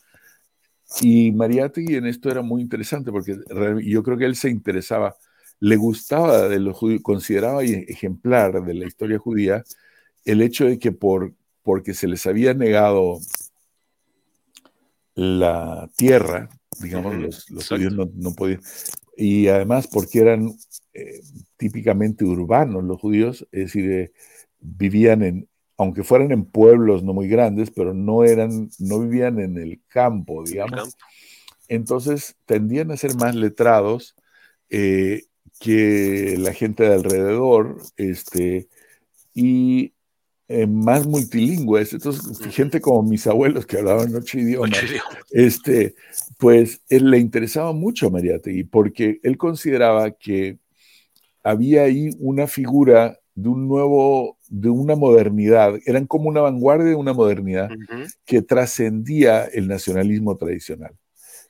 Y 1.02 1.32
Mariátegui 1.32 1.96
en 1.96 2.08
esto 2.08 2.30
era 2.30 2.42
muy 2.42 2.62
interesante 2.62 3.12
porque 3.12 3.38
yo 3.84 4.04
creo 4.04 4.18
que 4.18 4.26
él 4.26 4.36
se 4.36 4.50
interesaba, 4.50 5.16
le 5.60 5.76
gustaba 5.76 6.48
de 6.48 6.60
lo 6.60 6.74
judío, 6.74 7.02
consideraba 7.02 7.64
ejemplar 7.64 8.64
de 8.64 8.74
la 8.74 8.86
historia 8.86 9.20
judía 9.20 9.64
el 10.28 10.42
hecho 10.42 10.66
de 10.66 10.78
que 10.78 10.92
por, 10.92 11.34
porque 11.64 11.94
se 11.94 12.08
les 12.08 12.26
había 12.28 12.54
negado 12.54 13.20
la 15.16 15.90
tierra, 15.96 16.50
digamos, 16.82 17.50
los, 17.50 17.68
judíos 17.68 17.94
no, 17.94 18.10
no, 18.14 18.34
podían, 18.34 18.62
y 19.18 19.48
además 19.48 19.88
porque 19.88 20.20
eran 20.20 20.52
eh, 20.94 21.22
típicamente 21.58 22.24
urbanos 22.24 22.84
los 22.84 23.02
judíos, 23.02 23.48
es 23.52 23.66
decir, 23.66 23.92
eh, 23.92 24.12
vivían 24.60 25.24
en, 25.24 25.50
aunque 25.76 26.04
fueran 26.04 26.32
en 26.32 26.46
pueblos 26.46 27.04
no 27.04 27.14
muy 27.14 27.28
grandes, 27.28 27.72
pero 27.72 27.96
no 27.96 28.24
eran, 28.24 28.70
no 28.78 29.00
vivían 29.00 29.40
en 29.40 29.58
el 29.58 29.82
campo, 29.88 30.44
digamos. 30.44 30.96
Entonces 31.68 32.36
tendían 32.46 32.92
a 32.92 32.98
ser 32.98 33.16
más 33.16 33.36
letrados 33.36 34.16
eh, 34.70 35.24
que 35.60 36.36
la 36.38 36.54
gente 36.54 36.84
de 36.84 36.94
alrededor, 36.94 37.82
este, 37.98 38.70
y 39.34 39.94
más 40.68 41.06
multilingües, 41.06 41.92
entonces 41.92 42.40
gente 42.56 42.80
como 42.80 43.04
mis 43.04 43.28
abuelos 43.28 43.66
que 43.66 43.78
hablaban 43.78 44.16
ocho 44.16 44.40
idiomas, 44.40 44.80
este, 45.32 45.96
pues 46.38 46.82
él 46.88 47.12
le 47.12 47.18
interesaba 47.20 47.74
mucho 47.74 48.08
a 48.08 48.10
Mariátegui 48.10 48.64
porque 48.64 49.20
él 49.24 49.38
consideraba 49.38 50.12
que 50.12 50.58
había 51.44 51.84
ahí 51.84 52.12
una 52.20 52.48
figura 52.48 53.20
de 53.36 53.50
un 53.50 53.68
nuevo, 53.68 54.38
de 54.50 54.70
una 54.70 54.96
modernidad, 54.96 55.76
eran 55.86 56.08
como 56.08 56.28
una 56.28 56.42
vanguardia 56.42 56.88
de 56.88 56.96
una 56.96 57.14
modernidad 57.14 57.70
que 58.26 58.42
trascendía 58.42 59.46
el 59.46 59.68
nacionalismo 59.68 60.38
tradicional. 60.38 60.98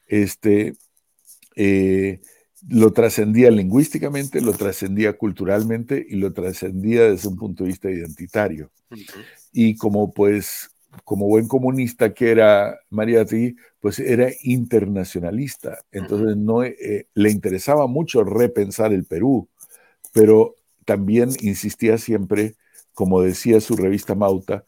Este, 0.05 0.73
eh, 1.55 2.19
lo 2.69 2.91
trascendía 2.91 3.49
lingüísticamente, 3.49 4.41
lo 4.41 4.53
trascendía 4.53 5.17
culturalmente 5.17 6.05
y 6.07 6.15
lo 6.15 6.33
trascendía 6.33 7.03
desde 7.09 7.29
un 7.29 7.37
punto 7.37 7.63
de 7.63 7.69
vista 7.69 7.89
identitario. 7.89 8.71
Y 9.53 9.75
como 9.75 10.11
pues 10.13 10.69
como 11.03 11.27
buen 11.27 11.47
comunista 11.47 12.13
que 12.13 12.31
era 12.31 12.79
Mariátegui, 12.89 13.55
pues 13.79 13.99
era 13.99 14.29
internacionalista. 14.41 15.79
Entonces 15.91 16.37
no 16.37 16.63
eh, 16.63 17.07
le 17.13 17.31
interesaba 17.31 17.87
mucho 17.87 18.23
repensar 18.23 18.93
el 18.93 19.05
Perú, 19.05 19.47
pero 20.13 20.55
también 20.85 21.29
insistía 21.41 21.97
siempre, 21.97 22.55
como 22.93 23.21
decía 23.21 23.61
su 23.61 23.75
revista 23.75 24.15
Mauta, 24.15 24.63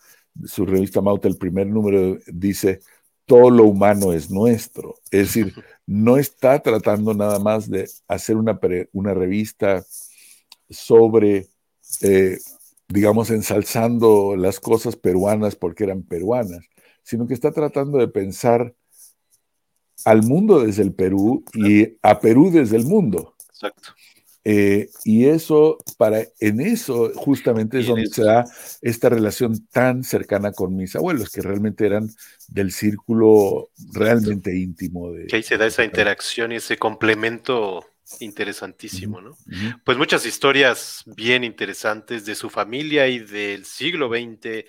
su 0.45 0.65
revista 0.65 1.01
Mauta, 1.01 1.27
el 1.27 1.37
primer 1.37 1.67
número 1.67 2.17
dice, 2.27 2.81
todo 3.29 3.51
lo 3.51 3.65
humano 3.65 4.11
es 4.11 4.31
nuestro. 4.31 4.95
Es 5.11 5.27
decir, 5.27 5.53
no 5.85 6.17
está 6.17 6.59
tratando 6.59 7.13
nada 7.13 7.37
más 7.37 7.69
de 7.69 7.87
hacer 8.07 8.35
una, 8.35 8.59
una 8.91 9.13
revista 9.13 9.85
sobre 10.69 11.47
eh, 12.01 12.37
digamos, 12.87 13.29
ensalzando 13.29 14.35
las 14.35 14.59
cosas 14.59 14.95
peruanas 14.95 15.55
porque 15.55 15.83
eran 15.83 16.01
peruanas, 16.01 16.65
sino 17.03 17.27
que 17.27 17.35
está 17.35 17.51
tratando 17.51 17.99
de 17.99 18.07
pensar 18.07 18.73
al 20.05 20.23
mundo 20.23 20.59
desde 20.61 20.81
el 20.81 20.93
Perú 20.93 21.43
y 21.53 21.97
a 22.01 22.19
Perú 22.19 22.49
desde 22.51 22.77
el 22.77 22.85
mundo. 22.85 23.35
Exacto. 23.49 23.89
Eh, 24.51 24.89
y 25.05 25.27
eso, 25.27 25.77
para, 25.99 26.23
en 26.39 26.59
eso 26.59 27.11
justamente 27.13 27.81
es 27.81 27.85
donde 27.85 28.07
se 28.07 28.23
da 28.23 28.45
esta 28.81 29.07
relación 29.07 29.67
tan 29.67 30.03
cercana 30.03 30.53
con 30.53 30.75
mis 30.75 30.95
abuelos, 30.95 31.29
que 31.29 31.41
realmente 31.41 31.85
eran 31.85 32.09
del 32.47 32.71
círculo 32.71 33.69
realmente 33.93 34.57
íntimo. 34.57 35.11
De, 35.11 35.27
que 35.27 35.35
ahí 35.35 35.43
se 35.43 35.57
da 35.57 35.67
esa 35.67 35.83
interacción 35.83 36.51
y 36.51 36.55
ese 36.55 36.77
complemento 36.77 37.85
Interesantísimo, 38.21 39.21
¿no? 39.21 39.37
Pues 39.85 39.99
muchas 39.99 40.25
historias 40.25 41.03
bien 41.05 41.43
interesantes 41.43 42.25
de 42.25 42.33
su 42.33 42.49
familia 42.49 43.07
y 43.07 43.19
del 43.19 43.65
siglo 43.65 44.09
XX. 44.09 44.65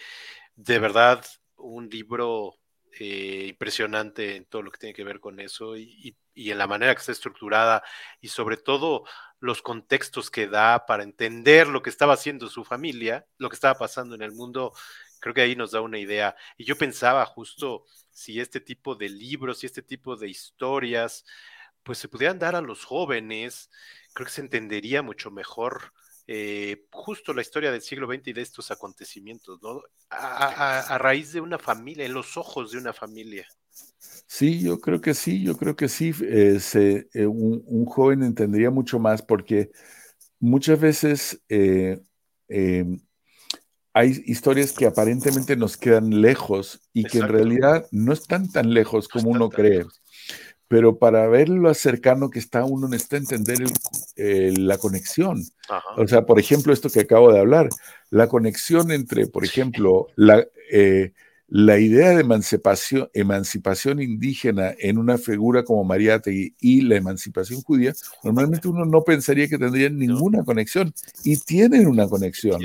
De 0.56 0.78
verdad, 0.78 1.24
un 1.56 1.88
libro 1.88 2.59
eh, 2.98 3.46
impresionante 3.48 4.36
en 4.36 4.44
todo 4.46 4.62
lo 4.62 4.70
que 4.70 4.78
tiene 4.78 4.94
que 4.94 5.04
ver 5.04 5.20
con 5.20 5.38
eso 5.40 5.76
y, 5.76 6.16
en 6.34 6.58
la 6.58 6.66
manera 6.66 6.94
que 6.94 7.00
está 7.00 7.12
estructurada 7.12 7.82
y 8.20 8.28
sobre 8.28 8.56
todo 8.56 9.04
los 9.40 9.62
contextos 9.62 10.30
que 10.30 10.48
da 10.48 10.86
para 10.86 11.02
entender 11.02 11.68
lo 11.68 11.82
que 11.82 11.90
estaba 11.90 12.14
haciendo 12.14 12.48
su 12.48 12.64
familia, 12.64 13.26
lo 13.38 13.48
que 13.50 13.54
estaba 13.54 13.78
pasando 13.78 14.14
en 14.14 14.22
el 14.22 14.32
mundo. 14.32 14.72
Creo 15.20 15.34
que 15.34 15.42
ahí 15.42 15.54
nos 15.54 15.72
da 15.72 15.82
una 15.82 15.98
idea. 15.98 16.34
Y 16.56 16.64
yo 16.64 16.76
pensaba 16.76 17.26
justo 17.26 17.84
si 18.10 18.40
este 18.40 18.60
tipo 18.60 18.94
de 18.94 19.08
libros 19.10 19.62
y 19.62 19.66
este 19.66 19.82
tipo 19.82 20.16
de 20.16 20.28
historias 20.28 21.24
pues 21.82 21.98
se 21.98 22.08
pudieran 22.08 22.38
dar 22.38 22.56
a 22.56 22.60
los 22.60 22.84
jóvenes, 22.84 23.70
creo 24.12 24.26
que 24.26 24.32
se 24.32 24.40
entendería 24.40 25.02
mucho 25.02 25.30
mejor 25.30 25.92
eh, 26.32 26.86
justo 26.92 27.34
la 27.34 27.42
historia 27.42 27.72
del 27.72 27.82
siglo 27.82 28.06
XX 28.06 28.28
y 28.28 28.32
de 28.32 28.42
estos 28.42 28.70
acontecimientos, 28.70 29.60
¿no? 29.60 29.82
A, 30.10 30.96
raíz 30.96 31.32
de 31.32 31.40
una 31.40 31.58
familia, 31.58 32.06
en 32.06 32.14
los 32.14 32.36
ojos 32.36 32.70
de 32.70 32.78
una 32.78 32.92
familia. 32.92 33.48
Sí, 34.28 34.60
yo 34.60 34.78
creo 34.78 35.00
que 35.00 35.12
sí, 35.12 35.42
yo 35.42 35.56
creo 35.56 35.74
que 35.74 35.88
sí. 35.88 36.14
Eh, 36.22 36.60
eh, 37.14 37.26
un, 37.26 37.84
joven 37.84 38.22
entendería 38.22 38.70
mucho 38.70 39.00
más 39.00 39.22
porque 39.22 39.72
muchas 40.38 40.78
veces 40.78 41.42
hay 43.92 44.22
historias 44.24 44.70
que 44.70 44.86
aparentemente 44.86 45.56
nos 45.56 45.76
quedan 45.76 46.22
lejos 46.22 46.80
y 46.92 47.02
que 47.06 47.18
en 47.18 47.26
realidad 47.26 47.88
no 47.90 48.12
están 48.12 48.52
tan 48.52 48.72
lejos 48.72 49.08
como 49.08 49.30
uno 49.30 49.50
cree 49.50 49.84
pero 50.70 50.98
para 50.98 51.26
ver 51.26 51.48
lo 51.48 51.74
cercano 51.74 52.30
que 52.30 52.38
está 52.38 52.64
uno 52.64 52.86
necesita 52.86 53.16
entender 53.16 53.58
la 54.16 54.78
conexión. 54.78 55.42
O 55.96 56.06
sea, 56.06 56.24
por 56.24 56.38
ejemplo, 56.38 56.72
esto 56.72 56.88
que 56.88 57.00
acabo 57.00 57.32
de 57.32 57.40
hablar, 57.40 57.68
la 58.10 58.28
conexión 58.28 58.92
entre, 58.92 59.26
por 59.26 59.44
ejemplo, 59.44 60.06
la, 60.14 60.46
eh, 60.70 61.10
la 61.48 61.80
idea 61.80 62.10
de 62.10 62.20
emancipación, 62.20 63.10
emancipación 63.14 64.00
indígena 64.00 64.72
en 64.78 64.98
una 64.98 65.18
figura 65.18 65.64
como 65.64 65.82
Mariátegui 65.82 66.54
y 66.60 66.82
la 66.82 66.94
emancipación 66.94 67.62
judía, 67.62 67.92
normalmente 68.22 68.68
uno 68.68 68.84
no 68.84 69.02
pensaría 69.02 69.48
que 69.48 69.58
tendrían 69.58 69.98
ninguna 69.98 70.44
conexión 70.44 70.94
y 71.24 71.36
tienen 71.38 71.88
una 71.88 72.06
conexión. 72.06 72.62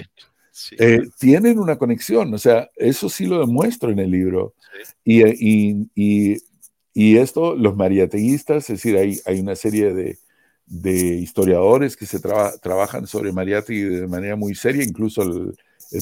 Eh, 0.77 1.02
tienen 1.18 1.57
una 1.57 1.77
conexión, 1.77 2.32
o 2.36 2.38
sea, 2.38 2.69
eso 2.76 3.10
sí 3.10 3.26
lo 3.26 3.40
demuestro 3.40 3.90
en 3.90 3.98
el 3.98 4.11
libro. 4.11 4.53
Y, 5.03 5.23
y, 5.26 5.90
y 5.95 6.38
y 6.97 7.17
esto, 7.17 7.57
los 7.57 7.76
mariateguistas, 7.76 8.69
es 8.69 8.77
decir, 8.81 8.95
hay, 8.95 9.19
hay 9.26 9.41
una 9.41 9.57
serie 9.57 9.93
de, 9.93 10.17
historiadores 10.65 11.97
que 11.97 12.05
se 12.05 12.19
trabajan 12.19 13.05
sobre 13.05 13.34
Mariátegui 13.34 13.81
de 13.81 14.07
manera 14.07 14.38
muy 14.38 14.55
seria, 14.55 14.81
incluso 14.81 15.22
el, 15.22 15.53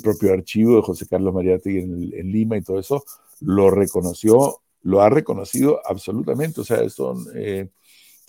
propio 0.03 0.31
archivo 0.31 0.75
de 0.75 0.83
José 0.83 1.07
Carlos 1.07 1.33
Mariátegui 1.33 1.79
en, 1.79 2.31
Lima 2.31 2.57
y 2.57 2.61
todo 2.61 2.79
eso, 2.79 3.03
lo 3.41 3.71
reconoció, 3.71 4.61
lo 4.83 5.01
ha 5.01 5.09
reconocido 5.09 5.81
absolutamente. 5.83 6.61
O 6.61 6.63
sea, 6.63 6.87
son, 6.89 7.25
eh, 7.33 7.69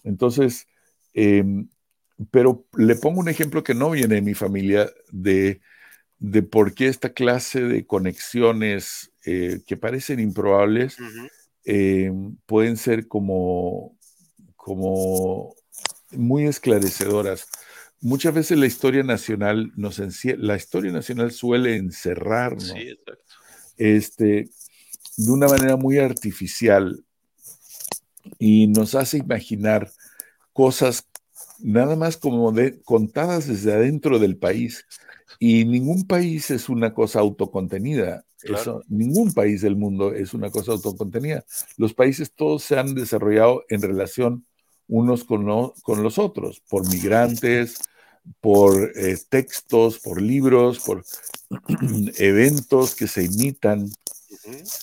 entonces, 0.02 0.66
em, 1.12 1.68
pero 2.30 2.64
le 2.78 2.96
pongo 2.96 3.20
un 3.20 3.28
ejemplo 3.28 3.62
que 3.62 3.74
no 3.74 3.90
viene 3.90 4.14
de 4.16 4.22
mi 4.22 4.32
familia 4.32 4.90
de, 5.12 5.60
de 6.18 6.42
por 6.42 6.72
qué 6.72 6.86
esta 6.88 7.10
clase 7.10 7.60
de 7.60 7.86
conexiones 7.86 9.12
eh, 9.26 9.60
que 9.66 9.76
parecen 9.76 10.18
improbables, 10.18 10.96
eh, 11.64 12.12
pueden 12.46 12.76
ser 12.76 13.08
como, 13.08 13.96
como 14.56 15.54
muy 16.12 16.44
esclarecedoras. 16.44 17.48
Muchas 18.00 18.34
veces 18.34 18.58
la 18.58 18.66
historia 18.66 19.02
nacional 19.02 19.72
nos 19.76 20.00
la 20.38 20.56
historia 20.56 20.92
nacional 20.92 21.32
suele 21.32 21.76
encerrarnos 21.76 22.74
este, 23.78 24.50
de 25.16 25.30
una 25.30 25.48
manera 25.48 25.76
muy 25.76 25.98
artificial 25.98 27.02
y 28.38 28.66
nos 28.66 28.94
hace 28.94 29.18
imaginar 29.18 29.90
cosas 30.52 31.08
nada 31.58 31.96
más 31.96 32.16
como 32.16 32.52
de, 32.52 32.80
contadas 32.82 33.48
desde 33.48 33.72
adentro 33.72 34.18
del 34.18 34.36
país. 34.36 34.86
Y 35.38 35.64
ningún 35.64 36.06
país 36.06 36.50
es 36.50 36.68
una 36.68 36.94
cosa 36.94 37.20
autocontenida. 37.20 38.24
Eso, 38.44 38.82
ningún 38.88 39.32
país 39.32 39.62
del 39.62 39.76
mundo 39.76 40.12
es 40.12 40.34
una 40.34 40.50
cosa 40.50 40.72
autocontenida. 40.72 41.44
Los 41.76 41.94
países 41.94 42.32
todos 42.32 42.62
se 42.62 42.78
han 42.78 42.94
desarrollado 42.94 43.64
en 43.68 43.82
relación 43.82 44.46
unos 44.86 45.24
con, 45.24 45.44
con 45.82 46.02
los 46.02 46.18
otros, 46.18 46.60
por 46.68 46.88
migrantes, 46.88 47.78
por 48.40 48.92
eh, 48.96 49.16
textos, 49.28 49.98
por 49.98 50.20
libros, 50.20 50.80
por 50.80 51.04
eventos 52.18 52.94
que 52.94 53.06
se 53.06 53.24
imitan, 53.24 53.90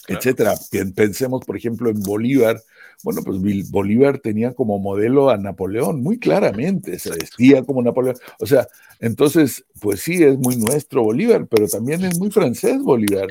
etcétera. 0.08 0.56
Pensemos, 0.96 1.46
por 1.46 1.58
ejemplo, 1.58 1.90
en 1.90 2.02
Bolívar. 2.02 2.62
Bueno, 3.04 3.22
pues 3.24 3.40
Bolívar 3.70 4.20
tenía 4.20 4.54
como 4.54 4.80
modelo 4.80 5.30
a 5.30 5.38
Napoleón, 5.38 6.02
muy 6.02 6.20
claramente, 6.20 7.00
se 7.00 7.12
vestía 7.12 7.64
como 7.64 7.82
Napoleón. 7.82 8.16
O 8.40 8.46
sea, 8.46 8.68
entonces, 9.00 9.66
pues 9.80 10.02
sí, 10.02 10.24
es 10.24 10.38
muy 10.38 10.56
nuestro 10.58 11.04
Bolívar, 11.04 11.48
pero 11.48 11.68
también 11.68 12.04
es 12.04 12.20
muy 12.20 12.32
francés 12.32 12.82
Bolívar. 12.82 13.28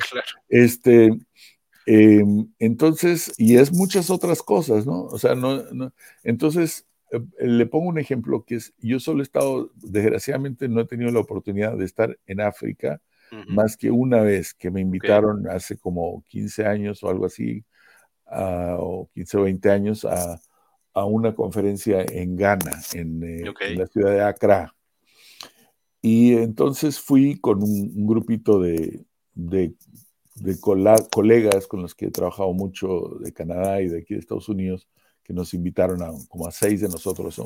Este, 0.49 1.17
em, 1.85 2.47
entonces, 2.59 3.33
y 3.37 3.57
es 3.57 3.71
muchas 3.71 4.09
otras 4.09 4.41
cosas, 4.41 4.85
¿no? 4.85 5.03
O 5.03 5.17
sea, 5.17 5.35
no, 5.35 5.63
entonces, 6.23 6.85
eh, 7.11 7.19
le 7.39 7.65
pongo 7.65 7.89
un 7.89 7.99
ejemplo 7.99 8.43
que 8.43 8.55
es, 8.55 8.73
yo 8.79 8.99
solo 8.99 9.19
he 9.19 9.23
estado, 9.23 9.71
desgraciadamente 9.75 10.67
no 10.67 10.81
he 10.81 10.85
tenido 10.85 11.11
la 11.11 11.19
oportunidad 11.19 11.77
de 11.77 11.85
estar 11.85 12.17
en 12.25 12.41
África, 12.41 13.01
más 13.47 13.77
que 13.77 13.89
una 13.91 14.19
vez 14.19 14.53
que 14.53 14.69
me 14.71 14.81
invitaron 14.81 15.47
hace 15.47 15.77
como 15.77 16.21
15 16.27 16.65
años 16.65 17.01
o 17.01 17.09
algo 17.09 17.25
así, 17.25 17.63
o 18.31 19.09
15 19.13 19.37
o 19.37 19.43
20 19.43 19.69
años, 19.69 20.05
a, 20.05 20.39
una 21.05 21.33
conferencia 21.33 22.05
en 22.09 22.35
Ghana, 22.35 22.81
en, 22.93 23.23
eh, 23.23 23.75
la 23.75 23.87
ciudad 23.87 24.11
de 24.11 24.21
Accra. 24.21 24.75
Y 26.01 26.33
entonces 26.33 26.99
fui 26.99 27.39
con 27.39 27.63
un, 27.63 28.05
grupito 28.05 28.59
de, 28.59 29.05
de, 29.33 29.73
colegas 31.11 31.67
con 31.67 31.81
los 31.81 31.95
que 31.95 32.07
he 32.07 32.11
trabajado 32.11 32.51
mucho 32.53 33.17
de 33.19 33.31
Canadá 33.31 33.81
y 33.81 33.87
de 33.87 33.99
aquí 33.99 34.15
de 34.15 34.19
Estados 34.19 34.49
Unidos, 34.49 34.87
que 35.23 35.33
nos 35.33 35.53
invitaron 35.53 36.01
a 36.01 36.11
como 36.27 36.47
a 36.47 36.51
seis 36.51 36.81
de 36.81 36.89
nosotros 36.89 37.39
a 37.39 37.43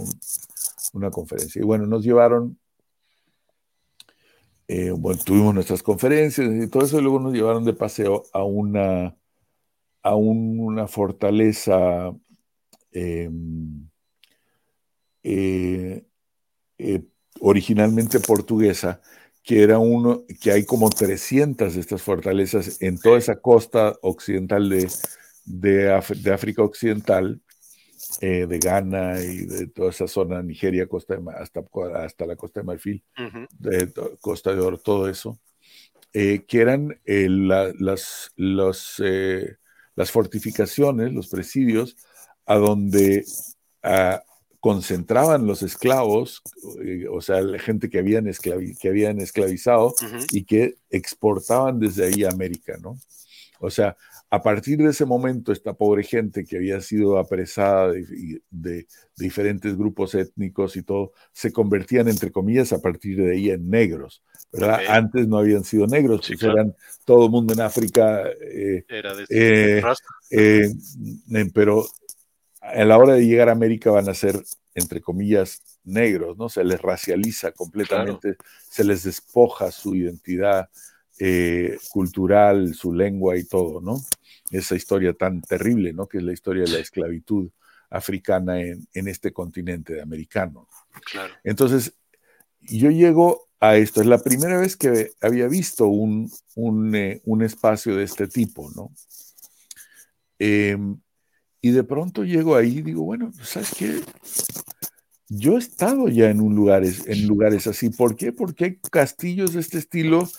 una 0.93 1.11
conferencia. 1.11 1.61
Y 1.61 1.65
bueno, 1.65 1.85
nos 1.85 2.03
llevaron 2.03 2.57
eh, 4.67 4.91
bueno, 4.91 5.21
tuvimos 5.23 5.53
nuestras 5.53 5.83
conferencias 5.83 6.49
y 6.51 6.67
todo 6.67 6.83
eso, 6.83 6.99
y 6.99 7.01
luego 7.03 7.19
nos 7.19 7.33
llevaron 7.33 7.63
de 7.65 7.73
paseo 7.73 8.23
a 8.33 8.43
una, 8.43 9.15
a 10.05 10.13
una 10.13 10.87
fortaleza 10.87 12.13
em, 12.91 13.89
eh, 15.23 16.05
eh, 16.77 17.01
originalmente 17.39 18.19
portuguesa, 18.19 19.01
que 19.41 19.63
era 19.63 19.79
uno, 19.79 20.23
que 20.39 20.51
hay 20.51 20.63
como 20.63 20.91
300 20.91 21.73
de 21.73 21.81
estas 21.81 22.03
fortalezas 22.03 22.79
en 22.83 22.99
toda 22.99 23.17
esa 23.17 23.37
costa 23.41 23.95
occidental 24.03 24.69
de, 24.69 24.87
de 25.45 25.91
África 26.31 26.61
Occidental, 26.61 27.41
eh, 28.21 28.45
de 28.45 28.59
Ghana 28.59 29.19
y 29.23 29.47
de 29.47 29.67
toda 29.69 29.89
esa 29.89 30.07
zona, 30.07 30.43
Nigeria, 30.43 30.87
costa 30.87 31.17
hasta, 31.35 31.63
hasta 31.95 32.27
la 32.27 32.35
costa 32.35 32.59
de 32.59 32.65
Marfil, 32.67 33.03
de 33.57 33.91
Costa 34.21 34.53
de 34.53 34.61
Oro, 34.61 34.77
todo 34.77 35.09
eso. 35.09 35.39
que 36.13 36.45
eran 36.51 36.95
las, 37.05 38.31
los, 38.35 39.01
las 39.95 40.11
fortificaciones, 40.11 41.13
los 41.13 41.27
presidios, 41.27 41.95
a 42.45 42.55
donde 42.55 43.25
concentraban 44.59 45.45
los 45.45 45.61
esclavos, 45.61 46.41
o 47.11 47.21
sea, 47.21 47.41
la 47.41 47.59
gente 47.59 47.89
que 47.89 47.99
habían, 47.99 48.29
que 48.79 48.87
habían 48.89 49.21
esclavizado 49.21 49.93
y 50.31 50.43
que 50.43 50.75
exportaban 50.89 51.79
desde 51.79 52.05
ahí 52.05 52.23
a 52.23 52.29
América, 52.29 52.77
¿no? 52.81 52.97
O 53.59 53.69
sea, 53.69 53.95
a 54.29 54.41
partir 54.41 54.79
de 54.79 54.89
ese 54.89 55.05
momento, 55.05 55.51
esta 55.51 55.73
pobre 55.73 56.03
gente 56.03 56.45
que 56.45 56.57
había 56.57 56.81
sido 56.81 57.17
apresada 57.17 57.91
de, 57.91 58.87
diferentes 59.15 59.77
grupos 59.77 60.15
étnicos 60.15 60.75
y 60.75 60.83
todo, 60.83 61.13
se 61.31 61.53
convertían, 61.53 62.07
entre 62.07 62.31
comillas, 62.31 62.73
a 62.73 62.81
partir 62.81 63.17
de 63.17 63.33
ahí 63.33 63.49
en 63.49 63.69
negros, 63.69 64.23
¿verdad? 64.51 64.81
Antes 64.89 65.27
no 65.27 65.37
habían 65.37 65.63
sido 65.63 65.87
negros, 65.87 66.27
pues 66.27 66.43
eran 66.43 66.75
todo 67.05 67.25
el 67.25 67.31
mundo 67.31 67.53
en 67.53 67.61
África. 67.61 68.23
Eh, 68.41 68.83
Era 68.89 69.13
de 69.13 69.25
eh, 69.29 69.83
eh, 70.31 71.51
pero 71.53 71.85
a 72.59 72.83
la 72.83 72.97
hora 72.97 73.13
de 73.13 73.25
llegar 73.25 73.49
a 73.49 73.53
América 73.53 73.91
van 73.91 74.09
a 74.09 74.13
ser, 74.13 74.43
entre 74.73 75.01
comillas, 75.01 75.61
negros, 75.83 76.35
¿no? 76.37 76.49
Se 76.49 76.63
les 76.63 76.81
racializa 76.81 77.51
completamente, 77.51 78.37
se 78.69 78.83
les 78.83 79.03
despoja 79.03 79.71
su 79.71 79.95
identidad 79.95 80.69
eh, 81.19 81.77
cultural, 81.89 82.73
su 82.73 82.93
lengua 82.93 83.37
y 83.37 83.45
todo, 83.45 83.81
¿no? 83.81 84.01
Esa 84.51 84.75
historia 84.75 85.13
tan 85.13 85.41
terrible, 85.41 85.93
¿no? 85.93 86.07
Que 86.07 86.17
es 86.17 86.23
la 86.23 86.33
historia 86.33 86.63
de 86.63 86.71
la 86.71 86.79
esclavitud 86.79 87.49
africana 87.89 88.59
en, 88.61 89.07
este 89.07 89.31
continente 89.31 90.01
americano. 90.01 90.67
Claro. 91.09 91.33
Entonces, 91.43 91.93
yo 92.61 92.89
llego 92.89 93.47
a 93.59 93.77
esto, 93.77 94.01
es 94.01 94.07
la 94.07 94.21
primera 94.21 94.59
vez 94.59 94.75
que 94.75 95.11
había 95.21 95.47
visto 95.47 95.87
un, 95.87 96.29
un, 96.55 96.95
eh, 96.95 97.21
espacio 97.41 97.95
de 97.95 98.03
este 98.03 98.27
tipo, 98.27 98.69
¿no? 98.75 98.91
Em, 100.37 100.99
y 101.61 101.71
de 101.71 101.83
pronto 101.83 102.23
llego 102.23 102.55
ahí 102.55 102.79
y 102.79 102.81
digo, 102.81 103.03
bueno, 103.03 103.31
¿sabes 103.41 103.71
qué? 103.77 104.01
Yo 105.27 105.55
he 105.55 105.59
estado 105.59 106.07
ya 106.09 106.29
en, 106.29 106.39
un 106.39 106.53
lugares, 106.53 107.07
en 107.07 107.25
lugares 107.25 107.65
así. 107.65 107.89
¿Por 107.89 108.15
qué? 108.15 108.31
Porque 108.31 108.65
hay 108.65 108.75
castillos 108.91 109.53
de 109.53 109.61
este 109.61 109.79
estilo 109.79 110.29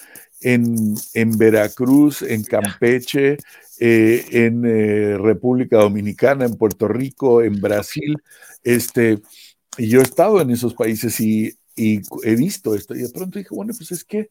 en, 0.40 0.94
en 1.14 1.38
Veracruz, 1.38 2.22
en 2.22 2.42
Campeche, 2.44 3.38
eh, 3.78 4.24
en 4.30 4.64
eh, 4.64 5.18
República 5.18 5.78
Dominicana, 5.78 6.44
en 6.44 6.56
Puerto 6.56 6.88
Rico, 6.88 7.42
en 7.42 7.60
Brasil. 7.60 8.16
Este, 8.62 9.20
y 9.78 9.88
yo 9.88 10.00
he 10.00 10.04
estado 10.04 10.40
en 10.40 10.50
esos 10.50 10.74
países 10.74 11.18
y, 11.20 11.52
y 11.74 12.00
he 12.24 12.36
visto 12.36 12.74
esto. 12.74 12.94
Y 12.94 13.02
de 13.02 13.10
pronto 13.10 13.38
dije, 13.38 13.54
bueno, 13.54 13.72
pues 13.76 13.92
es 13.92 14.04
que 14.04 14.30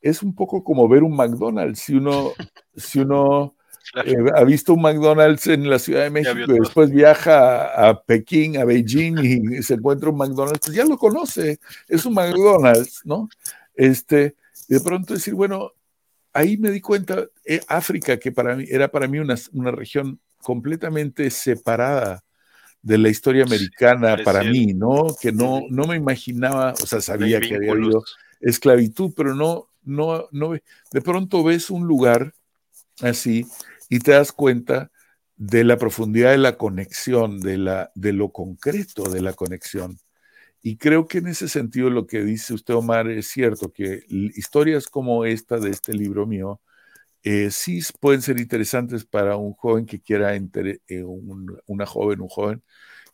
es 0.00 0.22
un 0.22 0.34
poco 0.34 0.62
como 0.62 0.88
ver 0.88 1.02
un 1.02 1.16
McDonald's. 1.16 1.80
Si 1.80 1.94
uno, 1.94 2.32
si 2.76 3.00
uno 3.00 3.56
eh, 4.04 4.16
ha 4.34 4.44
visto 4.44 4.74
un 4.74 4.82
McDonald's 4.82 5.46
en 5.46 5.68
la 5.68 5.78
Ciudad 5.78 6.02
de 6.02 6.10
México 6.10 6.52
y 6.52 6.58
después 6.60 6.90
viaja 6.90 7.88
a, 7.88 8.02
Pekín, 8.02 8.58
a 8.58 8.64
Beijing 8.64 9.18
y 9.18 9.62
se 9.62 9.74
encuentra 9.74 10.10
un 10.10 10.18
McDonald's, 10.18 10.60
pues 10.64 10.76
ya 10.76 10.84
lo 10.84 10.98
conoce, 10.98 11.58
es 11.88 12.04
un 12.04 12.14
McDonald's, 12.14 13.02
¿no? 13.04 13.28
Este, 13.74 14.34
y 14.68 14.74
de 14.74 14.80
pronto 14.80 15.14
decir, 15.14 15.34
bueno, 15.34 15.72
ahí 16.32 16.56
me 16.58 16.70
di 16.70 16.80
cuenta, 16.80 17.26
eh, 17.44 17.60
África, 17.68 18.18
que 18.18 18.32
para 18.32 18.56
mí 18.56 18.64
era 18.68 18.88
para 18.88 19.08
mí 19.08 19.18
una, 19.18 19.36
una, 19.52 19.70
región 19.70 20.20
completamente 20.42 21.30
separada 21.30 22.22
de 22.82 22.98
la 22.98 23.08
historia 23.08 23.44
americana 23.44 24.16
para 24.24 24.42
mí, 24.44 24.74
¿no? 24.74 25.16
Que 25.20 25.32
no, 25.32 25.62
no 25.70 25.86
me 25.86 25.96
imaginaba, 25.96 26.72
o 26.72 26.86
sea, 26.86 27.00
sabía 27.00 27.40
que 27.40 27.56
había 27.56 27.72
habido 27.72 28.04
esclavitud, 28.40 29.12
pero 29.16 29.34
no, 29.34 29.68
no, 29.82 30.28
no, 30.30 30.52
de 30.52 31.00
pronto 31.00 31.42
ves 31.42 31.70
un 31.70 31.86
lugar 31.86 32.34
así 33.00 33.46
y 33.88 33.98
te 34.00 34.12
das 34.12 34.32
cuenta 34.32 34.90
de 35.36 35.64
la 35.64 35.76
profundidad 35.76 36.30
de 36.30 36.38
la 36.38 36.56
conexión, 36.56 37.40
de, 37.40 37.58
la, 37.58 37.90
de 37.94 38.12
lo 38.12 38.30
concreto 38.30 39.04
de 39.10 39.22
la 39.22 39.32
conexión. 39.32 39.98
Y 40.68 40.78
creo 40.78 41.06
que 41.06 41.18
en 41.18 41.28
ese 41.28 41.48
sentido 41.48 41.90
lo 41.90 42.08
que 42.08 42.24
dice 42.24 42.52
usted, 42.52 42.74
Omar, 42.74 43.08
es 43.08 43.28
cierto, 43.28 43.72
que 43.72 44.00
historias 44.08 44.88
como 44.88 45.24
esta 45.24 45.58
de 45.58 45.70
este 45.70 45.94
libro 45.94 46.26
mío, 46.26 46.60
eh, 47.22 47.52
sí 47.52 47.80
pueden 48.00 48.20
ser 48.20 48.40
interesantes 48.40 49.04
para 49.04 49.36
un 49.36 49.52
joven 49.52 49.86
que 49.86 50.00
quiera, 50.00 50.34
eh, 50.34 51.04
una 51.66 51.86
joven, 51.86 52.20
un 52.20 52.26
joven, 52.28 52.64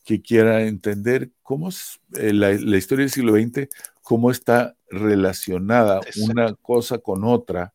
que 0.03 0.23
quiera 0.23 0.62
entender 0.62 1.31
cómo 1.43 1.69
es 1.69 2.01
eh, 2.15 2.33
la, 2.33 2.53
historia 2.53 3.03
del 3.03 3.12
siglo 3.12 3.35
XX, 3.35 3.69
cómo 4.01 4.31
está 4.31 4.74
relacionada 4.89 6.01
una 6.23 6.55
cosa 6.55 7.01
con 7.01 7.23
otra, 7.23 7.74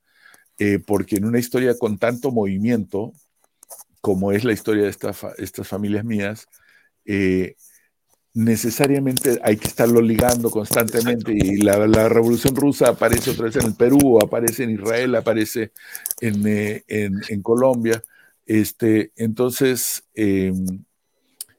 porque 0.88 1.18
en 1.18 1.26
una 1.26 1.38
historia 1.38 1.78
con 1.78 2.00
tanto 2.00 2.32
movimiento, 2.32 3.14
como 4.02 4.32
es 4.32 4.44
la 4.44 4.54
historia 4.54 4.86
de 4.86 4.90
estas 4.90 5.68
familias 5.68 6.04
mías, 6.04 6.48
eh, 7.08 7.56
necesariamente 8.38 9.40
hay 9.44 9.58
que 9.58 9.68
estarlo 9.68 10.00
ligando 10.00 10.52
constantemente 10.52 11.32
y 11.34 11.58
la, 11.58 12.08
revolución 12.08 12.56
rusa 12.56 12.90
aparece 12.90 13.32
otra 13.32 13.46
vez 13.46 13.56
en 13.56 13.66
el 13.66 13.76
Perú, 13.76 14.20
aparece 14.22 14.64
en 14.64 14.72
Israel, 14.72 15.16
aparece 15.16 15.72
en, 16.22 16.44
eh, 16.46 17.12
Colombia. 17.42 18.04
Este, 18.46 19.12
entonces, 19.16 20.04
em, 20.14 20.84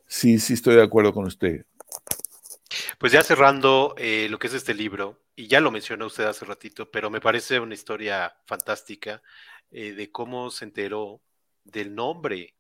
sí, 0.07 0.39
sí 0.39 0.55
estoy 0.55 0.77
de 0.77 0.83
acuerdo 0.83 1.13
con 1.13 1.27
usted. 1.27 1.67
Pues 2.99 3.13
ya 3.13 3.23
cerrando 3.23 3.95
lo 4.29 4.39
que 4.39 4.47
es 4.47 4.55
este 4.55 4.75
libro, 4.75 5.19
y 5.35 5.47
ya 5.47 5.61
lo 5.61 5.71
mencionó 5.71 6.07
usted 6.07 6.25
hace 6.25 6.45
ratito, 6.45 6.91
pero 6.91 7.11
me 7.11 7.21
parece 7.21 7.61
una 7.61 7.75
historia 7.75 8.35
fantástica 8.45 9.23
eh, 9.71 9.93
de 9.93 10.11
cómo 10.11 10.51
se 10.51 10.65
enteró 10.65 11.21
del 11.63 11.95
nombre 11.95 12.55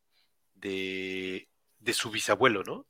de, 0.54 1.48
su 1.92 2.10
bisabuelo, 2.10 2.62
¿no? 2.62 2.86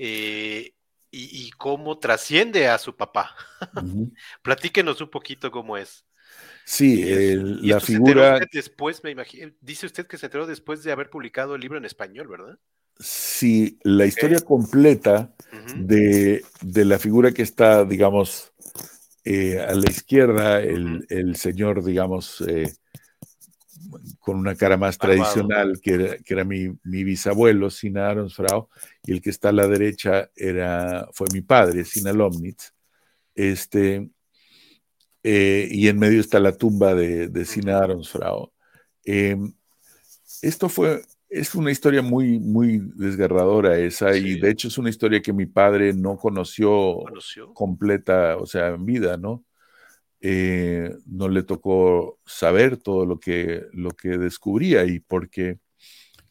Eh, 0.00 0.74
y, 1.10 1.50
cómo 1.52 1.98
trasciende 1.98 2.68
a 2.68 2.78
su 2.78 2.96
papá. 2.96 3.34
Platíquenos 4.42 5.00
un 5.00 5.10
poquito 5.10 5.50
cómo 5.50 5.76
es. 5.76 6.04
Sí, 6.64 7.02
la 7.62 7.80
figura. 7.80 8.40
después, 8.52 9.02
me 9.02 9.10
imagino, 9.10 9.50
dice 9.60 9.86
usted 9.86 10.06
que 10.06 10.18
se 10.18 10.26
enteró 10.26 10.46
después 10.46 10.84
de 10.84 10.92
haber 10.92 11.08
publicado 11.08 11.54
el 11.54 11.62
libro 11.62 11.78
en 11.78 11.86
español, 11.86 12.28
¿verdad? 12.28 12.58
Sí, 13.00 13.78
la 13.82 14.06
historia 14.06 14.40
completa 14.40 15.34
de, 15.76 16.44
de, 16.60 16.84
la 16.84 16.98
figura 16.98 17.32
que 17.32 17.42
está, 17.42 17.84
digamos, 17.84 18.52
eh, 19.24 19.58
a 19.60 19.74
la 19.74 19.90
izquierda, 19.90 20.60
el, 20.60 21.36
señor, 21.36 21.84
digamos, 21.84 22.40
eh, 22.42 22.72
con 24.18 24.36
una 24.38 24.54
cara 24.54 24.76
más 24.76 24.98
tradicional, 24.98 25.80
que 25.80 26.18
era, 26.26 26.44
mi, 26.44 26.68
bisabuelo, 26.82 27.70
Sina 27.70 28.08
Aronsfrau, 28.08 28.68
y 29.04 29.12
el 29.12 29.20
que 29.20 29.30
está 29.30 29.50
a 29.50 29.52
la 29.52 29.66
derecha 29.66 30.30
era, 30.36 31.08
fue 31.12 31.26
mi 31.32 31.40
padre, 31.40 31.84
Sina 31.84 32.12
Lomnitz. 32.12 32.72
Este, 33.34 34.10
eh, 35.22 35.68
y 35.70 35.88
en 35.88 35.98
medio 35.98 36.20
está 36.20 36.40
la 36.40 36.56
tumba 36.56 36.94
de, 36.94 37.28
de 37.28 37.44
Sina 37.44 37.78
Aronsfrau. 37.78 38.52
Em, 39.04 39.52
esto 40.42 40.68
fue 40.68 41.02
es 41.28 41.54
una 41.54 41.70
historia 41.70 42.02
muy, 42.02 42.38
muy 42.38 42.80
desgarradora 42.94 43.78
esa, 43.78 44.16
y 44.16 44.40
de 44.40 44.50
hecho 44.50 44.68
es 44.68 44.78
una 44.78 44.88
historia 44.88 45.20
que 45.20 45.32
mi 45.32 45.46
padre 45.46 45.92
no 45.92 46.16
conoció, 46.16 47.04
completa, 47.52 48.36
o 48.38 48.46
sea, 48.46 48.68
en 48.68 48.84
vida, 48.86 49.16
¿no? 49.16 49.44
Eh, 50.20 50.96
no 51.06 51.28
le 51.28 51.42
tocó 51.44 52.18
saber 52.26 52.76
todo 52.76 53.06
lo 53.06 53.20
que, 53.20 53.66
lo 53.72 53.90
que 53.90 54.18
descubría, 54.18 54.84
y 54.84 55.00
porque 55.00 55.58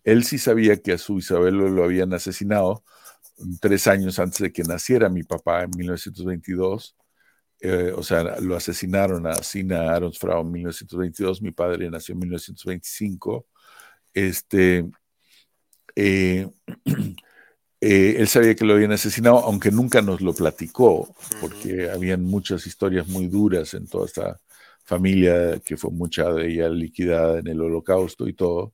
él 0.03 0.23
sí 0.23 0.37
sabía 0.37 0.81
que 0.81 0.93
a 0.93 0.97
su 0.97 1.15
bisabuelo 1.15 1.69
lo 1.69 1.83
habían 1.83 2.13
asesinado 2.13 2.83
tres 3.61 3.87
años 3.87 4.19
antes 4.19 4.39
de 4.39 4.51
que 4.51 4.63
naciera 4.63 5.09
mi 5.09 5.23
papá 5.23 5.63
en 5.63 5.71
1922. 5.77 6.95
Eh, 7.61 7.93
o 7.95 8.03
sea, 8.03 8.39
lo 8.41 8.55
asesinaron 8.55 9.27
a 9.27 9.33
Sina 9.35 9.93
Aronsfrau 9.93 10.41
en 10.41 10.51
1922, 10.51 11.41
mi 11.41 11.51
padre 11.51 11.89
nació 11.89 12.13
en 12.13 12.19
1925 12.19 13.47
este, 14.17 14.89
eh, 15.95 16.47
eh, 17.79 18.15
él 18.17 18.27
sabía 18.27 18.55
que 18.55 18.65
lo 18.65 18.73
habían 18.73 18.91
asesinado, 18.91 19.37
aunque 19.39 19.71
nunca 19.71 20.01
nos 20.01 20.21
lo 20.21 20.33
platicó, 20.33 21.13
porque 21.39 21.89
habían 21.89 22.23
muchas 22.23 22.65
historias 22.65 23.07
muy 23.07 23.27
duras 23.27 23.73
en 23.73 23.87
toda 23.87 24.05
esta 24.05 24.39
familia, 24.83 25.59
que 25.59 25.77
fue 25.77 25.91
mucha 25.91 26.31
de 26.31 26.47
ella 26.47 26.69
liquidada 26.69 27.39
en 27.39 27.47
el 27.47 27.61
holocausto 27.61 28.27
y 28.27 28.33
todo. 28.33 28.73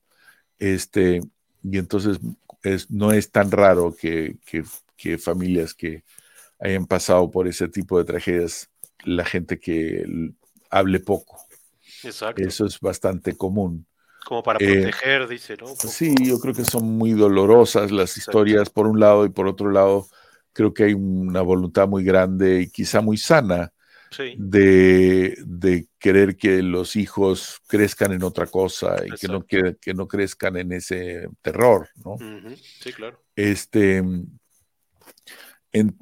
Este, 0.58 1.22
y 1.64 1.78
entonces 1.78 2.20
es, 2.62 2.90
no 2.90 3.12
es 3.12 3.32
tan 3.32 3.52
raro 3.52 3.94
que, 3.94 4.38
que, 4.46 5.18
familias 5.18 5.74
que 5.74 6.06
hayan 6.60 6.86
pasado 6.86 7.30
por 7.30 7.48
ese 7.48 7.68
tipo 7.68 7.98
de 7.98 8.06
tragedias, 8.06 8.70
la 9.04 9.26
gente 9.26 9.60
que 9.60 10.06
hable 10.70 11.02
poco. 11.02 11.46
Exacto. 12.04 12.42
Eso 12.42 12.66
es 12.66 12.80
bastante 12.80 13.36
común. 13.36 13.86
Como 14.26 14.42
para 14.44 14.58
eh, 14.64 14.82
proteger, 14.82 15.28
dice, 15.28 15.58
¿no? 15.60 15.68
Sí, 15.68 16.16
yo 16.22 16.40
creo 16.40 16.54
que 16.54 16.66
son 16.66 16.98
muy 16.98 17.12
dolorosas 17.12 17.92
las 17.92 18.18
historias 18.18 18.70
por 18.70 18.88
un 18.88 19.00
lado 19.00 19.26
y 19.26 19.30
por 19.30 19.48
otro 19.48 19.70
lado 19.70 20.08
creo 20.54 20.74
que 20.74 20.86
hay 20.86 20.94
una 20.94 21.42
voluntad 21.42 21.88
muy 21.88 22.04
grande 22.04 22.62
y 22.62 22.70
quizá 22.70 23.02
muy 23.02 23.18
sana 23.18 23.74
de, 24.38 25.88
querer 25.98 26.36
que 26.36 26.62
los 26.62 26.96
hijos 26.96 27.62
crezcan 27.68 28.12
en 28.12 28.24
otra 28.24 28.46
cosa 28.46 28.98
y 29.06 29.12
que 29.12 29.28
no, 29.28 29.46
que, 29.46 29.78
que, 29.82 29.94
no 29.94 30.08
crezcan 30.08 30.58
en 30.58 30.74
ese 30.74 31.28
terror, 31.42 31.90
¿no? 32.04 32.18
Sí, 32.80 32.94
claro. 32.94 33.22
Este, 33.36 34.04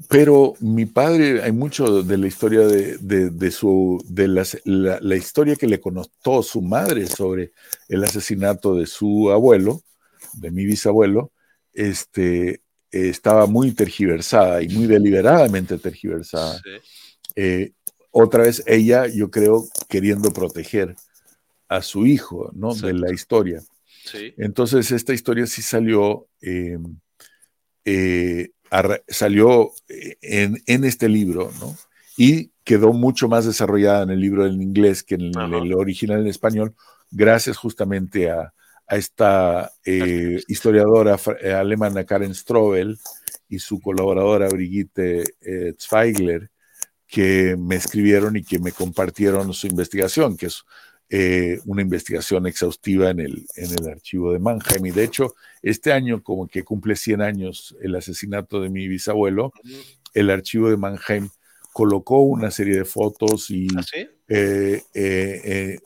pero 0.09 0.55
mi 0.59 0.85
padre, 0.85 1.41
hay 1.41 1.53
mucho 1.53 2.03
de 2.03 2.17
la 2.17 2.27
historia 2.27 2.67
de, 2.67 3.51
su, 3.51 4.03
de 4.05 4.27
la, 4.27 5.15
historia 5.15 5.55
que 5.55 5.67
le 5.67 5.79
contó 5.79 6.43
su 6.43 6.61
madre 6.61 7.07
sobre 7.07 7.53
el 7.87 8.03
asesinato 8.03 8.75
de 8.75 8.85
su 8.85 9.31
abuelo, 9.31 9.81
de 10.33 10.51
mi 10.51 10.65
bisabuelo, 10.65 11.31
este, 11.73 12.61
estaba 12.91 13.45
muy 13.45 13.71
tergiversada 13.71 14.61
y 14.61 14.67
muy 14.69 14.87
deliberadamente 14.87 15.77
tergiversada. 15.77 16.61
Eh, 17.35 17.71
otra 18.11 18.43
vez 18.43 18.61
ella, 18.67 19.07
yo 19.07 19.31
creo, 19.31 19.65
queriendo 19.87 20.31
proteger 20.31 20.95
a 21.69 21.81
su 21.81 22.05
hijo, 22.05 22.51
¿no? 22.53 22.75
De 22.75 22.91
la 22.93 23.13
historia. 23.13 23.63
Entonces, 24.37 24.91
esta 24.91 25.13
historia 25.13 25.45
sí 25.45 25.61
salió, 25.61 26.27
eh, 26.41 26.77
eh, 27.85 28.49
salió 29.07 29.71
en, 29.87 30.83
este 30.85 31.09
libro, 31.09 31.51
¿no? 31.59 31.75
Y 32.17 32.51
quedó 32.63 32.93
mucho 32.93 33.27
más 33.27 33.45
desarrollada 33.45 34.03
en 34.03 34.11
el 34.11 34.19
libro 34.19 34.45
en 34.45 34.61
inglés 34.61 35.03
que 35.03 35.15
en 35.15 35.31
el, 35.53 35.73
original 35.73 36.21
en 36.21 36.27
español, 36.27 36.75
gracias 37.09 37.57
justamente 37.57 38.29
a, 38.29 38.53
esta 38.87 39.71
eh, 39.85 40.41
historiadora 40.49 41.17
alemana 41.57 42.03
Karen 42.03 42.35
Strobel 42.35 42.99
y 43.47 43.59
su 43.59 43.79
colaboradora 43.79 44.49
Brigitte 44.49 45.23
Zweigler, 45.79 46.49
que 47.07 47.55
me 47.57 47.75
escribieron 47.75 48.35
y 48.35 48.43
que 48.43 48.59
me 48.59 48.73
compartieron 48.73 49.53
su 49.53 49.67
investigación, 49.67 50.35
que 50.35 50.47
es 50.47 50.63
eh, 51.13 51.59
una 51.65 51.81
investigación 51.81 52.47
exhaustiva 52.47 53.09
en 53.09 53.19
el, 53.19 53.45
en 53.55 53.71
el 53.71 53.89
archivo 53.89 54.31
de 54.31 54.39
Mannheim. 54.39 54.85
Y 54.85 54.91
de 54.91 55.03
hecho, 55.03 55.35
este 55.61 55.91
año, 55.91 56.23
como 56.23 56.47
que 56.47 56.63
cumple 56.63 56.95
100 56.95 57.21
años 57.21 57.75
el 57.81 57.95
asesinato 57.95 58.61
de 58.61 58.69
mi 58.69 58.87
bisabuelo, 58.87 59.51
el 60.13 60.29
archivo 60.29 60.69
de 60.69 60.77
Mannheim 60.77 61.29
colocó 61.73 62.21
una 62.21 62.49
serie 62.49 62.77
de 62.77 62.85
fotos 62.85 63.49
y 63.49 63.67
¿Ah, 63.75 63.83
eh, 64.29 64.81
eh, 64.93 65.79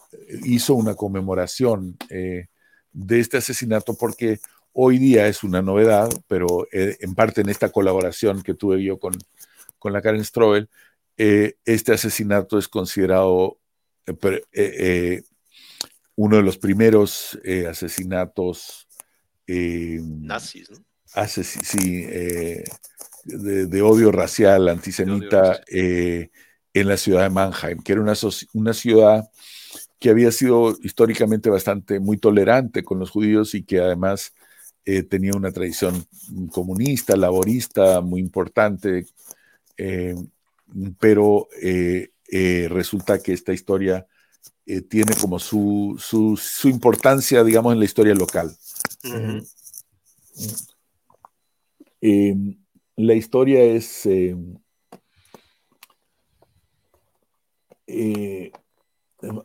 hizo 0.43 0.76
una 0.76 0.93
conmemoración 0.93 1.97
de 2.10 3.19
este 3.19 3.38
asesinato 3.38 3.95
porque 3.95 4.39
hoy 4.73 4.99
día 4.99 5.27
es 5.27 5.43
una 5.43 5.61
novedad, 5.61 6.10
pero 6.27 6.68
en 6.72 7.15
parte 7.15 7.41
en 7.41 7.49
esta 7.49 7.72
colaboración 7.72 8.43
que 8.43 8.53
tuve 8.53 8.84
yo 8.84 8.99
con, 8.99 9.14
con 9.80 9.93
la 9.93 10.02
Karen 10.02 10.23
Strobel, 10.23 10.69
eh, 11.18 11.56
este 11.64 11.93
asesinato 11.93 12.57
es 12.57 12.68
considerado 12.68 13.57
eh, 14.07 14.41
eh, 14.53 15.23
uno 16.15 16.38
de 16.38 16.44
los 16.44 16.57
primeros 16.57 17.38
asesinatos 17.69 18.88
nazis, 19.48 20.69
¿no? 20.72 20.77
sí, 21.44 22.06
de, 23.26 23.82
odio 23.82 24.11
racial 24.11 24.69
antisemita 24.69 25.61
en 25.68 26.30
la 26.88 26.98
ciudad 26.98 27.23
de 27.23 27.30
Mannheim, 27.30 27.82
que 27.82 27.94
era 27.94 28.02
una, 28.02 28.14
una 28.53 28.73
ciudad 28.73 29.30
que 29.99 30.10
había 30.10 30.32
sido 30.32 30.77
históricamente 30.82 31.49
bastante 31.49 31.99
muy 31.99 32.18
tolerante 32.18 32.84
con 32.84 32.99
los 32.99 33.10
judíos 33.10 33.53
y 33.56 33.64
que 33.64 33.80
además 33.80 34.34
tenía 35.10 35.32
una 35.36 35.52
tradición 35.52 36.06
comunista, 36.52 37.15
laborista 37.18 38.02
muy 38.02 38.22
importante 38.22 39.06
pero 40.99 41.48
eh, 41.61 42.10
eh, 42.27 42.68
resulta 42.69 43.22
que 43.22 43.34
esta 43.34 43.53
historia 43.53 44.07
eh, 44.65 44.81
tiene 44.81 45.15
como 45.15 45.39
su, 45.39 45.95
su, 45.99 46.68
importancia, 46.68 47.43
digamos, 47.43 47.73
en 47.73 47.80
la 47.80 47.85
historia 47.85 48.15
local. 48.15 48.56
Em, 52.02 52.57
la 52.95 53.14
historia 53.14 53.64
es... 53.64 54.06
Em, 54.06 54.57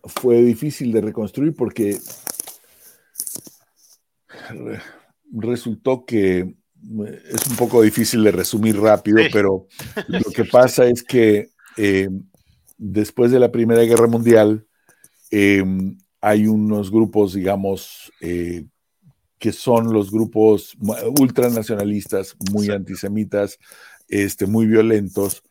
fue 0.04 0.42
difícil 0.42 0.92
de 0.92 1.00
reconstruir 1.00 1.54
porque 1.54 1.98
resultó 5.32 6.04
que 6.04 6.54
es 7.30 7.46
un 7.46 7.56
poco 7.56 7.82
difícil 7.82 8.24
de 8.24 8.32
resumir 8.32 8.78
rápido, 8.78 9.18
pero 9.32 9.66
lo 10.08 10.30
que 10.30 10.44
pasa 10.44 10.86
es 10.86 11.02
que 11.02 11.50
eh, 11.76 12.08
después 12.80 13.30
de 13.30 13.38
la 13.38 13.52
Primera 13.52 13.82
Guerra 13.82 14.06
Mundial 14.06 14.66
eh, 15.30 15.62
hay 16.20 16.46
unos 16.46 16.90
grupos, 16.90 17.34
digamos, 17.34 18.10
eh, 18.20 18.64
que 19.38 19.52
son 19.52 19.92
los 19.92 20.10
grupos 20.10 20.76
ultranacionalistas, 21.18 22.36
muy 22.52 22.70
antisemitas, 22.70 23.58
este, 24.08 24.46
muy 24.46 24.66
violentos, 24.66 25.42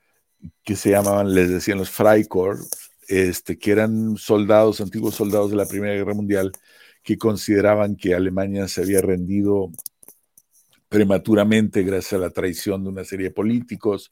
que 0.64 0.76
se 0.76 0.92
llamaban, 0.92 1.34
les 1.34 1.50
decían 1.50 1.78
los 1.78 1.90
Freikorps, 1.90 2.70
este, 3.08 3.58
que 3.58 3.72
eran 3.72 4.16
soldados, 4.18 4.82
antiguos 4.82 5.16
soldados 5.16 5.52
de 5.52 5.58
la 5.58 5.66
Primera 5.66 5.96
Guerra 5.96 6.14
Mundial, 6.14 6.52
que 7.04 7.18
consideraban 7.18 7.96
que 7.96 8.14
Alemania 8.14 8.68
se 8.68 8.82
había 8.82 9.02
rendido 9.02 9.72
prematuramente 10.88 11.84
gracias 11.84 12.14
a 12.14 12.24
la 12.24 12.32
traición 12.32 12.84
de 12.84 12.90
una 12.90 13.04
serie 13.04 13.28
de 13.28 13.34
políticos, 13.34 14.12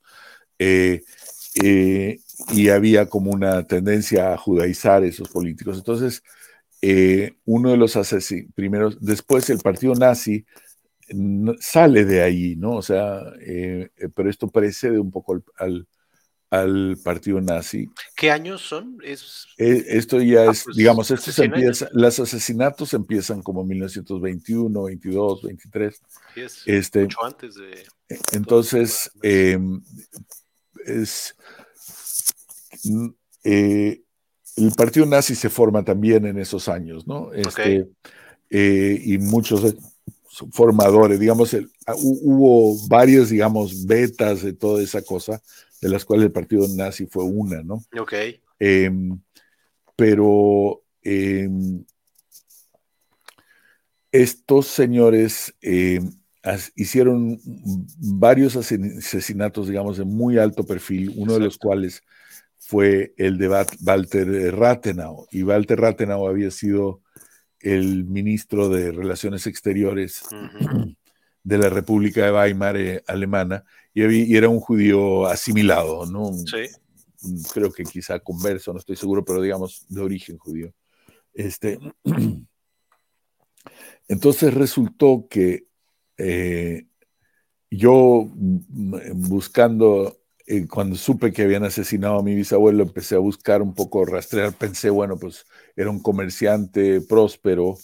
eh, 0.59 1.03
eh, 1.63 2.19
y 2.51 2.69
había 2.69 3.07
como 3.07 3.31
una 3.31 3.65
tendencia 3.65 4.33
a 4.33 4.37
judaizar 4.37 5.03
esos 5.03 5.29
políticos. 5.29 5.77
Entonces, 5.77 6.23
eh, 6.81 7.35
uno 7.45 7.71
de 7.71 7.77
los 7.77 7.95
asesinos, 7.95 8.51
primeros, 8.53 8.97
después 9.01 9.49
el 9.49 9.59
partido 9.59 9.93
nazi 9.95 10.45
sale 11.59 12.05
de 12.05 12.21
ahí, 12.21 12.55
¿no? 12.55 12.71
O 12.71 12.81
sea, 12.81 13.21
pero 14.13 14.29
esto 14.29 14.49
precede 14.49 14.99
un 14.99 15.09
poco 15.09 15.41
al, 15.57 15.87
al 16.49 16.97
partido 17.03 17.41
nazi. 17.41 17.89
¿Qué 18.15 18.31
años 18.31 18.61
son? 18.61 18.97
Es... 19.03 19.47
Eh, 19.57 19.85
esto 19.89 20.21
ya 20.21 20.41
ah, 20.41 20.51
es, 20.51 20.63
pues, 20.63 20.77
digamos, 20.77 21.11
estos 21.11 21.37
empieza, 21.39 21.89
los 21.91 22.19
asesinatos 22.19 22.93
empiezan 22.93 23.41
como 23.41 23.63
1921, 23.65 24.83
22, 24.83 25.41
23. 25.43 26.01
es 26.35 26.63
este, 26.65 27.01
mucho 27.01 27.25
antes 27.25 27.55
de... 27.55 27.85
Entonces, 28.31 29.11
em, 29.21 29.81
es, 30.85 31.35
eh, 33.43 34.01
el 34.55 34.71
partido 34.71 35.05
nazi 35.05 35.35
se 35.35 35.49
forma 35.49 35.83
también 35.83 36.25
en 36.25 36.39
esos 36.39 36.67
años, 36.67 37.07
¿no? 37.07 37.31
Este, 37.33 37.87
eh, 38.49 39.01
y 39.03 39.17
muchos 39.17 39.75
formadores, 40.51 41.19
digamos, 41.19 41.55
ah, 41.85 41.95
hubo 41.97 42.77
varios, 42.87 43.29
digamos, 43.29 43.85
betas 43.85 44.43
de 44.43 44.53
toda 44.53 44.83
esa 44.83 45.01
cosa 45.01 45.41
de 45.81 45.89
las 45.89 46.05
cuales 46.05 46.25
el 46.25 46.31
partido 46.31 46.67
nazi 46.75 47.05
fue 47.05 47.23
una, 47.23 47.61
¿no? 47.63 47.83
Ok. 47.99 48.13
Em, 48.59 49.19
pero 49.95 50.83
em, 51.03 51.83
estos 54.11 54.67
señores 54.67 55.53
em, 55.61 56.11
hicieron 56.75 57.39
varios 57.97 58.55
asesinatos, 58.55 59.67
digamos, 59.67 59.97
de 59.97 60.05
muy 60.05 60.37
alto 60.37 60.63
perfil, 60.63 61.13
uno 61.15 61.33
de 61.33 61.39
los 61.41 61.57
cuales 61.57 62.01
fue 62.67 63.13
el 63.15 63.37
de 63.37 63.47
Walter 63.47 64.53
Rathenau. 64.53 65.25
Y 65.31 65.43
Walter 65.43 65.79
Rathenau 65.79 66.27
había 66.27 66.51
sido 66.51 67.01
el 67.61 68.03
ministro 68.03 68.67
de 68.67 68.91
Relaciones 68.91 69.47
Exteriores 69.47 70.23
de 71.43 71.57
la 71.57 71.69
República 71.69 72.25
de 72.25 72.33
Weimar 72.33 72.75
eh, 72.75 73.03
alemana 73.07 73.63
y, 73.93 74.35
era 74.35 74.49
un 74.49 74.59
judío 74.59 75.27
asimilado, 75.27 76.05
¿no? 76.05 76.33
Sí. 76.33 76.67
Creo 77.53 77.71
que 77.71 77.83
quizá 77.83 78.19
converso, 78.19 78.73
no 78.73 78.79
estoy 78.79 78.97
seguro, 78.97 79.23
pero 79.23 79.41
digamos 79.41 79.85
de 79.87 80.01
origen 80.01 80.37
judío. 80.37 80.73
Este, 81.33 81.79
entonces 84.09 84.53
resultó 84.53 85.25
que 85.29 85.67
eh, 86.17 86.85
yo 87.71 88.29
buscando, 88.35 90.16
eh, 90.49 90.65
cuando 90.65 90.95
supe 90.95 91.33
que 91.33 91.41
habían 91.43 91.65
asesinado 91.65 92.19
a 92.19 92.23
mi 92.23 92.33
bisabuelo, 92.33 92.83
empecé 92.83 93.15
a 93.15 93.19
buscar 93.19 93.61
un 93.61 93.73
poco, 93.73 94.05
rastrear, 94.05 94.53
pensé, 94.53 94.89
bueno, 94.89 95.17
pues 95.17 95.45
era 95.75 95.89
un 95.89 96.01
comerciante 96.01 97.01
próspero 97.01 97.75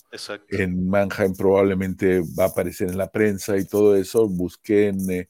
en 0.47 0.87
Mannheim, 0.87 1.35
probablemente 1.35 2.21
va 2.21 2.45
a 2.45 2.47
aparecer 2.47 2.87
en 2.87 2.97
la 2.97 3.11
prensa 3.11 3.57
y 3.57 3.65
todo 3.65 3.97
eso. 3.97 4.29
Busqué 4.29 4.87
en, 4.87 5.11
eh, 5.11 5.27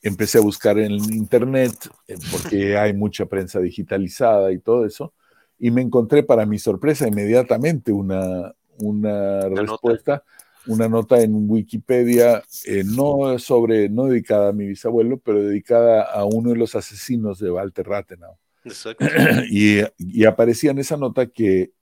empecé 0.00 0.38
a 0.38 0.40
buscar 0.40 0.78
en 0.78 0.92
internet, 1.12 1.74
eh, 2.08 2.16
porque 2.32 2.76
hay 2.78 2.94
mucha 2.94 3.26
prensa 3.26 3.60
digitalizada 3.60 4.50
y 4.50 4.58
todo 4.58 4.86
eso, 4.86 5.12
y 5.58 5.70
me 5.70 5.82
encontré 5.82 6.22
para 6.22 6.46
mi 6.46 6.58
sorpresa 6.58 7.06
inmediatamente 7.06 7.92
una, 7.92 8.54
una, 8.78 9.48
respuesta, 9.50 10.24
una 10.66 10.88
nota 10.88 11.20
en 11.22 11.48
Wikipedia, 11.50 12.42
eh, 12.66 12.84
no 12.84 13.38
sobre, 13.38 13.88
no 13.88 14.06
dedicada 14.06 14.50
a 14.50 14.52
mi 14.52 14.66
bisabuelo, 14.66 15.18
pero 15.18 15.42
dedicada 15.42 16.02
a 16.02 16.24
uno 16.24 16.50
de 16.50 16.56
los 16.56 16.74
asesinos 16.74 17.38
de 17.38 17.50
Walter 17.50 17.86
Rathenau. 17.86 18.36
y, 19.50 19.80
y, 19.96 20.24
aparecía 20.26 20.70
en 20.70 20.78
esa 20.78 20.96
nota 20.98 21.26
que 21.26 21.72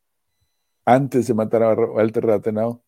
antes 0.84 1.26
de 1.26 1.34
matar 1.34 1.62
a 1.64 1.74
Walter 1.74 2.24
Rathenau, 2.24 2.82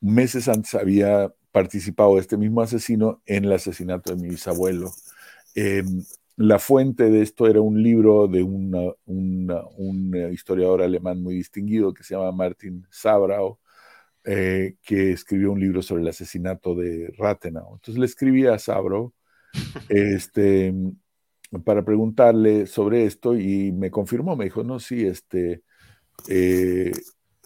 meses 0.00 0.48
antes 0.48 0.74
había 0.74 1.32
participado 1.50 2.18
este 2.18 2.36
mismo 2.36 2.60
asesino 2.60 3.22
en 3.26 3.46
el 3.46 3.52
asesinato 3.52 4.14
de 4.14 4.20
mi 4.20 4.28
bisabuelo. 4.28 4.90
Em, 5.54 6.04
la 6.36 6.58
fuente 6.58 7.10
de 7.10 7.22
esto 7.22 7.46
era 7.46 7.60
un 7.60 7.82
libro 7.82 8.26
de 8.26 8.42
un 8.42 10.14
historiador 10.32 10.82
alemán 10.82 11.22
muy 11.22 11.36
distinguido 11.36 11.94
que 11.94 12.02
se 12.02 12.14
llama 12.14 12.32
Martin 12.32 12.86
Sabrau, 12.90 13.58
eh, 14.26 14.76
que 14.82 15.12
escribió 15.12 15.52
un 15.52 15.60
libro 15.60 15.82
sobre 15.82 16.00
el 16.00 16.08
asesinato 16.08 16.74
de 16.74 17.12
Rathenau. 17.18 17.74
Entonces 17.74 17.98
le 17.98 18.06
escribí 18.06 18.46
a 18.46 18.58
Sabrau 18.58 19.12
este, 19.90 20.74
para 21.62 21.84
preguntarle 21.84 22.66
sobre 22.66 23.04
esto 23.04 23.36
y 23.36 23.70
me 23.72 23.90
confirmó, 23.90 24.34
me 24.34 24.46
dijo, 24.46 24.64
no, 24.64 24.80
sí, 24.80 25.04
este, 25.04 25.62
eh, 26.28 26.92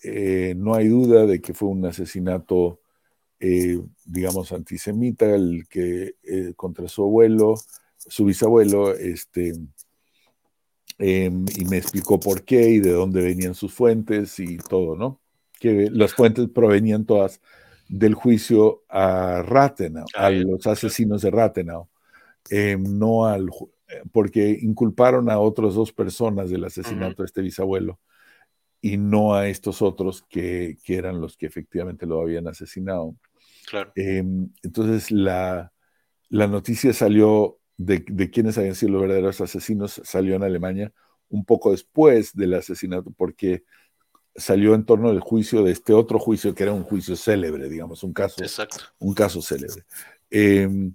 eh, 0.05 0.55
no 0.57 0.75
hay 0.75 0.87
duda 0.87 1.27
de 1.27 1.41
que 1.41 1.53
fue 1.53 1.69
un 1.69 1.85
asesinato, 1.85 2.81
digamos, 4.05 4.53
antisemita, 4.53 5.35
el 5.35 5.67
que 5.69 6.15
contra 6.55 6.87
su 6.87 7.03
abuelo, 7.03 7.55
su 7.97 8.25
bisabuelo, 8.25 8.95
este, 8.95 9.53
em, 10.99 11.45
y 11.57 11.65
me 11.65 11.79
explicó 11.79 12.21
por 12.21 12.45
qué 12.45 12.71
y 12.71 12.79
de 12.81 12.93
dónde 12.93 13.23
venían 13.23 13.55
sus 13.55 13.75
fuentes 13.75 14.39
y 14.39 14.59
todo, 14.59 14.97
¿no? 14.97 15.21
Que 15.59 15.91
las 15.91 16.15
fuentes 16.15 16.49
provenían 16.49 17.05
todas 17.05 17.41
del 17.89 18.15
juicio 18.15 18.83
a 18.89 19.43
Rathenau, 19.43 20.07
ah, 20.15 20.27
a 20.27 20.31
los 20.31 20.67
asesinos 20.67 21.23
de 21.23 21.31
Rathenau, 21.31 21.89
em, 22.51 22.83
no 22.83 23.27
al, 23.27 23.49
porque 24.13 24.59
inculparon 24.61 25.31
a 25.31 25.39
otras 25.39 25.75
dos 25.75 25.93
personas 25.93 26.51
del 26.51 26.65
asesinato 26.65 27.23
de 27.23 27.27
este 27.27 27.41
bisabuelo 27.41 27.99
y 28.81 28.97
no 28.97 29.35
a 29.35 29.49
estos 29.49 29.83
otros 29.83 30.23
que, 30.29 30.77
que, 30.85 30.97
eran 30.97 31.21
los 31.21 31.37
que 31.37 31.47
efectivamente 31.47 32.07
lo 32.07 32.21
habían 32.21 32.47
asesinado. 32.47 33.17
Claro. 33.69 33.93
Em, 33.97 34.51
entonces 34.63 35.11
la, 35.11 35.73
la 36.29 36.47
noticia 36.47 36.93
salió 36.93 37.59
de, 37.77 38.05
de 38.07 38.31
quiénes 38.31 38.59
habían 38.59 38.75
sido 38.75 38.93
los 38.93 39.03
verdaderos 39.03 39.41
asesinos 39.41 40.01
salió 40.05 40.35
en 40.35 40.43
Alemania 40.43 40.93
un 41.31 41.45
poco 41.45 41.71
después 41.73 42.35
del 42.35 42.55
asesinato, 42.55 43.11
porque 43.17 43.65
salió 44.39 44.75
en 44.75 44.85
torno 44.85 45.11
del 45.11 45.21
juicio 45.21 45.63
de 45.63 45.73
este 45.73 45.93
otro 45.93 46.19
juicio, 46.19 46.55
que 46.55 46.63
era 46.65 46.73
un 46.73 46.85
juicio 46.85 47.17
célebre, 47.17 47.69
digamos, 47.69 48.03
un 48.03 48.13
caso, 48.13 48.37
Un 48.99 49.15
caso 49.15 49.43
célebre. 49.43 49.85
Em, 50.31 50.95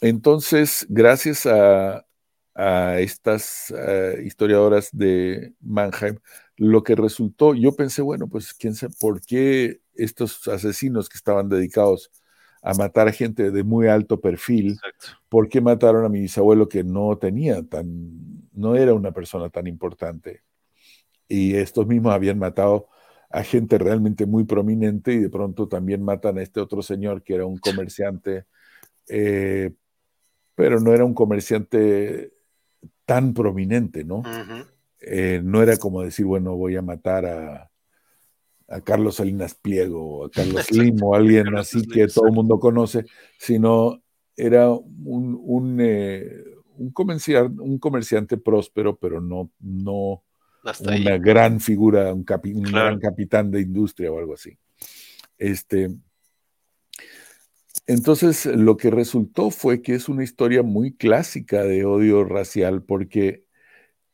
entonces, 0.00 0.86
gracias 0.88 1.46
a, 1.46 2.06
a 2.54 2.98
estas 3.00 3.72
eh, 3.76 4.22
historiadoras 4.24 4.90
de 4.92 5.54
Mannheim, 5.60 6.18
lo 6.56 6.82
que 6.82 6.96
resultó, 6.96 7.54
yo 7.54 7.74
pensé, 7.76 8.02
bueno, 8.02 8.28
pues 8.28 8.52
quién 8.54 8.74
sabe 8.74 8.94
por 9.00 9.20
qué 9.20 9.80
estos 9.94 10.48
asesinos 10.48 11.08
que 11.08 11.16
estaban 11.16 11.48
dedicados 11.48 12.10
a 12.62 12.74
matar 12.74 13.08
a 13.08 13.12
gente 13.12 13.50
de 13.50 13.62
muy 13.64 13.86
alto 13.88 14.20
perfil. 14.20 14.80
¿Por 15.28 15.48
qué 15.48 15.60
mataron 15.60 16.04
a 16.04 16.08
mi 16.08 16.20
bisabuelo 16.20 16.68
que 16.68 16.84
no 16.84 17.16
tenía 17.18 17.62
tan, 17.62 18.48
no 18.52 18.74
era 18.74 18.94
una 18.94 19.12
persona 19.12 19.50
tan 19.50 19.66
importante? 19.66 20.42
Y 21.28 21.54
estos 21.54 21.86
mismos 21.86 22.12
habían 22.12 22.38
matado 22.38 22.88
a 23.30 23.42
gente 23.42 23.76
realmente 23.78 24.26
muy 24.26 24.44
prominente 24.44 25.12
y 25.12 25.18
de 25.18 25.28
pronto 25.28 25.68
también 25.68 26.02
matan 26.02 26.38
a 26.38 26.42
este 26.42 26.60
otro 26.60 26.82
señor 26.82 27.22
que 27.22 27.34
era 27.34 27.44
un 27.44 27.58
comerciante, 27.58 28.46
eh, 29.08 29.72
pero 30.54 30.80
no 30.80 30.94
era 30.94 31.04
un 31.04 31.14
comerciante 31.14 32.32
tan 33.04 33.34
prominente, 33.34 34.04
¿no? 34.04 34.22
Eh, 35.00 35.40
no 35.44 35.62
era 35.62 35.76
como 35.76 36.02
decir, 36.02 36.24
bueno, 36.24 36.56
voy 36.56 36.76
a 36.76 36.82
matar 36.82 37.26
a, 37.26 37.70
a 38.68 38.80
Carlos 38.80 39.16
Salinas 39.16 39.54
Pliego, 39.54 40.26
a 40.26 40.30
Carlos 40.30 40.70
Limo, 40.70 41.14
alguien 41.14 41.56
así 41.56 41.86
que 41.86 42.06
todo 42.08 42.26
el 42.26 42.34
mundo 42.34 42.58
conoce, 42.58 43.04
sino 43.38 44.02
era 44.36 44.70
un, 44.70 45.38
un, 45.42 45.78
eh, 45.80 46.44
un, 46.76 46.90
comerciante, 46.92 47.60
un, 47.60 47.78
comerciante, 47.78 48.36
próspero, 48.36 48.96
pero 48.96 49.20
no, 49.20 49.50
no 49.60 50.22
una 50.80 51.18
gran 51.18 51.60
figura, 51.60 52.12
un, 52.12 52.24
gran 52.24 52.98
capitán 52.98 53.50
de 53.50 53.60
industria 53.60 54.10
o 54.10 54.18
algo 54.18 54.34
así. 54.34 54.58
Este, 55.38 55.90
entonces, 57.86 58.44
lo 58.46 58.76
que 58.76 58.90
resultó 58.90 59.50
fue 59.50 59.80
que 59.82 59.94
es 59.94 60.08
una 60.08 60.24
historia 60.24 60.62
muy 60.62 60.94
clásica 60.94 61.64
de 61.64 61.84
odio 61.84 62.24
racial, 62.24 62.82
porque 62.82 63.44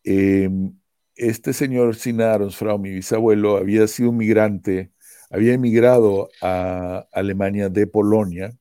em, 0.05 0.79
este 1.17 1.53
señor 1.53 1.97
Sina 1.97 2.35
Aronsfrau, 2.35 2.79
mi 2.79 2.91
bisabuelo, 2.91 3.57
había 3.57 3.87
sido 3.89 4.11
un 4.11 4.19
migrante, 4.19 4.93
había 5.31 5.55
emigrado 5.55 6.29
a 6.41 7.07
Alemania 7.13 7.69
de 7.69 7.87
Polonia 7.87 8.57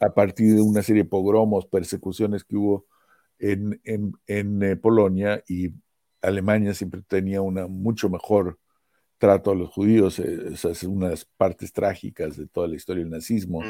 a 0.00 0.14
partir 0.14 0.54
de 0.54 0.62
una 0.62 0.82
serie 0.82 1.02
de 1.04 1.08
pogromos, 1.08 1.66
persecuciones 1.66 2.44
que 2.44 2.56
hubo 2.56 2.86
en, 3.38 3.80
en, 3.84 4.62
eh, 4.62 4.76
Polonia 4.76 5.42
y 5.46 5.70
Alemania 6.22 6.74
siempre 6.74 7.02
tenía 7.02 7.40
una 7.42 7.66
mucho 7.66 8.08
mejor 8.08 8.58
trato 9.18 9.50
a 9.50 9.54
los 9.54 9.70
judíos. 9.70 10.18
Eh, 10.18 10.52
Esas 10.52 10.78
son 10.78 10.96
unas 10.96 11.24
partes 11.24 11.72
trágicas 11.72 12.36
de 12.36 12.46
toda 12.46 12.68
la 12.68 12.76
historia 12.76 13.04
del 13.04 13.12
nazismo, 13.12 13.62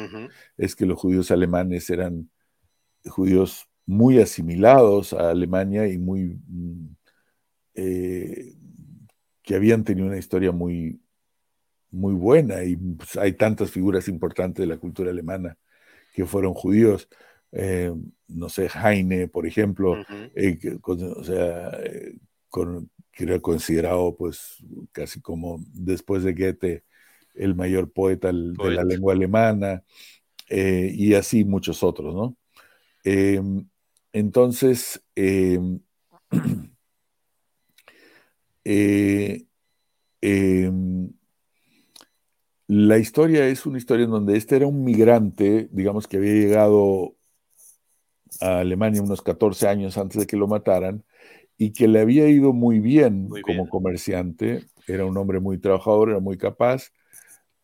es 0.57 0.75
que 0.75 0.85
los 0.85 0.97
judíos 0.97 1.31
alemanes 1.31 1.89
eran 1.89 2.29
judíos 3.05 3.67
muy 3.85 4.19
asimilados 4.19 5.13
a 5.13 5.31
Alemania 5.31 5.87
y 5.87 5.97
muy 5.97 6.39
mm, 6.47 6.87
eh, 7.75 8.53
que 9.41 9.55
habían 9.55 9.83
tenido 9.83 10.07
una 10.07 10.17
historia 10.17 10.51
muy, 10.51 11.01
muy 11.89 12.13
buena 12.13 12.63
y 12.63 12.75
pues, 12.75 13.17
hay 13.17 13.33
tantas 13.33 13.71
figuras 13.71 14.07
importantes 14.07 14.63
de 14.63 14.73
la 14.73 14.79
cultura 14.79 15.11
alemana 15.11 15.57
que 16.13 16.25
fueron 16.25 16.53
judíos. 16.53 17.09
Eh, 17.51 17.93
no 18.27 18.49
sé, 18.49 18.69
Heine, 18.73 19.27
por 19.27 19.45
ejemplo, 19.45 19.97
eh, 20.35 20.57
o 20.83 21.23
sea, 21.23 21.71
que 22.51 23.23
era 23.23 23.39
considerado 23.39 24.15
pues 24.15 24.57
casi 24.91 25.21
como 25.21 25.63
después 25.73 26.23
de 26.23 26.33
Goethe 26.33 26.83
el 27.33 27.55
mayor 27.55 27.91
poeta, 27.91 28.31
de 28.31 28.71
la 28.71 28.83
lengua 28.83 29.13
alemana, 29.13 29.83
y 30.49 31.13
así 31.13 31.45
muchos 31.45 31.81
otros, 31.83 32.13
¿no? 32.13 32.37
entonces, 34.13 35.01
Eh, 38.63 39.45
em, 40.21 41.11
la 42.67 42.97
historia 42.97 43.47
es 43.47 43.65
una 43.65 43.77
historia 43.77 44.05
en 44.05 44.11
donde 44.11 44.37
este 44.37 44.55
era 44.55 44.67
un 44.67 44.83
migrante, 44.83 45.67
digamos 45.71 46.07
que 46.07 46.17
había 46.17 46.33
llegado 46.33 47.15
a 48.39 48.59
Alemania 48.59 49.01
unos 49.01 49.21
14 49.21 49.67
años 49.67 49.97
antes 49.97 50.21
de 50.21 50.27
que 50.27 50.37
lo 50.37 50.47
mataran 50.47 51.03
y 51.61 51.73
que 51.73 51.87
le 51.87 51.99
había 51.99 52.27
ido 52.27 52.53
muy 52.53 52.79
bien 52.79 53.29
como 53.43 53.69
comerciante, 53.69 54.65
era 54.87 55.05
un 55.05 55.15
hombre 55.15 55.39
muy 55.39 55.59
trabajador, 55.59 56.09
era 56.09 56.19
muy 56.19 56.35
capaz, 56.35 56.91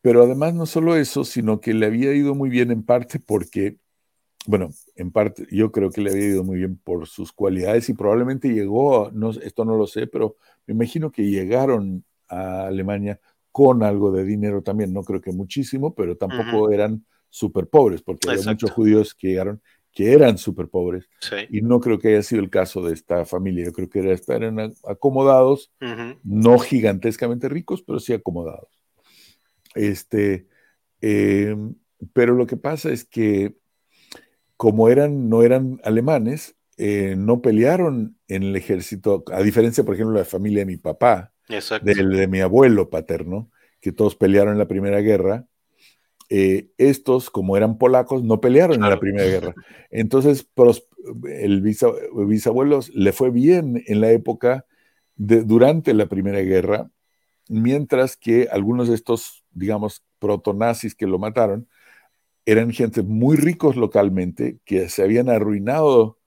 pero 0.03 0.21
además 0.21 0.53
no 0.53 0.67
solo 0.67 0.95
eso, 0.95 1.23
sino 1.23 1.59
que 1.59 1.73
le 1.73 1.87
había 1.87 2.13
ido 2.13 2.35
muy 2.35 2.51
bien 2.51 2.69
en 2.69 2.83
parte 2.83 3.19
porque 3.19 3.77
bueno, 4.45 4.69
en 4.95 5.11
parte 5.11 5.47
yo 5.49 5.71
creo 5.71 5.89
que 5.89 6.01
le 6.01 6.11
había 6.11 6.27
ido 6.27 6.43
muy 6.43 6.59
bien 6.59 6.77
por 6.77 7.07
sus 7.07 7.33
cualidades 7.33 7.89
y 7.89 7.95
probablemente 7.95 8.49
llegó, 8.49 9.09
no, 9.13 9.31
esto 9.31 9.65
no 9.65 9.75
lo 9.75 9.87
sé, 9.87 10.05
pero 10.05 10.35
me 10.67 10.75
imagino 10.75 11.11
que 11.11 11.23
llegaron 11.23 12.05
a 12.27 12.67
Alemania 12.67 13.19
con 13.51 13.81
algo 13.81 14.11
de 14.11 14.25
dinero 14.25 14.61
también, 14.61 14.93
no 14.93 15.01
creo 15.01 15.21
que 15.21 15.31
muchísimo, 15.31 15.95
pero 15.95 16.15
tampoco 16.17 16.69
eran 16.69 17.03
súper 17.29 17.67
pobres, 17.67 18.03
porque 18.03 18.29
hay 18.29 18.45
muchos 18.45 18.69
judíos 18.69 19.15
que 19.15 19.29
llegaron 19.29 19.59
que 19.97 20.13
eran 20.13 20.37
súper 20.37 20.67
pobres, 20.67 21.09
y 21.49 21.63
no 21.63 21.79
creo 21.79 21.97
que 21.97 22.09
haya 22.09 22.21
sido 22.21 22.43
el 22.43 22.51
caso 22.51 22.83
de 22.83 22.93
esta 22.93 23.25
familia, 23.25 23.65
yo 23.65 23.73
creo 23.73 23.89
que 23.89 23.97
era, 23.97 24.15
eran 24.27 24.71
acomodados, 24.87 25.73
no 26.23 26.59
gigantescamente 26.59 27.49
ricos, 27.49 27.81
pero 27.81 27.99
sí 27.99 28.13
acomodados. 28.13 28.79
Este, 29.73 30.45
em, 31.01 31.73
pero 32.13 32.35
lo 32.35 32.45
que 32.45 32.57
pasa 32.57 32.91
es 32.91 33.05
que 33.05 33.55
como 34.55 34.87
eran, 34.87 35.29
no 35.29 35.41
eran 35.41 35.81
alemanes, 35.83 36.55
eh, 36.77 37.15
no 37.17 37.41
pelearon 37.41 38.19
en 38.27 38.43
el 38.43 38.55
ejército, 38.55 39.23
a 39.33 39.41
diferencia, 39.41 39.83
por 39.83 39.95
ejemplo, 39.95 40.13
de 40.13 40.19
la 40.19 40.29
familia 40.29 40.59
de 40.59 40.67
mi 40.67 40.77
papá, 40.77 41.33
de, 41.49 41.95
de, 41.95 42.27
mi 42.27 42.41
abuelo 42.41 42.91
paterno, 42.91 43.49
que 43.81 43.91
todos 43.91 44.15
pelearon 44.15 44.53
en 44.53 44.59
la 44.59 44.67
Primera 44.67 45.01
Guerra. 45.01 45.47
Eh, 46.29 46.69
estos, 46.77 47.29
como 47.29 47.55
eran 47.55 47.77
polacos, 47.77 48.23
no 48.23 48.41
pelearon 48.41 48.75
en 48.75 48.89
la 48.89 48.99
Primera 48.99 49.27
Guerra. 49.27 49.53
Entonces, 49.91 50.47
el 51.23 51.61
bisabuelo 51.61 52.81
le 52.93 53.11
fue 53.13 53.31
bien 53.31 53.81
en 53.87 54.01
la 54.01 54.11
época 54.11 54.65
de, 55.15 55.43
durante 55.43 55.93
la 55.93 56.07
Primera 56.07 56.39
Guerra, 56.41 56.91
mientras 57.47 58.17
que 58.17 58.49
algunos 58.51 58.89
de 58.89 58.95
estos, 58.95 59.45
digamos, 59.51 60.03
protonazis 60.19 60.95
que 60.95 61.07
lo 61.07 61.17
mataron, 61.17 61.67
eran 62.45 62.71
gente 62.71 63.03
muy 63.03 63.37
ricos 63.37 63.75
localmente, 63.75 64.59
que 64.65 64.89
se 64.89 65.03
habían 65.03 65.29
arruinado 65.29 66.17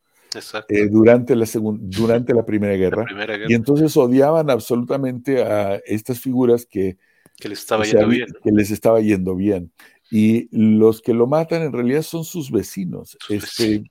eh, 0.69 0.87
durante, 0.89 1.35
la 1.35 1.47
durante 1.55 2.35
la 2.35 2.45
primera, 2.45 2.75
guerra, 2.75 3.07
Y 3.49 3.55
entonces 3.55 3.97
odiaban 3.97 4.49
absolutamente 4.49 5.43
a 5.43 5.77
estas 5.87 6.21
figuras 6.21 6.67
que, 6.67 6.99
que 7.41 7.49
les 7.49 7.59
estaba 7.59 7.85
yendo 7.85 8.09
bien. 8.09 8.29
Que 8.43 8.53
les 8.53 8.71
estaba 8.71 9.01
yendo 9.01 9.35
bien. 9.35 9.73
Y 10.11 10.49
los 10.57 11.01
que 11.03 11.15
lo 11.15 11.27
matan 11.27 11.63
en 11.63 11.73
realidad 11.73 12.03
son 12.03 12.25
sus 12.25 12.51
vecinos. 12.51 13.17
este, 13.29 13.85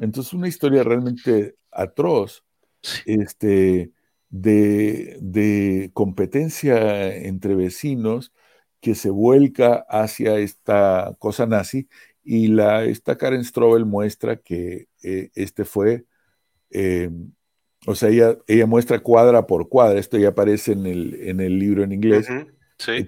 Entonces, 0.00 0.32
una 0.32 0.48
historia 0.48 0.82
realmente 0.82 1.56
atroz 1.70 2.44
este, 3.06 3.90
de, 4.28 5.18
de 5.20 5.90
competencia 5.92 7.14
entre 7.14 7.54
vecinos 7.54 8.32
que 8.80 8.94
se 8.94 9.10
vuelca 9.10 9.86
hacia 9.88 10.38
esta 10.38 11.14
cosa 11.18 11.46
nazi 11.46 11.88
y 12.24 12.48
la, 12.48 12.84
esta 12.84 13.16
Karen 13.16 13.44
Strobel 13.44 13.84
muestra 13.84 14.36
que 14.36 14.88
eh, 15.02 15.30
este 15.34 15.64
fue, 15.64 16.04
eh, 16.70 17.10
o 17.86 17.94
sea, 17.94 18.08
ella, 18.08 18.38
ella, 18.46 18.66
muestra 18.66 18.98
cuadra 18.98 19.46
por 19.46 19.68
cuadra, 19.68 20.00
esto 20.00 20.16
ya 20.16 20.28
aparece 20.28 20.72
en 20.72 20.86
el, 20.86 21.14
en 21.20 21.40
el 21.40 21.58
libro 21.58 21.82
en 21.84 21.92
inglés, 21.92 22.26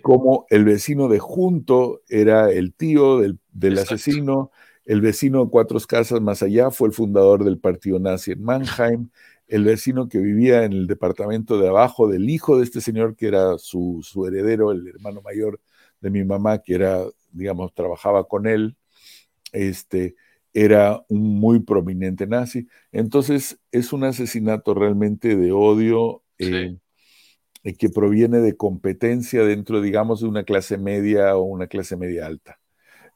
como 0.03 0.47
el 0.51 0.65
vecino 0.65 1.09
de 1.09 1.19
junto 1.19 2.03
era 2.09 2.51
el 2.51 2.73
tío 2.73 3.19
del, 3.19 3.39
del 3.53 3.79
asesino, 3.79 4.51
el 4.85 5.01
vecino 5.01 5.45
de 5.45 5.51
cuatro 5.51 5.79
casas 5.87 6.21
más 6.21 6.43
allá 6.43 6.71
fue 6.71 6.89
el 6.89 6.95
fundador 6.95 7.45
del 7.45 7.59
partido 7.59 7.99
nazi 7.99 8.33
en 8.33 8.43
Mannheim, 8.43 9.11
el 9.49 9.65
vecino 9.65 10.09
que 10.09 10.19
vivía 10.19 10.65
en 10.65 10.73
el 10.73 10.87
departamento 10.87 11.59
de 11.59 11.69
abajo 11.69 12.09
del 12.09 12.29
hijo 12.31 12.59
de 12.59 12.65
este 12.65 12.81
señor, 12.81 13.17
que 13.17 13.29
era 13.29 13.59
su, 13.59 14.01
su 14.03 14.27
heredero, 14.27 14.73
el 14.73 14.87
hermano 14.89 15.23
mayor 15.23 15.61
de 16.01 16.11
mi 16.11 16.25
mamá, 16.25 16.59
que 16.59 16.75
era, 16.75 17.05
digamos, 17.33 17.73
trabajaba 17.75 18.27
con 18.27 18.47
él, 18.47 18.77
este, 19.53 20.17
era 20.53 21.05
un 21.09 21.39
muy 21.39 21.61
prominente 21.61 22.27
nazi. 22.27 22.67
Entonces, 22.93 23.59
es 23.71 23.93
un 23.93 24.05
asesinato 24.05 24.75
realmente 24.75 25.37
de 25.37 25.53
odio 25.53 26.23
eh, 26.39 26.51
eh, 26.51 26.77
que 27.75 27.89
proviene 27.91 28.39
de 28.39 28.57
competencia 28.57 29.45
dentro, 29.45 29.81
digamos, 29.81 30.21
de 30.21 30.29
una 30.29 30.45
clase 30.45 30.79
media 30.79 31.37
o 31.37 31.43
una 31.43 31.67
clase 31.67 31.97
media 31.97 32.27
alta. 32.27 32.61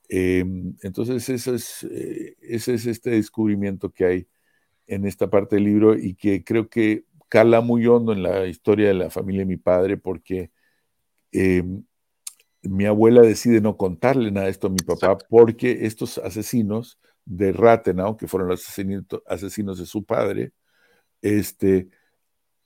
Em, 0.08 0.74
entonces, 0.82 1.28
eso 1.28 1.54
es, 1.54 1.84
eh, 1.84 2.36
ese 2.42 2.74
es 2.74 2.86
este 2.86 3.10
descubrimiento 3.10 3.90
que 3.92 4.04
hay 4.04 4.28
en 4.88 5.06
esta 5.06 5.30
parte 5.30 5.56
del 5.56 5.64
libro 5.66 5.96
y 5.96 6.14
que 6.14 6.44
creo 6.44 6.68
que 6.68 7.04
cala 7.28 7.60
muy 7.60 7.86
hondo 7.86 8.12
en 8.12 8.22
la 8.24 8.46
historia 8.48 8.88
de 8.88 8.94
la 8.94 9.10
familia 9.10 9.42
de 9.42 9.46
mi 9.46 9.56
padre 9.56 9.96
porque 9.96 10.50
em, 11.32 11.84
mi 12.62 12.86
abuela 12.86 13.22
decide 13.22 13.60
no 13.60 13.76
contarle 13.76 14.30
nada 14.32 14.46
de 14.46 14.52
esto 14.52 14.68
a 14.68 14.70
mi 14.70 14.78
papá 14.78 15.18
porque 15.28 15.86
estos 15.86 16.18
asesinos 16.18 16.98
de 17.24 17.52
Rathenau, 17.52 18.16
que 18.16 18.26
fueron 18.28 18.48
los 18.48 18.66
asesinos 19.26 19.78
de 19.78 19.86
su 19.86 20.04
padre, 20.04 20.52
este, 21.22 21.88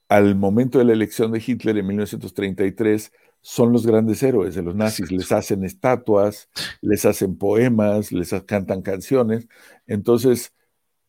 al 0.09 0.35
momento 0.37 0.79
de 0.79 0.85
la 0.85 0.93
elección 0.93 1.33
de 1.33 1.43
Hitler 1.45 1.79
en 1.79 1.87
1933, 1.87 3.13
son 3.41 3.73
los 3.73 3.87
grandes 3.87 4.23
héroes 4.23 4.55
de 4.55 4.63
los 4.63 4.75
nazis. 4.75 5.13
Les 5.13 5.31
hacen 5.31 5.65
estatuas, 5.65 6.49
les 6.81 7.05
hacen 7.05 7.37
poemas, 7.37 8.11
les 8.11 8.35
cantan 8.47 8.81
canciones. 8.83 9.49
Entonces, 9.87 10.55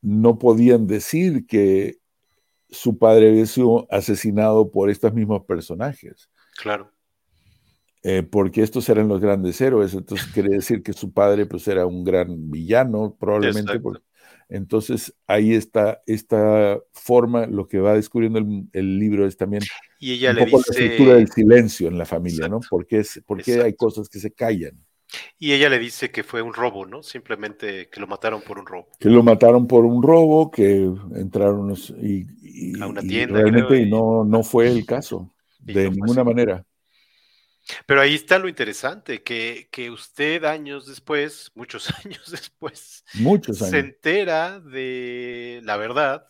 no 0.01 0.37
podían 0.37 0.85
decir 0.85 1.47
que 1.47 1.99
su 2.69 2.97
padre 2.97 3.29
había 3.29 3.45
sido 3.45 3.87
asesinado 3.89 4.69
por 4.69 4.89
estos 4.89 5.13
mismos 5.13 5.45
personajes. 5.45 6.29
Claro. 6.57 6.91
Eh, 8.03 8.21
porque 8.21 8.61
estos 8.61 8.87
eran 8.89 9.07
los 9.07 9.19
grandes 9.19 9.59
héroes, 9.61 9.93
entonces 9.95 10.27
quiere 10.27 10.49
decir 10.49 10.83
que 10.83 10.93
su 10.93 11.11
padre 11.11 11.47
pues 11.47 11.67
era 11.67 11.87
un 11.87 12.03
gran 12.03 12.51
villano, 12.51 13.15
probablemente. 13.19 13.81
Entonces 14.49 15.13
ahí 15.27 15.53
está 15.53 16.01
esta 16.05 16.79
forma, 16.91 17.47
lo 17.47 17.67
que 17.67 17.79
va 17.79 17.95
descubriendo 17.95 18.39
el, 18.73 18.99
libro 18.99 19.25
es 19.25 19.37
también 19.37 19.63
y 19.99 20.13
ella 20.13 20.31
un 20.31 20.49
poco 20.49 20.63
la 20.67 20.79
estructura 20.79 21.15
del 21.15 21.31
silencio 21.31 21.87
en 21.87 21.97
la 21.97 22.05
familia, 22.05 22.47
¿no? 22.47 22.59
Porque, 22.69 22.99
es, 22.99 23.21
porque 23.25 23.61
hay 23.61 23.73
cosas 23.73 24.07
que 24.09 24.19
se 24.19 24.31
callan. 24.31 24.85
Y 25.37 25.53
ella 25.53 25.69
le 25.69 25.79
dice 25.79 26.11
que 26.11 26.23
fue 26.23 26.41
un 26.41 26.53
robo, 26.53 26.85
¿no? 26.85 27.01
Simplemente 27.01 27.89
que 27.89 27.99
lo 27.99 28.07
mataron 28.07 28.41
por 28.41 28.59
un 28.59 28.65
robo. 28.65 28.87
Que 28.99 29.09
lo 29.09 29.23
mataron 29.23 29.67
por 29.67 29.85
un 29.85 30.03
robo, 30.03 30.51
que 30.51 30.89
entraron 31.15 31.73
y, 32.01 32.79
a 32.79 32.87
una 32.87 33.01
tienda. 33.01 33.39
realmente 33.39 33.81
y 33.81 33.89
no, 33.89 34.25
no 34.25 34.43
fue 34.43 34.67
el 34.67 34.85
caso, 34.85 35.33
de 35.59 35.89
ninguna 35.89 36.23
manera. 36.23 36.65
Pero 37.85 38.01
ahí 38.01 38.15
está 38.15 38.37
lo 38.37 38.47
interesante, 38.47 39.23
que, 39.23 39.69
que, 39.71 39.89
usted 39.89 40.43
años 40.45 40.85
después, 40.85 41.51
muchos 41.55 41.89
años 42.05 42.29
después, 42.29 43.03
muchos 43.15 43.57
se 43.57 43.79
entera 43.79 44.59
de 44.59 45.61
la 45.63 45.77
verdad 45.77 46.27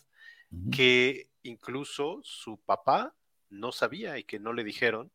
que 0.72 1.30
incluso 1.42 2.20
su 2.22 2.58
papá 2.58 3.14
no 3.50 3.72
sabía 3.72 4.18
y 4.18 4.24
que 4.24 4.38
no 4.38 4.52
le 4.52 4.64
dijeron 4.64 5.12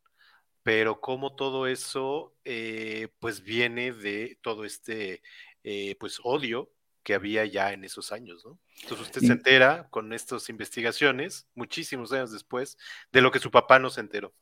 pero 0.64 1.02
como 1.02 1.36
todo 1.36 1.68
eso 1.68 2.36
eh, 2.46 3.10
pues 3.20 3.42
viene 3.42 3.92
de 3.92 4.38
todo 4.42 4.66
este 4.66 5.22
eh, 5.64 5.96
pues 6.00 6.20
odio 6.24 6.72
que 7.04 7.16
había 7.16 7.46
ya 7.46 7.74
en 7.74 7.84
esos 7.84 8.12
años, 8.12 8.46
¿no? 8.46 8.60
Entonces 8.84 9.08
usted 9.08 9.22
se 9.22 9.32
entera 9.34 9.88
con 9.90 10.14
estas 10.14 10.50
investigaciones, 10.50 11.48
muchísimos 11.56 12.12
años 12.12 12.32
después, 12.32 12.78
de 13.12 13.22
lo 13.22 13.32
que 13.32 13.40
su 13.40 13.50
papá 13.50 13.80
no 13.80 13.90
se 13.90 14.02
enteró. 14.02 14.36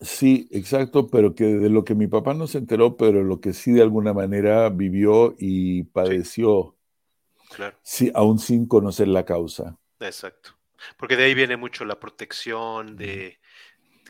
Sí, 0.00 0.48
exacto, 0.52 1.08
pero 1.08 1.34
que 1.34 1.44
de 1.44 1.68
lo 1.68 1.84
que 1.84 1.94
mi 1.94 2.06
papá 2.06 2.32
no 2.34 2.46
se 2.46 2.58
enteró, 2.58 2.96
pero 2.96 3.24
lo 3.24 3.40
que 3.40 3.52
sí 3.52 3.72
de 3.72 3.82
alguna 3.82 4.12
manera 4.12 4.68
vivió 4.70 5.34
y 5.38 5.84
padeció, 5.84 6.76
claro. 7.50 7.76
sí, 7.82 8.10
aún 8.14 8.38
sin 8.38 8.66
conocer 8.66 9.08
la 9.08 9.24
causa. 9.24 9.76
Exacto, 9.98 10.56
porque 10.96 11.16
de 11.16 11.24
ahí 11.24 11.34
viene 11.34 11.56
mucho 11.56 11.84
la 11.84 11.98
protección 11.98 12.96
de 12.96 13.40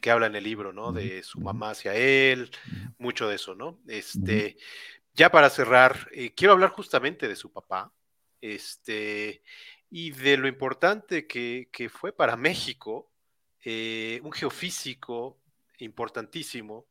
que 0.01 0.11
habla 0.11 0.27
en 0.27 0.37
el 0.37 0.45
libro, 0.45 0.73
¿no? 0.73 0.93
De 0.93 1.23
su 1.23 1.41
mamá 1.41 1.70
hacia 1.70 1.95
él, 1.95 2.51
mucho 2.99 3.28
de 3.28 3.37
eso, 3.37 3.55
¿no? 3.55 3.81
Este, 3.89 4.57
ya 5.15 5.31
para 5.31 5.51
cerrar, 5.51 6.09
eh, 6.12 6.33
quiero 6.35 6.53
hablar 6.53 6.70
justamente 6.70 7.27
de 7.27 7.35
su 7.35 7.53
papá, 7.53 7.93
este, 8.41 9.43
y 9.91 10.11
de 10.12 10.37
lo 10.37 10.49
importante 10.49 11.27
que, 11.27 11.91
fue 11.91 12.12
para 12.12 12.37
México, 12.37 13.11
eh, 13.65 14.20
un 14.23 14.33
geofísico 14.33 15.38
importantísimo, 15.78 16.86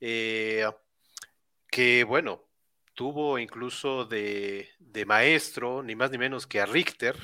eh, 0.00 0.66
que 1.70 2.04
bueno, 2.04 2.44
tuvo 2.94 3.38
incluso 3.38 4.04
de, 4.04 4.68
de, 4.78 5.06
maestro, 5.06 5.82
ni 5.82 5.94
más 5.94 6.10
ni 6.10 6.18
menos 6.18 6.46
que 6.46 6.60
a 6.60 6.66
Richter. 6.66 7.16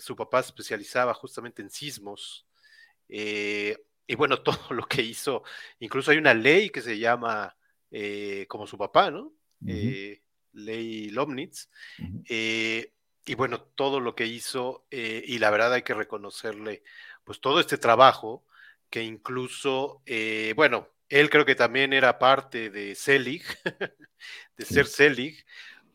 su 0.00 0.16
papá 0.16 0.40
especializaba 0.40 1.14
justamente 1.14 1.62
en 1.62 1.70
sismos, 1.70 2.46
eh, 3.08 3.76
y 4.06 4.14
bueno, 4.14 4.38
todo 4.42 4.74
lo 4.74 4.86
que 4.86 5.02
hizo, 5.02 5.42
incluso 5.78 6.10
hay 6.10 6.18
una 6.18 6.34
ley 6.34 6.70
que 6.70 6.82
se 6.82 6.98
llama 6.98 7.56
eh, 7.90 8.46
como 8.48 8.66
su 8.66 8.78
papá, 8.78 9.10
¿no? 9.10 9.32
Eh, 9.66 10.20
ley 10.52 11.08
Lomnitz. 11.10 11.70
y 13.26 13.34
bueno, 13.36 13.62
todo 13.62 14.00
lo 14.00 14.14
que 14.14 14.26
hizo, 14.26 14.86
y 14.90 15.38
la 15.38 15.50
verdad 15.50 15.72
hay 15.72 15.82
que 15.82 15.94
reconocerle, 15.94 16.82
pues 17.24 17.40
todo 17.40 17.60
este 17.60 17.78
trabajo, 17.78 18.44
que 18.90 19.02
incluso, 19.02 20.02
bueno, 20.56 20.88
él 21.08 21.30
creo 21.30 21.44
que 21.44 21.54
también 21.54 21.92
era 21.92 22.18
parte 22.18 22.70
de 22.70 22.94
Selig, 22.94 23.44
de 24.56 24.64
ser 24.64 24.86
Selig, 24.86 25.44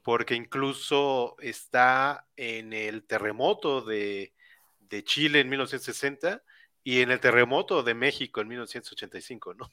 porque 0.03 0.35
incluso 0.35 1.35
está 1.39 2.27
en 2.35 2.73
el 2.73 3.03
terremoto 3.03 3.81
de, 3.81 4.33
de 4.79 5.03
Chile 5.03 5.41
en 5.41 5.49
1960 5.49 6.41
y 6.83 7.01
en 7.01 7.11
el 7.11 7.19
terremoto 7.19 7.83
de 7.83 7.93
México 7.93 8.41
en 8.41 8.47
1985, 8.47 9.53
¿no? 9.53 9.71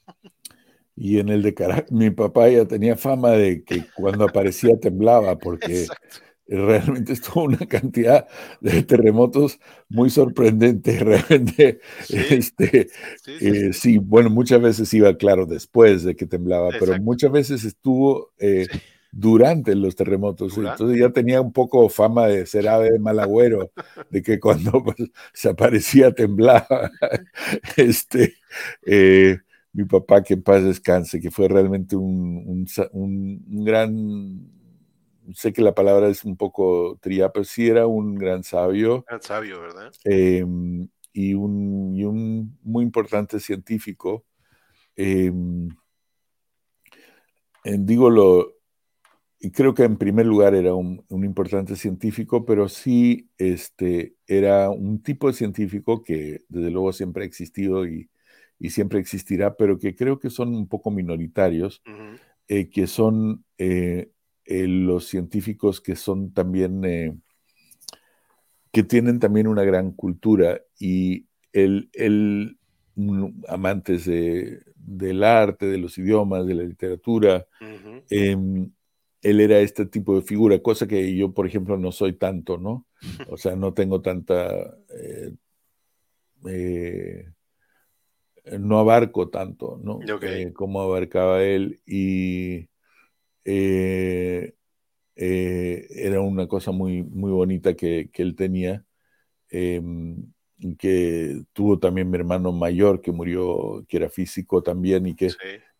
Y 0.95 1.19
en 1.19 1.29
el 1.29 1.43
de 1.43 1.53
Caracas, 1.53 1.91
mi 1.91 2.09
papá 2.09 2.49
ya 2.49 2.65
tenía 2.65 2.97
fama 2.97 3.31
de 3.31 3.63
que 3.63 3.85
cuando 3.95 4.25
aparecía 4.25 4.79
temblaba, 4.79 5.37
porque 5.37 5.85
realmente 6.47 7.13
estuvo 7.13 7.43
una 7.43 7.65
cantidad 7.65 8.27
de 8.61 8.83
terremotos 8.83 9.59
muy 9.89 10.09
sorprendente, 10.09 10.99
realmente. 10.99 11.79
Sí, 12.03 12.17
este, 12.29 12.89
eh, 13.27 13.73
sí, 13.73 13.97
bueno, 13.97 14.29
muchas 14.29 14.61
veces 14.61 14.93
iba 14.93 15.15
claro 15.17 15.45
después 15.45 16.03
de 16.03 16.15
que 16.15 16.25
temblaba, 16.25 16.69
pero 16.79 16.99
muchas 16.99 17.31
veces 17.31 17.63
estuvo 17.63 18.31
eh, 18.39 18.67
durante 19.11 19.75
los 19.75 19.95
terremotos. 19.95 20.57
Entonces 20.57 20.99
ya 20.99 21.09
tenía 21.09 21.41
un 21.41 21.51
poco 21.51 21.89
fama 21.89 22.27
de 22.27 22.45
ser 22.45 22.67
ave 22.67 22.91
de 22.91 22.99
mal 22.99 23.19
agüero, 23.19 23.71
de 24.09 24.21
que 24.21 24.39
cuando 24.39 24.71
pues, 24.83 24.97
se 25.33 25.49
aparecía 25.49 26.11
temblaba. 26.13 26.91
este, 27.75 28.35
eh, 28.85 29.39
mi 29.73 29.85
papá, 29.85 30.23
que 30.23 30.33
en 30.33 30.41
paz 30.41 30.63
descanse, 30.63 31.19
que 31.19 31.29
fue 31.29 31.47
realmente 31.47 31.95
un, 31.95 32.67
un, 32.91 33.63
gran, 33.63 34.49
sé 35.33 35.53
que 35.53 35.61
la 35.61 35.75
palabra 35.75 36.07
es 36.09 36.23
un 36.23 36.37
poco 36.37 36.97
tría, 37.01 37.31
pero 37.31 37.43
sí 37.43 37.67
era 37.67 37.87
un 37.87 38.15
gran 38.15 38.43
sabio. 38.43 39.03
Gran 39.07 39.21
sabio, 39.21 39.61
¿verdad? 39.61 39.91
Em, 40.03 40.87
y, 41.13 41.33
un, 41.33 41.95
y 41.95 42.03
un 42.03 42.57
muy 42.63 42.83
importante 42.83 43.39
científico. 43.39 44.25
Em, 44.95 45.69
digo, 47.63 48.09
lo, 48.09 48.57
y 49.39 49.51
creo 49.51 49.73
que 49.73 49.83
en 49.83 49.97
primer 49.97 50.25
lugar 50.25 50.55
era 50.55 50.73
un, 50.73 51.05
importante 51.09 51.75
científico, 51.75 52.45
pero 52.45 52.67
sí 52.69 53.29
este, 53.37 54.15
era 54.25 54.69
un 54.69 55.01
tipo 55.03 55.27
de 55.27 55.33
científico 55.33 56.01
que 56.01 56.41
desde 56.49 56.71
luego 56.71 56.91
siempre 56.91 57.23
ha 57.23 57.27
existido 57.27 57.85
y, 57.87 58.09
siempre 58.69 58.99
existirá, 58.99 59.55
pero 59.55 59.77
que 59.77 59.95
creo 59.95 60.17
que 60.17 60.31
son 60.31 60.55
un 60.55 60.67
poco 60.67 60.89
minoritarios, 60.89 61.83
eh, 62.47 62.69
que 62.71 62.87
son 62.87 63.45
eh, 63.59 64.09
los 64.47 65.07
científicos 65.07 65.81
que 65.81 65.95
son 65.95 66.33
también, 66.33 67.21
que 68.71 68.83
tienen 68.83 69.19
también 69.19 69.47
una 69.47 69.63
gran 69.63 69.91
cultura 69.91 70.61
y 70.79 71.25
el, 71.51 71.89
el 71.93 72.57
amantes 73.47 74.05
del 74.05 75.23
arte, 75.23 75.65
de 75.65 75.77
los 75.77 75.97
idiomas, 75.97 76.45
de 76.45 76.55
la 76.55 76.63
literatura, 76.63 77.45
él 79.21 79.41
era 79.41 79.59
este 79.59 79.85
tipo 79.85 80.15
de 80.15 80.21
figura, 80.21 80.59
cosa 80.59 80.87
que 80.87 81.15
yo, 81.15 81.33
por 81.33 81.47
ejemplo, 81.47 81.77
no 81.77 81.91
soy 81.91 82.13
tanto, 82.13 82.57
¿no? 82.57 82.85
O 83.29 83.37
sea, 83.37 83.55
no 83.55 83.73
tengo 83.73 84.01
tanta... 84.01 84.49
Eh, 84.89 85.33
eh, 86.47 87.25
no 88.59 88.79
abarco 88.79 89.29
tanto, 89.29 89.79
¿no? 89.83 89.99
Eh, 90.21 90.53
como 90.53 90.81
abarcaba 90.81 91.43
él 91.43 91.81
y 91.85 92.69
era 95.15 96.21
una 96.21 96.47
cosa 96.47 96.71
muy, 96.71 97.03
muy 97.03 97.31
bonita 97.31 97.75
que, 97.75 98.09
él 98.13 98.35
tenía, 98.35 98.85
em, 99.49 100.31
que 100.77 101.43
tuvo 101.53 101.79
también 101.79 102.09
mi 102.09 102.17
hermano 102.17 102.51
mayor 102.51 103.01
que 103.01 103.11
murió, 103.11 103.85
que 103.87 103.97
era 103.97 104.09
físico 104.09 104.61
también 104.63 105.07
y 105.07 105.15
que 105.15 105.29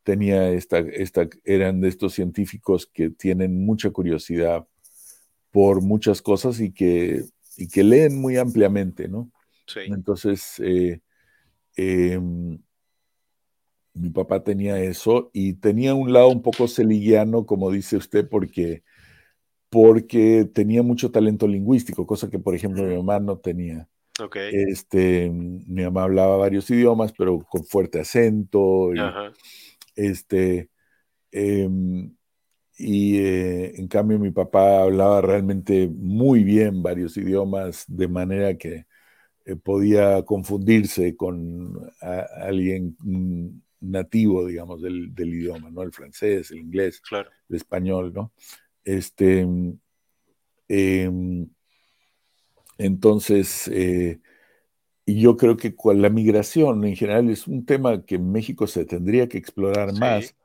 tenía 0.03 0.51
esta, 0.51 0.79
esta, 0.79 1.27
eran 1.43 1.81
de 1.81 1.89
estos 1.89 2.13
científicos 2.13 2.87
que 2.87 3.09
tienen 3.09 3.65
mucha 3.65 3.89
curiosidad 3.89 4.65
por 5.51 5.81
muchas 5.81 6.21
cosas 6.21 6.59
y 6.61 6.71
que, 6.71 7.25
y 7.57 7.67
que 7.67 7.83
leen 7.83 8.19
muy 8.21 8.37
ampliamente, 8.37 9.07
¿no? 9.07 9.31
Sí. 9.65 9.81
Entonces, 9.87 10.59
eh, 10.59 11.01
em, 11.75 12.59
mi 13.97 14.09
papá 14.09 14.43
tenía 14.43 14.79
eso 14.79 15.29
y 15.33 15.53
tenía 15.53 15.93
un 15.93 16.13
lado 16.13 16.29
un 16.29 16.41
poco 16.41 16.67
celiguiano, 16.67 17.45
como 17.45 17.71
dice 17.71 17.97
usted, 17.97 18.27
porque, 18.29 18.83
porque 19.69 20.49
tenía 20.53 20.83
mucho 20.83 21.11
talento 21.11 21.47
lingüístico, 21.47 22.05
cosa 22.05 22.29
que, 22.29 22.39
por 22.39 22.55
ejemplo, 22.55 22.83
mi 22.83 22.95
mamá 22.95 23.19
no 23.19 23.37
tenía. 23.37 23.87
Okay. 24.19 24.51
Este, 24.53 25.29
mi 25.29 25.83
mamá 25.83 26.03
hablaba 26.03 26.37
varios 26.37 26.69
idiomas, 26.69 27.13
pero 27.15 27.39
con 27.39 27.63
fuerte 27.65 27.99
acento. 27.99 28.93
Y, 28.93 28.99
este, 29.95 30.69
em, 31.31 32.15
y 32.77 33.17
eh, 33.17 33.79
en 33.79 33.87
cambio 33.87 34.19
mi 34.19 34.31
papá 34.31 34.83
hablaba 34.83 35.21
realmente 35.21 35.87
muy 35.87 36.43
bien 36.43 36.83
varios 36.83 37.17
idiomas, 37.17 37.85
de 37.87 38.07
manera 38.07 38.57
que 38.57 38.85
eh, 39.45 39.55
podía 39.55 40.23
confundirse 40.25 41.15
con 41.15 41.73
alguien 42.01 42.97
nativo, 43.79 44.45
digamos, 44.45 44.81
del, 44.81 45.13
idioma, 45.17 45.69
¿no? 45.69 45.83
El 45.83 45.91
francés, 45.91 46.51
el 46.51 46.59
inglés, 46.59 47.01
el 47.49 47.55
español, 47.55 48.13
¿no? 48.13 48.31
Este, 48.83 49.47
em, 50.67 51.47
entonces, 52.77 53.67
eh, 53.67 54.19
y 55.05 55.21
yo 55.21 55.37
creo 55.37 55.57
que 55.57 55.75
con 55.75 56.01
la 56.01 56.09
migración 56.09 56.83
en 56.85 56.95
general 56.95 57.29
es 57.29 57.47
un 57.47 57.65
tema 57.65 58.05
que 58.05 58.19
México 58.19 58.67
se 58.67 58.85
tendría 58.85 59.27
que 59.27 59.37
explorar 59.37 59.93
más, 59.93 60.35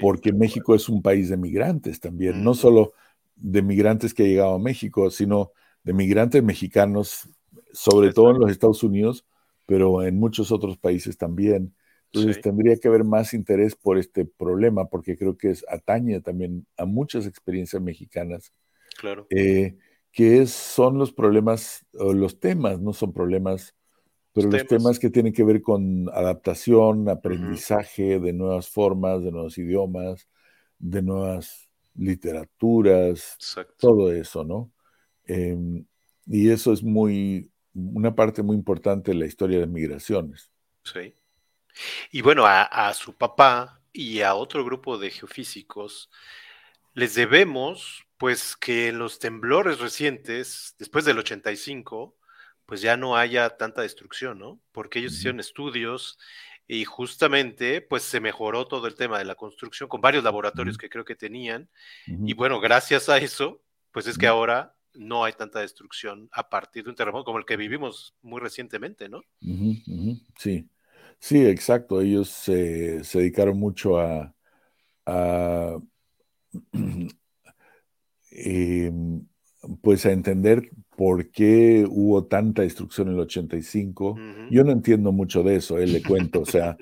porque 0.00 0.32
México 0.32 0.74
es 0.74 0.88
un 0.88 1.02
país 1.02 1.28
de 1.28 1.36
migrantes 1.36 2.00
también, 2.00 2.42
no 2.42 2.54
solo 2.54 2.92
de 3.36 3.62
migrantes 3.62 4.14
que 4.14 4.24
han 4.24 4.28
llegado 4.30 4.54
a 4.54 4.58
México, 4.58 5.10
sino 5.10 5.52
de 5.84 5.92
migrantes 5.92 6.42
mexicanos, 6.42 7.28
sobre 7.72 8.12
todo 8.12 8.30
en 8.30 8.40
los 8.40 8.50
Estados 8.50 8.82
Unidos, 8.82 9.24
pero 9.66 10.02
en 10.02 10.18
muchos 10.18 10.50
otros 10.50 10.78
países 10.78 11.16
también. 11.16 11.74
Entonces 12.12 12.40
tendría 12.40 12.76
que 12.76 12.88
haber 12.88 13.04
más 13.04 13.34
interés 13.34 13.74
por 13.74 13.98
este 13.98 14.24
problema, 14.24 14.86
porque 14.86 15.16
creo 15.16 15.36
que 15.36 15.50
es, 15.50 15.64
atañe 15.68 16.20
también 16.20 16.66
a 16.76 16.86
muchas 16.86 17.26
experiencias 17.26 17.82
mexicanas. 17.82 18.52
Claro. 18.98 19.26
Eh, 19.30 19.76
que 20.10 20.46
son 20.46 20.98
los 20.98 21.12
problemas, 21.12 21.86
o 21.92 22.14
los 22.14 22.40
temas, 22.40 22.80
no 22.80 22.92
son 22.92 23.12
problemas 23.12 23.74
pero 24.32 24.50
los 24.50 24.66
temas. 24.66 24.98
que 24.98 25.10
tienen 25.10 25.32
que 25.32 25.44
ver 25.44 25.62
con 25.62 26.08
adaptación, 26.10 27.08
aprendizaje 27.08 28.20
de 28.20 28.32
nuevas 28.32 28.68
formas, 28.68 29.22
de 29.22 29.32
nuevos 29.32 29.58
idiomas, 29.58 30.28
de 30.78 31.02
nuevas 31.02 31.68
literaturas, 31.94 33.36
todo 33.78 34.12
eso, 34.12 34.44
¿no? 34.44 34.72
Em, 35.24 35.84
y 36.26 36.50
eso 36.50 36.72
es 36.72 36.82
muy, 36.82 37.50
una 37.74 38.14
parte 38.14 38.42
muy 38.42 38.56
importante 38.56 39.10
de 39.10 39.18
la 39.18 39.26
historia 39.26 39.58
de 39.58 39.66
migraciones. 39.66 40.52
Sí. 40.84 41.14
Y 42.10 42.22
bueno, 42.22 42.46
a, 42.46 42.62
a 42.62 42.94
su 42.94 43.14
papá 43.16 43.80
y 43.92 44.20
a 44.20 44.34
otro 44.34 44.64
grupo 44.64 44.98
de 44.98 45.10
geofísicos 45.10 46.10
les 46.94 47.14
debemos, 47.14 48.04
pues, 48.16 48.56
que 48.56 48.92
los 48.92 49.18
temblores 49.18 49.78
recientes, 49.78 50.74
después 50.78 51.04
del 51.04 51.18
85, 51.18 52.16
pues 52.66 52.82
ya 52.82 52.98
no 52.98 53.16
haya 53.16 53.56
tanta 53.56 53.80
destrucción, 53.80 54.38
¿no? 54.38 54.60
Porque 54.72 54.98
ellos 54.98 55.14
hicieron 55.14 55.40
estudios 55.40 56.18
y 56.66 56.84
justamente 56.84 57.80
pues 57.80 58.02
se 58.02 58.20
mejoró 58.20 58.68
todo 58.68 58.86
el 58.86 58.94
tema 58.94 59.18
de 59.18 59.24
la 59.24 59.34
construcción 59.34 59.88
con 59.88 60.02
varios 60.02 60.22
laboratorios 60.22 60.76
que 60.76 60.90
creo 60.90 61.04
que 61.04 61.16
tenían 61.16 61.70
y 62.06 62.34
bueno, 62.34 62.60
gracias 62.60 63.08
a 63.08 63.16
eso, 63.16 63.62
pues 63.90 64.06
es 64.06 64.18
que 64.18 64.26
ahora 64.26 64.74
no 64.92 65.24
hay 65.24 65.32
tanta 65.32 65.60
destrucción 65.60 66.28
a 66.30 66.50
partir 66.50 66.84
de 66.84 66.90
un 66.90 66.96
terremoto 66.96 67.24
como 67.24 67.38
el 67.38 67.46
que 67.46 67.56
vivimos 67.56 68.14
muy 68.20 68.38
recientemente, 68.38 69.08
¿no? 69.08 69.22
Sí, 70.36 70.68
sí, 71.18 71.44
exacto. 71.46 72.00
Ellos 72.00 72.28
se 72.28 73.02
dedicaron 73.12 73.58
mucho 73.58 73.98
a, 73.98 74.34
em, 78.30 79.26
pues 79.82 80.06
a 80.06 80.12
entender 80.12 80.70
por 80.96 81.30
qué 81.30 81.86
hubo 81.88 82.26
tanta 82.26 82.62
destrucción 82.62 83.08
en 83.08 83.14
el 83.14 83.20
85. 83.20 84.16
Yo 84.50 84.64
no 84.64 84.72
entiendo 84.72 85.12
mucho 85.12 85.42
de 85.42 85.56
eso, 85.56 85.78
él 85.78 85.90
eh, 85.90 85.92
le 85.94 86.02
cuento. 86.02 86.40
O 86.40 86.46
sea, 86.46 86.76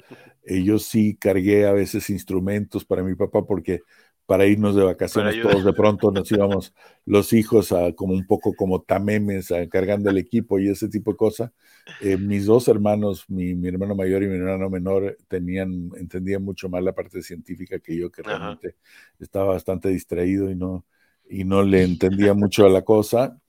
eh, 0.45 0.63
yo 0.63 0.79
sí 0.79 1.17
cargué 1.17 1.67
a 1.67 1.73
veces 1.73 2.11
instrumentos 2.11 2.85
para 2.85 3.03
mi 3.03 3.15
papá 3.15 3.45
porque 3.45 3.81
para 4.27 4.47
irnos 4.47 4.75
de 4.75 4.83
vacaciones 4.83 5.41
todos 5.41 5.65
de 5.65 5.73
pronto 5.73 6.11
nos 6.11 6.31
íbamos 6.33 6.75
los 7.05 7.33
hijos 7.33 7.73
a 7.73 7.93
como 7.93 8.13
un 8.13 8.27
poco 8.27 8.55
como 8.55 8.83
tamemes 8.83 9.53
a, 9.53 9.69
cargando 9.69 10.11
el 10.11 10.19
equipo 10.19 10.59
y 10.59 10.69
ese 10.69 10.89
tipo 10.89 11.13
de 11.13 11.17
cosas. 11.17 11.53
Eh, 12.01 12.17
mis 12.17 12.47
dos 12.47 12.67
hermanos, 12.67 13.25
mi, 13.29 13.53
hermano 13.67 13.95
mayor 13.95 14.25
y 14.25 14.27
mi 14.27 14.37
hermano 14.37 14.69
menor, 14.69 15.17
tenían, 15.29 15.91
entendían 15.97 16.43
mucho 16.43 16.69
más 16.69 16.83
la 16.83 16.93
parte 16.93 17.23
científica 17.23 17.79
que 17.79 17.97
yo, 17.97 18.11
que 18.11 18.23
realmente 18.23 18.77
estaba 19.21 19.53
bastante 19.53 19.89
distraído 19.89 20.51
y 20.51 20.57
no, 20.57 20.85
y 21.29 21.45
no 21.45 21.63
le 21.63 21.85
entendía 21.85 22.35
mucho 22.35 22.67
a 22.67 22.69
la 22.69 22.83
cosa. 22.83 23.41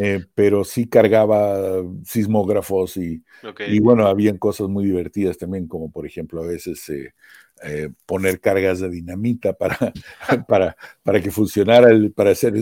Eh, 0.00 0.24
pero 0.32 0.62
sí 0.62 0.86
cargaba 0.88 1.82
sismógrafos 2.04 2.96
y, 2.98 3.20
y, 3.66 3.80
bueno, 3.80 4.06
habían 4.06 4.38
cosas 4.38 4.68
muy 4.68 4.84
divertidas 4.84 5.36
también, 5.38 5.66
como 5.66 5.90
por 5.90 6.06
ejemplo 6.06 6.40
a 6.40 6.46
veces 6.46 6.88
eh, 6.88 7.14
eh, 7.64 7.90
poner 8.06 8.38
cargas 8.38 8.78
de 8.78 8.90
dinamita 8.90 9.54
para, 9.54 9.76
para, 10.46 10.76
para 11.02 11.20
que 11.20 11.32
funcionara, 11.32 11.90
el, 11.90 12.12
para 12.12 12.30
hacer 12.30 12.54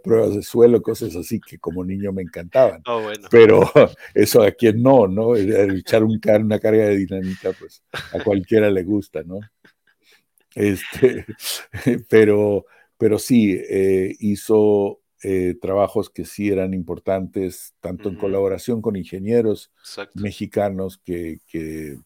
pruebas 0.00 0.36
de 0.36 0.44
suelo, 0.44 0.80
cosas 0.80 1.16
así 1.16 1.40
que 1.40 1.58
como 1.58 1.84
niño 1.84 2.12
me 2.12 2.22
encantaban. 2.22 2.82
Oh, 2.86 3.10
pero 3.32 3.62
eso 4.14 4.44
a 4.44 4.52
quien 4.52 4.80
no, 4.80 5.08
¿no? 5.08 5.34
echar 5.34 6.04
un, 6.04 6.20
una 6.40 6.60
carga 6.60 6.84
de 6.84 6.98
dinamita, 6.98 7.50
pues 7.58 7.82
a 8.12 8.22
cualquiera 8.22 8.70
le 8.70 8.84
gusta, 8.84 9.24
¿no? 9.24 9.40
Este, 10.54 11.26
pero, 12.08 12.64
pero 12.96 13.18
sí, 13.18 13.60
hizo 14.20 15.00
eh, 15.28 15.58
trabajos 15.60 16.08
que 16.08 16.24
sí 16.24 16.50
eran 16.50 16.72
importantes, 16.72 17.74
tanto 17.80 18.08
en 18.08 18.14
colaboración 18.14 18.80
con 18.80 18.94
ingenieros 18.94 19.72
mexicanos 20.14 20.98
que, 20.98 21.40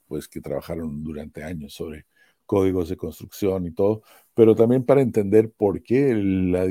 pues, 0.07 0.27
que 0.27 0.41
trabajaron 0.41 1.05
durante 1.05 1.45
años 1.45 1.75
sobre 1.75 2.07
códigos 2.47 2.89
de 2.89 2.97
construcción 2.97 3.67
y 3.67 3.73
todo, 3.73 4.01
pero 4.33 4.55
también 4.55 4.87
para 4.87 5.03
entender 5.03 5.51
por 5.51 5.83
qué 5.83 6.15
la, 6.15 6.67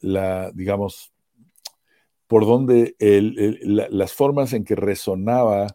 la, 0.00 0.50
digamos, 0.52 1.12
por 2.26 2.44
dónde 2.44 2.96
las 2.98 4.12
formas 4.12 4.54
en 4.54 4.64
que 4.64 4.74
resonaba 4.74 5.68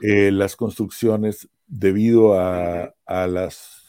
eh, 0.00 0.32
las 0.32 0.56
construcciones 0.56 1.48
debido 1.68 2.34
a, 2.34 2.96
a 3.06 3.28
las 3.28 3.79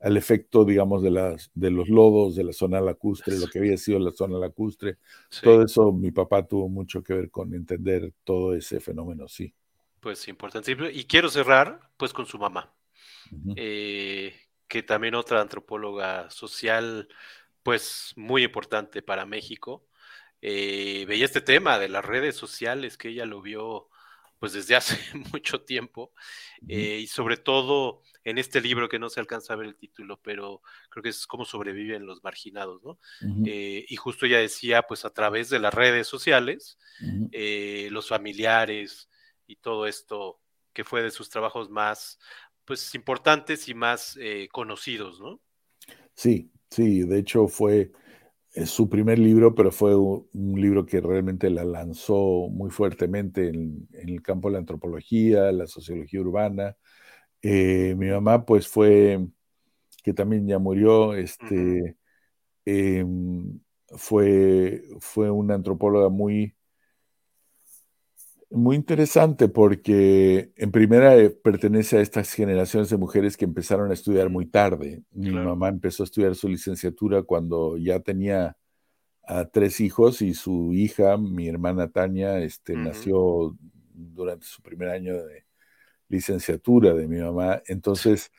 al 0.00 0.16
efecto, 0.16 0.64
digamos, 0.64 1.02
de, 1.02 1.10
las, 1.10 1.50
de 1.54 1.70
los 1.70 1.88
lodos 1.88 2.36
de 2.36 2.44
la 2.44 2.52
zona 2.52 2.80
lacustre, 2.80 3.38
lo 3.38 3.48
que 3.48 3.58
había 3.58 3.76
sido 3.76 3.98
la 3.98 4.12
zona 4.12 4.38
lacustre. 4.38 4.98
Todo 5.42 5.62
eso, 5.62 5.92
mi 5.92 6.12
papá 6.12 6.46
tuvo 6.46 6.68
mucho 6.68 7.02
que 7.02 7.14
ver 7.14 7.30
con 7.30 7.52
entender 7.54 8.12
todo 8.24 8.54
ese 8.54 8.80
fenómeno, 8.80 9.26
sí. 9.28 9.52
Pues 10.00 10.28
importante. 10.28 10.76
Y 10.92 11.04
quiero 11.04 11.28
cerrar, 11.28 11.90
pues, 11.96 12.12
con 12.12 12.26
su 12.26 12.38
mamá. 12.38 12.72
Eh, 13.56 14.34
que 14.68 14.82
también 14.82 15.14
otra 15.14 15.40
antropóloga 15.40 16.30
social, 16.30 17.08
pues 17.62 18.12
muy 18.16 18.44
importante 18.44 19.02
para 19.02 19.26
México, 19.26 19.86
eh, 20.40 21.04
veía 21.08 21.24
este 21.24 21.40
tema 21.40 21.78
de 21.78 21.88
las 21.88 22.04
redes 22.04 22.36
sociales, 22.36 22.96
que 22.96 23.08
ella 23.08 23.26
lo 23.26 23.42
vio 23.42 23.88
pues 24.38 24.52
desde 24.52 24.76
hace 24.76 24.96
mucho 25.32 25.62
tiempo, 25.62 26.12
eh, 26.68 27.00
y 27.02 27.06
sobre 27.08 27.36
todo 27.36 28.02
en 28.28 28.38
este 28.38 28.60
libro 28.60 28.88
que 28.88 28.98
no 28.98 29.08
se 29.08 29.20
alcanza 29.20 29.52
a 29.52 29.56
ver 29.56 29.66
el 29.66 29.76
título, 29.76 30.20
pero 30.22 30.62
creo 30.90 31.02
que 31.02 31.08
es 31.10 31.26
cómo 31.26 31.44
sobreviven 31.44 32.06
los 32.06 32.22
marginados, 32.22 32.82
¿no? 32.82 32.98
Eh, 33.44 33.84
y 33.88 33.96
justo 33.96 34.26
ella 34.26 34.38
decía, 34.38 34.82
pues 34.82 35.04
a 35.04 35.10
través 35.10 35.50
de 35.50 35.58
las 35.58 35.74
redes 35.74 36.06
sociales, 36.06 36.78
los 37.90 38.08
familiares 38.08 39.08
y 39.46 39.56
todo 39.56 39.86
esto 39.86 40.40
que 40.72 40.84
fue 40.84 41.02
de 41.02 41.10
sus 41.10 41.28
trabajos 41.30 41.70
más, 41.70 42.18
pues 42.64 42.94
importantes 42.94 43.68
y 43.68 43.74
más 43.74 44.18
conocidos, 44.52 45.20
¿no? 45.20 45.40
Sí, 46.14 46.50
sí, 46.70 47.00
de 47.02 47.18
hecho 47.18 47.48
fue 47.48 47.92
su 48.66 48.88
primer 48.88 49.18
libro, 49.18 49.54
pero 49.54 49.70
fue 49.70 49.94
un, 49.94 50.28
libro 50.60 50.86
que 50.86 51.00
realmente 51.00 51.50
la 51.50 51.64
lanzó 51.64 52.48
muy 52.50 52.70
fuertemente 52.70 53.48
en, 53.48 53.88
el 53.92 54.22
campo 54.22 54.48
de 54.48 54.54
la 54.54 54.58
antropología, 54.58 55.52
la 55.52 55.66
sociología 55.66 56.20
urbana. 56.20 56.76
Eh, 57.42 57.94
mi 57.96 58.08
mamá, 58.10 58.44
pues 58.44 58.68
fue, 58.68 59.26
que 60.02 60.12
también 60.12 60.46
ya 60.46 60.58
murió, 60.58 61.14
este, 61.14 61.96
em, 62.64 63.60
fue, 63.88 64.82
fue 65.00 65.30
una 65.30 65.54
antropóloga 65.54 66.08
muy, 66.08 66.54
muy 68.50 68.76
interesante 68.76 69.48
porque 69.48 70.52
en 70.56 70.70
primera 70.70 71.16
eh, 71.16 71.30
pertenece 71.30 71.98
a 71.98 72.00
estas 72.00 72.32
generaciones 72.32 72.88
de 72.88 72.96
mujeres 72.96 73.36
que 73.36 73.44
empezaron 73.44 73.90
a 73.90 73.94
estudiar 73.94 74.30
muy 74.30 74.46
tarde. 74.46 75.02
Mi 75.12 75.30
mamá 75.30 75.68
empezó 75.68 76.02
a 76.02 76.06
estudiar 76.06 76.34
su 76.34 76.48
licenciatura 76.48 77.22
cuando 77.22 77.76
ya 77.76 78.00
tenía 78.00 78.56
a 79.22 79.44
tres 79.44 79.80
hijos 79.80 80.22
y 80.22 80.32
su 80.32 80.72
hija, 80.72 81.18
mi 81.18 81.48
hermana 81.48 81.90
Tania, 81.90 82.38
este, 82.38 82.74
nació 82.74 83.54
durante 83.92 84.46
su 84.46 84.62
primer 84.62 84.88
año 84.88 85.14
de 85.14 85.44
licenciatura 86.08 86.94
de 86.94 87.08
mi 87.08 87.18
mamá. 87.18 87.62
Entonces, 87.66 88.30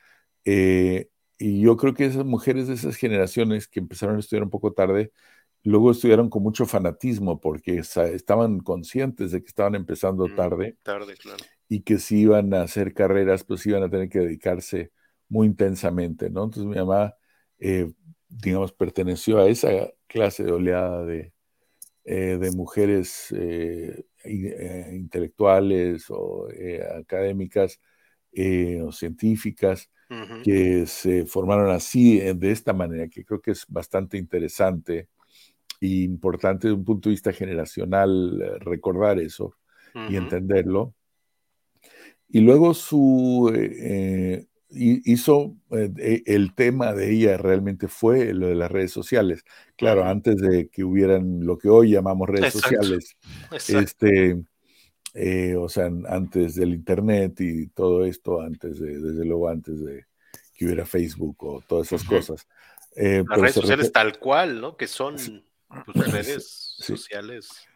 eh, 0.46 1.10
y 1.38 1.62
yo 1.62 1.78
creo 1.78 1.94
que 1.94 2.06
esas 2.06 2.26
mujeres 2.26 2.68
de 2.68 2.74
esas 2.76 2.96
generaciones 2.98 3.68
que 3.68 3.80
empezaron 3.80 4.18
a 4.18 4.20
estudiar 4.20 4.44
un 4.44 4.50
poco 4.50 4.74
tarde, 4.74 5.12
Luego 5.64 5.92
estudiaron 5.92 6.30
con 6.30 6.44
mucho 6.44 6.66
fanatismo 6.66 7.42
porque 7.42 7.78
estaban 7.80 8.60
conscientes 8.60 9.32
de 9.32 9.42
que 9.42 9.48
estaban 9.48 9.76
empezando 9.76 10.28
mm, 10.28 10.36
tarde, 10.36 10.78
tarde 10.84 11.16
claro. 11.16 11.44
y 11.68 11.82
que 11.82 12.00
si 12.00 12.22
iban 12.22 12.54
a 12.54 12.62
hacer 12.62 12.94
carreras, 12.94 13.44
pues 13.44 13.66
iban 13.66 13.84
a 13.84 13.90
tener 13.90 14.08
que 14.10 14.20
dedicarse 14.20 14.92
muy 15.28 15.48
intensamente, 15.48 16.30
¿no? 16.30 16.46
Entonces 16.46 16.66
mi 16.66 16.76
mamá, 16.76 17.14
eh, 17.60 17.92
digamos, 18.30 18.72
perteneció 18.72 19.40
a 19.40 19.50
esa 19.50 19.70
clase 20.08 20.44
de 20.44 20.52
oleada 20.54 21.04
de, 21.04 21.34
eh, 22.06 22.38
de 22.40 22.52
mujeres 22.52 23.28
eh, 23.36 24.06
intelectuales 24.30 26.06
o 26.10 26.48
académicas 26.98 27.80
o 28.84 28.92
científicas 28.92 29.90
que 30.44 30.86
se 30.88 31.26
formaron 31.26 31.70
así, 31.70 32.20
de 32.20 32.52
esta 32.52 32.74
manera, 32.74 33.08
que 33.08 33.24
creo 33.24 33.42
que 33.42 33.52
es 33.52 33.66
bastante 33.68 34.18
interesante 34.18 35.08
importante 35.82 36.68
de 36.68 36.74
un 36.74 36.84
punto 36.84 37.10
de 37.10 37.14
vista 37.14 37.32
generacional 37.32 38.42
eh, 38.42 38.60
recordar 38.60 39.20
eso 39.20 39.56
y 40.10 40.16
entenderlo. 40.16 40.94
Y 42.30 42.42
luego 42.42 42.74
su, 42.74 43.52
eh, 43.56 44.46
hizo, 44.72 45.56
eh, 45.72 46.24
el 46.26 46.54
tema 46.54 46.94
de 46.94 47.12
ella 47.12 47.38
realmente 47.38 47.88
fue 47.88 48.34
lo 48.34 48.48
de 48.48 48.56
las 48.56 48.72
redes 48.72 48.92
sociales. 48.92 49.44
Claro, 49.76 50.06
antes 50.06 50.38
de 50.38 50.70
que 50.70 50.84
hubieran 50.84 51.46
lo 51.46 51.58
que 51.58 51.70
hoy 51.70 51.92
llamamos 51.92 52.30
redes 52.30 52.54
sociales, 52.54 53.18
este, 53.52 54.38
o 55.58 55.70
sea, 55.70 55.90
antes 56.08 56.56
del 56.56 56.74
Internet 56.74 57.42
y 57.42 57.68
todo 57.68 58.06
esto, 58.06 58.42
antes 58.42 58.80
de, 58.80 59.00
desde 59.00 59.26
luego 59.26 59.50
antes 59.50 59.84
de 59.84 60.06
que 60.54 60.66
hubiera 60.66 60.86
Facebook 60.86 61.38
o 61.44 61.62
todas 61.68 61.92
esas 61.92 62.04
cosas. 62.08 62.48
las 62.96 63.40
redes 63.40 63.56
sociales 63.56 63.92
tal 63.92 64.20
cual, 64.20 64.62
¿no? 64.62 64.76
Que 64.76 64.88
son 64.88 65.16
pues, 65.94 66.12
redes 66.12 66.76
sociales. 66.78 67.69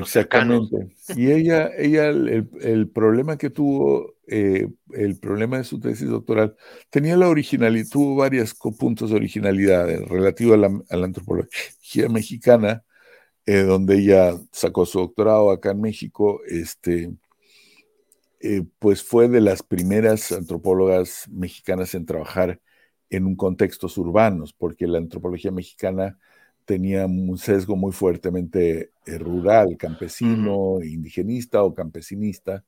Exactamente. 0.00 0.94
Y 1.16 1.30
ella, 1.30 1.70
ella 1.76 2.08
el, 2.08 2.88
problema 2.92 3.36
que 3.36 3.50
tuvo, 3.50 4.14
eh, 4.26 4.68
el 4.92 5.18
problema 5.18 5.58
de 5.58 5.64
su 5.64 5.80
tesis 5.80 6.08
doctoral, 6.08 6.56
tenía 6.90 7.16
la 7.16 7.28
originalidad, 7.28 7.86
tuvo 7.90 8.16
varios 8.16 8.54
puntos 8.78 9.10
de 9.10 9.16
originalidad 9.16 9.86
relativo 10.06 10.54
a 10.54 10.56
la, 10.56 11.04
antropología 11.04 12.08
mexicana, 12.08 12.84
eh, 13.46 13.62
donde 13.62 13.98
ella 13.98 14.36
sacó 14.52 14.86
su 14.86 14.98
doctorado 14.98 15.50
acá 15.50 15.70
en 15.70 15.80
México, 15.80 16.40
este, 16.48 17.12
eh, 18.40 18.62
pues 18.78 19.02
fue 19.02 19.28
de 19.28 19.40
las 19.40 19.62
primeras 19.62 20.32
antropólogas 20.32 21.28
mexicanas 21.30 21.94
en 21.94 22.06
trabajar 22.06 22.60
en 23.10 23.26
un 23.26 23.36
contextos 23.36 23.98
urbanos, 23.98 24.52
porque 24.52 24.86
la 24.86 24.98
antropología 24.98 25.50
mexicana 25.50 26.18
tenía 26.66 27.06
un 27.06 27.38
sesgo 27.38 27.76
muy 27.76 27.92
fuertemente 27.92 28.90
eh, 29.06 29.18
rural, 29.18 29.76
campesino, 29.78 30.82
indigenista 30.82 31.62
o 31.62 31.72
campesinista, 31.72 32.64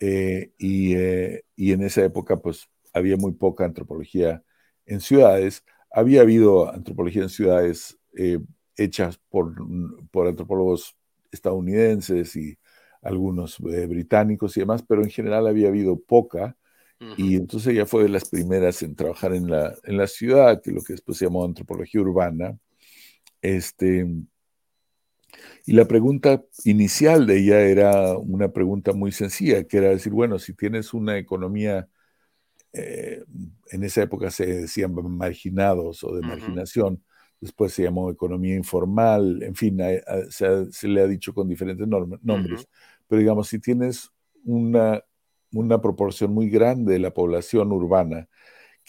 eh, 0.00 0.52
eh, 0.58 1.42
y, 1.56 1.72
en 1.72 1.82
esa 1.82 2.04
época 2.04 2.36
pues 2.38 2.68
había 2.92 3.16
muy 3.16 3.32
poca 3.32 3.64
antropología 3.64 4.42
en 4.86 5.00
ciudades. 5.00 5.64
Había 5.90 6.22
habido 6.22 6.72
antropología 6.72 7.22
en 7.22 7.30
ciudades 7.30 7.98
hechas 8.76 9.20
por, 9.30 9.54
por, 10.10 10.26
antropólogos 10.26 10.96
estadounidenses 11.30 12.34
y 12.36 12.58
algunos 13.02 13.58
británicos 13.60 14.56
y 14.56 14.60
demás, 14.60 14.82
pero 14.86 15.02
en 15.02 15.10
general 15.10 15.46
había 15.46 15.68
habido 15.68 15.98
poca. 16.00 16.56
Y 17.16 17.36
entonces 17.36 17.72
ella 17.72 17.86
fue 17.86 18.02
de 18.02 18.08
las 18.08 18.28
primeras 18.28 18.82
en 18.82 18.96
trabajar 18.96 19.32
en 19.32 19.48
la, 19.48 19.74
en 19.84 19.96
la 19.96 20.08
ciudad, 20.08 20.60
que 20.60 20.72
lo 20.72 20.82
que 20.82 20.94
después 20.94 21.16
se 21.18 21.26
llamó 21.26 21.44
antropología 21.44 22.00
urbana, 22.00 22.58
este, 23.42 24.06
y 25.66 25.72
la 25.72 25.86
pregunta 25.86 26.42
inicial 26.64 27.26
de 27.26 27.38
ella 27.38 27.60
era 27.60 28.16
una 28.16 28.52
pregunta 28.52 28.92
muy 28.92 29.12
sencilla, 29.12 29.64
que 29.64 29.78
era 29.78 29.90
decir, 29.90 30.12
bueno, 30.12 30.38
si 30.38 30.54
tienes 30.54 30.94
una 30.94 31.18
economía, 31.18 31.88
eh, 32.72 33.22
en 33.70 33.84
esa 33.84 34.02
época 34.02 34.30
se 34.30 34.46
decían 34.46 34.94
marginados 34.94 36.02
o 36.04 36.14
de 36.14 36.22
marginación, 36.22 37.02
después 37.40 37.72
se 37.72 37.82
llamó 37.84 38.10
economía 38.10 38.56
informal, 38.56 39.42
en 39.42 39.54
fin, 39.54 39.78
se, 40.30 40.88
le 40.88 41.02
ha 41.02 41.06
dicho 41.06 41.34
con 41.34 41.48
diferentes 41.48 41.86
nombres, 41.86 42.66
pero 43.06 43.20
digamos, 43.20 43.48
si 43.48 43.58
tienes 43.58 44.10
una, 44.44 45.02
una 45.52 45.80
proporción 45.80 46.32
muy 46.32 46.48
grande 46.48 46.94
de 46.94 46.98
la 46.98 47.12
población 47.12 47.72
urbana 47.72 48.28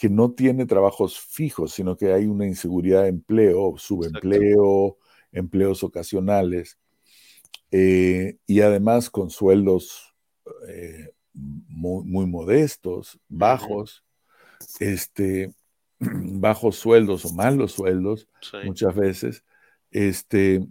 que 0.00 0.08
no 0.08 0.32
tiene 0.32 0.64
trabajos 0.64 1.20
fijos, 1.20 1.74
sino 1.74 1.94
que 1.94 2.14
hay 2.14 2.24
una 2.24 2.46
inseguridad 2.46 3.02
de 3.02 3.10
empleo, 3.10 3.74
subempleo, 3.76 4.96
empleos 5.30 5.84
ocasionales, 5.84 6.78
eh, 7.70 8.38
y 8.46 8.62
además 8.62 9.10
con 9.10 9.28
sueldos 9.28 10.14
eh, 10.68 11.10
muy, 11.34 12.26
modestos, 12.26 13.20
bajos, 13.28 14.02
este, 14.80 15.52
bajos 16.00 16.76
sueldos 16.76 17.26
o 17.26 17.34
malos 17.34 17.72
sueldos 17.72 18.26
muchas 18.64 18.94
veces. 18.94 19.44
Este, 19.90 20.66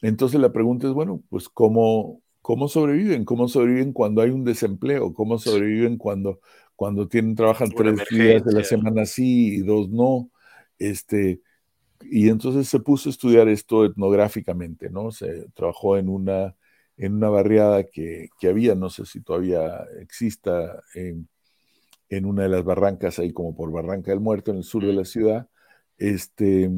entonces 0.00 0.40
la 0.40 0.50
pregunta 0.50 0.86
es, 0.86 0.94
bueno, 0.94 1.22
pues 1.28 1.50
¿cómo, 1.50 2.22
¿cómo 2.40 2.68
sobreviven? 2.68 3.26
¿Cómo 3.26 3.48
sobreviven 3.48 3.92
cuando 3.92 4.22
hay 4.22 4.30
un 4.30 4.44
desempleo? 4.44 5.12
¿Cómo 5.12 5.38
sobreviven 5.38 5.98
cuando 5.98 6.40
cuando 6.82 7.06
tienen, 7.06 7.36
trabajan 7.36 7.70
tres 7.70 8.00
días 8.10 8.44
de 8.44 8.52
la 8.52 8.64
semana 8.64 9.06
sí 9.06 9.54
y 9.54 9.60
dos 9.60 9.88
no, 9.88 10.32
este, 10.80 11.40
y 12.00 12.28
entonces 12.28 12.66
se 12.66 12.80
puso 12.80 13.08
a 13.08 13.12
estudiar 13.12 13.46
esto 13.46 13.84
etnográficamente, 13.84 14.90
¿no? 14.90 15.12
Se 15.12 15.48
trabajó 15.54 15.96
en 15.96 16.08
una, 16.08 16.56
en 16.96 17.14
una 17.14 17.28
barriada 17.28 17.84
que, 17.84 18.30
que 18.36 18.48
había, 18.48 18.74
no 18.74 18.90
sé 18.90 19.06
si 19.06 19.20
todavía 19.20 19.86
exista, 20.00 20.82
en, 20.94 21.28
en, 22.08 22.24
una 22.24 22.42
de 22.42 22.48
las 22.48 22.64
barrancas, 22.64 23.20
ahí 23.20 23.32
como 23.32 23.54
por 23.54 23.70
Barranca 23.70 24.10
del 24.10 24.18
Muerto, 24.18 24.50
en 24.50 24.56
el 24.56 24.64
sur 24.64 24.84
de 24.84 24.92
la 24.92 25.04
ciudad, 25.04 25.46
este, 25.98 26.68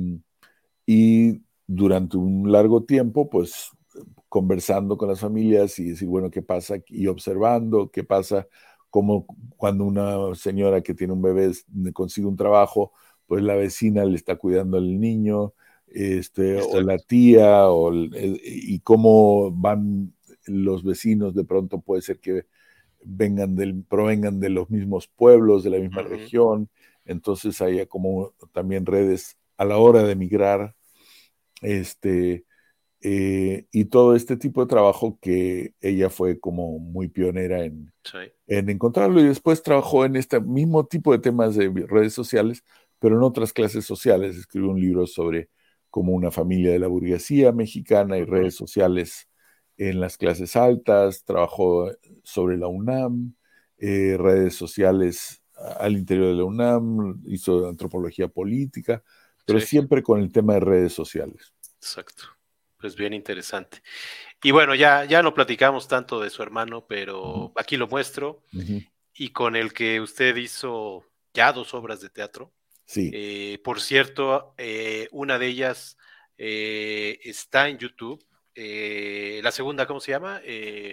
y 0.85 1.41
durante 1.67 2.19
un 2.19 2.53
largo 2.53 2.85
tiempo, 2.85 3.31
pues 3.31 3.71
conversando 4.29 4.99
con 4.99 5.09
las 5.09 5.21
familias 5.21 5.79
y 5.79 5.93
decir, 5.93 6.09
bueno, 6.09 6.31
¿qué 6.31 6.43
pasa? 6.43 6.77
Y 6.89 7.07
observando 7.07 7.91
qué 7.91 8.05
pasa 8.05 8.47
como 8.95 9.27
cuando 9.57 9.85
una 9.85 10.37
señora 10.37 10.81
que 10.81 10.95
tiene 10.95 11.15
un 11.15 11.21
bebé 11.21 11.51
consigue 11.93 12.29
un 12.29 12.37
trabajo, 12.37 12.93
pues 13.27 13.43
la 13.43 13.57
vecina 13.57 14.05
le 14.05 14.15
está 14.15 14.37
cuidando 14.37 14.77
al 14.77 15.01
niño, 15.01 15.53
este, 15.89 16.63
o 16.63 16.81
la 16.81 16.99
tía, 16.99 17.69
o 17.71 17.93
y 17.93 18.79
cómo 18.85 19.51
van 19.51 20.15
los 20.47 20.85
vecinos, 20.85 21.35
de 21.35 21.43
pronto 21.43 21.81
puede 21.81 22.03
ser 22.03 22.21
que 22.21 22.47
vengan 23.03 23.57
del, 23.57 23.83
provengan 23.83 24.39
de 24.39 24.51
los 24.51 24.71
mismos 24.71 25.09
pueblos, 25.09 25.65
de 25.65 25.71
la 25.71 25.81
misma 25.81 26.03
región. 26.03 26.69
Entonces 27.05 27.61
haya 27.63 27.87
como 27.87 28.33
también 28.53 28.87
redes 28.87 29.37
a 29.57 29.65
la 29.65 29.77
hora 29.79 30.05
de 30.05 30.15
migrar. 30.15 30.77
Este, 31.63 32.45
eh, 33.07 33.67
y 33.71 33.85
todo 33.85 34.17
este 34.17 34.39
tipo 34.39 34.63
de 34.63 34.67
trabajo 34.67 35.19
que 35.21 35.75
ella 35.83 36.09
fue 36.09 36.41
como 36.41 36.79
muy 36.79 37.09
pionera 37.09 37.63
en, 37.63 37.93
en 38.47 38.71
encontrarlo 38.71 39.21
y 39.21 39.25
después 39.25 39.63
trabajó 39.63 40.07
en 40.07 40.17
este 40.17 40.41
mismo 40.41 40.87
tipo 40.87 41.13
de 41.13 41.19
temas 41.19 41.55
de 41.55 41.69
redes 41.87 42.15
sociales, 42.15 42.65
pero 42.99 43.17
en 43.17 43.23
otras 43.23 43.53
clases 43.53 43.85
sociales. 43.85 44.39
Escribió 44.39 44.71
un 44.71 44.81
libro 44.81 45.07
sobre 45.07 45.51
como 45.91 46.15
una 46.15 46.31
familia 46.31 46.73
de 46.73 46.79
la 46.79 46.87
burguesía 46.87 47.53
mexicana 47.53 48.17
y 48.17 48.25
redes 48.25 48.55
sociales 48.55 49.29
en 49.77 50.01
las 50.01 50.17
clases 50.17 50.57
altas, 50.57 51.25
trabajó 51.25 51.91
sobre 52.23 52.57
la 52.57 52.69
UNAM, 52.69 53.35
eh, 53.77 54.17
redes 54.19 54.55
sociales 54.55 55.43
al 55.79 55.93
interior 55.93 56.29
de 56.29 56.35
la 56.37 56.45
UNAM, 56.45 57.21
hizo 57.27 57.69
antropología 57.69 58.29
política, 58.29 59.03
pero 59.45 59.61
siempre 59.61 60.03
con 60.03 60.23
el 60.23 60.33
tema 60.33 60.55
de 60.55 60.61
redes 60.61 60.95
sociales. 60.95 61.53
Exacto 61.77 62.25
pues 62.85 62.97
bien 62.97 63.15
interesante. 63.15 63.81
Y 64.43 64.51
bueno, 64.51 64.75
ya, 64.75 65.07
ya 65.07 65.23
no 65.23 65.33
platicamos 65.33 65.89
tanto 65.89 66.21
de 66.21 66.29
su 66.29 66.43
hermano, 66.43 66.85
pero 66.87 67.51
aquí 67.57 67.79
lo 67.79 67.89
muestro. 67.89 68.43
Y 69.15 69.31
con 69.31 69.57
el 69.57 69.73
que 69.73 70.03
usted 70.03 70.37
hizo 70.37 71.03
ya 71.33 71.51
dos 71.55 71.73
obras 71.73 72.03
de 72.03 72.11
teatro. 72.11 72.53
Sí. 72.85 73.11
Eh, 73.15 73.59
por 73.65 73.81
cierto, 73.81 74.55
eh, 74.59 75.09
una 75.13 75.39
de 75.39 75.47
ellas 75.47 75.97
eh, 76.37 77.21
está 77.25 77.71
en 77.71 77.79
YouTube. 77.79 78.23
la 78.55 79.51
segunda, 79.51 79.87
¿cómo 79.87 80.01
se 80.01 80.13
llama? 80.13 80.43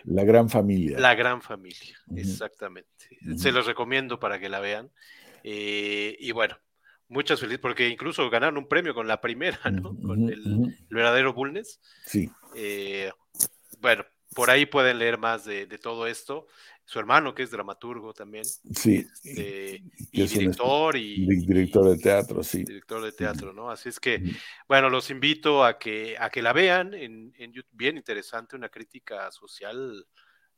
la 0.05 0.23
Gran 0.23 0.49
Familia. 0.49 0.97
La 0.97 1.13
Gran 1.13 1.41
Familia, 1.41 1.99
exactamente. 2.15 3.09
Se 3.35 3.51
los 3.51 3.65
recomiendo 3.65 4.17
para 4.17 4.39
que 4.39 4.47
la 4.47 4.61
vean. 4.61 4.89
y 5.43 6.31
bueno, 6.31 6.57
muchas 7.11 7.39
felicidades, 7.39 7.61
porque 7.61 7.89
incluso 7.89 8.29
ganaron 8.29 8.57
un 8.57 8.67
premio 8.67 8.93
con 8.93 9.07
la 9.07 9.21
primera, 9.21 9.59
¿no? 9.71 9.95
con 9.95 10.29
el, 10.29 10.75
verdadero 10.89 11.33
Bulnes. 11.33 11.79
Sí. 12.05 12.31
Eh, 12.55 13.11
bueno, 13.79 14.05
por 14.33 14.49
ahí 14.49 14.65
pueden 14.65 14.99
leer 14.99 15.17
más 15.17 15.45
de, 15.45 15.67
todo 15.77 16.07
esto. 16.07 16.47
Su 16.85 16.99
hermano, 16.99 17.33
que 17.33 17.43
es 17.43 17.51
dramaturgo 17.51 18.13
también. 18.13 18.43
Sí. 18.45 19.07
Este, 19.23 19.83
y 20.11 20.27
director. 20.27 20.95
Y, 20.95 21.25
director 21.45 21.89
de 21.89 21.97
teatro, 21.97 22.43
sí. 22.43 22.63
Director 22.63 23.03
de 23.03 23.11
teatro, 23.11 23.53
¿no? 23.53 23.69
Así 23.69 23.89
es 23.89 23.99
que, 23.99 24.21
bueno, 24.67 24.89
los 24.89 25.09
invito 25.09 25.63
a 25.63 25.77
que, 25.77 26.15
a 26.19 26.29
que 26.29 26.41
la 26.41 26.53
vean 26.53 26.93
en, 26.93 27.33
en 27.37 27.53
YouTube. 27.53 27.71
Bien 27.73 27.97
interesante, 27.97 28.55
una 28.55 28.69
crítica 28.69 29.31
social 29.31 30.05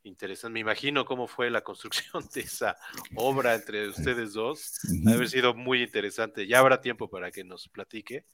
Interesante. 0.05 0.53
Me 0.53 0.59
imagino 0.59 1.05
cómo 1.05 1.27
fue 1.27 1.49
la 1.49 1.61
construcción 1.61 2.27
de 2.33 2.41
esa 2.41 2.75
obra 3.15 3.55
entre 3.55 3.87
ustedes 3.87 4.33
dos. 4.33 4.79
Debe 4.83 5.15
haber 5.15 5.29
sido 5.29 5.53
muy 5.53 5.81
interesante. 5.81 6.45
Ya 6.45 6.59
habrá 6.59 6.81
tiempo 6.81 7.09
para 7.09 7.31
que 7.31 7.45
nos 7.45 7.69
platique, 7.69 8.25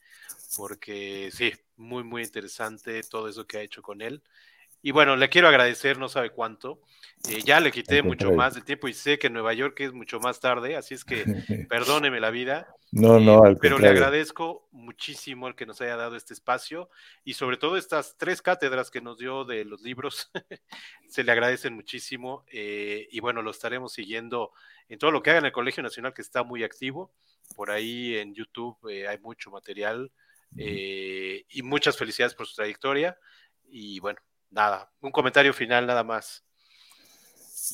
porque 0.57 1.30
sí, 1.31 1.53
muy, 1.75 2.03
muy 2.03 2.23
interesante 2.23 3.03
todo 3.03 3.30
eso 3.30 3.45
que 3.45 3.57
ha 3.57 3.61
hecho 3.61 3.83
con 3.83 4.01
él. 4.01 4.23
Y 4.82 4.91
bueno, 4.91 5.16
le 5.16 5.30
quiero 5.30 5.48
agradecer, 5.48 5.98
no 5.98 6.08
sabe 6.08 6.30
cuánto. 6.30 6.82
Eh, 7.27 7.41
ya 7.43 7.59
le 7.59 7.72
quité 7.72 8.01
mucho 8.01 8.32
más 8.32 8.56
de 8.56 8.61
tiempo 8.61 8.88
y 8.88 8.93
sé 8.93 9.19
que 9.19 9.27
en 9.27 9.33
Nueva 9.33 9.53
York 9.53 9.77
es 9.82 9.91
mucho 9.91 10.22
más 10.22 10.40
tarde, 10.40 10.77
así 10.77 10.93
es 10.93 11.03
que 11.03 11.25
perdóneme 11.69 12.22
la 12.22 12.30
vida. 12.30 12.74
No, 12.91 13.19
no, 13.19 13.45
eh, 13.45 13.58
Pero 13.59 13.77
le 13.77 13.90
agradezco 13.90 14.69
muchísimo 14.72 15.49
el 15.49 15.56
que 15.56 15.66
nos 15.66 15.82
haya 15.82 15.98
dado 15.98 16.16
este 16.16 16.33
espacio 16.33 16.90
y 17.25 17.33
sobre 17.33 17.58
todo 17.58 17.75
estas 17.75 18.16
tres 18.17 18.41
cátedras 18.41 18.90
que 18.90 19.01
nos 19.01 19.17
dio 19.17 19.43
de 19.43 19.66
los 19.66 19.82
libros, 19.82 20.32
se 21.09 21.24
le 21.25 21.32
agradecen 21.33 21.74
muchísimo. 21.74 22.45
Eh, 22.51 23.08
y 23.11 23.19
bueno, 23.19 23.41
lo 23.41 23.51
estaremos 23.51 23.91
siguiendo 23.91 24.53
en 24.88 24.98
todo 24.98 25.11
lo 25.11 25.22
que 25.22 25.32
haga 25.32 25.40
en 25.40 25.45
el 25.45 25.51
Colegio 25.51 25.83
Nacional, 25.83 26.14
que 26.14 26.22
está 26.22 26.43
muy 26.43 26.64
activo. 26.64 27.11
Por 27.53 27.69
ahí 27.69 28.16
en 28.16 28.33
YouTube 28.33 28.77
hay 28.88 29.17
mucho 29.19 29.51
material 29.51 30.09
y 30.56 31.61
muchas 31.64 31.98
felicidades 31.98 32.33
por 32.33 32.48
su 32.48 32.56
trayectoria. 32.56 33.17
Y 33.72 33.99
bueno, 33.99 34.19
nada, 34.52 34.92
un 35.02 35.11
comentario 35.11 35.53
final 35.53 35.88
nada 35.88 36.03
más. 36.03 36.44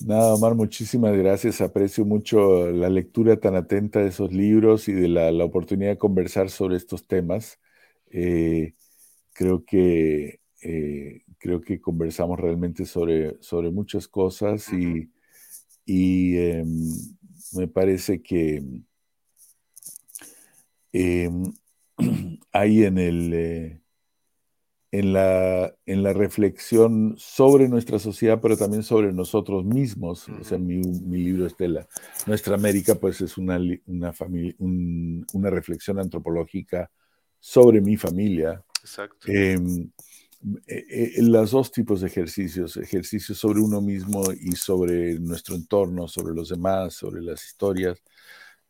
Nada, 0.05 0.33
Omar, 0.33 0.55
muchísimas 0.55 1.15
gracias. 1.15 1.61
Aprecio 1.61 2.05
mucho 2.05 2.69
la 2.71 2.89
lectura 2.89 3.39
tan 3.39 3.55
atenta 3.55 3.99
de 3.99 4.09
esos 4.09 4.33
libros 4.33 4.89
y 4.89 4.93
de 4.93 5.07
la, 5.07 5.45
oportunidad 5.45 5.91
de 5.91 5.97
conversar 5.97 6.49
sobre 6.49 6.75
estos 6.75 7.07
temas. 7.07 7.59
Eh, 8.11 8.73
creo 9.33 9.63
que 9.63 10.41
eh, 10.61 11.21
creo 11.37 11.61
que 11.61 11.79
conversamos 11.79 12.39
realmente 12.39 12.85
sobre, 12.85 13.37
sobre 13.41 13.69
muchas 13.69 14.07
cosas 14.07 14.67
y, 14.73 16.37
em, 16.37 16.89
me 17.53 17.67
parece 17.67 18.21
que 18.21 18.63
em, 20.91 21.53
hay 22.51 22.83
en 22.83 22.97
el 22.97 23.33
eh, 23.33 23.81
en 24.99 25.11
la, 25.11 25.75
en 25.85 26.03
la 26.03 26.13
reflexión 26.13 27.15
sobre 27.17 27.67
nuestra 27.67 27.99
sociedad, 27.99 28.39
pero 28.41 28.55
también 28.55 28.81
sobre 28.81 29.11
nosotros 29.11 29.65
mismos. 29.65 30.29
O 30.29 30.43
sea, 30.43 30.57
mi, 30.57 30.77
mi 30.77 31.17
libro 31.17 31.45
Estela, 31.45 31.85
Nuestra 32.25 32.55
América, 32.55 32.95
pues 32.95 33.19
es 33.19 33.37
una, 33.37 33.59
una, 33.87 34.13
familia, 34.13 34.55
una 34.59 35.49
reflexión 35.49 35.99
antropológica 35.99 36.89
sobre 37.39 37.81
mi 37.81 37.97
familia. 37.97 38.63
Exacto. 38.81 39.27
Em, 39.29 39.91
eh, 40.65 40.85
eh, 40.89 41.21
los 41.23 41.51
dos 41.51 41.71
tipos 41.71 41.99
de 41.99 42.07
ejercicios, 42.07 42.77
ejercicios 42.77 43.37
sobre 43.37 43.59
uno 43.59 43.81
mismo 43.81 44.23
y 44.31 44.53
sobre 44.53 45.19
nuestro 45.19 45.55
entorno, 45.55 46.07
sobre 46.07 46.33
los 46.33 46.49
demás, 46.49 46.93
sobre 46.93 47.21
las 47.21 47.43
historias 47.43 48.01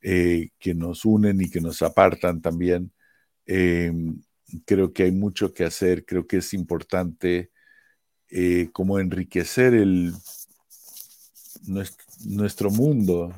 eh, 0.02 0.50
que 0.58 0.74
nos 0.74 1.06
unen 1.06 1.40
y 1.42 1.52
que 1.52 1.62
nos 1.62 1.84
apartan 1.84 2.42
también. 2.42 2.92
Em, 3.46 4.20
creo 4.66 4.94
que 4.94 5.04
hay 5.04 5.12
mucho 5.12 5.54
que 5.54 5.64
hacer, 5.64 6.06
creo 6.06 6.28
que 6.28 6.38
es 6.38 6.54
importante 6.54 7.52
eh, 8.30 8.70
como 8.74 9.00
enriquecer 9.00 9.74
el, 9.74 10.14
nuestro, 11.68 12.70
mundo, 12.70 13.34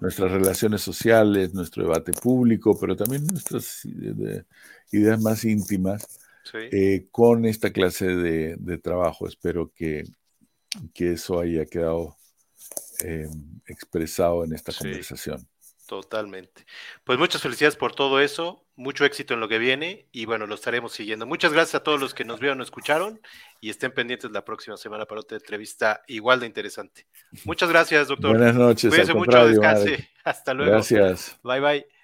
nuestras 0.00 0.32
relaciones 0.32 0.82
sociales, 0.82 1.54
nuestro 1.54 1.84
debate 1.84 2.12
público, 2.12 2.78
pero 2.78 2.96
también 2.96 3.26
nuestras 3.26 3.84
ideas 4.90 5.20
más 5.20 5.44
íntimas 5.44 6.06
eh, 6.54 7.06
con 7.10 7.44
esta 7.44 7.70
clase 7.72 8.06
de, 8.06 8.78
trabajo. 8.78 9.26
Espero 9.26 9.72
que, 9.74 10.04
que, 10.94 11.12
eso 11.12 11.40
haya 11.40 11.66
quedado 11.66 12.16
eh, 13.04 13.28
expresado 13.66 14.44
en 14.44 14.54
esta 14.54 14.72
conversación. 14.72 15.46
Totalmente. 15.90 16.66
Pues 17.02 17.18
muchas 17.18 17.42
felicidades 17.42 17.74
por 17.74 17.96
todo 17.96 18.20
eso, 18.20 18.64
mucho 18.76 19.04
éxito 19.04 19.34
en 19.34 19.40
lo 19.40 19.48
que 19.48 19.58
viene 19.58 20.06
y 20.12 20.24
bueno, 20.24 20.46
lo 20.46 20.54
estaremos 20.54 20.92
siguiendo. 20.92 21.26
Muchas 21.26 21.52
gracias 21.52 21.74
a 21.74 21.82
todos 21.82 22.00
los 22.00 22.14
que 22.14 22.24
nos 22.24 22.38
vieron 22.38 22.60
o 22.60 22.62
escucharon 22.62 23.20
y 23.60 23.70
estén 23.70 23.90
pendientes 23.90 24.30
la 24.30 24.44
próxima 24.44 24.76
semana 24.76 25.04
para 25.06 25.22
otra 25.22 25.36
entrevista 25.36 26.02
igual 26.06 26.38
de 26.38 26.46
interesante. 26.46 27.08
Muchas 27.44 27.70
gracias, 27.70 28.06
doctor. 28.06 28.38
Buenas 28.38 28.54
noches. 28.54 28.88
Cuídense 28.88 29.14
mucho, 29.14 29.44
descanse. 29.48 30.08
Hasta 30.22 30.54
luego. 30.54 30.70
Gracias. 30.70 31.36
Bye, 31.42 31.58
bye. 31.58 31.99